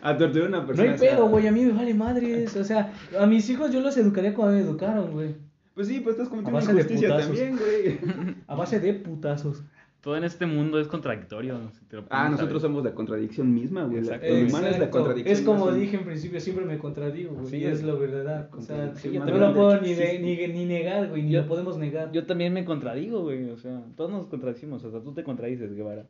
a 0.02 0.16
torturar 0.16 0.46
a 0.46 0.48
una 0.50 0.60
No 0.60 0.66
persona. 0.66 0.88
hay 0.90 0.94
o 0.94 0.98
sea, 0.98 1.10
pedo, 1.16 1.28
güey, 1.28 1.46
a 1.46 1.52
mí 1.52 1.64
me 1.64 1.72
vale 1.72 1.94
madres. 1.94 2.54
O 2.56 2.64
sea, 2.64 2.92
a 3.18 3.26
mis 3.26 3.48
hijos 3.50 3.72
yo 3.72 3.80
los 3.80 3.96
educaría 3.96 4.34
como 4.34 4.50
me 4.50 4.60
educaron, 4.60 5.12
güey. 5.12 5.34
Pues 5.74 5.88
sí, 5.88 6.00
pues 6.00 6.14
estás 6.16 6.28
cometiendo 6.28 6.60
injusticia 6.60 7.16
también, 7.16 7.56
güey. 7.56 7.98
A 8.46 8.54
base 8.54 8.78
de 8.80 8.94
putazos. 8.94 9.62
Todo 10.00 10.16
en 10.16 10.22
este 10.22 10.46
mundo 10.46 10.78
es 10.78 10.86
contradictorio. 10.86 11.58
si 11.72 11.84
te 11.86 11.96
lo 11.96 12.04
Ah, 12.10 12.28
nosotros 12.28 12.62
somos 12.62 12.84
la 12.84 12.94
contradicción 12.94 13.52
misma, 13.52 13.82
güey. 13.84 13.96
La- 13.96 14.14
Exacto. 14.16 14.26
Es 14.26 14.78
la 14.78 14.90
contradicción. 14.90 15.32
Es 15.36 15.42
como 15.42 15.72
dije 15.72 15.96
en 15.96 16.04
principio, 16.04 16.40
siempre 16.40 16.64
me 16.64 16.78
contradigo, 16.78 17.34
güey. 17.34 17.46
Sí, 17.46 17.56
y 17.58 17.64
es- 17.64 17.80
es 17.80 17.82
lo 17.84 17.98
verdad. 17.98 18.48
O 18.56 18.60
sea, 18.60 18.92
no 19.24 19.38
lo 19.38 19.54
puedo 19.54 19.80
ni, 19.80 19.94
de- 19.94 20.20
ni, 20.20 20.36
ni 20.56 20.64
negar, 20.66 21.08
güey, 21.08 21.22
ni 21.24 21.32
Yo- 21.32 21.42
lo 21.42 21.48
podemos 21.48 21.78
negar. 21.78 22.12
Yo 22.12 22.26
también 22.26 22.52
me 22.52 22.64
contradigo, 22.64 23.22
güey. 23.22 23.50
O 23.50 23.56
sea, 23.56 23.82
todos 23.96 24.10
nos 24.12 24.26
contradicimos. 24.26 24.84
Hasta 24.84 25.02
tú 25.02 25.12
te 25.12 25.24
contradices, 25.24 25.74
Guevara. 25.74 26.06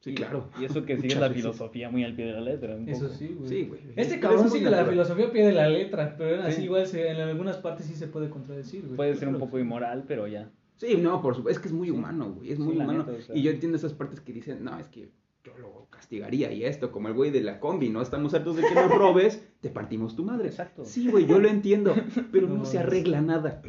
Sí, 0.00 0.14
claro. 0.14 0.48
Y 0.60 0.64
eso 0.64 0.84
que 0.84 0.96
Muchas 0.96 1.20
la 1.20 1.28
veces. 1.28 1.42
filosofía 1.42 1.90
muy 1.90 2.04
al 2.04 2.14
pie 2.14 2.26
de 2.26 2.32
la 2.32 2.40
letra. 2.40 2.74
un 2.76 2.88
Eso 2.88 3.04
poco. 3.06 3.14
sí, 3.14 3.34
güey. 3.38 3.48
Sí, 3.48 3.64
güey. 3.68 3.80
Este 3.96 4.14
Es 4.14 4.20
cabrón 4.20 4.50
sigue 4.50 4.70
la 4.70 4.84
filosofía 4.84 5.30
pie 5.30 5.46
de 5.46 5.52
la 5.52 5.68
letra, 5.68 6.14
pero 6.16 6.36
aún 6.36 6.46
así 6.46 6.56
Sí. 6.56 6.64
igual 6.64 6.86
se- 6.86 7.10
en 7.10 7.16
algunas 7.20 7.56
partes 7.58 7.86
sí 7.86 7.94
se 7.94 8.06
puede 8.06 8.30
contradecir, 8.30 8.82
güey. 8.84 8.96
Puede 8.96 9.14
ser 9.16 9.28
un 9.28 9.38
poco 9.38 9.58
inmoral, 9.58 10.04
pero 10.08 10.26
ya. 10.26 10.48
Sí, 10.80 10.96
no, 10.96 11.20
por 11.20 11.34
supuesto. 11.36 11.58
Es 11.58 11.62
que 11.62 11.68
es 11.68 11.74
muy 11.74 11.90
humano, 11.90 12.32
güey. 12.32 12.52
Es 12.52 12.58
muy 12.58 12.74
humano. 12.74 13.04
neta, 13.04 13.12
o 13.12 13.20
sea. 13.20 13.36
Y 13.36 13.42
yo 13.42 13.50
entiendo 13.50 13.76
esas 13.76 13.92
partes 13.92 14.20
que 14.20 14.32
dicen, 14.32 14.64
no, 14.64 14.78
es 14.78 14.88
que 14.88 15.10
yo 15.44 15.52
lo 15.58 15.86
castigaría 15.90 16.50
y 16.52 16.64
esto, 16.64 16.90
como 16.90 17.08
el 17.08 17.14
güey 17.14 17.30
de 17.30 17.42
la 17.42 17.60
combi, 17.60 17.90
¿no? 17.90 18.00
Estamos 18.00 18.32
hartos 18.32 18.56
de 18.56 18.62
que 18.62 18.74
nos 18.74 18.90
robes, 18.98 19.46
te 19.60 19.68
partimos 19.68 20.16
tu 20.16 20.24
madre. 20.24 20.48
Exacto. 20.48 20.86
Sí, 20.86 21.08
güey, 21.10 21.26
yo 21.26 21.38
lo 21.38 21.48
entiendo, 21.48 21.94
pero 22.32 22.48
no, 22.48 22.56
No, 22.56 22.64
se 22.64 22.78
arregla 22.78 23.20
nada. 23.20 23.60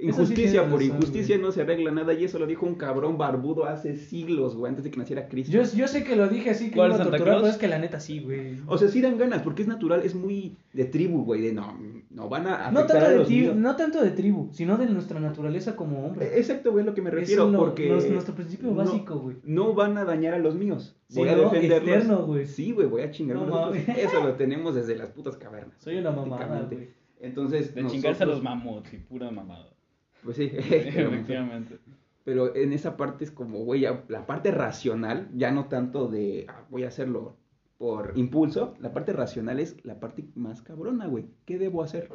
Sí 0.00 0.06
Injusticia 0.08 0.62
por 0.62 0.80
razón, 0.80 0.96
injusticia 0.96 1.36
güey. 1.36 1.46
no 1.46 1.52
se 1.52 1.62
arregla 1.62 1.90
nada 1.90 2.12
y 2.14 2.24
eso 2.24 2.38
lo 2.38 2.46
dijo 2.46 2.66
un 2.66 2.74
cabrón 2.74 3.18
barbudo 3.18 3.64
hace 3.66 3.96
siglos, 3.96 4.56
güey, 4.56 4.70
antes 4.70 4.84
de 4.84 4.90
que 4.90 4.98
naciera 4.98 5.28
Cristo. 5.28 5.52
Yo, 5.52 5.62
yo 5.62 5.86
sé 5.88 6.04
que 6.04 6.16
lo 6.16 6.28
dije 6.28 6.50
así 6.50 6.70
que 6.70 6.76
¿Cuál, 6.76 6.92
iba 6.92 7.00
a 7.00 7.04
torturar, 7.04 7.36
pero 7.36 7.46
es 7.46 7.56
que 7.56 7.68
la 7.68 7.78
neta 7.78 8.00
sí, 8.00 8.20
güey. 8.20 8.58
O 8.66 8.78
sea, 8.78 8.88
sí 8.88 9.00
dan 9.00 9.18
ganas, 9.18 9.42
porque 9.42 9.62
es 9.62 9.68
natural, 9.68 10.02
es 10.04 10.14
muy 10.14 10.56
de 10.72 10.84
tribu, 10.84 11.24
güey, 11.24 11.40
de 11.42 11.52
no, 11.52 11.78
no 12.10 12.28
van 12.28 12.46
a 12.46 12.70
No 12.70 12.86
tanto, 12.86 13.04
a 13.06 13.08
de 13.10 13.16
los 13.18 13.26
tribu, 13.26 13.42
míos. 13.44 13.56
no 13.56 13.76
tanto 13.76 14.02
de 14.02 14.10
tribu, 14.10 14.48
sino 14.52 14.76
de 14.76 14.86
nuestra 14.86 15.20
naturaleza 15.20 15.76
como 15.76 16.06
hombre. 16.06 16.26
Eh, 16.26 16.32
Exacto, 16.38 16.72
güey, 16.72 16.82
es 16.82 16.86
lo 16.86 16.94
que 16.94 17.02
me 17.02 17.10
Es 17.10 17.14
refiero, 17.14 17.48
lo- 17.50 17.58
porque... 17.58 17.88
nos- 17.88 18.08
nuestro 18.08 18.34
principio 18.34 18.70
no- 18.70 18.74
básico, 18.76 19.18
güey. 19.18 19.36
No 19.44 19.74
van 19.74 19.96
a 19.98 20.04
dañar 20.04 20.34
a 20.34 20.38
los 20.38 20.54
míos. 20.54 20.96
Sí, 21.08 21.18
Voy 21.18 21.28
a 21.28 21.36
no, 21.36 21.42
defenderlos. 21.50 21.88
externo, 21.96 22.26
güey. 22.26 22.46
Sí, 22.46 22.72
güey, 22.72 22.86
voy 22.86 23.02
a 23.02 23.10
chingar. 23.10 23.36
No. 23.36 23.72
Eso 23.74 24.22
lo 24.22 24.34
tenemos 24.34 24.74
desde 24.76 24.96
las 24.96 25.10
putas 25.10 25.36
cavernas. 25.36 25.74
Soy 25.78 25.96
una 25.96 26.10
mamada, 26.12 26.66
güey. 26.70 26.88
Entonces, 27.20 27.74
De 27.74 27.82
nosotros- 27.82 27.92
chingarse 27.92 28.22
a 28.22 28.26
los 28.26 28.42
mamuts 28.42 28.92
y 28.94 28.96
pura 28.98 29.30
mamada. 29.30 29.68
Pues 30.24 30.36
sí, 30.36 30.50
Efectivamente. 30.52 31.78
pero 32.24 32.54
en 32.54 32.72
esa 32.72 32.96
parte 32.96 33.24
es 33.24 33.30
como, 33.30 33.64
güey, 33.64 33.80
ya- 33.82 34.04
la 34.08 34.26
parte 34.26 34.50
racional, 34.50 35.28
ya 35.34 35.50
no 35.50 35.66
tanto 35.66 36.08
de 36.08 36.46
ah, 36.48 36.64
voy 36.70 36.84
a 36.84 36.88
hacerlo 36.88 37.36
por 37.78 38.12
impulso, 38.16 38.74
la 38.80 38.92
parte 38.92 39.12
racional 39.12 39.58
es 39.58 39.76
la 39.84 39.98
parte 40.00 40.24
más 40.34 40.60
cabrona, 40.62 41.06
güey. 41.06 41.24
¿Qué 41.46 41.58
debo 41.58 41.82
hacer? 41.82 42.10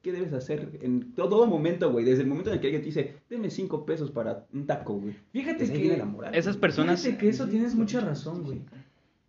¿Qué 0.00 0.12
debes 0.12 0.32
hacer 0.32 0.78
en 0.80 1.12
todo 1.14 1.46
momento, 1.46 1.92
güey? 1.92 2.06
Desde 2.06 2.22
el 2.22 2.28
momento 2.28 2.48
en 2.48 2.54
el 2.54 2.60
que 2.62 2.68
alguien 2.68 2.80
te 2.80 2.86
dice, 2.86 3.16
deme 3.28 3.50
cinco 3.50 3.84
pesos 3.84 4.10
para 4.10 4.46
un 4.54 4.66
taco, 4.66 4.94
güey. 4.94 5.14
Fíjate 5.30 5.58
Desde 5.58 5.74
que 5.74 5.80
viene 5.82 5.98
la 5.98 6.06
moral. 6.06 6.34
Esas 6.34 6.56
personas. 6.56 7.02
Fíjate 7.02 7.20
que 7.20 7.28
eso 7.28 7.46
tienes 7.48 7.74
mucha 7.74 8.00
razón, 8.00 8.42
güey. 8.44 8.62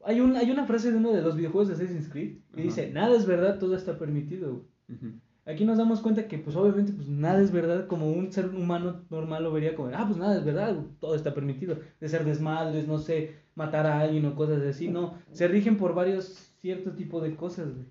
Hay, 0.05 0.21
un, 0.21 0.38
hay 0.38 0.49
una 0.49 0.65
frase 0.65 0.91
de 0.91 0.97
uno 0.97 1.11
de 1.11 1.21
los 1.21 1.36
videojuegos 1.36 1.67
de 1.67 1.73
Assassin's 1.73 2.07
Creed 2.07 2.38
que 2.53 2.61
Ajá. 2.61 2.63
dice, 2.63 2.89
nada 2.91 3.15
es 3.17 3.25
verdad, 3.25 3.59
todo 3.59 3.75
está 3.75 3.97
permitido, 3.99 4.49
güey. 4.53 4.97
Ujú. 4.97 5.17
Aquí 5.51 5.65
nos 5.65 5.77
damos 5.77 6.01
cuenta 6.01 6.27
que, 6.27 6.37
pues, 6.37 6.55
obviamente, 6.55 6.93
pues, 6.93 7.07
nada 7.07 7.41
es 7.41 7.51
verdad, 7.51 7.87
como 7.87 8.11
un 8.11 8.31
ser 8.31 8.47
humano 8.47 9.01
normal 9.09 9.43
lo 9.43 9.51
vería 9.51 9.75
como, 9.75 9.89
ah, 9.93 10.05
pues, 10.05 10.17
nada 10.17 10.37
es 10.37 10.45
verdad, 10.45 10.75
todo 10.99 11.15
está 11.15 11.33
permitido. 11.33 11.77
De 11.99 12.09
ser 12.09 12.25
desmadres, 12.25 12.87
no 12.87 12.97
sé, 12.97 13.35
matar 13.55 13.85
a 13.85 13.99
alguien 13.99 14.25
o 14.25 14.35
cosas 14.35 14.61
así, 14.63 14.87
no. 14.87 15.15
Se 15.31 15.47
rigen 15.47 15.77
por 15.77 15.93
varios, 15.93 16.55
cierto 16.61 16.91
tipo 16.91 17.21
de 17.21 17.35
cosas, 17.35 17.73
güey. 17.73 17.87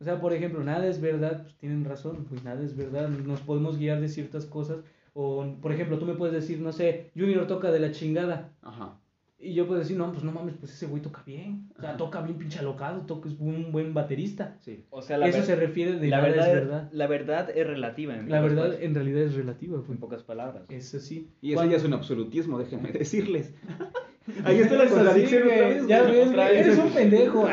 O 0.00 0.04
sea, 0.04 0.20
por 0.20 0.32
ejemplo, 0.32 0.64
nada 0.64 0.86
es 0.86 1.00
verdad, 1.00 1.42
pues 1.42 1.56
tienen 1.56 1.84
razón, 1.84 2.26
pues 2.28 2.42
nada 2.44 2.62
es 2.62 2.76
verdad, 2.76 3.08
nos 3.08 3.40
podemos 3.40 3.78
guiar 3.78 4.00
de 4.00 4.08
ciertas 4.08 4.46
cosas. 4.46 4.78
O, 5.12 5.44
por 5.60 5.72
ejemplo, 5.72 5.98
tú 5.98 6.06
me 6.06 6.14
puedes 6.14 6.34
decir, 6.34 6.60
no 6.60 6.72
sé, 6.72 7.10
Junior 7.14 7.46
toca 7.46 7.70
de 7.70 7.78
la 7.78 7.92
chingada. 7.92 8.52
Ajá. 8.62 8.98
Y 9.44 9.54
yo 9.54 9.66
puedo 9.66 9.78
decir, 9.80 9.96
no, 9.96 10.10
pues 10.10 10.24
no 10.24 10.32
mames, 10.32 10.54
pues 10.58 10.72
ese 10.72 10.86
güey 10.86 11.02
toca 11.02 11.22
bien. 11.26 11.68
O 11.76 11.80
sea, 11.80 11.90
Ajá. 11.90 11.98
toca 11.98 12.22
bien 12.22 12.38
pinche 12.38 12.58
alocado, 12.60 13.02
toca, 13.02 13.28
es 13.28 13.34
un 13.38 13.70
buen 13.72 13.92
baterista. 13.92 14.56
Sí. 14.60 14.84
O 14.90 15.02
sea, 15.02 15.18
la, 15.18 15.28
Eso 15.28 15.38
ver- 15.38 15.46
se 15.46 15.56
refiere 15.56 15.92
de 15.98 16.08
la 16.08 16.20
verdad, 16.20 16.48
es 16.48 16.54
verdad. 16.54 16.88
La 16.92 17.06
verdad 17.06 17.50
es 17.54 17.66
relativa. 17.66 18.16
En 18.16 18.30
La 18.30 18.40
verdad, 18.40 18.56
palabras. 18.62 18.80
en 18.82 18.94
realidad, 18.94 19.22
es 19.22 19.34
relativa, 19.34 19.76
güey. 19.78 19.90
En 19.90 19.98
pocas 19.98 20.22
palabras. 20.22 20.64
Eso 20.70 20.98
sí. 20.98 21.30
Y 21.42 21.52
eso 21.52 21.64
ya 21.66 21.76
es 21.76 21.84
un 21.84 21.92
absolutismo, 21.92 22.58
déjenme 22.58 22.90
decirles. 22.92 23.54
Ahí 24.44 24.60
está 24.60 24.76
la 24.76 24.86
contradicción 24.88 25.42
güey, 25.44 25.54
otra 25.58 25.68
vez. 25.68 25.86
Ya 25.86 26.02
ves, 26.02 26.28
otra 26.28 26.48
vez. 26.48 26.66
eres 26.66 26.78
un 26.78 26.90
pendejo. 26.90 27.48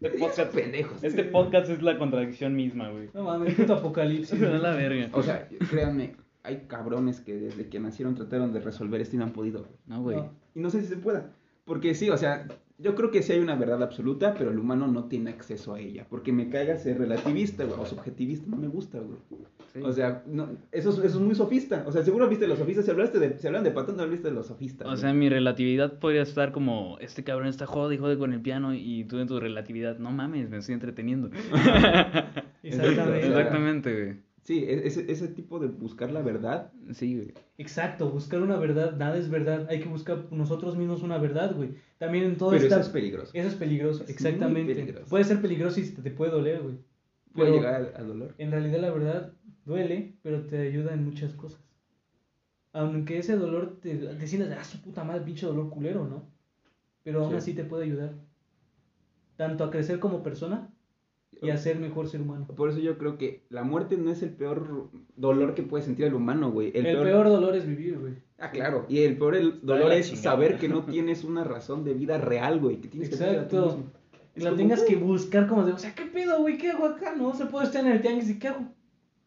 Este 0.00 0.18
podcast, 0.18 0.54
pendejos. 0.54 1.02
este 1.02 1.24
podcast 1.24 1.70
es 1.70 1.82
la 1.82 1.98
contradicción 1.98 2.54
misma, 2.54 2.90
güey. 2.90 3.08
No 3.14 3.24
mames, 3.24 3.54
puto 3.54 3.74
apocalipsis. 3.74 4.40
A 4.42 4.46
la 4.58 4.74
verga. 4.76 5.08
O 5.12 5.22
sea, 5.22 5.48
créanme, 5.70 6.14
hay 6.44 6.64
cabrones 6.68 7.20
que 7.20 7.34
desde 7.34 7.68
que 7.68 7.80
nacieron 7.80 8.14
trataron 8.14 8.52
de 8.52 8.60
resolver 8.60 9.00
esto 9.00 9.16
y 9.16 9.18
no 9.18 9.24
han 9.24 9.32
podido. 9.32 9.66
No, 9.86 10.02
güey. 10.02 10.18
No. 10.18 10.37
Y 10.54 10.60
no 10.60 10.70
sé 10.70 10.80
si 10.82 10.88
se 10.88 10.96
pueda. 10.96 11.32
Porque 11.64 11.94
sí, 11.94 12.08
o 12.10 12.16
sea, 12.16 12.46
yo 12.78 12.94
creo 12.94 13.10
que 13.10 13.22
sí 13.22 13.32
hay 13.32 13.40
una 13.40 13.56
verdad 13.56 13.82
absoluta, 13.82 14.34
pero 14.34 14.50
el 14.50 14.58
humano 14.58 14.86
no 14.86 15.04
tiene 15.04 15.30
acceso 15.30 15.74
a 15.74 15.80
ella. 15.80 16.06
Porque 16.08 16.32
me 16.32 16.48
caiga 16.48 16.76
ser 16.76 16.98
relativista, 16.98 17.64
güey, 17.64 17.78
o 17.78 17.84
subjetivista, 17.84 18.46
no 18.48 18.56
me 18.56 18.68
gusta, 18.68 18.98
güey. 19.00 19.18
Sí. 19.72 19.80
O 19.82 19.92
sea, 19.92 20.22
no, 20.26 20.48
eso, 20.72 20.90
es, 20.90 20.98
eso 20.98 21.18
es 21.18 21.24
muy 21.24 21.34
sofista. 21.34 21.84
O 21.86 21.92
sea, 21.92 22.02
seguro 22.02 22.28
viste 22.28 22.46
los 22.46 22.58
sofistas. 22.58 22.84
Si 22.84 22.90
hablaste 22.90 23.18
de, 23.18 23.36
si 23.36 23.46
hablan 23.46 23.64
de 23.64 23.72
patón, 23.72 23.96
no 23.96 24.04
hablaste 24.04 24.28
de 24.28 24.34
los 24.34 24.46
sofistas. 24.46 24.86
O 24.86 24.90
güey. 24.90 25.00
sea, 25.00 25.12
mi 25.12 25.28
relatividad 25.28 25.98
podría 25.98 26.22
estar 26.22 26.52
como, 26.52 26.96
este 27.00 27.24
cabrón 27.24 27.48
está 27.48 27.66
jode 27.66 27.96
y 27.96 27.98
jode 27.98 28.16
con 28.16 28.32
el 28.32 28.40
piano 28.40 28.72
y 28.74 29.04
tú 29.04 29.18
en 29.18 29.26
tu 29.26 29.40
relatividad, 29.40 29.98
no 29.98 30.10
mames, 30.12 30.48
me 30.48 30.58
estoy 30.58 30.74
entreteniendo. 30.74 31.30
Exactamente. 32.62 33.26
Exactamente, 33.26 34.04
güey. 34.04 34.27
Sí, 34.44 34.64
e- 34.64 34.86
ese, 34.86 35.10
ese 35.12 35.28
tipo 35.28 35.58
de 35.58 35.66
buscar 35.66 36.10
la 36.10 36.22
verdad. 36.22 36.72
Sí, 36.92 37.14
güey. 37.16 37.34
Exacto, 37.58 38.10
buscar 38.10 38.40
una 38.40 38.56
verdad, 38.56 38.96
nada 38.96 39.16
es 39.18 39.28
verdad. 39.28 39.66
Hay 39.68 39.80
que 39.80 39.88
buscar 39.88 40.26
nosotros 40.32 40.76
mismos 40.76 41.02
una 41.02 41.18
verdad, 41.18 41.54
güey. 41.54 41.74
También 41.98 42.24
en 42.24 42.36
todo 42.36 42.50
pero 42.50 42.62
esta... 42.62 42.76
eso 42.76 42.86
es 42.86 42.92
peligroso. 42.92 43.30
Eso 43.34 43.48
es 43.48 43.54
peligroso, 43.54 44.04
Es 44.04 44.10
exactamente. 44.10 44.74
peligroso. 44.74 45.06
Puede 45.08 45.24
ser 45.24 45.42
peligroso 45.42 45.80
y 45.80 45.84
te, 45.90 46.00
te 46.02 46.10
puede 46.10 46.30
doler, 46.32 46.62
güey. 46.62 46.76
Puede 47.34 47.50
pero- 47.50 47.54
llegar 47.56 47.74
al, 47.74 47.92
al 47.96 48.06
dolor. 48.08 48.34
En 48.38 48.50
realidad 48.50 48.80
la 48.80 48.90
verdad 48.90 49.32
duele, 49.66 50.14
pero 50.22 50.46
te 50.46 50.58
ayuda 50.68 50.94
en 50.94 51.04
muchas 51.04 51.34
cosas. 51.34 51.60
Aunque 52.72 53.18
ese 53.18 53.36
dolor 53.36 53.78
te, 53.80 53.96
te 53.96 54.26
sientas, 54.26 54.56
ah, 54.58 54.64
su 54.64 54.80
puta 54.80 55.04
madre, 55.04 55.22
pinche 55.22 55.46
dolor 55.46 55.68
culero, 55.70 56.06
¿no? 56.06 56.24
Pero 57.02 57.20
aún 57.22 57.30
Sí. 57.32 57.36
así 57.36 57.54
te 57.54 57.64
puede 57.64 57.84
ayudar. 57.84 58.14
Tanto 59.36 59.64
a 59.64 59.70
crecer 59.70 59.98
como 59.98 60.22
persona 60.22 60.68
y 61.40 61.50
a 61.50 61.56
ser 61.56 61.78
mejor 61.78 62.08
ser 62.08 62.20
humano. 62.20 62.46
Por 62.46 62.70
eso 62.70 62.78
yo 62.78 62.98
creo 62.98 63.18
que 63.18 63.42
la 63.48 63.62
muerte 63.62 63.96
no 63.96 64.10
es 64.10 64.22
el 64.22 64.30
peor 64.30 64.90
dolor 65.16 65.54
que 65.54 65.62
puede 65.62 65.84
sentir 65.84 66.06
el 66.06 66.14
humano, 66.14 66.50
güey. 66.50 66.72
El, 66.74 66.84
peor... 66.84 67.28
dolor 67.28 67.54
es 67.54 67.66
vivir, 67.66 67.98
güey. 67.98 68.14
Ah, 68.38 68.50
claro. 68.50 68.86
Y 68.88 69.00
el 69.00 69.16
peor 69.16 69.36
el 69.36 69.60
dolor 69.62 69.92
es 69.92 70.06
chingada. 70.06 70.22
saber 70.22 70.58
que 70.58 70.68
no 70.68 70.84
tienes 70.84 71.24
una 71.24 71.44
razón 71.44 71.84
de 71.84 71.94
vida 71.94 72.18
real, 72.18 72.60
güey. 72.60 72.80
Que 72.80 72.88
tienes 72.88 73.08
que 73.08 73.16
hacer 73.16 73.28
Exacto. 73.34 73.84
Es 74.34 74.44
la 74.44 74.54
tengas 74.54 74.82
uh, 74.82 74.86
que 74.86 74.94
buscar 74.94 75.48
como 75.48 75.64
de, 75.64 75.72
o 75.72 75.78
sea, 75.78 75.94
¿qué 75.94 76.04
pedo, 76.04 76.40
güey? 76.40 76.58
¿Qué 76.58 76.70
hago 76.70 76.86
acá? 76.86 77.14
No, 77.16 77.34
se 77.34 77.46
puede 77.46 77.66
estar 77.66 77.84
en 77.84 77.92
el 77.92 78.00
tianguis 78.00 78.30
y 78.30 78.38
¿qué 78.38 78.48
hago? 78.48 78.66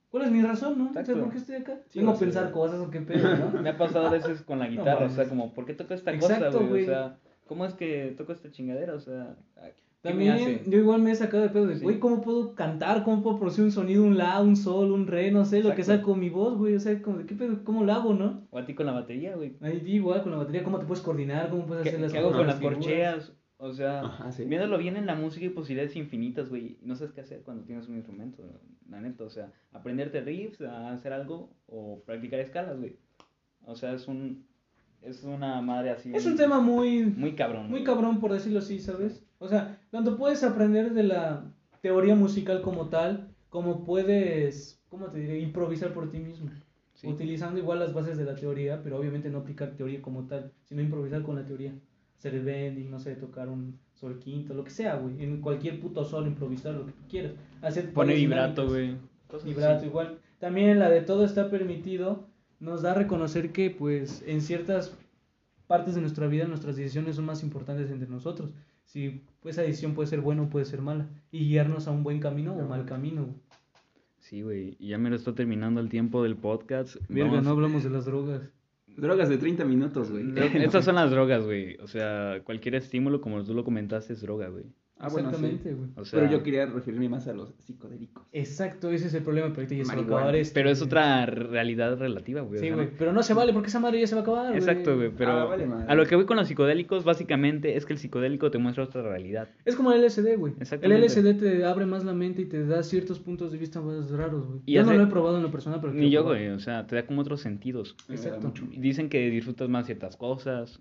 ¿Cuál 0.09 0.25
es 0.25 0.31
mi 0.31 0.41
razón, 0.41 0.77
no? 0.77 0.89
O 0.89 0.93
sea, 0.93 1.01
Exacto. 1.01 1.23
¿por 1.23 1.31
qué 1.31 1.37
estoy 1.37 1.55
acá? 1.55 1.79
Sí, 1.89 1.99
Vengo 1.99 2.11
a 2.11 2.19
pensar 2.19 2.51
cosas 2.51 2.79
o 2.79 2.89
qué 2.89 3.01
pedo, 3.01 3.35
¿no? 3.35 3.51
Me 3.61 3.69
ha 3.69 3.77
pasado 3.77 4.07
a 4.07 4.09
veces 4.09 4.41
con 4.41 4.59
la 4.59 4.65
No 4.65 4.71
guitarra, 4.71 5.05
o 5.05 5.09
sea, 5.09 5.27
como, 5.27 5.53
¿por 5.53 5.65
qué 5.65 5.73
toco 5.73 5.93
esta 5.93 6.13
Exacto, 6.13 6.51
cosa, 6.51 6.65
güey? 6.65 6.83
O 6.83 6.85
sea, 6.85 7.17
¿cómo 7.45 7.65
es 7.65 7.73
que 7.73 8.13
toco 8.17 8.31
esta 8.31 8.51
chingadera? 8.51 8.93
O 8.93 8.99
sea, 8.99 9.35
¿qué 9.55 9.83
También 10.01 10.61
yo 10.65 10.79
igual 10.79 11.01
me 11.01 11.11
he 11.11 11.15
sacado 11.15 11.43
de 11.43 11.49
pedo 11.49 11.67
de, 11.67 11.75
Sí. 11.77 11.83
güey, 11.83 11.99
¿cómo 11.99 12.21
puedo 12.21 12.55
cantar? 12.55 13.03
¿Cómo 13.03 13.21
puedo 13.21 13.37
producir 13.37 13.63
un 13.63 13.71
sonido, 13.71 14.03
un 14.03 14.17
la, 14.17 14.41
un 14.41 14.55
sol, 14.55 14.91
un 14.91 15.05
re, 15.05 15.29
no 15.31 15.45
sé, 15.45 15.61
lo 15.61 15.75
que 15.75 15.83
saco 15.83 16.11
con 16.11 16.19
mi 16.19 16.29
voz, 16.29 16.57
güey? 16.57 16.73
O 16.75 16.79
sea, 16.79 16.99
como 17.03 17.19
de, 17.19 17.25
¿qué 17.27 17.35
pedo? 17.35 17.63
¿Cómo 17.63 17.83
lo 17.83 17.93
hago, 17.93 18.13
no? 18.15 18.47
O 18.49 18.57
a 18.57 18.65
ti 18.65 18.73
con 18.73 18.87
la 18.87 18.93
batería, 18.93 19.35
güey. 19.35 19.57
Ahí 19.61 19.79
igual 19.85 20.23
con 20.23 20.31
la 20.31 20.39
batería, 20.39 20.63
¿cómo 20.63 20.79
te 20.79 20.85
puedes 20.87 21.03
coordinar? 21.03 21.49
¿Cómo 21.51 21.67
puedes 21.67 21.83
¿Qué, 21.83 21.89
hacer 21.89 22.01
las 22.01 22.11
qué 22.11 22.17
hago 22.17 22.31
con 22.31 22.47
las 22.47 22.57
figuras? 22.57 22.79
corcheas? 22.79 23.33
O 23.57 23.71
sea, 23.73 24.01
Ajá, 24.01 24.31
sí. 24.31 24.45
viéndolo 24.45 24.79
bien 24.79 24.95
en 24.97 25.05
la 25.05 25.13
música 25.13 25.45
hay 25.45 25.51
posibilidades 25.51 25.95
infinitas, 25.95 26.49
güey. 26.49 26.65
y 26.65 26.79
No 26.81 26.95
sabes 26.95 27.13
qué 27.13 27.21
hacer 27.21 27.43
cuando 27.43 27.63
tienes 27.63 27.87
un 27.87 27.95
instrumento, 27.97 28.43
la 28.89 29.01
neta. 29.01 29.23
O 29.23 29.29
sea, 29.29 29.51
aprenderte 29.71 30.19
riffs, 30.21 30.61
a 30.61 30.91
hacer 30.93 31.13
algo 31.13 31.51
o 31.67 32.01
practicar 32.07 32.39
escalas, 32.39 32.79
güey. 32.79 32.95
O 33.65 33.75
sea, 33.75 33.93
es 33.93 34.07
un... 34.07 34.45
Es 35.03 35.23
una 35.23 35.61
madre 35.61 35.91
así... 35.91 36.11
Es 36.15 36.25
un 36.25 36.35
tema 36.37 36.59
muy, 36.59 37.03
Muy 37.05 37.33
cabrón. 37.33 37.63
muy 37.63 37.69
güey. 37.71 37.83
cabrón, 37.83 38.19
por 38.19 38.33
decirlo 38.33 38.59
así, 38.59 38.79
¿sabes? 38.79 39.23
O 39.41 39.47
sea, 39.47 39.79
tanto 39.89 40.17
puedes 40.17 40.43
aprender 40.43 40.93
de 40.93 41.01
la 41.01 41.43
teoría 41.81 42.13
musical 42.13 42.61
como 42.61 42.89
tal, 42.89 43.27
como 43.49 43.83
puedes, 43.83 44.79
¿cómo 44.87 45.07
te 45.07 45.19
diré? 45.19 45.39
Improvisar 45.39 45.93
por 45.93 46.11
ti 46.11 46.19
mismo. 46.19 46.51
Sí. 46.93 47.07
Utilizando 47.07 47.59
igual 47.59 47.79
las 47.79 47.91
bases 47.91 48.17
de 48.17 48.23
la 48.23 48.35
teoría, 48.35 48.83
pero 48.83 48.99
obviamente 48.99 49.31
no 49.31 49.39
aplicar 49.39 49.71
teoría 49.71 49.99
como 49.99 50.27
tal, 50.27 50.51
sino 50.65 50.83
improvisar 50.83 51.23
con 51.23 51.35
la 51.35 51.43
teoría. 51.43 51.73
Hacer 52.19 52.35
el 52.35 52.43
bending, 52.43 52.91
no 52.91 52.99
sé, 52.99 53.15
tocar 53.15 53.49
un 53.49 53.79
sol 53.95 54.19
quinto, 54.19 54.53
lo 54.53 54.63
que 54.63 54.69
sea, 54.69 54.97
güey. 54.97 55.23
En 55.23 55.41
cualquier 55.41 55.79
puto 55.79 56.05
sol 56.05 56.27
improvisar 56.27 56.75
lo 56.75 56.85
que 56.85 56.91
tú 56.91 57.01
quieras. 57.09 57.31
Hacer 57.63 57.91
Pone 57.93 58.13
vibrato, 58.13 58.67
güey. 58.67 58.95
Vibrato 59.43 59.77
así. 59.77 59.87
igual. 59.87 60.19
También 60.37 60.77
la 60.77 60.91
de 60.91 61.01
todo 61.01 61.25
está 61.25 61.49
permitido 61.49 62.27
nos 62.59 62.83
da 62.83 62.91
a 62.91 62.93
reconocer 62.93 63.51
que 63.51 63.71
pues 63.71 64.23
en 64.27 64.41
ciertas 64.41 64.95
partes 65.65 65.95
de 65.95 66.01
nuestra 66.01 66.27
vida 66.27 66.45
nuestras 66.45 66.75
decisiones 66.75 67.15
son 67.15 67.25
más 67.25 67.41
importantes 67.41 67.89
entre 67.89 68.07
nosotros. 68.07 68.51
Si 68.91 69.21
pues, 69.39 69.55
esa 69.55 69.61
decisión 69.61 69.93
puede 69.93 70.07
ser 70.07 70.19
buena 70.19 70.41
o 70.41 70.49
puede 70.49 70.65
ser 70.65 70.81
mala 70.81 71.07
y 71.31 71.47
guiarnos 71.47 71.87
a 71.87 71.91
un 71.91 72.03
buen 72.03 72.19
camino 72.19 72.53
o 72.53 72.67
mal 72.67 72.85
camino. 72.85 73.33
Sí, 74.19 74.41
güey. 74.41 74.75
Y 74.79 74.89
ya 74.89 74.97
me 74.97 75.09
lo 75.09 75.15
está 75.15 75.33
terminando 75.33 75.79
el 75.79 75.87
tiempo 75.87 76.21
del 76.23 76.35
podcast. 76.35 76.97
Verga, 77.07 77.29
Vamos- 77.29 77.45
no 77.45 77.51
hablamos 77.51 77.85
de 77.85 77.89
las 77.89 78.03
drogas. 78.03 78.41
Drogas 78.97 79.29
de 79.29 79.37
30 79.37 79.63
minutos, 79.63 80.11
güey. 80.11 80.25
Estas 80.55 80.83
son 80.83 80.95
las 80.95 81.09
drogas, 81.09 81.45
güey. 81.45 81.77
O 81.77 81.87
sea, 81.87 82.41
cualquier 82.43 82.75
estímulo, 82.75 83.21
como 83.21 83.41
tú 83.45 83.53
lo 83.53 83.63
comentaste, 83.63 84.11
es 84.11 84.19
droga, 84.19 84.49
güey. 84.49 84.65
Ah, 85.01 85.09
bueno, 85.11 85.29
sí. 85.29 85.35
Exactamente, 85.35 85.73
güey. 85.73 85.89
O 85.95 86.05
sea, 86.05 86.19
Pero 86.19 86.31
yo 86.31 86.43
quería 86.43 86.65
referirme 86.65 87.09
más 87.09 87.27
a 87.27 87.33
los 87.33 87.53
psicodélicos. 87.59 88.23
Exacto, 88.31 88.89
ese 88.91 89.07
es 89.07 89.13
el 89.13 89.23
problema, 89.23 89.47
pero 89.49 89.61
ahorita 89.61 89.75
ya 89.75 89.85
se 89.85 89.95
va 89.95 90.01
a 90.01 90.05
acabar 90.05 90.35
esto. 90.35 90.53
Pero 90.53 90.69
es 90.69 90.79
güey. 90.79 90.87
otra 90.87 91.25
realidad 91.25 91.97
relativa, 91.97 92.41
güey. 92.41 92.59
Sí, 92.59 92.69
güey, 92.69 92.85
¿no? 92.87 92.91
pero 92.97 93.13
no 93.13 93.23
se 93.23 93.33
vale 93.33 93.53
porque 93.53 93.67
esa 93.69 93.79
madre 93.79 93.99
ya 93.99 94.07
se 94.07 94.15
va 94.15 94.21
a 94.21 94.23
acabar. 94.23 94.55
Exacto, 94.55 94.95
güey. 94.95 95.11
Pero 95.15 95.31
Ah, 95.31 95.45
vale 95.45 95.65
madre. 95.65 95.85
a 95.87 95.95
lo 95.95 96.05
que 96.05 96.15
voy 96.15 96.25
con 96.25 96.37
los 96.37 96.47
psicodélicos, 96.47 97.03
básicamente, 97.03 97.75
es 97.75 97.85
que 97.85 97.93
el 97.93 97.99
psicodélico 97.99 98.51
te 98.51 98.57
muestra 98.57 98.83
otra 98.83 99.01
realidad. 99.01 99.49
Es 99.65 99.75
como 99.75 99.91
el 99.91 100.01
LSD, 100.03 100.35
güey. 100.37 100.53
El. 100.81 100.91
LSD 100.91 101.33
te 101.39 101.65
abre 101.65 101.85
más 101.85 102.03
la 102.03 102.13
mente 102.13 102.43
y 102.43 102.45
te 102.45 102.65
da 102.65 102.83
ciertos 102.83 103.19
puntos 103.19 103.51
de 103.51 103.57
vista 103.57 103.81
más 103.81 104.09
raros, 104.11 104.47
güey. 104.47 104.59
Yo 104.67 104.81
hace- 104.81 104.91
no 104.91 104.97
lo 104.97 105.03
he 105.03 105.07
probado 105.07 105.37
en 105.37 105.43
lo 105.43 105.51
personal, 105.51 105.79
pero 105.81 105.93
Ni 105.93 106.09
yo, 106.09 106.23
güey. 106.23 106.49
O 106.49 106.59
sea, 106.59 106.85
te 106.87 106.95
da 106.95 107.05
como 107.05 107.21
otros 107.21 107.41
sentidos. 107.41 107.95
Exacto. 108.09 108.53
Dicen 108.77 109.09
que 109.09 109.29
disfrutas 109.29 109.69
más 109.69 109.85
ciertas 109.85 110.15
cosas. 110.17 110.79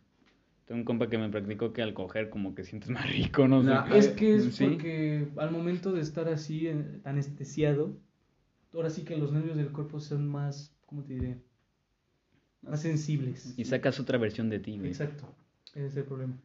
Tengo 0.71 0.83
un 0.83 0.85
compa 0.85 1.09
que 1.09 1.19
me 1.19 1.29
practicó 1.29 1.73
que 1.73 1.83
al 1.83 1.95
coger 1.95 2.31
como 2.31 2.55
que 2.55 2.63
sientes 2.63 2.91
más 2.91 3.11
rico, 3.11 3.49
no 3.49 3.61
sé. 3.65 3.71
No, 3.71 3.85
qué. 3.87 3.99
Es 3.99 4.09
que 4.11 4.37
es 4.37 4.55
Sí. 4.55 4.67
porque 4.67 5.27
al 5.37 5.51
momento 5.51 5.91
de 5.91 6.01
estar 6.01 6.29
así 6.29 6.69
eh, 6.69 7.01
anestesiado, 7.03 7.97
ahora 8.73 8.89
sí 8.89 9.03
que 9.03 9.17
los 9.17 9.33
nervios 9.33 9.57
del 9.57 9.73
cuerpo 9.73 9.99
son 9.99 10.29
más, 10.29 10.73
¿cómo 10.87 11.03
te 11.03 11.15
diré? 11.15 11.39
Más 12.63 12.83
sensibles. 12.83 13.53
Y 13.59 13.65
sacas 13.65 13.99
otra 13.99 14.17
versión 14.17 14.49
de 14.49 14.61
ti, 14.61 14.77
güey. 14.79 14.91
Exacto. 14.91 15.25
Ese 15.75 15.87
es 15.87 15.97
el 15.97 16.05
problema. 16.05 16.39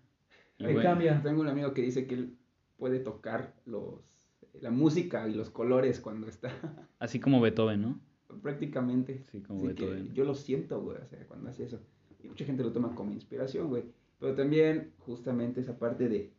Bueno, 0.58 0.82
cambia. 0.82 1.22
Tengo 1.22 1.42
un 1.42 1.48
amigo 1.48 1.76
que 1.76 1.84
dice 1.84 2.08
que 2.08 2.16
él 2.16 2.36
puede 2.78 2.98
tocar 3.00 3.54
los 3.68 4.02
la 4.60 4.72
música 4.72 5.30
y 5.30 5.36
los 5.36 5.52
colores 5.52 6.00
cuando 6.00 6.28
está 6.28 6.50
Así 6.98 7.20
como 7.20 7.42
Beethoven, 7.42 7.80
¿no? 7.84 8.00
prácticamente. 8.42 9.24
Sí, 9.32 9.42
como 9.42 9.60
Así 9.68 9.76
que 9.76 9.86
Beethoven. 9.86 10.14
yo 10.16 10.26
lo 10.26 10.34
siento, 10.34 10.82
güey, 10.82 10.98
o 10.98 11.06
sea, 11.06 11.20
cuando 11.28 11.48
hace 11.52 11.66
eso. 11.66 11.80
Y 12.24 12.28
mucha 12.28 12.44
gente 12.44 12.64
lo 12.64 12.72
toma 12.72 12.96
como 12.96 13.12
inspiración, 13.12 13.68
güey. 13.68 13.84
Pero 14.26 14.38
también 14.38 14.92
justamente 14.98 15.62
esa 15.62 15.78
parte 15.78 16.10
de 16.10 16.34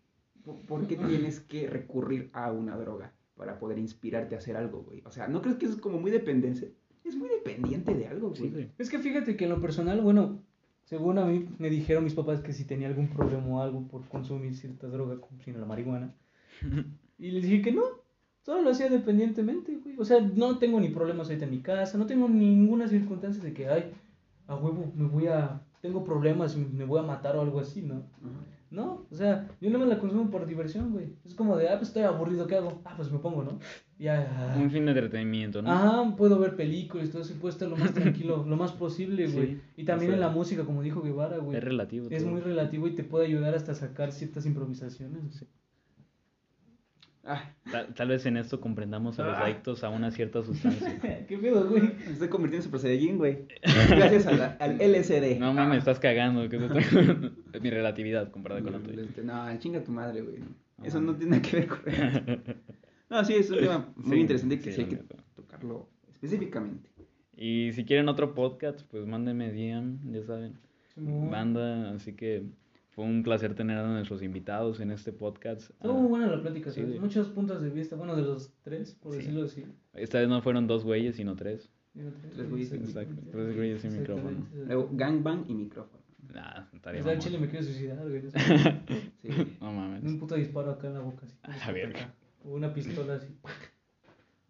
¿por, 0.66 0.88
qué 0.88 0.96
tienes 0.96 1.38
que 1.38 1.68
recurrir 1.68 2.30
a 2.32 2.50
una 2.50 2.76
droga 2.76 3.12
para 3.36 3.60
poder 3.60 3.78
inspirarte 3.78 4.34
a 4.34 4.38
hacer 4.38 4.56
algo, 4.56 4.82
güey? 4.82 5.04
O 5.04 5.12
sea, 5.12 5.28
¿no 5.28 5.40
crees 5.40 5.56
que 5.56 5.66
es 5.66 5.76
como 5.76 6.00
muy 6.00 6.10
dependencia? 6.10 6.66
Es 7.04 7.14
muy 7.14 7.28
dependiente 7.28 7.94
de 7.94 8.08
algo, 8.08 8.30
güey. 8.30 8.40
Sí, 8.40 8.50
güey. 8.50 8.72
Es 8.76 8.90
que 8.90 8.98
fíjate 8.98 9.36
que 9.36 9.44
en 9.44 9.50
lo 9.50 9.60
personal, 9.60 10.00
bueno, 10.00 10.42
según 10.82 11.18
a 11.18 11.26
mí 11.26 11.48
me 11.58 11.70
dijeron 11.70 12.02
mis 12.02 12.14
papás 12.14 12.40
que 12.40 12.52
si 12.52 12.64
tenía 12.64 12.88
algún 12.88 13.06
problema 13.06 13.46
o 13.46 13.60
algo 13.62 13.86
por 13.86 14.04
consumir 14.08 14.56
cierta 14.56 14.88
droga, 14.88 15.20
como 15.20 15.40
si 15.42 15.52
no 15.52 15.60
la 15.60 15.66
marihuana. 15.66 16.12
Y 17.18 17.30
les 17.30 17.44
dije 17.44 17.62
que 17.62 17.72
no, 17.72 17.82
solo 18.42 18.62
lo 18.62 18.70
hacía 18.70 18.90
dependientemente, 18.90 19.76
güey. 19.76 19.96
O 19.96 20.04
sea, 20.04 20.20
no 20.20 20.58
tengo 20.58 20.80
ni 20.80 20.88
problemas 20.88 21.28
ahorita 21.28 21.44
en 21.44 21.52
mi 21.52 21.60
casa, 21.60 21.98
no 21.98 22.06
tengo 22.06 22.28
ninguna 22.28 22.88
circunstancia 22.88 23.40
de 23.44 23.54
que, 23.54 23.68
ay, 23.68 23.92
a 24.48 24.56
huevo, 24.56 24.92
me 24.96 25.06
voy 25.06 25.28
a, 25.28 25.62
tengo 25.86 26.04
problemas 26.04 26.56
y 26.56 26.58
me 26.58 26.84
voy 26.84 26.98
a 26.98 27.04
matar 27.04 27.36
o 27.36 27.42
algo 27.42 27.60
así, 27.60 27.82
¿no? 27.82 28.02
No, 28.70 29.06
o 29.08 29.14
sea, 29.14 29.48
yo 29.60 29.70
no 29.70 29.78
me 29.78 29.86
la 29.86 30.00
consumo 30.00 30.28
por 30.28 30.44
diversión, 30.44 30.92
güey. 30.92 31.14
Es 31.24 31.34
como 31.34 31.56
de, 31.56 31.68
ah, 31.68 31.76
pues 31.76 31.88
estoy 31.88 32.02
aburrido, 32.02 32.48
¿qué 32.48 32.56
hago? 32.56 32.82
Ah, 32.84 32.94
pues 32.96 33.12
me 33.12 33.20
pongo, 33.20 33.44
¿no? 33.44 33.60
Ya. 33.98 34.56
Un 34.58 34.70
fin 34.70 34.84
de 34.84 34.90
entretenimiento, 34.90 35.62
¿no? 35.62 35.70
Ajá, 35.70 36.16
puedo 36.16 36.38
ver 36.40 36.56
películas 36.56 37.08
y 37.08 37.12
todo 37.12 37.22
eso 37.22 37.32
y 37.32 37.36
puedo 37.36 37.52
estar 37.52 37.68
lo 37.68 37.76
más 37.76 37.94
tranquilo, 37.94 38.44
lo 38.44 38.56
más 38.56 38.72
posible, 38.72 39.28
güey. 39.28 39.46
Sí, 39.46 39.60
y 39.76 39.84
también 39.84 40.10
o 40.10 40.14
sea, 40.14 40.16
en 40.16 40.20
la 40.20 40.36
música, 40.36 40.64
como 40.64 40.82
dijo 40.82 41.00
Guevara, 41.00 41.38
güey. 41.38 41.56
Es 41.56 41.62
relativo. 41.62 42.08
Es 42.10 42.24
todo. 42.24 42.32
muy 42.32 42.40
relativo 42.40 42.88
y 42.88 42.96
te 42.96 43.04
puede 43.04 43.26
ayudar 43.26 43.54
hasta 43.54 43.72
a 43.72 43.76
sacar 43.76 44.10
ciertas 44.10 44.44
improvisaciones. 44.44 45.36
Sí. 45.36 45.46
Ah, 47.28 47.52
Tal, 47.72 47.92
tal 47.94 48.08
vez 48.08 48.24
en 48.26 48.36
esto 48.36 48.60
comprendamos 48.60 49.18
a 49.18 49.24
los 49.26 49.36
Ah. 49.36 49.44
adictos 49.46 49.82
a 49.82 49.88
una 49.88 50.10
cierta 50.12 50.42
sustancia. 50.44 50.98
¿Qué 51.28 51.36
pedo, 51.38 51.68
güey? 51.68 51.82
me 51.82 52.12
estoy 52.12 52.28
convirtiendo 52.28 52.56
en 52.58 52.62
Super 52.62 52.80
Saiyajin, 52.80 53.18
güey. 53.18 53.38
Gracias 53.90 54.26
a 54.26 54.32
la- 54.32 54.56
al 54.60 54.80
LSD. 54.80 55.38
No 55.40 55.52
mames, 55.52 55.78
estás 55.78 55.98
cagando. 55.98 56.48
que 56.48 56.56
eso 56.56 56.66
está- 56.66 56.78
es 57.52 57.62
mi 57.62 57.70
relatividad 57.70 58.30
comparada 58.30 58.62
con 58.62 58.72
la 58.74 58.78
tuya. 58.78 59.02
Este, 59.02 59.22
No, 59.24 59.58
chinga 59.58 59.82
tu 59.82 59.90
madre, 59.90 60.22
güey. 60.22 60.36
Eso 60.84 61.00
no 61.00 61.16
tiene 61.16 61.38
nada 61.38 61.42
que 61.42 61.56
ver 61.56 61.66
con 61.68 61.78
No, 63.10 63.24
sí, 63.24 63.34
es 63.34 63.50
un 63.50 63.58
tema 63.58 63.92
muy 63.96 64.16
Sí, 64.16 64.20
interesante 64.20 64.58
que 64.60 64.70
sí, 64.70 64.76
sí 64.76 64.80
hay 64.82 64.88
que 64.88 65.02
tocarlo 65.34 65.88
específicamente. 66.12 66.88
Y 67.36 67.72
si 67.72 67.84
quieren 67.84 68.08
otro 68.08 68.34
podcast, 68.34 68.80
pues 68.90 69.04
mándenme 69.06 69.50
DM, 69.52 69.98
ya 70.12 70.22
saben. 70.24 70.58
Banda, 70.96 71.90
así 71.90 72.14
que 72.14 72.44
fue 72.96 73.04
un 73.04 73.22
placer 73.22 73.54
tener 73.54 73.76
a 73.78 73.86
nuestros 73.86 74.22
invitados 74.22 74.80
en 74.80 74.90
este 74.90 75.12
podcast. 75.12 75.70
Estuvo 75.70 75.92
Ah, 75.92 75.94
muy 76.00 76.08
buena 76.08 76.26
la 76.28 76.40
plática, 76.42 76.70
Sí, 76.70 76.82
güey. 76.82 76.98
Muchos 76.98 77.28
puntos 77.28 77.62
de 77.62 77.68
vista, 77.70 77.94
bueno, 77.94 78.16
de 78.16 78.22
los 78.22 78.52
tres, 78.62 78.94
por 78.94 79.12
Sí. 79.12 79.18
decirlo 79.18 79.44
así. 79.44 79.64
esta 79.92 80.18
vez 80.18 80.28
no 80.28 80.40
fueron 80.42 80.66
dos 80.66 80.82
güeyes, 80.82 81.14
sino 81.16 81.36
tres. 81.36 81.70
Tres 82.32 82.50
güeyes 82.50 82.68
sin 82.70 82.80
Exacto, 82.80 83.00
exactamente. 83.00 83.30
tres 83.32 83.54
güeyes 83.56 83.80
sin 83.82 83.98
micrófono. 84.00 84.46
Luego, 84.66 84.88
gangbang 84.92 85.44
y 85.48 85.54
micrófono. 85.54 86.02
Nah, 86.34 86.64
O 86.72 86.76
estaría 86.76 87.02
sea, 87.02 87.12
el 87.12 87.18
mamón. 87.18 87.20
chile 87.20 87.38
me 87.38 87.48
quiero 87.48 87.64
suicidar, 87.64 87.98
güey. 88.08 88.22
Sí. 89.22 89.56
No 89.60 89.72
mames. 89.72 90.02
Un 90.02 90.18
puto 90.18 90.34
disparo 90.34 90.70
acá 90.72 90.88
en 90.88 90.94
la 90.94 91.00
boca, 91.00 91.24
así. 91.24 91.36
A 91.42 91.56
la 91.66 91.72
verga. 91.72 92.14
O 92.44 92.54
una 92.54 92.72
pistola 92.74 93.14
así. 93.14 93.28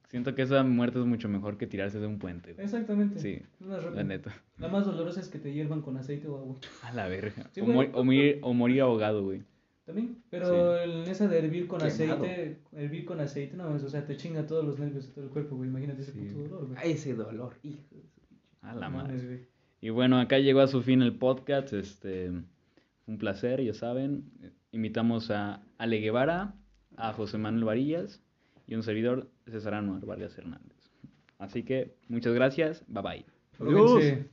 Siento 0.09 0.35
que 0.35 0.43
esa 0.43 0.63
muerte 0.63 1.01
es 1.01 1.05
mucho 1.05 1.29
mejor 1.29 1.59
que 1.59 1.67
tirarse 1.67 1.99
de 1.99 2.07
un 2.07 2.19
puente. 2.19 2.53
güey. 2.53 2.65
Exactamente. 2.65 3.19
Sí, 3.19 3.43
Una 3.61 3.77
La 3.77 3.81
rápida. 3.81 4.05
neta. 4.05 4.35
La 4.59 4.69
más 4.69 4.87
dolorosa 4.87 5.21
es 5.21 5.29
que 5.29 5.39
te 5.39 5.53
hiervan 5.53 5.83
con 5.83 5.97
aceite 5.97 6.29
o 6.29 6.37
agua. 6.39 6.57
A 6.83 6.93
la 6.93 7.09
verga. 7.09 7.51
Sí, 7.53 7.61
o, 7.61 7.65
güey. 7.65 7.75
mor- 7.77 7.91
o 7.95 8.05
morir, 8.05 8.39
o 8.43 8.55
morir 8.55 8.81
ahogado, 8.83 9.25
güey. 9.25 9.43
También, 9.85 10.19
pero 10.31 10.81
en 10.81 11.03
esa 11.09 11.29
de 11.29 11.39
hervir 11.39 11.67
con 11.69 11.79
Quemado. 11.79 12.25
aceite, 12.25 12.59
hervir 12.73 13.05
con 13.05 13.21
aceite, 13.21 13.57
no, 13.57 13.69
o 13.69 13.79
sea, 13.89 14.05
te 14.05 14.17
chinga 14.17 14.45
todos 14.47 14.65
los 14.65 14.79
nervios 14.81 15.07
de 15.07 15.13
todo 15.13 15.25
el 15.25 15.31
cuerpo, 15.31 15.55
güey. 15.57 15.69
Imagínate 15.69 16.03
ese 16.03 16.13
Sí. 16.13 16.19
puto 16.21 16.39
dolor, 16.41 16.67
güey. 16.67 16.79
Ah, 16.79 16.85
Ese 16.85 17.15
dolor, 17.15 17.55
hijo 17.63 17.77
de 17.95 18.03
su 18.03 18.09
pinche. 18.21 18.47
A 18.63 18.75
la 18.75 18.89
No 18.89 18.97
madre. 18.99 19.25
güey. 19.25 19.41
Y 19.81 19.91
bueno, 19.91 20.19
acá 20.19 20.39
llegó 20.39 20.61
a 20.61 20.67
su 20.69 20.83
fin 20.83 21.03
el 21.03 21.15
podcast. 21.17 21.73
Este, 21.73 22.31
fue 22.31 23.15
un 23.15 23.19
placer, 23.19 23.63
ya 23.63 23.75
saben. 23.75 24.25
Invitamos 24.73 25.31
a 25.31 25.63
Ale 25.79 25.99
Guevara, 26.01 26.55
a 26.97 27.13
José 27.13 27.39
Manuel 27.39 27.65
Varillas 27.65 28.21
y 28.67 28.75
un 28.75 28.83
servidor, 28.83 29.31
César 29.47 29.75
Anuar 29.75 30.05
Vargas 30.05 30.37
Hernández. 30.39 30.91
Así 31.39 31.63
que 31.63 31.95
muchas 32.09 32.35
gracias. 32.35 32.85
Bye 32.89 33.03
bye. 33.03 33.25
Droguense. 33.59 34.29